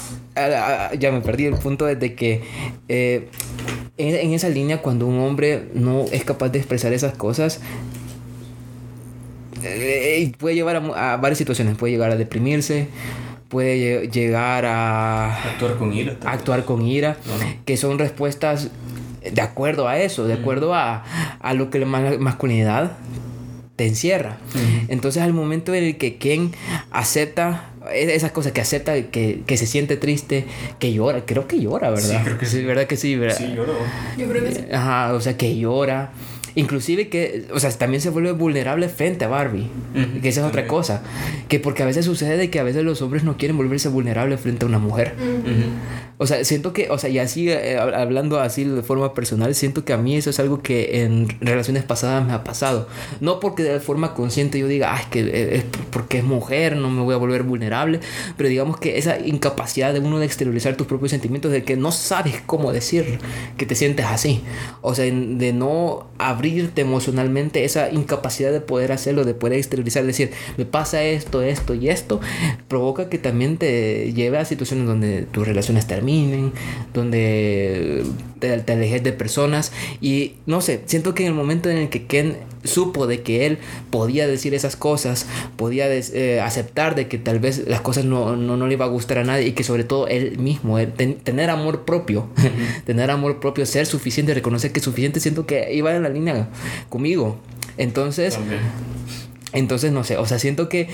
ya 0.98 1.12
me 1.12 1.20
perdí 1.20 1.44
el 1.46 1.56
punto 1.56 1.86
desde 1.86 2.16
que 2.16 2.42
eh, 2.88 3.28
en 3.98 4.32
esa 4.32 4.48
línea 4.48 4.82
cuando 4.82 5.06
un 5.08 5.20
hombre 5.20 5.68
no 5.74 6.06
es 6.14 6.24
capaz 6.24 6.50
de 6.50 6.60
expresar 6.60 6.94
esas 6.94 7.14
cosas 7.16 7.60
eh, 9.64 10.32
puede 10.38 10.56
llevar 10.56 10.76
a, 10.78 11.18
varias 11.18 11.38
situaciones. 11.38 11.78
Puede 11.78 11.94
llegar 11.94 12.12
a 12.12 12.16
deprimirse, 12.16 12.88
puede 13.50 14.08
llegar 14.10 14.66
a... 14.66 15.36
Actuar 15.52 15.76
con 15.78 15.94
ira. 15.94 16.18
Actuar 16.26 16.66
con 16.66 16.86
ira, 16.86 17.18
que 17.66 17.78
son 17.78 18.00
respuestas 18.00 18.70
de 19.30 19.42
acuerdo 19.42 19.88
a 19.88 20.00
eso, 20.00 20.26
de 20.26 20.34
acuerdo 20.34 20.74
a, 20.74 21.04
a 21.40 21.54
lo 21.54 21.70
que 21.70 21.80
la 21.80 21.86
masculinidad 21.86 22.98
te 23.76 23.88
encierra. 23.88 24.38
Entonces 24.88 25.24
al 25.24 25.34
momento 25.34 25.74
en 25.74 25.84
el 25.84 25.98
que 25.98 26.18
Ken 26.18 26.52
acepta 26.92 27.72
esas 27.94 28.32
cosas 28.32 28.52
que 28.52 28.62
acepta 28.62 28.94
que, 29.10 29.42
que, 29.46 29.58
se 29.58 29.66
siente 29.66 29.98
triste, 29.98 30.46
que 30.78 30.94
llora, 30.94 31.26
creo 31.26 31.48
que 31.48 31.60
llora, 31.60 31.90
¿verdad? 31.90 32.18
Sí, 32.20 32.24
creo 32.24 32.38
que 32.38 32.46
sí. 32.46 32.64
¿Verdad 32.64 32.86
que 32.86 32.96
sí? 32.96 33.16
¿verdad? 33.16 33.38
Sí, 33.38 33.54
lloró. 33.56 33.74
Yo 34.18 34.30
creo 34.30 34.44
que 34.44 34.52
sí. 34.52 34.62
Ajá, 34.72 35.14
o 35.14 35.22
sea, 35.22 35.36
que 35.36 35.58
llora. 35.58 36.12
Inclusive 36.56 37.10
que, 37.10 37.48
o 37.54 37.60
sea, 37.60 37.72
también 37.72 38.02
se 38.02 38.10
vuelve 38.10 38.32
vulnerable 38.34 38.90
frente 38.90 39.26
a 39.26 39.28
Barbie. 39.28 39.70
que 40.22 40.30
esa 40.30 40.42
es 40.42 40.48
otra 40.48 40.68
cosa. 40.68 41.04
Que 41.48 41.60
porque 41.60 41.84
a 41.84 41.86
veces 41.86 42.06
sucede 42.06 42.50
que 42.50 42.60
a 42.60 42.64
veces 42.64 42.84
los 42.84 43.02
hombres 43.02 43.24
no 43.24 43.38
quieren 43.38 43.58
volverse 43.58 43.90
vulnerables 43.90 44.40
frente 44.40 44.66
a 44.66 44.68
una 44.68 44.80
mujer. 44.80 45.16
O 46.22 46.28
sea, 46.28 46.46
siento 46.46 46.72
que, 46.72 46.88
o 46.92 47.00
sea, 47.00 47.10
y 47.10 47.18
así, 47.18 47.50
eh, 47.50 47.80
hablando 47.80 48.40
así 48.40 48.64
de 48.64 48.84
forma 48.84 49.16
personal, 49.16 49.56
siento 49.56 49.84
que 49.84 49.92
a 49.92 49.98
mí 49.98 50.16
eso 50.16 50.30
es 50.30 50.40
algo 50.40 50.62
que 50.62 51.02
en 51.02 51.28
relaciones 51.42 51.82
pasadas 51.82 52.24
me 52.24 52.32
ha 52.32 52.44
pasado. 52.44 52.88
No 53.22 53.40
porque 53.40 53.64
de 53.64 53.80
forma 53.80 54.14
consciente 54.14 54.60
yo 54.60 54.68
diga, 54.68 54.96
ay, 54.96 55.06
que 55.10 55.56
es 55.56 55.64
porque 55.90 56.20
es 56.20 56.24
mujer, 56.24 56.76
no 56.76 56.92
me 56.92 57.02
voy 57.02 57.16
a 57.16 57.18
volver 57.18 57.42
vulnerable, 57.42 58.02
pero 58.38 58.50
digamos 58.50 58.78
que 58.78 59.00
esa 59.00 59.20
incapacidad 59.20 59.94
de 59.94 60.00
uno 60.00 60.20
de 60.20 60.28
exteriorizar 60.28 60.78
tus 60.78 60.86
propios 60.86 61.10
sentimientos, 61.10 61.52
de 61.52 61.64
que 61.64 61.76
no 61.76 61.92
sabes 61.92 62.36
cómo 62.46 62.72
decir 62.72 63.18
que 63.58 63.66
te 63.66 63.74
sientes 63.74 64.06
así. 64.06 64.44
O 64.82 64.94
sea, 64.94 65.06
de 65.06 65.54
no 65.54 66.06
abrirte 66.20 66.82
emocionalmente, 66.82 67.64
esa 67.64 67.92
incapacidad 67.92 68.52
de 68.52 68.62
poder 68.62 68.92
hacerlo, 68.92 69.26
de 69.26 69.34
poder 69.34 69.58
exteriorizar, 69.58 70.06
decir, 70.06 70.30
me 70.56 70.66
pasa 70.66 71.04
esto, 71.04 71.42
esto 71.42 71.74
y 71.74 71.90
esto, 71.90 72.22
provoca 72.68 73.10
que 73.10 73.18
también 73.18 73.58
te 73.58 74.14
lleve 74.14 74.38
a 74.38 74.46
situaciones 74.46 74.86
donde 74.86 75.24
tus 75.24 75.48
relaciones 75.48 75.88
donde 76.94 78.04
te, 78.40 78.58
te 78.60 78.74
alejes 78.74 79.04
de 79.04 79.14
personas. 79.14 79.72
Y 80.02 80.34
no 80.46 80.62
sé, 80.62 80.82
siento 80.86 81.14
que 81.14 81.24
en 81.24 81.30
el 81.30 81.36
momento 81.36 81.70
en 81.70 81.78
el 81.78 81.90
que 81.90 82.06
Ken 82.06 82.38
supo 82.64 83.08
de 83.08 83.22
que 83.22 83.46
él 83.46 83.58
podía 83.90 84.28
decir 84.28 84.54
esas 84.54 84.76
cosas, 84.76 85.26
podía 85.56 85.88
eh, 85.90 86.42
aceptar 86.42 86.96
de 86.96 87.08
que 87.08 87.18
tal 87.18 87.40
vez 87.40 87.68
las 87.68 87.82
cosas 87.82 88.06
no, 88.06 88.36
no, 88.36 88.68
le 88.68 88.74
iba 88.74 88.86
a 88.86 88.90
gustar 88.90 89.20
a 89.20 89.24
nadie 89.24 89.48
y 89.48 89.52
que 89.54 89.64
sobre 89.64 89.84
todo 89.84 90.08
él 90.08 90.38
mismo, 90.38 90.78
tener 90.78 91.50
amor 91.50 91.86
propio, 91.86 92.28
tener 92.86 93.12
amor 93.12 93.40
propio, 93.40 93.66
ser 93.66 93.86
suficiente, 93.86 94.34
reconocer 94.34 94.72
que 94.72 94.80
es 94.80 94.86
suficiente, 94.86 95.20
siento 95.20 95.46
que 95.46 95.74
iba 95.74 95.96
en 95.96 96.04
la 96.04 96.10
línea 96.10 96.50
conmigo. 96.90 97.38
Entonces, 97.78 98.38
entonces, 99.54 99.92
no 99.92 100.04
sé, 100.04 100.18
o 100.18 100.26
sea, 100.26 100.40
siento 100.40 100.70
que 100.70 100.88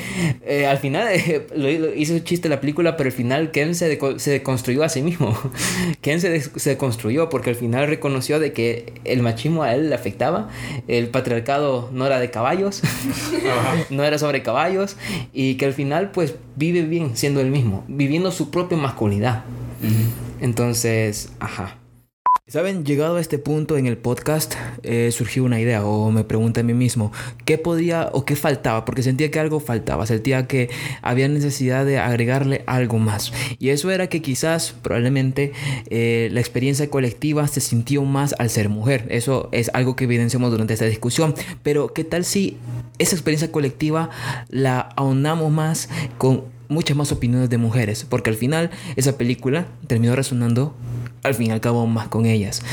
eh, 0.45 0.65
al 0.65 0.77
final 0.77 1.07
eh, 1.11 1.47
lo, 1.55 1.93
hizo 1.93 2.13
un 2.13 2.23
chiste 2.23 2.49
la 2.49 2.59
película, 2.59 2.97
pero 2.97 3.07
al 3.07 3.13
final 3.13 3.51
Ken 3.51 3.75
se, 3.75 3.99
se 4.17 4.43
construyó 4.43 4.83
a 4.83 4.89
sí 4.89 5.01
mismo. 5.01 5.37
Ken 6.01 6.19
se, 6.19 6.41
se 6.41 6.77
construyó 6.77 7.29
porque 7.29 7.51
al 7.51 7.55
final 7.55 7.87
reconoció 7.87 8.39
de 8.39 8.53
que 8.53 8.93
el 9.03 9.21
machismo 9.21 9.63
a 9.63 9.73
él 9.73 9.89
le 9.89 9.95
afectaba, 9.95 10.49
el 10.87 11.09
patriarcado 11.09 11.89
no 11.93 12.05
era 12.05 12.19
de 12.19 12.31
caballos, 12.31 12.81
no 13.89 14.03
era 14.03 14.17
sobre 14.17 14.43
caballos, 14.43 14.97
y 15.33 15.55
que 15.55 15.65
al 15.65 15.73
final 15.73 16.11
pues 16.11 16.35
vive 16.55 16.81
bien 16.81 17.15
siendo 17.15 17.41
el 17.41 17.51
mismo, 17.51 17.83
viviendo 17.87 18.31
su 18.31 18.49
propia 18.49 18.77
masculinidad. 18.77 19.43
Entonces, 20.41 21.31
ajá. 21.39 21.77
Saben, 22.49 22.85
llegado 22.85 23.17
a 23.17 23.19
este 23.19 23.39
punto 23.39 23.77
en 23.77 23.87
el 23.87 23.97
podcast, 23.97 24.55
eh, 24.81 25.11
surgió 25.11 25.43
una 25.43 25.59
idea 25.59 25.85
o 25.85 26.11
me 26.11 26.23
pregunté 26.23 26.61
a 26.61 26.63
mí 26.63 26.73
mismo, 26.73 27.11
¿qué 27.43 27.57
podía 27.57 28.09
o 28.13 28.23
qué 28.23 28.37
faltaba? 28.37 28.85
Porque 28.85 29.03
sentía 29.03 29.29
que 29.29 29.41
algo 29.41 29.59
faltaba, 29.59 30.07
sentía 30.07 30.47
que 30.47 30.69
había 31.01 31.27
necesidad 31.27 31.85
de 31.85 31.99
agregarle 31.99 32.63
algo 32.65 32.99
más. 32.99 33.33
Y 33.59 33.67
eso 33.71 33.91
era 33.91 34.07
que 34.07 34.21
quizás, 34.21 34.73
probablemente, 34.81 35.51
eh, 35.89 36.29
la 36.31 36.39
experiencia 36.39 36.89
colectiva 36.89 37.45
se 37.49 37.59
sintió 37.59 38.03
más 38.03 38.33
al 38.39 38.49
ser 38.49 38.69
mujer. 38.69 39.07
Eso 39.09 39.49
es 39.51 39.69
algo 39.73 39.97
que 39.97 40.05
evidenciamos 40.05 40.49
durante 40.49 40.73
esta 40.73 40.85
discusión. 40.85 41.35
Pero, 41.63 41.91
¿qué 41.91 42.05
tal 42.05 42.23
si 42.23 42.55
esa 42.97 43.17
experiencia 43.17 43.51
colectiva 43.51 44.09
la 44.47 44.79
aunamos 44.95 45.51
más 45.51 45.89
con 46.17 46.45
muchas 46.69 46.95
más 46.95 47.11
opiniones 47.11 47.49
de 47.49 47.57
mujeres? 47.57 48.05
Porque 48.07 48.29
al 48.29 48.37
final 48.37 48.71
esa 48.95 49.17
película 49.17 49.67
terminó 49.87 50.15
resonando 50.15 50.73
al 51.27 51.35
fin 51.35 51.47
y 51.47 51.51
al 51.51 51.61
cabo 51.61 51.85
más 51.87 52.07
con 52.07 52.25
ellas. 52.25 52.63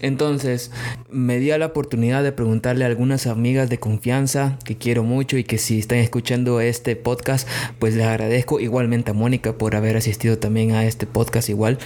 Entonces 0.00 0.70
me 1.10 1.38
dio 1.38 1.56
la 1.58 1.66
oportunidad 1.66 2.22
de 2.22 2.32
preguntarle 2.32 2.84
a 2.84 2.86
algunas 2.86 3.26
amigas 3.26 3.70
de 3.70 3.78
confianza 3.78 4.58
que 4.64 4.76
quiero 4.76 5.02
mucho 5.02 5.38
y 5.38 5.44
que 5.44 5.58
si 5.58 5.78
están 5.78 5.98
escuchando 5.98 6.60
este 6.60 6.96
podcast, 6.96 7.48
pues 7.78 7.94
les 7.94 8.04
agradezco 8.04 8.60
igualmente 8.60 9.12
a 9.12 9.14
Mónica 9.14 9.56
por 9.56 9.74
haber 9.74 9.96
asistido 9.96 10.38
también 10.38 10.72
a 10.72 10.84
este 10.84 11.06
podcast 11.06 11.48
igual. 11.48 11.78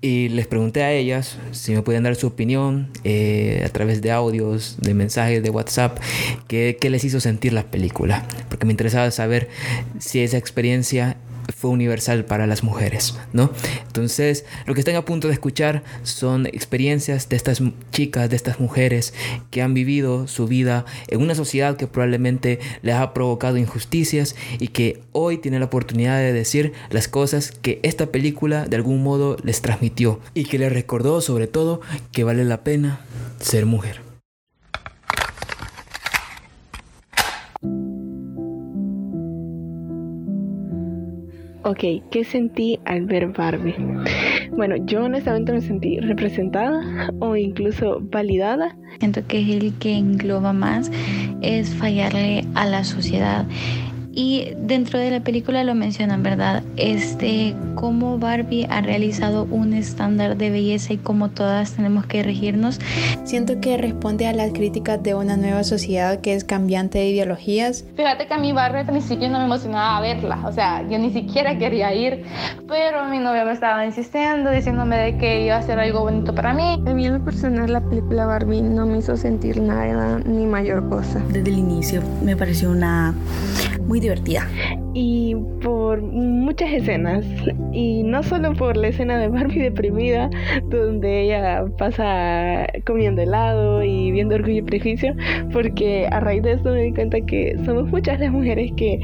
Y 0.00 0.30
les 0.30 0.46
pregunté 0.46 0.82
a 0.82 0.92
ellas 0.92 1.36
si 1.50 1.72
me 1.72 1.82
pueden 1.82 2.04
dar 2.04 2.16
su 2.16 2.28
opinión 2.28 2.88
eh, 3.04 3.62
a 3.66 3.68
través 3.68 4.00
de 4.00 4.12
audios, 4.12 4.76
de 4.80 4.94
mensajes, 4.94 5.42
de 5.42 5.50
WhatsApp, 5.50 5.98
qué, 6.48 6.78
qué 6.80 6.88
les 6.88 7.04
hizo 7.04 7.20
sentir 7.20 7.52
la 7.52 7.64
película. 7.64 8.24
Porque 8.48 8.64
me 8.64 8.72
interesaba 8.72 9.10
saber 9.10 9.48
si 9.98 10.20
esa 10.20 10.38
experiencia 10.38 11.16
fue 11.52 11.70
universal 11.70 12.24
para 12.24 12.46
las 12.46 12.62
mujeres, 12.62 13.18
¿no? 13.32 13.50
Entonces, 13.86 14.44
lo 14.66 14.74
que 14.74 14.80
están 14.80 14.96
a 14.96 15.04
punto 15.04 15.28
de 15.28 15.34
escuchar 15.34 15.82
son 16.02 16.46
experiencias 16.46 17.28
de 17.28 17.36
estas 17.36 17.62
chicas, 17.92 18.30
de 18.30 18.36
estas 18.36 18.60
mujeres 18.60 19.14
que 19.50 19.62
han 19.62 19.74
vivido 19.74 20.28
su 20.28 20.46
vida 20.46 20.84
en 21.08 21.20
una 21.20 21.34
sociedad 21.34 21.76
que 21.76 21.86
probablemente 21.86 22.60
les 22.82 22.94
ha 22.94 23.12
provocado 23.14 23.56
injusticias 23.56 24.36
y 24.58 24.68
que 24.68 25.00
hoy 25.12 25.38
tienen 25.38 25.60
la 25.60 25.66
oportunidad 25.66 26.18
de 26.18 26.32
decir 26.32 26.72
las 26.90 27.08
cosas 27.08 27.52
que 27.52 27.80
esta 27.82 28.06
película 28.06 28.66
de 28.66 28.76
algún 28.76 29.02
modo 29.02 29.36
les 29.42 29.62
transmitió 29.62 30.20
y 30.34 30.44
que 30.44 30.58
les 30.58 30.72
recordó 30.72 31.20
sobre 31.20 31.46
todo 31.46 31.80
que 32.12 32.24
vale 32.24 32.44
la 32.44 32.62
pena 32.64 33.00
ser 33.40 33.66
mujer. 33.66 34.09
Ok, 41.62 41.84
¿qué 42.10 42.24
sentí 42.24 42.80
al 42.86 43.04
ver 43.04 43.28
Barbie? 43.28 43.74
Bueno, 44.50 44.76
yo 44.86 45.04
honestamente 45.04 45.52
me 45.52 45.60
sentí 45.60 45.98
representada 46.00 47.12
o 47.18 47.36
incluso 47.36 47.98
validada. 48.00 48.76
Siento 48.98 49.26
que 49.26 49.42
es 49.42 49.62
el 49.62 49.74
que 49.78 49.94
engloba 49.94 50.54
más, 50.54 50.90
es 51.42 51.74
fallarle 51.74 52.46
a 52.54 52.64
la 52.64 52.82
sociedad 52.82 53.44
y 54.12 54.54
dentro 54.56 54.98
de 54.98 55.10
la 55.10 55.20
película 55.20 55.62
lo 55.64 55.74
mencionan, 55.74 56.22
¿verdad? 56.22 56.62
Este, 56.76 57.54
cómo 57.74 58.18
Barbie 58.18 58.66
ha 58.68 58.80
realizado 58.80 59.44
un 59.50 59.72
estándar 59.72 60.36
de 60.36 60.50
belleza 60.50 60.92
y 60.92 60.98
cómo 60.98 61.30
todas 61.30 61.72
tenemos 61.72 62.06
que 62.06 62.22
regirnos. 62.22 62.80
Siento 63.24 63.60
que 63.60 63.76
responde 63.76 64.26
a 64.26 64.32
las 64.32 64.52
críticas 64.52 65.02
de 65.02 65.14
una 65.14 65.36
nueva 65.36 65.64
sociedad 65.64 66.20
que 66.20 66.34
es 66.34 66.44
cambiante 66.44 66.98
de 66.98 67.08
ideologías. 67.08 67.84
Fíjate 67.96 68.26
que 68.26 68.34
a 68.34 68.38
mi 68.38 68.52
Barbie 68.52 68.80
al 68.80 68.86
principio 68.86 69.28
no 69.28 69.38
me 69.38 69.44
emocionaba 69.44 70.00
verla, 70.00 70.40
o 70.46 70.52
sea, 70.52 70.86
yo 70.88 70.98
ni 70.98 71.12
siquiera 71.12 71.56
quería 71.58 71.94
ir, 71.94 72.24
pero 72.66 73.04
mi 73.06 73.18
novia 73.18 73.44
me 73.44 73.52
estaba 73.52 73.86
insistiendo, 73.86 74.50
diciéndome 74.50 74.96
de 74.96 75.18
que 75.18 75.46
iba 75.46 75.56
a 75.56 75.62
ser 75.62 75.78
algo 75.78 76.00
bonito 76.00 76.34
para 76.34 76.52
mí. 76.52 76.82
A 76.86 76.94
mí 76.94 77.06
en 77.06 77.14
lo 77.14 77.24
personal 77.24 77.72
la 77.72 77.80
película 77.80 78.26
Barbie 78.26 78.62
no 78.62 78.86
me 78.86 78.98
hizo 78.98 79.16
sentir 79.16 79.60
nada 79.60 80.18
ni 80.24 80.46
mayor 80.46 80.88
cosa. 80.88 81.22
Desde 81.28 81.50
el 81.50 81.58
inicio 81.58 82.02
me 82.24 82.36
pareció 82.36 82.70
una 82.70 83.14
muy 83.86 83.99
divertida. 84.00 84.48
Y 84.94 85.36
por 85.62 86.02
muchas 86.02 86.72
escenas, 86.72 87.24
y 87.72 88.02
no 88.02 88.22
solo 88.22 88.54
por 88.54 88.76
la 88.76 88.88
escena 88.88 89.18
de 89.18 89.28
Barbie 89.28 89.60
deprimida, 89.62 90.30
donde 90.68 91.22
ella 91.24 91.64
pasa 91.78 92.66
comiendo 92.86 93.22
helado 93.22 93.82
y 93.82 94.10
viendo 94.10 94.34
orgullo 94.34 94.58
y 94.58 94.62
prejuicio, 94.62 95.14
porque 95.52 96.08
a 96.10 96.20
raíz 96.20 96.42
de 96.42 96.52
esto 96.52 96.70
me 96.70 96.82
di 96.82 96.92
cuenta 96.92 97.20
que 97.20 97.56
somos 97.64 97.88
muchas 97.88 98.18
las 98.18 98.32
mujeres 98.32 98.72
que 98.76 99.00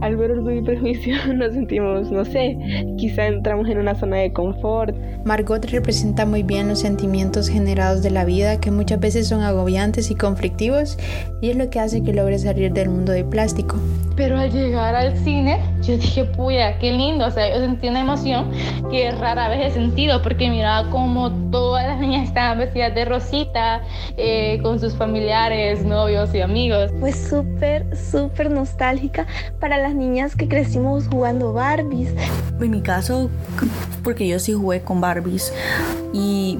al 0.00 0.16
ver 0.16 0.32
orgullo 0.32 0.56
y 0.56 0.62
prejuicio 0.62 1.14
nos 1.34 1.52
sentimos, 1.52 2.10
no 2.10 2.24
sé, 2.24 2.58
quizá 2.96 3.26
entramos 3.26 3.68
en 3.68 3.78
una 3.78 3.94
zona 3.94 4.18
de 4.18 4.32
confort. 4.32 4.96
Margot 5.24 5.64
representa 5.66 6.26
muy 6.26 6.42
bien 6.42 6.68
los 6.68 6.80
sentimientos 6.80 7.48
generados 7.48 8.02
de 8.02 8.10
la 8.10 8.24
vida 8.24 8.60
que 8.60 8.70
muchas 8.70 9.00
veces 9.00 9.28
son 9.28 9.42
agobiantes 9.42 10.10
y 10.10 10.14
conflictivos 10.14 10.98
y 11.40 11.50
es 11.50 11.56
lo 11.56 11.70
que 11.70 11.80
hace 11.80 12.02
que 12.02 12.12
logre 12.12 12.38
salir 12.38 12.72
del 12.72 12.88
mundo 12.88 13.12
de 13.12 13.24
plástico. 13.24 13.76
Pero 14.16 14.36
al 14.36 14.50
llegar 14.50 14.94
al 14.94 15.16
cine, 15.28 15.60
yo 15.82 15.98
dije, 15.98 16.24
puya, 16.24 16.78
qué 16.78 16.90
lindo. 16.90 17.26
O 17.26 17.30
sea, 17.30 17.52
yo 17.54 17.60
sentí 17.60 17.88
una 17.88 18.00
emoción 18.00 18.50
que 18.90 19.10
rara 19.10 19.48
vez 19.48 19.66
he 19.66 19.70
sentido, 19.74 20.22
porque 20.22 20.48
miraba 20.48 20.88
como 20.90 21.30
todas 21.50 21.86
las 21.86 22.00
niñas 22.00 22.28
estaban 22.28 22.58
vestidas 22.58 22.94
de 22.94 23.04
rosita, 23.04 23.82
eh, 24.16 24.58
con 24.62 24.80
sus 24.80 24.94
familiares, 24.94 25.84
novios 25.84 26.34
y 26.34 26.40
amigos. 26.40 26.90
Fue 26.98 27.12
súper, 27.12 27.94
súper 27.94 28.50
nostálgica 28.50 29.26
para 29.60 29.76
las 29.76 29.94
niñas 29.94 30.34
que 30.34 30.48
crecimos 30.48 31.08
jugando 31.08 31.52
Barbies. 31.52 32.14
En 32.58 32.70
mi 32.70 32.80
caso, 32.80 33.30
porque 34.02 34.26
yo 34.26 34.38
sí 34.38 34.54
jugué 34.54 34.80
con 34.80 35.00
Barbies 35.00 35.52
y 36.14 36.58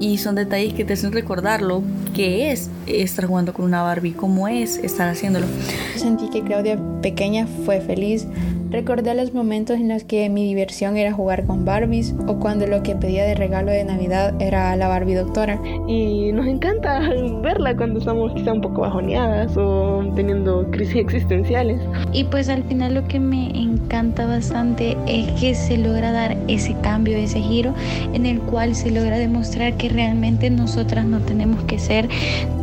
y 0.00 0.18
son 0.18 0.34
detalles 0.34 0.74
que 0.74 0.84
te 0.84 0.94
hacen 0.94 1.12
recordar 1.12 1.62
lo 1.62 1.82
que 2.14 2.50
es 2.52 2.70
estar 2.86 3.26
jugando 3.26 3.52
con 3.52 3.64
una 3.64 3.82
Barbie, 3.82 4.12
cómo 4.12 4.48
es 4.48 4.76
estar 4.78 5.08
haciéndolo. 5.08 5.46
Sentí 5.96 6.28
que 6.30 6.42
Claudia 6.42 6.78
pequeña 7.02 7.46
fue 7.64 7.80
feliz 7.80 8.26
Recordé 8.70 9.14
los 9.14 9.32
momentos 9.32 9.76
en 9.76 9.88
los 9.88 10.04
que 10.04 10.28
mi 10.28 10.44
diversión 10.44 10.96
era 10.96 11.12
jugar 11.12 11.46
con 11.46 11.64
Barbies 11.64 12.14
o 12.26 12.38
cuando 12.38 12.66
lo 12.66 12.82
que 12.82 12.94
pedía 12.96 13.24
de 13.24 13.34
regalo 13.34 13.70
de 13.70 13.84
Navidad 13.84 14.34
era 14.40 14.74
la 14.76 14.88
Barbie 14.88 15.14
doctora. 15.14 15.60
Y 15.86 16.32
nos 16.32 16.46
encanta 16.46 17.00
verla 17.42 17.76
cuando 17.76 18.00
estamos 18.00 18.32
quizá 18.34 18.52
un 18.52 18.60
poco 18.60 18.80
bajoneadas 18.80 19.56
o 19.56 20.04
teniendo 20.16 20.68
crisis 20.70 20.96
existenciales. 20.96 21.80
Y 22.12 22.24
pues 22.24 22.48
al 22.48 22.64
final 22.64 22.94
lo 22.94 23.06
que 23.06 23.20
me 23.20 23.50
encanta 23.50 24.26
bastante 24.26 24.96
es 25.06 25.30
que 25.40 25.54
se 25.54 25.76
logra 25.76 26.10
dar 26.10 26.36
ese 26.48 26.74
cambio, 26.80 27.16
ese 27.16 27.40
giro 27.40 27.74
en 28.12 28.26
el 28.26 28.40
cual 28.40 28.74
se 28.74 28.90
logra 28.90 29.18
demostrar 29.18 29.76
que 29.76 29.88
realmente 29.88 30.50
nosotras 30.50 31.04
no 31.04 31.20
tenemos 31.20 31.62
que 31.64 31.78
ser 31.78 32.08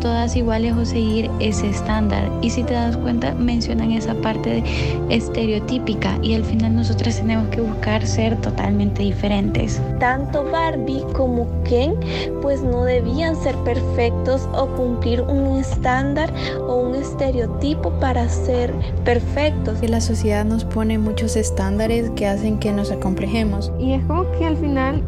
todas 0.01 0.35
iguales 0.35 0.73
o 0.73 0.83
seguir 0.83 1.29
ese 1.39 1.69
estándar. 1.69 2.29
Y 2.41 2.49
si 2.49 2.63
te 2.63 2.73
das 2.73 2.97
cuenta, 2.97 3.33
mencionan 3.35 3.91
esa 3.91 4.15
parte 4.15 4.63
estereotípica 5.09 6.00
única 6.01 6.17
y 6.21 6.33
al 6.33 6.43
final 6.43 6.75
nosotras 6.75 7.17
tenemos 7.17 7.49
que 7.49 7.61
buscar 7.61 8.05
ser 8.05 8.35
totalmente 8.41 9.03
diferentes. 9.03 9.81
Tanto 9.99 10.43
Barbie 10.43 11.03
como 11.13 11.47
Ken 11.63 11.95
pues 12.41 12.61
no 12.61 12.83
debían 12.83 13.35
ser 13.35 13.55
perfectos 13.57 14.47
o 14.53 14.67
cumplir 14.75 15.21
un 15.21 15.59
estándar 15.59 16.33
o 16.67 16.77
un 16.77 16.95
estereotipo 16.95 17.91
para 17.99 18.27
ser 18.29 18.73
perfectos. 19.03 19.79
Que 19.79 19.87
la 19.87 20.01
sociedad 20.01 20.45
nos 20.45 20.65
pone 20.65 20.97
muchos 20.97 21.35
estándares 21.35 22.09
que 22.11 22.27
hacen 22.27 22.59
que 22.59 22.71
nos 22.71 22.91
acomplejemos. 22.91 23.71
Y 23.79 23.93
es 23.93 24.03
como 24.05 24.29
que 24.31 24.45
al 24.45 24.57
final 24.57 25.01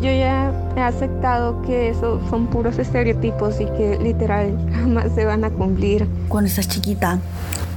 yo 0.00 0.10
ya 0.10 0.52
he 0.76 0.80
aceptado 0.80 1.62
que 1.62 1.90
eso 1.90 2.20
son 2.30 2.46
puros 2.46 2.78
estereotipos 2.78 3.60
y 3.60 3.66
que 3.66 3.98
literal 4.02 4.56
jamás 4.72 5.12
se 5.14 5.24
van 5.24 5.44
a 5.44 5.50
cumplir. 5.50 6.06
Cuando 6.28 6.48
estás 6.48 6.68
chiquita, 6.68 7.18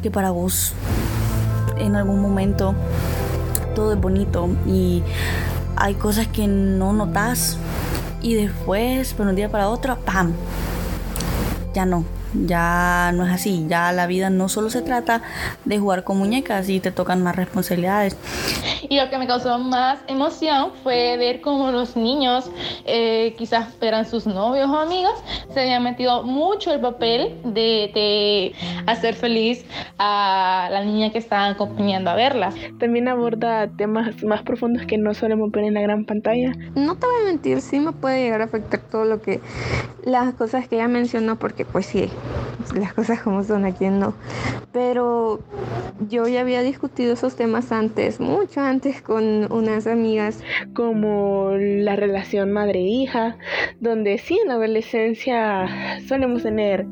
que 0.02 0.12
para 0.12 0.32
vos 0.32 0.74
en 1.78 1.96
algún 1.96 2.22
momento 2.22 2.76
todo 3.76 3.94
es 3.94 4.00
bonito 4.00 4.50
y 4.68 5.04
hay 5.76 5.96
cosas 5.96 6.28
que 6.28 6.48
no 6.48 6.94
notas 6.94 7.58
y 8.22 8.36
después, 8.36 9.14
por 9.14 9.28
un 9.28 9.36
día 9.36 9.50
para 9.50 9.68
otro, 9.68 9.98
¡pam! 9.98 10.34
Ya 11.74 11.86
no, 11.86 12.06
ya 12.34 13.12
no 13.14 13.26
es 13.26 13.34
así, 13.34 13.66
ya 13.68 13.92
la 13.92 14.08
vida 14.08 14.30
no 14.30 14.48
solo 14.48 14.70
se 14.70 14.82
trata 14.82 15.22
de 15.66 15.80
jugar 15.80 16.04
con 16.04 16.18
muñecas 16.18 16.70
y 16.70 16.80
te 16.80 16.92
tocan 16.92 17.22
más 17.22 17.36
responsabilidades. 17.36 18.16
Y 18.90 19.00
lo 19.00 19.10
que 19.10 19.18
me 19.18 19.28
causó 19.28 19.58
más 19.60 20.00
emoción 20.08 20.72
fue 20.84 21.18
ver 21.18 21.42
cómo 21.42 21.72
los 21.72 21.96
niños, 21.96 22.50
eh, 22.86 23.34
quizás 23.38 23.76
eran 23.82 24.06
sus 24.06 24.28
novios 24.28 24.70
o 24.70 24.78
amigos, 24.78 25.14
se 25.54 25.62
habían 25.62 25.84
metido 25.84 26.24
mucho 26.24 26.74
el 26.74 26.82
papel 26.82 27.40
de, 27.44 27.92
de, 27.94 28.54
hacer 28.86 29.16
feliz 29.16 29.66
a 29.98 30.68
la 30.72 30.84
niña 30.84 31.12
que 31.12 31.18
estaban 31.18 31.54
acompañando 31.54 32.10
a 32.10 32.16
verla. 32.16 32.52
También 32.80 33.08
aborda 33.08 33.68
temas 33.68 34.24
más 34.24 34.42
profundos 34.42 34.86
que 34.86 34.98
no 34.98 35.14
solemos 35.14 35.52
ver 35.52 35.66
en 35.66 35.76
la 35.76 35.82
gran 35.82 36.06
pantalla. 36.06 36.52
No 36.76 36.96
te 36.96 37.06
voy 37.06 37.16
a 37.22 37.26
mentir, 37.26 37.62
sí 37.62 37.80
me 37.80 37.92
puede 37.92 38.24
llegar 38.24 38.42
a 38.42 38.46
afectar 38.46 38.80
todo 38.80 39.06
lo 39.06 39.22
que, 39.22 39.40
las 40.04 40.34
cosas 40.34 40.68
que 40.68 40.76
ella 40.76 40.88
mencionó, 40.88 41.38
porque 41.38 41.66
pues 41.66 41.86
sí, 41.86 42.10
las 42.76 42.94
cosas 42.94 43.22
como 43.22 43.44
son, 43.44 43.66
aquí 43.66 43.88
no. 43.88 44.14
Pero 44.72 45.40
yo 46.10 46.28
ya 46.28 46.42
había 46.42 46.62
discutido 46.62 47.14
esos 47.14 47.36
temas 47.36 47.72
antes, 47.72 48.20
mucho 48.20 48.62
antes 48.62 48.73
con 49.06 49.52
unas 49.52 49.86
amigas, 49.86 50.44
como 50.74 51.52
la 51.56 51.96
relación 51.96 52.52
madre-hija, 52.52 53.38
donde 53.80 54.18
sí 54.18 54.38
en 54.42 54.48
la 54.48 54.56
adolescencia 54.56 55.68
solemos 56.08 56.44
tener 56.44 56.86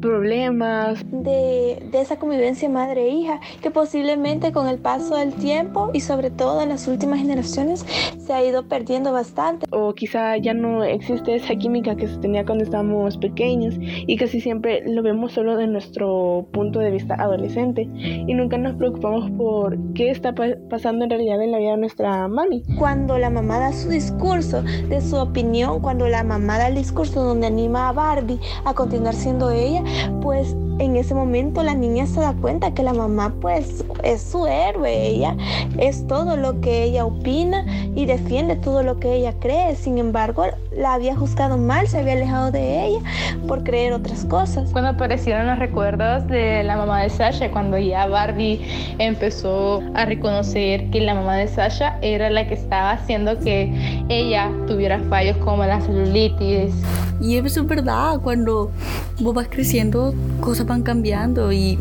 problemas. 0.00 1.04
De, 1.10 1.82
de 1.90 2.00
esa 2.00 2.18
convivencia 2.18 2.68
madre-hija, 2.68 3.40
que 3.62 3.70
posiblemente 3.70 4.52
con 4.52 4.68
el 4.68 4.78
paso 4.78 5.16
del 5.16 5.32
tiempo 5.34 5.90
y 5.94 6.00
sobre 6.00 6.30
todo 6.30 6.60
en 6.60 6.68
las 6.68 6.86
últimas 6.88 7.20
generaciones 7.20 7.86
se 8.18 8.32
ha 8.32 8.44
ido 8.44 8.68
perdiendo 8.68 9.12
bastante. 9.12 9.66
O 9.70 9.94
quizá 9.94 10.36
ya 10.36 10.52
no 10.52 10.84
existe 10.84 11.36
esa 11.36 11.54
química 11.56 11.96
que 11.96 12.06
se 12.06 12.18
tenía 12.18 12.44
cuando 12.44 12.64
estábamos 12.64 13.16
pequeños 13.18 13.76
y 13.78 14.16
casi 14.16 14.40
siempre 14.40 14.82
lo 14.86 15.02
vemos 15.02 15.32
solo 15.32 15.56
de 15.56 15.66
nuestro 15.66 16.46
punto 16.52 16.80
de 16.80 16.90
vista 16.90 17.14
adolescente 17.14 17.88
y 17.94 18.34
nunca 18.34 18.58
nos 18.58 18.76
preocupamos 18.76 19.30
por 19.32 19.78
qué 19.94 20.10
está 20.10 20.34
pasando 20.68 21.04
en 21.04 21.10
realidad 21.16 21.42
en 21.42 21.52
la 21.52 21.58
vida 21.58 21.70
de 21.72 21.76
nuestra 21.78 22.28
mami. 22.28 22.62
Cuando 22.78 23.18
la 23.18 23.30
mamá 23.30 23.58
da 23.58 23.72
su 23.72 23.88
discurso, 23.88 24.62
de 24.62 25.00
su 25.00 25.16
opinión, 25.16 25.80
cuando 25.80 26.08
la 26.08 26.24
mamá 26.24 26.58
da 26.58 26.68
el 26.68 26.74
discurso 26.74 27.22
donde 27.22 27.46
anima 27.46 27.88
a 27.88 27.92
Barbie 27.92 28.40
a 28.64 28.74
continuar 28.74 29.14
siendo 29.14 29.50
ella, 29.50 29.82
pues 30.20 30.56
en 30.78 30.96
ese 30.96 31.14
momento 31.14 31.62
la 31.62 31.74
niña 31.74 32.06
se 32.06 32.20
da 32.20 32.34
cuenta 32.34 32.74
que 32.74 32.82
la 32.82 32.92
mamá 32.92 33.32
pues 33.40 33.84
es 34.02 34.22
su 34.22 34.46
héroe, 34.46 35.06
ella 35.06 35.36
es 35.78 36.06
todo 36.06 36.36
lo 36.36 36.60
que 36.60 36.82
ella 36.82 37.04
opina 37.04 37.64
y 37.94 38.06
defiende 38.06 38.56
todo 38.56 38.82
lo 38.82 38.98
que 38.98 39.14
ella 39.14 39.34
cree. 39.38 39.76
Sin 39.76 39.98
embargo, 39.98 40.44
la 40.76 40.94
había 40.94 41.14
juzgado 41.14 41.56
mal, 41.58 41.86
se 41.86 41.98
había 41.98 42.14
alejado 42.14 42.50
de 42.50 42.86
ella 42.86 43.00
por 43.46 43.62
creer 43.62 43.92
otras 43.92 44.24
cosas. 44.24 44.70
Cuando 44.72 44.90
aparecieron 44.90 45.46
los 45.46 45.58
recuerdos 45.58 46.26
de 46.26 46.64
la 46.64 46.76
mamá 46.76 47.02
de 47.02 47.10
Sasha, 47.10 47.50
cuando 47.50 47.78
ya 47.78 48.06
Barbie 48.06 48.60
empezó 48.98 49.82
a 49.94 50.04
reconocer 50.04 50.90
que 50.90 51.00
la 51.04 51.14
mamá 51.14 51.36
de 51.36 51.48
Sasha 51.48 51.98
era 52.02 52.30
la 52.30 52.46
que 52.46 52.54
estaba 52.54 52.92
haciendo 52.92 53.38
que 53.38 54.04
ella 54.08 54.50
tuviera 54.66 54.98
fallos 55.08 55.36
como 55.38 55.64
la 55.64 55.80
celulitis. 55.80 56.74
Y 57.20 57.36
eso 57.36 57.60
es 57.62 57.66
verdad, 57.66 58.20
cuando 58.20 58.70
vos 59.20 59.34
vas 59.34 59.46
creciendo, 59.48 60.14
cosas 60.40 60.66
van 60.66 60.82
cambiando 60.82 61.52
y, 61.52 61.78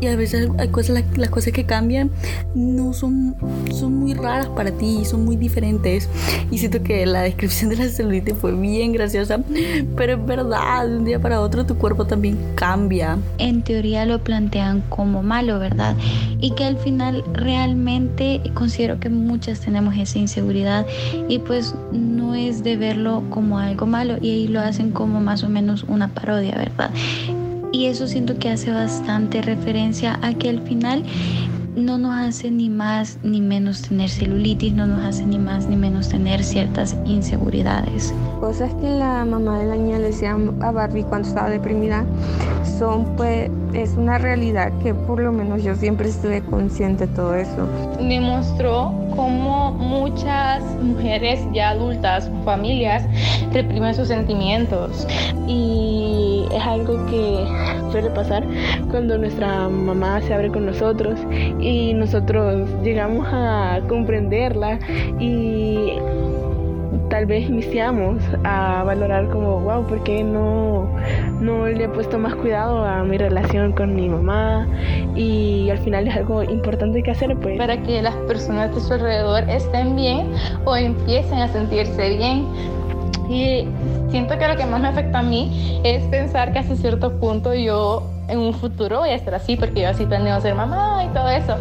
y 0.00 0.06
a 0.06 0.16
veces 0.16 0.48
hay 0.58 0.68
cosas, 0.68 0.90
las, 0.94 1.18
las, 1.18 1.30
cosas 1.30 1.52
que 1.52 1.64
cambian 1.64 2.10
no 2.54 2.94
son, 2.94 3.36
son 3.72 3.94
muy 3.94 4.14
raras 4.14 4.48
para 4.48 4.70
ti, 4.70 5.04
son 5.04 5.24
muy 5.24 5.36
diferentes. 5.36 6.08
Y 6.50 6.58
siento 6.58 6.82
que 6.82 7.04
la 7.04 7.22
descripción 7.22 7.70
de 7.70 7.76
la 7.76 7.88
celulitis 7.88 8.34
fue 8.34 8.54
bien 8.54 8.92
graciosa, 8.92 9.40
pero 9.96 10.14
es 10.14 10.26
verdad, 10.26 10.88
de 10.88 10.96
un 10.96 11.04
día 11.04 11.20
para 11.20 11.40
otro 11.40 11.66
tu 11.66 11.76
cuerpo 11.76 12.06
también 12.06 12.38
cambia. 12.54 13.18
En 13.38 13.62
teoría 13.62 14.06
lo 14.06 14.18
plantean 14.18 14.82
como 14.88 15.22
malo, 15.22 15.58
¿verdad? 15.58 15.94
Y 16.40 16.52
que 16.52 16.64
al 16.64 16.78
final 16.78 17.22
realmente 17.34 18.40
considero 18.60 19.00
que 19.00 19.08
muchas 19.08 19.60
tenemos 19.60 19.96
esa 19.96 20.18
inseguridad 20.18 20.86
y 21.30 21.38
pues 21.38 21.74
no 21.92 22.34
es 22.34 22.62
de 22.62 22.76
verlo 22.76 23.22
como 23.30 23.58
algo 23.58 23.86
malo 23.86 24.18
y 24.20 24.30
ahí 24.32 24.48
lo 24.48 24.60
hacen 24.60 24.90
como 24.90 25.18
más 25.18 25.42
o 25.44 25.48
menos 25.48 25.86
una 25.88 26.08
parodia, 26.08 26.54
¿verdad? 26.56 26.90
Y 27.72 27.86
eso 27.86 28.06
siento 28.06 28.38
que 28.38 28.50
hace 28.50 28.70
bastante 28.70 29.40
referencia 29.40 30.18
a 30.20 30.34
que 30.34 30.50
al 30.50 30.60
final 30.60 31.04
no 31.74 31.96
nos 31.96 32.14
hace 32.14 32.50
ni 32.50 32.68
más 32.68 33.16
ni 33.22 33.40
menos 33.40 33.80
tener 33.80 34.10
celulitis, 34.10 34.74
no 34.74 34.86
nos 34.86 35.04
hace 35.06 35.24
ni 35.24 35.38
más 35.38 35.66
ni 35.66 35.76
menos 35.76 36.10
tener 36.10 36.44
ciertas 36.44 36.94
inseguridades. 37.06 38.12
Cosas 38.40 38.74
que 38.74 38.90
la 38.90 39.24
mamá 39.24 39.58
de 39.60 39.66
la 39.68 39.76
niña 39.76 39.98
le 40.00 40.08
decía 40.08 40.36
a 40.60 40.70
Barbie 40.70 41.04
cuando 41.04 41.28
estaba 41.28 41.48
deprimida 41.48 42.04
son 42.80 43.04
pues 43.16 43.50
es 43.74 43.94
una 43.98 44.16
realidad 44.16 44.72
que 44.82 44.94
por 44.94 45.20
lo 45.20 45.32
menos 45.32 45.62
yo 45.62 45.74
siempre 45.74 46.08
estuve 46.08 46.40
consciente 46.40 47.06
de 47.06 47.14
todo 47.14 47.34
eso. 47.34 47.68
Demostró 48.00 48.94
cómo 49.14 49.72
muchas 49.72 50.62
mujeres 50.82 51.40
ya 51.52 51.70
adultas, 51.70 52.30
familias, 52.42 53.04
reprimen 53.52 53.94
sus 53.94 54.08
sentimientos 54.08 55.06
y 55.46 56.46
es 56.50 56.62
algo 56.62 57.04
que 57.06 57.44
suele 57.92 58.08
pasar 58.10 58.46
cuando 58.90 59.18
nuestra 59.18 59.68
mamá 59.68 60.22
se 60.22 60.32
abre 60.32 60.50
con 60.50 60.64
nosotros 60.64 61.18
y 61.60 61.92
nosotros 61.92 62.66
llegamos 62.82 63.28
a 63.30 63.80
comprenderla 63.88 64.78
y 65.18 65.98
tal 67.08 67.26
vez 67.26 67.48
iniciamos 67.48 68.22
a 68.44 68.82
valorar 68.84 69.28
como, 69.28 69.60
wow, 69.60 69.86
¿por 69.86 70.02
qué 70.02 70.22
no, 70.22 70.88
no 71.40 71.66
le 71.66 71.84
he 71.84 71.88
puesto 71.88 72.18
más 72.18 72.34
cuidado 72.34 72.84
a 72.84 73.02
mi 73.04 73.18
relación 73.18 73.72
con 73.72 73.94
mi 73.94 74.08
mamá? 74.08 74.66
Y 75.14 75.70
al 75.70 75.78
final 75.78 76.08
es 76.08 76.16
algo 76.16 76.42
importante 76.42 77.02
que 77.02 77.10
hacer, 77.10 77.36
pues. 77.36 77.58
Para 77.58 77.82
que 77.82 78.02
las 78.02 78.14
personas 78.26 78.74
de 78.74 78.80
su 78.80 78.92
alrededor 78.92 79.48
estén 79.48 79.96
bien 79.96 80.32
o 80.64 80.76
empiecen 80.76 81.38
a 81.38 81.48
sentirse 81.48 82.16
bien. 82.16 82.46
Y 83.28 83.68
siento 84.10 84.36
que 84.38 84.48
lo 84.48 84.56
que 84.56 84.66
más 84.66 84.80
me 84.80 84.88
afecta 84.88 85.20
a 85.20 85.22
mí 85.22 85.80
es 85.84 86.02
pensar 86.04 86.52
que 86.52 86.58
hasta 86.58 86.74
cierto 86.74 87.12
punto 87.20 87.54
yo 87.54 88.02
en 88.28 88.38
un 88.38 88.54
futuro 88.54 89.00
voy 89.00 89.10
a 89.10 89.14
estar 89.14 89.34
así, 89.34 89.56
porque 89.56 89.82
yo 89.82 89.88
así 89.88 90.06
planeo 90.06 90.40
ser 90.40 90.54
mamá 90.54 91.04
y 91.04 91.08
todo 91.08 91.28
eso. 91.28 91.56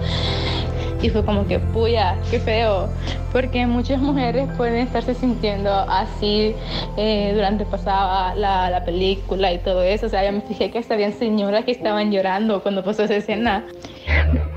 Y 1.02 1.10
fue 1.10 1.24
como 1.24 1.48
que, 1.48 1.60
puya, 1.60 2.18
qué 2.30 2.40
feo, 2.40 2.90
porque 3.32 3.66
muchas 3.66 4.02
mujeres 4.02 4.50
pueden 4.58 4.76
estarse 4.76 5.14
sintiendo 5.14 5.72
así 5.72 6.54
eh, 6.98 7.32
durante 7.34 7.66
pasaba 7.66 8.36
la, 8.36 8.70
la, 8.70 8.84
película 8.84 9.54
y 9.54 9.60
todo 9.60 9.82
eso. 9.82 10.08
O 10.08 10.10
sea, 10.10 10.26
yo 10.26 10.32
me 10.34 10.42
fijé 10.42 10.72
que 10.72 10.84
habían 10.90 11.14
señoras 11.14 11.64
que 11.64 11.72
estaban 11.72 12.12
llorando 12.12 12.62
cuando 12.62 12.84
pasó 12.84 13.04
esa 13.04 13.16
escena. 13.16 13.66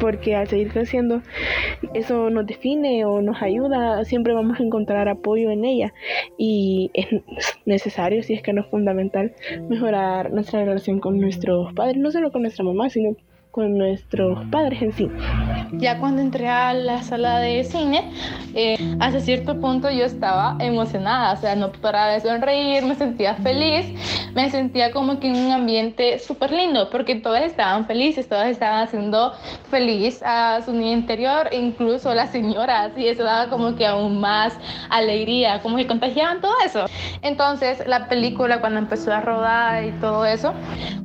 Porque 0.00 0.34
al 0.34 0.48
seguir 0.48 0.72
creciendo, 0.72 1.22
eso 1.94 2.30
nos 2.30 2.46
define 2.46 3.04
o 3.04 3.20
nos 3.20 3.40
ayuda, 3.40 4.04
siempre 4.04 4.32
vamos 4.32 4.58
a 4.58 4.62
encontrar 4.62 5.08
apoyo 5.08 5.50
en 5.50 5.64
ella. 5.64 5.92
Y 6.36 6.90
es 6.94 7.06
necesario, 7.66 8.22
si 8.22 8.34
es 8.34 8.42
que 8.42 8.52
no 8.52 8.62
es 8.62 8.66
fundamental, 8.68 9.32
mejorar 9.68 10.32
nuestra 10.32 10.64
relación 10.64 10.98
con 10.98 11.20
nuestros 11.20 11.72
padres, 11.74 11.98
no 11.98 12.10
solo 12.10 12.32
con 12.32 12.42
nuestra 12.42 12.64
mamá, 12.64 12.90
sino 12.90 13.16
con 13.52 13.76
nuestros 13.76 14.44
padres 14.50 14.80
en 14.80 14.92
sí. 14.92 15.10
Ya 15.72 15.98
cuando 15.98 16.22
entré 16.22 16.48
a 16.48 16.72
la 16.72 17.02
sala 17.02 17.38
de 17.38 17.62
cine, 17.64 18.10
eh, 18.54 18.78
cierto 19.20 19.60
punto 19.60 19.90
yo 19.90 20.04
estaba 20.04 20.56
emocionada, 20.58 21.34
o 21.34 21.36
sea, 21.36 21.54
no 21.54 21.70
paraba 21.70 22.12
de 22.12 22.20
sonreír, 22.20 22.84
me 22.84 22.94
sentía 22.94 23.34
feliz, 23.36 23.86
me 24.34 24.50
sentía 24.50 24.90
como 24.90 25.20
que 25.20 25.28
en 25.28 25.36
un 25.36 25.52
ambiente 25.52 26.18
súper 26.18 26.50
lindo, 26.50 26.90
porque 26.90 27.14
todas 27.14 27.42
estaban 27.42 27.86
felices, 27.86 28.28
todas 28.28 28.48
estaban 28.48 28.82
haciendo 28.82 29.32
feliz 29.70 30.22
a 30.24 30.60
su 30.64 30.72
niña 30.72 30.92
interior, 30.92 31.48
incluso 31.52 32.14
las 32.14 32.30
señoras, 32.30 32.92
y 32.96 33.06
eso 33.06 33.22
daba 33.22 33.48
como 33.48 33.76
que 33.76 33.86
aún 33.86 34.20
más 34.20 34.58
alegría, 34.90 35.60
como 35.62 35.76
que 35.76 35.86
contagiaban 35.86 36.40
todo 36.40 36.54
eso. 36.64 36.86
Entonces, 37.22 37.86
la 37.86 38.08
película 38.08 38.60
cuando 38.60 38.78
empezó 38.78 39.12
a 39.12 39.20
rodar 39.20 39.84
y 39.84 39.92
todo 39.92 40.24
eso, 40.24 40.52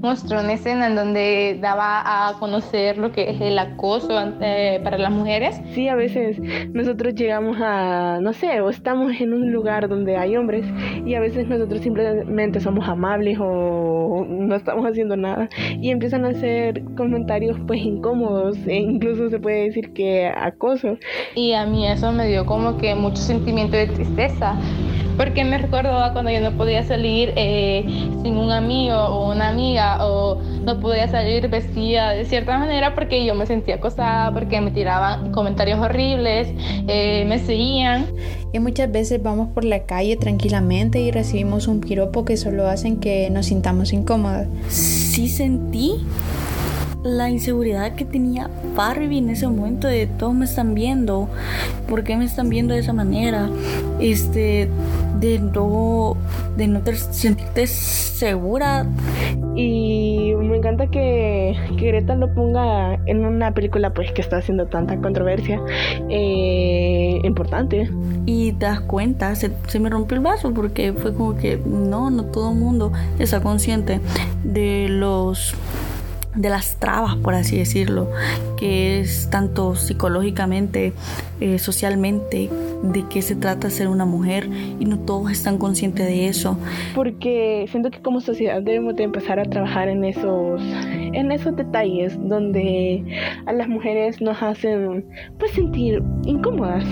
mostró 0.02 0.40
una 0.40 0.54
escena 0.54 0.88
en 0.88 0.96
donde 0.96 1.58
daba 1.62 2.02
a 2.30 2.37
conocer 2.40 2.98
lo 2.98 3.12
que 3.12 3.30
es 3.30 3.42
el 3.42 3.58
acoso 3.60 4.14
eh, 4.42 4.80
para 4.84 4.98
las 4.98 5.12
mujeres. 5.12 5.62
Sí, 5.74 5.88
a 5.88 5.96
veces 5.96 6.40
nosotros 6.74 7.16
llegamos 7.16 7.58
a, 7.60 8.20
no 8.22 8.34
sé, 8.34 8.62
o 8.62 8.70
estamos 8.70 9.20
en 9.20 9.34
un 9.34 9.52
lugar 9.52 9.88
donde 9.88 10.18
hay 10.18 10.36
hombres 10.38 10.66
y 11.06 11.16
a 11.16 11.20
veces 11.20 11.48
nosotros 11.48 11.82
simplemente 11.82 12.60
somos 12.60 12.88
amables 12.88 13.38
o 13.42 14.26
no 14.28 14.56
estamos 14.56 14.86
haciendo 14.86 15.16
nada 15.16 15.50
y 15.82 15.90
empiezan 15.90 16.26
a 16.26 16.30
hacer 16.30 16.84
comentarios 16.96 17.58
pues 17.68 17.82
incómodos 17.82 18.58
e 18.68 18.76
incluso 18.76 19.30
se 19.30 19.40
puede 19.40 19.66
decir 19.66 19.94
que 19.94 20.28
acoso. 20.28 20.98
Y 21.36 21.54
a 21.54 21.66
mí 21.66 21.88
eso 21.88 22.12
me 22.12 22.28
dio 22.28 22.46
como 22.46 22.78
que 22.78 22.96
mucho 22.96 23.18
sentimiento 23.22 23.78
de 23.78 23.88
tristeza 23.88 24.58
porque 25.18 25.44
me 25.44 25.58
recordaba 25.58 26.14
cuando 26.14 26.32
yo 26.32 26.40
no 26.40 26.56
podía 26.56 26.84
salir 26.84 27.34
eh, 27.36 27.84
sin 28.22 28.38
un 28.38 28.52
amigo 28.52 28.96
o 28.96 29.32
una 29.32 29.50
amiga 29.50 30.06
o 30.06 30.40
no 30.64 30.80
podía 30.80 31.08
salir 31.08 31.50
vestida 31.50 32.12
de 32.12 32.26
cierta 32.26 32.58
manera 32.58 32.94
porque 32.94 33.26
yo 33.26 33.34
me 33.36 33.46
sentía 33.46 33.76
acosada, 33.76 34.32
porque 34.32 34.62
me 34.62 34.72
tiraban 34.72 35.32
comentarios 35.32 35.80
horribles, 35.80 36.50
eh, 36.88 37.26
me 37.28 37.40
seguían. 37.40 38.06
Y 38.54 38.60
muchas 38.60 38.92
veces 38.92 39.22
vamos 39.22 39.50
por 39.50 39.66
la 39.66 39.86
calle 39.86 40.16
tranquilamente 40.16 41.00
y 41.00 41.12
recibimos 41.12 41.68
un 41.68 41.82
piropo 41.82 42.24
que 42.24 42.38
solo 42.38 42.68
hacen 42.68 43.00
que 43.00 43.30
nos 43.30 43.48
sintamos 43.48 43.94
incómodas. 43.94 44.48
Sí 44.70 45.28
sentí 45.28 45.96
la 47.04 47.30
inseguridad 47.30 47.96
que 47.96 48.06
tenía 48.06 48.50
Barbie 48.76 49.20
en 49.20 49.30
ese 49.30 49.48
momento 49.48 49.88
de 49.88 50.08
todos 50.08 50.34
me 50.34 50.46
están 50.46 50.74
viendo, 50.74 51.30
¿por 51.88 52.04
qué 52.04 52.18
me 52.18 52.26
están 52.26 52.50
viendo 52.50 52.74
de 52.74 52.82
esa 52.82 52.94
manera? 52.94 53.50
Este, 54.00 54.70
de 55.20 55.40
no, 55.40 56.18
de 56.56 56.68
no 56.68 56.82
sentirte 57.12 57.68
segura. 57.68 58.86
Y 59.56 60.34
me 60.38 60.58
encanta 60.58 60.88
que, 60.88 61.56
que 61.78 61.88
Greta 61.88 62.16
lo 62.16 62.34
ponga 62.34 62.96
en 63.06 63.26
una 63.26 63.54
película 63.54 63.94
pues 63.94 64.12
que 64.12 64.22
está 64.22 64.38
haciendo 64.38 64.68
tanta 64.68 64.98
controversia 64.98 65.60
eh, 66.10 67.20
importante. 67.24 67.90
Y 68.26 68.52
te 68.54 68.66
das 68.66 68.82
cuenta, 68.82 69.34
se, 69.36 69.52
se 69.68 69.80
me 69.80 69.90
rompió 69.90 70.18
el 70.18 70.24
vaso 70.24 70.54
porque 70.54 70.94
fue 70.94 71.14
como 71.14 71.36
que 71.38 71.60
no, 71.66 72.10
no 72.12 72.26
todo 72.26 72.52
el 72.52 72.58
mundo 72.58 72.92
está 73.20 73.42
consciente 73.42 74.00
de 74.44 74.88
los 74.90 75.56
de 76.38 76.50
las 76.50 76.78
trabas, 76.78 77.16
por 77.16 77.34
así 77.34 77.58
decirlo, 77.58 78.10
que 78.58 79.00
es 79.00 79.30
tanto 79.30 79.76
psicológicamente, 79.76 80.94
eh, 81.42 81.60
socialmente, 81.60 82.50
de 82.84 83.06
qué 83.10 83.22
se 83.22 83.36
trata 83.36 83.70
ser 83.70 83.88
una 83.88 84.06
mujer 84.06 84.48
y 84.80 84.86
no 84.86 85.00
todos 85.00 85.32
están 85.32 85.58
conscientes 85.58 86.06
de 86.06 86.28
eso. 86.28 86.58
Porque 86.96 87.66
siento 87.72 87.90
que 87.90 88.02
como 88.02 88.22
sociedad 88.22 88.62
debemos 88.62 88.96
de 88.96 89.04
empezar 89.04 89.40
a 89.40 89.46
trabajar 89.46 89.90
en 89.90 90.06
esos, 90.06 90.62
en 91.14 91.32
esos 91.32 91.56
detalles 91.56 92.18
donde 92.20 93.04
a 93.46 93.54
las 93.54 93.68
mujeres 93.68 94.22
nos 94.22 94.42
hacen 94.42 95.06
pues 95.38 95.52
sentir 95.52 96.04
incómodas. 96.24 96.84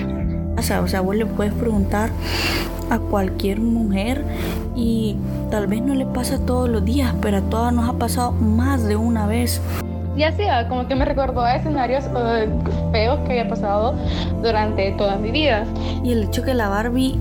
O 0.57 0.61
sea, 0.61 0.81
o 0.81 0.87
sea, 0.87 1.01
vos 1.01 1.15
le 1.15 1.25
puedes 1.25 1.53
preguntar 1.53 2.09
a 2.89 2.99
cualquier 2.99 3.59
mujer 3.59 4.23
y 4.75 5.17
tal 5.49 5.67
vez 5.67 5.81
no 5.81 5.95
le 5.95 6.05
pasa 6.05 6.39
todos 6.45 6.69
los 6.69 6.85
días, 6.85 7.13
pero 7.21 7.37
a 7.37 7.41
todas 7.41 7.73
nos 7.73 7.89
ha 7.89 7.93
pasado 7.93 8.31
más 8.31 8.87
de 8.87 8.95
una 8.95 9.27
vez. 9.27 9.61
Ya 10.15 10.31
sea, 10.31 10.69
como 10.69 10.87
que 10.87 10.95
me 10.95 11.03
recordó 11.03 11.41
a 11.41 11.55
escenarios 11.55 12.05
eh, 12.05 12.47
feos 12.93 13.19
que 13.21 13.31
había 13.31 13.49
pasado 13.49 13.95
durante 14.41 14.91
toda 14.93 15.17
mi 15.17 15.31
vida. 15.31 15.65
Y 16.03 16.13
el 16.13 16.23
hecho 16.23 16.41
que 16.41 16.53
la 16.53 16.69
Barbie 16.69 17.19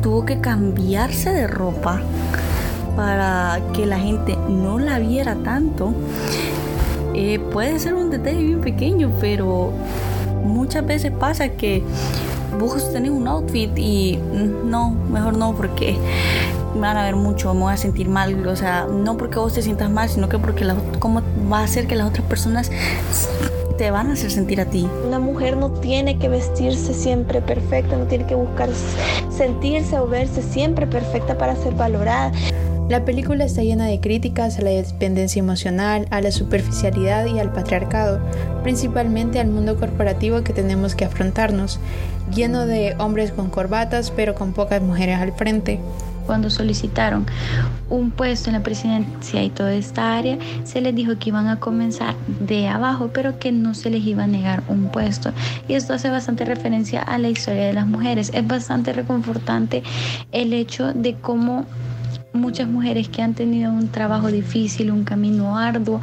tuvo 0.00 0.24
que 0.24 0.40
cambiarse 0.40 1.32
de 1.32 1.48
ropa 1.48 2.02
para 2.96 3.60
que 3.74 3.86
la 3.86 3.98
gente 3.98 4.36
no 4.48 4.78
la 4.78 4.98
viera 4.98 5.36
tanto, 5.36 5.92
eh, 7.14 7.38
puede 7.52 7.78
ser 7.78 7.94
un 7.94 8.10
detalle 8.10 8.42
bien 8.42 8.60
pequeño, 8.60 9.12
pero 9.20 9.72
muchas 10.44 10.86
veces 10.86 11.12
pasa 11.12 11.50
que 11.50 11.82
vos 12.58 12.92
tenés 12.92 13.10
un 13.10 13.28
outfit 13.28 13.70
y 13.76 14.18
mm, 14.18 14.70
no, 14.70 14.90
mejor 14.90 15.36
no, 15.36 15.54
porque 15.54 15.96
me 16.74 16.80
van 16.80 16.96
a 16.96 17.04
ver 17.04 17.16
mucho, 17.16 17.52
me 17.54 17.60
voy 17.60 17.72
a 17.72 17.76
sentir 17.76 18.08
mal, 18.08 18.46
o 18.46 18.56
sea, 18.56 18.86
no 18.86 19.16
porque 19.16 19.38
vos 19.38 19.52
te 19.52 19.62
sientas 19.62 19.90
mal, 19.90 20.08
sino 20.08 20.28
que 20.28 20.38
porque 20.38 20.64
la, 20.64 20.76
cómo 20.98 21.22
va 21.50 21.60
a 21.60 21.64
hacer 21.64 21.86
que 21.86 21.96
las 21.96 22.08
otras 22.08 22.26
personas 22.26 22.70
te 23.76 23.90
van 23.90 24.08
a 24.08 24.12
hacer 24.14 24.30
sentir 24.30 24.60
a 24.60 24.66
ti. 24.66 24.88
Una 25.06 25.18
mujer 25.18 25.56
no 25.56 25.70
tiene 25.70 26.18
que 26.18 26.28
vestirse 26.28 26.94
siempre 26.94 27.40
perfecta, 27.42 27.96
no 27.96 28.06
tiene 28.06 28.26
que 28.26 28.34
buscar 28.34 28.70
sentirse 29.30 29.98
o 29.98 30.06
verse 30.06 30.42
siempre 30.42 30.86
perfecta 30.86 31.36
para 31.36 31.56
ser 31.56 31.74
valorada. 31.74 32.32
La 32.88 33.04
película 33.04 33.44
está 33.44 33.64
llena 33.64 33.86
de 33.86 33.98
críticas 33.98 34.60
a 34.60 34.62
la 34.62 34.70
dependencia 34.70 35.40
emocional, 35.40 36.06
a 36.12 36.20
la 36.20 36.30
superficialidad 36.30 37.26
y 37.26 37.40
al 37.40 37.52
patriarcado, 37.52 38.20
principalmente 38.62 39.40
al 39.40 39.48
mundo 39.48 39.76
corporativo 39.76 40.44
que 40.44 40.52
tenemos 40.52 40.94
que 40.94 41.04
afrontarnos, 41.04 41.80
lleno 42.32 42.64
de 42.64 42.94
hombres 42.98 43.32
con 43.32 43.50
corbatas 43.50 44.12
pero 44.12 44.36
con 44.36 44.52
pocas 44.52 44.82
mujeres 44.82 45.18
al 45.18 45.32
frente. 45.32 45.80
Cuando 46.26 46.48
solicitaron 46.48 47.26
un 47.90 48.12
puesto 48.12 48.50
en 48.50 48.54
la 48.54 48.62
presidencia 48.62 49.42
y 49.42 49.50
toda 49.50 49.74
esta 49.74 50.16
área, 50.16 50.38
se 50.62 50.80
les 50.80 50.94
dijo 50.94 51.18
que 51.18 51.30
iban 51.30 51.48
a 51.48 51.58
comenzar 51.58 52.14
de 52.40 52.68
abajo, 52.68 53.10
pero 53.12 53.40
que 53.40 53.50
no 53.50 53.74
se 53.74 53.90
les 53.90 54.04
iba 54.04 54.24
a 54.24 54.28
negar 54.28 54.62
un 54.68 54.90
puesto. 54.90 55.32
Y 55.66 55.74
esto 55.74 55.92
hace 55.92 56.10
bastante 56.10 56.44
referencia 56.44 57.02
a 57.02 57.18
la 57.18 57.28
historia 57.28 57.66
de 57.66 57.72
las 57.72 57.86
mujeres. 57.86 58.30
Es 58.34 58.46
bastante 58.46 58.92
reconfortante 58.92 59.84
el 60.32 60.52
hecho 60.52 60.92
de 60.92 61.14
cómo 61.14 61.64
muchas 62.36 62.68
mujeres 62.68 63.08
que 63.08 63.22
han 63.22 63.34
tenido 63.34 63.72
un 63.72 63.88
trabajo 63.88 64.28
difícil, 64.28 64.90
un 64.90 65.04
camino 65.04 65.56
arduo, 65.56 66.00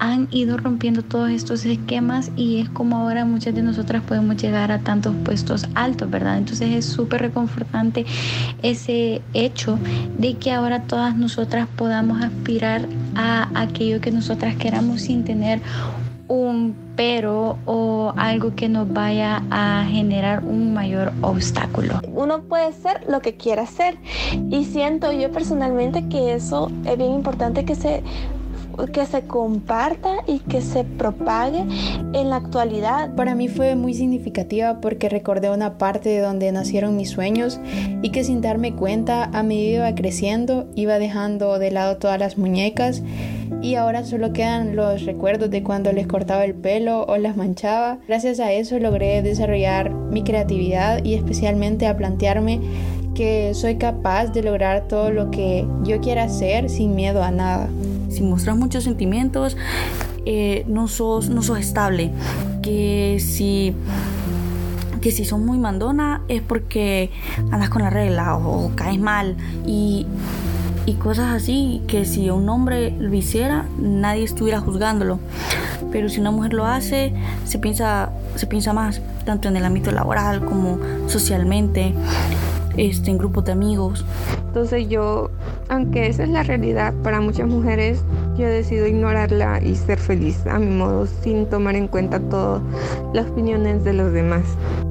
han 0.00 0.28
ido 0.30 0.56
rompiendo 0.56 1.02
todos 1.02 1.28
estos 1.30 1.66
esquemas 1.66 2.32
y 2.34 2.60
es 2.60 2.70
como 2.70 2.96
ahora 2.96 3.26
muchas 3.26 3.54
de 3.54 3.62
nosotras 3.62 4.02
podemos 4.02 4.38
llegar 4.38 4.72
a 4.72 4.78
tantos 4.78 5.14
puestos 5.24 5.68
altos, 5.74 6.10
¿verdad? 6.10 6.38
Entonces 6.38 6.70
es 6.70 6.86
súper 6.86 7.20
reconfortante 7.20 8.06
ese 8.62 9.20
hecho 9.34 9.78
de 10.18 10.34
que 10.34 10.52
ahora 10.52 10.84
todas 10.84 11.16
nosotras 11.16 11.68
podamos 11.76 12.22
aspirar 12.22 12.88
a 13.14 13.50
aquello 13.54 14.00
que 14.00 14.10
nosotras 14.10 14.56
queramos 14.56 15.02
sin 15.02 15.22
tener 15.24 15.60
un 16.30 16.76
pero 16.96 17.58
o 17.66 18.12
algo 18.16 18.54
que 18.54 18.68
nos 18.68 18.90
vaya 18.92 19.42
a 19.50 19.84
generar 19.88 20.44
un 20.44 20.72
mayor 20.72 21.12
obstáculo. 21.22 22.00
Uno 22.14 22.42
puede 22.42 22.72
ser 22.72 23.04
lo 23.08 23.20
que 23.20 23.34
quiera 23.34 23.66
ser 23.66 23.98
y 24.48 24.64
siento 24.64 25.10
yo 25.12 25.32
personalmente 25.32 26.08
que 26.08 26.34
eso 26.34 26.70
es 26.84 26.96
bien 26.96 27.12
importante 27.12 27.64
que 27.64 27.74
se 27.74 28.02
que 28.86 29.06
se 29.06 29.22
comparta 29.22 30.16
y 30.26 30.38
que 30.40 30.60
se 30.60 30.84
propague 30.84 31.64
en 32.12 32.30
la 32.30 32.36
actualidad. 32.36 33.14
Para 33.14 33.34
mí 33.34 33.48
fue 33.48 33.74
muy 33.74 33.94
significativa 33.94 34.80
porque 34.80 35.08
recordé 35.08 35.50
una 35.50 35.78
parte 35.78 36.08
de 36.08 36.20
donde 36.20 36.50
nacieron 36.52 36.96
mis 36.96 37.10
sueños 37.10 37.60
y 38.02 38.10
que 38.10 38.24
sin 38.24 38.40
darme 38.40 38.74
cuenta 38.74 39.24
a 39.24 39.42
medida 39.42 39.88
iba 39.88 39.94
creciendo 39.94 40.68
iba 40.74 40.98
dejando 40.98 41.58
de 41.58 41.70
lado 41.70 41.96
todas 41.96 42.18
las 42.18 42.38
muñecas 42.38 43.02
y 43.62 43.74
ahora 43.74 44.04
solo 44.04 44.32
quedan 44.32 44.74
los 44.74 45.04
recuerdos 45.04 45.50
de 45.50 45.62
cuando 45.62 45.92
les 45.92 46.06
cortaba 46.06 46.44
el 46.44 46.54
pelo 46.54 47.04
o 47.04 47.16
las 47.18 47.36
manchaba. 47.36 47.98
Gracias 48.08 48.40
a 48.40 48.52
eso 48.52 48.78
logré 48.78 49.22
desarrollar 49.22 49.90
mi 49.90 50.22
creatividad 50.22 51.04
y 51.04 51.14
especialmente 51.14 51.86
a 51.86 51.96
plantearme 51.96 52.60
que 53.14 53.52
soy 53.54 53.76
capaz 53.76 54.28
de 54.28 54.42
lograr 54.42 54.88
todo 54.88 55.10
lo 55.10 55.30
que 55.30 55.66
yo 55.82 56.00
quiera 56.00 56.24
hacer 56.24 56.70
sin 56.70 56.94
miedo 56.94 57.22
a 57.22 57.30
nada 57.30 57.68
si 58.10 58.22
muestras 58.22 58.56
muchos 58.56 58.84
sentimientos, 58.84 59.56
eh, 60.26 60.64
no, 60.68 60.88
sos, 60.88 61.28
no 61.28 61.42
sos 61.42 61.58
estable. 61.58 62.12
Que 62.62 63.18
si 63.20 63.74
que 65.00 65.12
si 65.12 65.24
sos 65.24 65.40
muy 65.40 65.56
mandona 65.56 66.22
es 66.28 66.42
porque 66.42 67.10
andas 67.50 67.70
con 67.70 67.80
la 67.82 67.88
regla 67.90 68.36
o, 68.36 68.70
caes 68.74 69.00
mal. 69.00 69.36
Y, 69.66 70.06
y, 70.84 70.94
cosas 70.94 71.34
así 71.34 71.82
que 71.86 72.04
si 72.04 72.28
un 72.28 72.48
hombre 72.48 72.94
lo 72.98 73.14
hiciera 73.14 73.66
nadie 73.78 74.24
estuviera 74.24 74.60
juzgándolo. 74.60 75.18
Pero 75.90 76.08
si 76.08 76.20
una 76.20 76.30
mujer 76.30 76.52
lo 76.52 76.66
hace 76.66 77.14
se 77.44 77.58
piensa 77.58 78.10
se 78.36 78.46
piensa 78.46 78.72
más 78.72 79.00
tanto 79.24 79.48
en 79.48 79.56
el 79.56 79.64
ámbito 79.64 79.90
laboral 79.90 80.44
como 80.44 80.78
socialmente 81.06 81.94
este, 82.76 83.10
en 83.10 83.18
grupos 83.18 83.44
de 83.44 83.52
amigos 83.52 84.04
entonces 84.50 84.88
yo 84.88 85.30
aunque 85.68 86.08
esa 86.08 86.24
es 86.24 86.28
la 86.28 86.42
realidad 86.42 86.92
para 87.04 87.20
muchas 87.20 87.46
mujeres, 87.46 88.02
yo 88.36 88.48
decido 88.48 88.88
ignorarla 88.88 89.60
y 89.62 89.76
ser 89.76 90.00
feliz 90.00 90.44
a 90.48 90.58
mi 90.58 90.66
modo, 90.66 91.06
sin 91.06 91.46
tomar 91.46 91.76
en 91.76 91.86
cuenta 91.86 92.18
todas 92.18 92.60
las 93.14 93.28
opiniones 93.28 93.84
de 93.84 93.92
los 93.92 94.12
demás. 94.12 94.42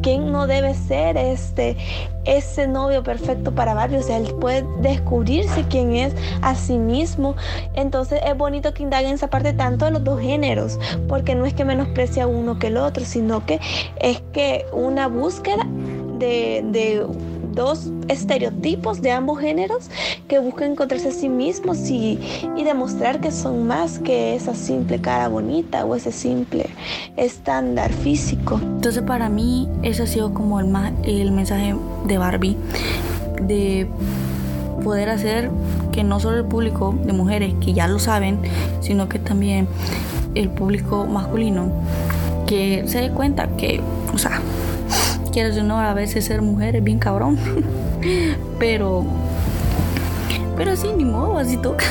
¿Quién 0.02 0.32
no 0.32 0.48
debe 0.48 0.74
ser 0.74 1.18
este, 1.18 1.76
ese 2.24 2.70
novio 2.70 3.04
perfecto 3.04 3.54
para 3.54 3.74
Barbie? 3.74 3.98
O 3.98 4.02
sea, 4.02 4.16
él 4.16 4.34
puede 4.40 4.66
descubrirse 4.82 5.66
quién 5.70 5.94
es 5.94 6.16
a 6.42 6.56
sí 6.56 6.78
mismo. 6.78 7.36
Entonces 7.74 8.22
es 8.26 8.38
bonito 8.38 8.74
que 8.74 8.84
indaguen 8.84 9.16
esa 9.16 9.28
parte 9.28 9.52
tanto 9.52 9.84
de 9.84 9.92
los 9.92 10.06
dos 10.06 10.22
géneros, 10.22 10.80
porque 11.10 11.36
no 11.36 11.46
es 11.46 11.54
que 11.54 11.66
menosprecia 11.66 12.28
uno 12.28 12.58
que 12.58 12.68
el 12.68 12.78
otro, 12.78 13.04
sino 13.04 13.46
que 13.46 13.60
es 14.00 14.22
que 14.32 14.66
una 14.72 15.08
búsqueda 15.08 15.68
de, 16.18 16.64
de 16.64 17.06
dos 17.54 17.90
estereotipos 18.08 19.02
de 19.02 19.12
ambos 19.12 19.40
géneros 19.40 19.90
que 20.28 20.40
buscan 20.40 20.72
encontrarse 20.72 21.10
a 21.10 21.12
sí 21.12 21.30
mismos 21.30 21.90
y, 21.90 22.20
demostrar 22.64 23.20
que 23.20 23.32
son 23.32 23.66
más 23.66 23.98
que 23.98 24.36
esa 24.36 24.54
simple 24.54 25.02
cara 25.02 25.28
bonita 25.28 25.86
o 25.86 25.96
ese 25.96 26.12
simple 26.12 26.68
estándar 27.18 27.92
físico. 27.92 28.60
Entonces 28.62 29.02
para 29.02 29.28
mí 29.28 29.68
ese 29.82 30.04
ha 30.04 30.08
sido 30.08 30.36
como 30.36 30.60
el, 30.60 30.68
más, 30.68 30.94
el 31.04 31.32
mensaje 31.32 31.76
de 32.06 32.18
Barbie, 32.20 32.58
de 33.42 33.88
poder 34.84 35.10
hacer 35.10 35.50
que 35.92 36.04
no 36.04 36.20
solo 36.20 36.38
el 36.38 36.46
público 36.46 36.96
de 37.04 37.14
mujeres, 37.14 37.56
que 37.60 37.74
ya 37.74 37.88
lo 37.88 37.98
saben, 37.98 38.40
sino 38.82 39.10
que 39.10 39.18
también 39.18 39.68
el 40.36 40.50
público 40.50 41.06
masculino, 41.06 41.72
que 42.46 42.84
se 42.88 43.02
dé 43.02 43.10
cuenta 43.10 43.48
que, 43.58 43.82
o 44.14 44.18
sea, 44.18 44.42
quieres 45.30 45.58
o 45.58 45.64
no, 45.64 45.80
a 45.80 45.94
veces 45.94 46.26
ser 46.26 46.42
mujer 46.42 46.76
es 46.76 46.84
bien 46.84 47.00
cabrón, 47.00 47.38
pero, 48.60 49.06
pero 50.56 50.76
sí, 50.76 50.90
ni 50.96 51.06
modo, 51.06 51.38
así 51.38 51.58
toca. 51.58 51.86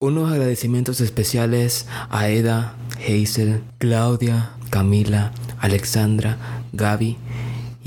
Unos 0.00 0.32
agradecimientos 0.32 1.00
especiales 1.00 1.86
a 2.08 2.28
Eda, 2.28 2.74
Hazel, 2.98 3.62
Claudia, 3.78 4.50
Camila, 4.70 5.32
Alexandra, 5.60 6.38
Gaby 6.72 7.18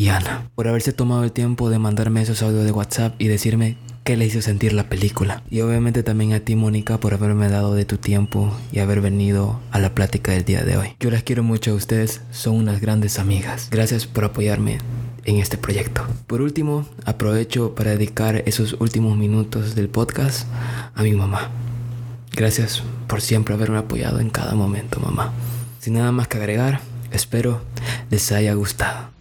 y 0.02 0.10
Ana 0.10 0.50
por 0.56 0.68
haberse 0.68 0.94
tomado 0.94 1.24
el 1.24 1.32
tiempo 1.32 1.70
de 1.70 1.78
mandarme 1.78 2.24
esos 2.24 2.42
audios 2.42 2.66
de 2.66 2.72
WhatsApp 2.72 3.14
y 3.20 3.28
decirme 3.28 3.78
qué 4.04 4.18
le 4.18 4.26
hizo 4.26 4.42
sentir 4.42 4.74
la 4.74 4.90
película. 4.90 5.44
Y 5.52 5.62
obviamente 5.62 6.02
también 6.02 6.34
a 6.34 6.40
ti, 6.40 6.56
Mónica, 6.56 7.00
por 7.00 7.14
haberme 7.14 7.50
dado 7.50 7.76
de 7.76 7.86
tu 7.86 7.98
tiempo 7.98 8.52
y 8.72 8.80
haber 8.80 9.00
venido 9.00 9.60
a 9.70 9.78
la 9.78 9.94
plática 9.94 10.32
del 10.32 10.44
día 10.44 10.64
de 10.64 10.76
hoy. 10.76 10.96
Yo 11.00 11.12
las 11.12 11.22
quiero 11.22 11.44
mucho 11.44 11.70
a 11.70 11.76
ustedes, 11.76 12.22
son 12.32 12.56
unas 12.56 12.82
grandes 12.82 13.20
amigas. 13.20 13.68
Gracias 13.70 14.08
por 14.08 14.24
apoyarme 14.24 14.80
en 15.26 15.36
este 15.36 15.60
proyecto. 15.60 16.04
Por 16.26 16.42
último, 16.42 16.88
aprovecho 17.06 17.76
para 17.76 17.92
dedicar 17.92 18.42
esos 18.48 18.78
últimos 18.80 19.16
minutos 19.18 19.76
del 19.76 19.88
podcast 19.88 20.48
a 20.96 21.04
mi 21.04 21.12
mamá. 21.12 21.52
Gracias 22.32 22.82
por 23.06 23.22
siempre 23.22 23.54
haberme 23.54 23.78
apoyado 23.78 24.20
en 24.20 24.32
cada 24.32 24.56
momento, 24.56 25.00
mamá. 25.00 25.32
Sin 25.80 25.94
nada 25.94 26.12
más 26.12 26.28
que 26.28 26.38
agregar, 26.38 26.82
espero 27.12 27.62
les 28.10 28.32
haya 28.32 28.56
gustado. 28.56 29.21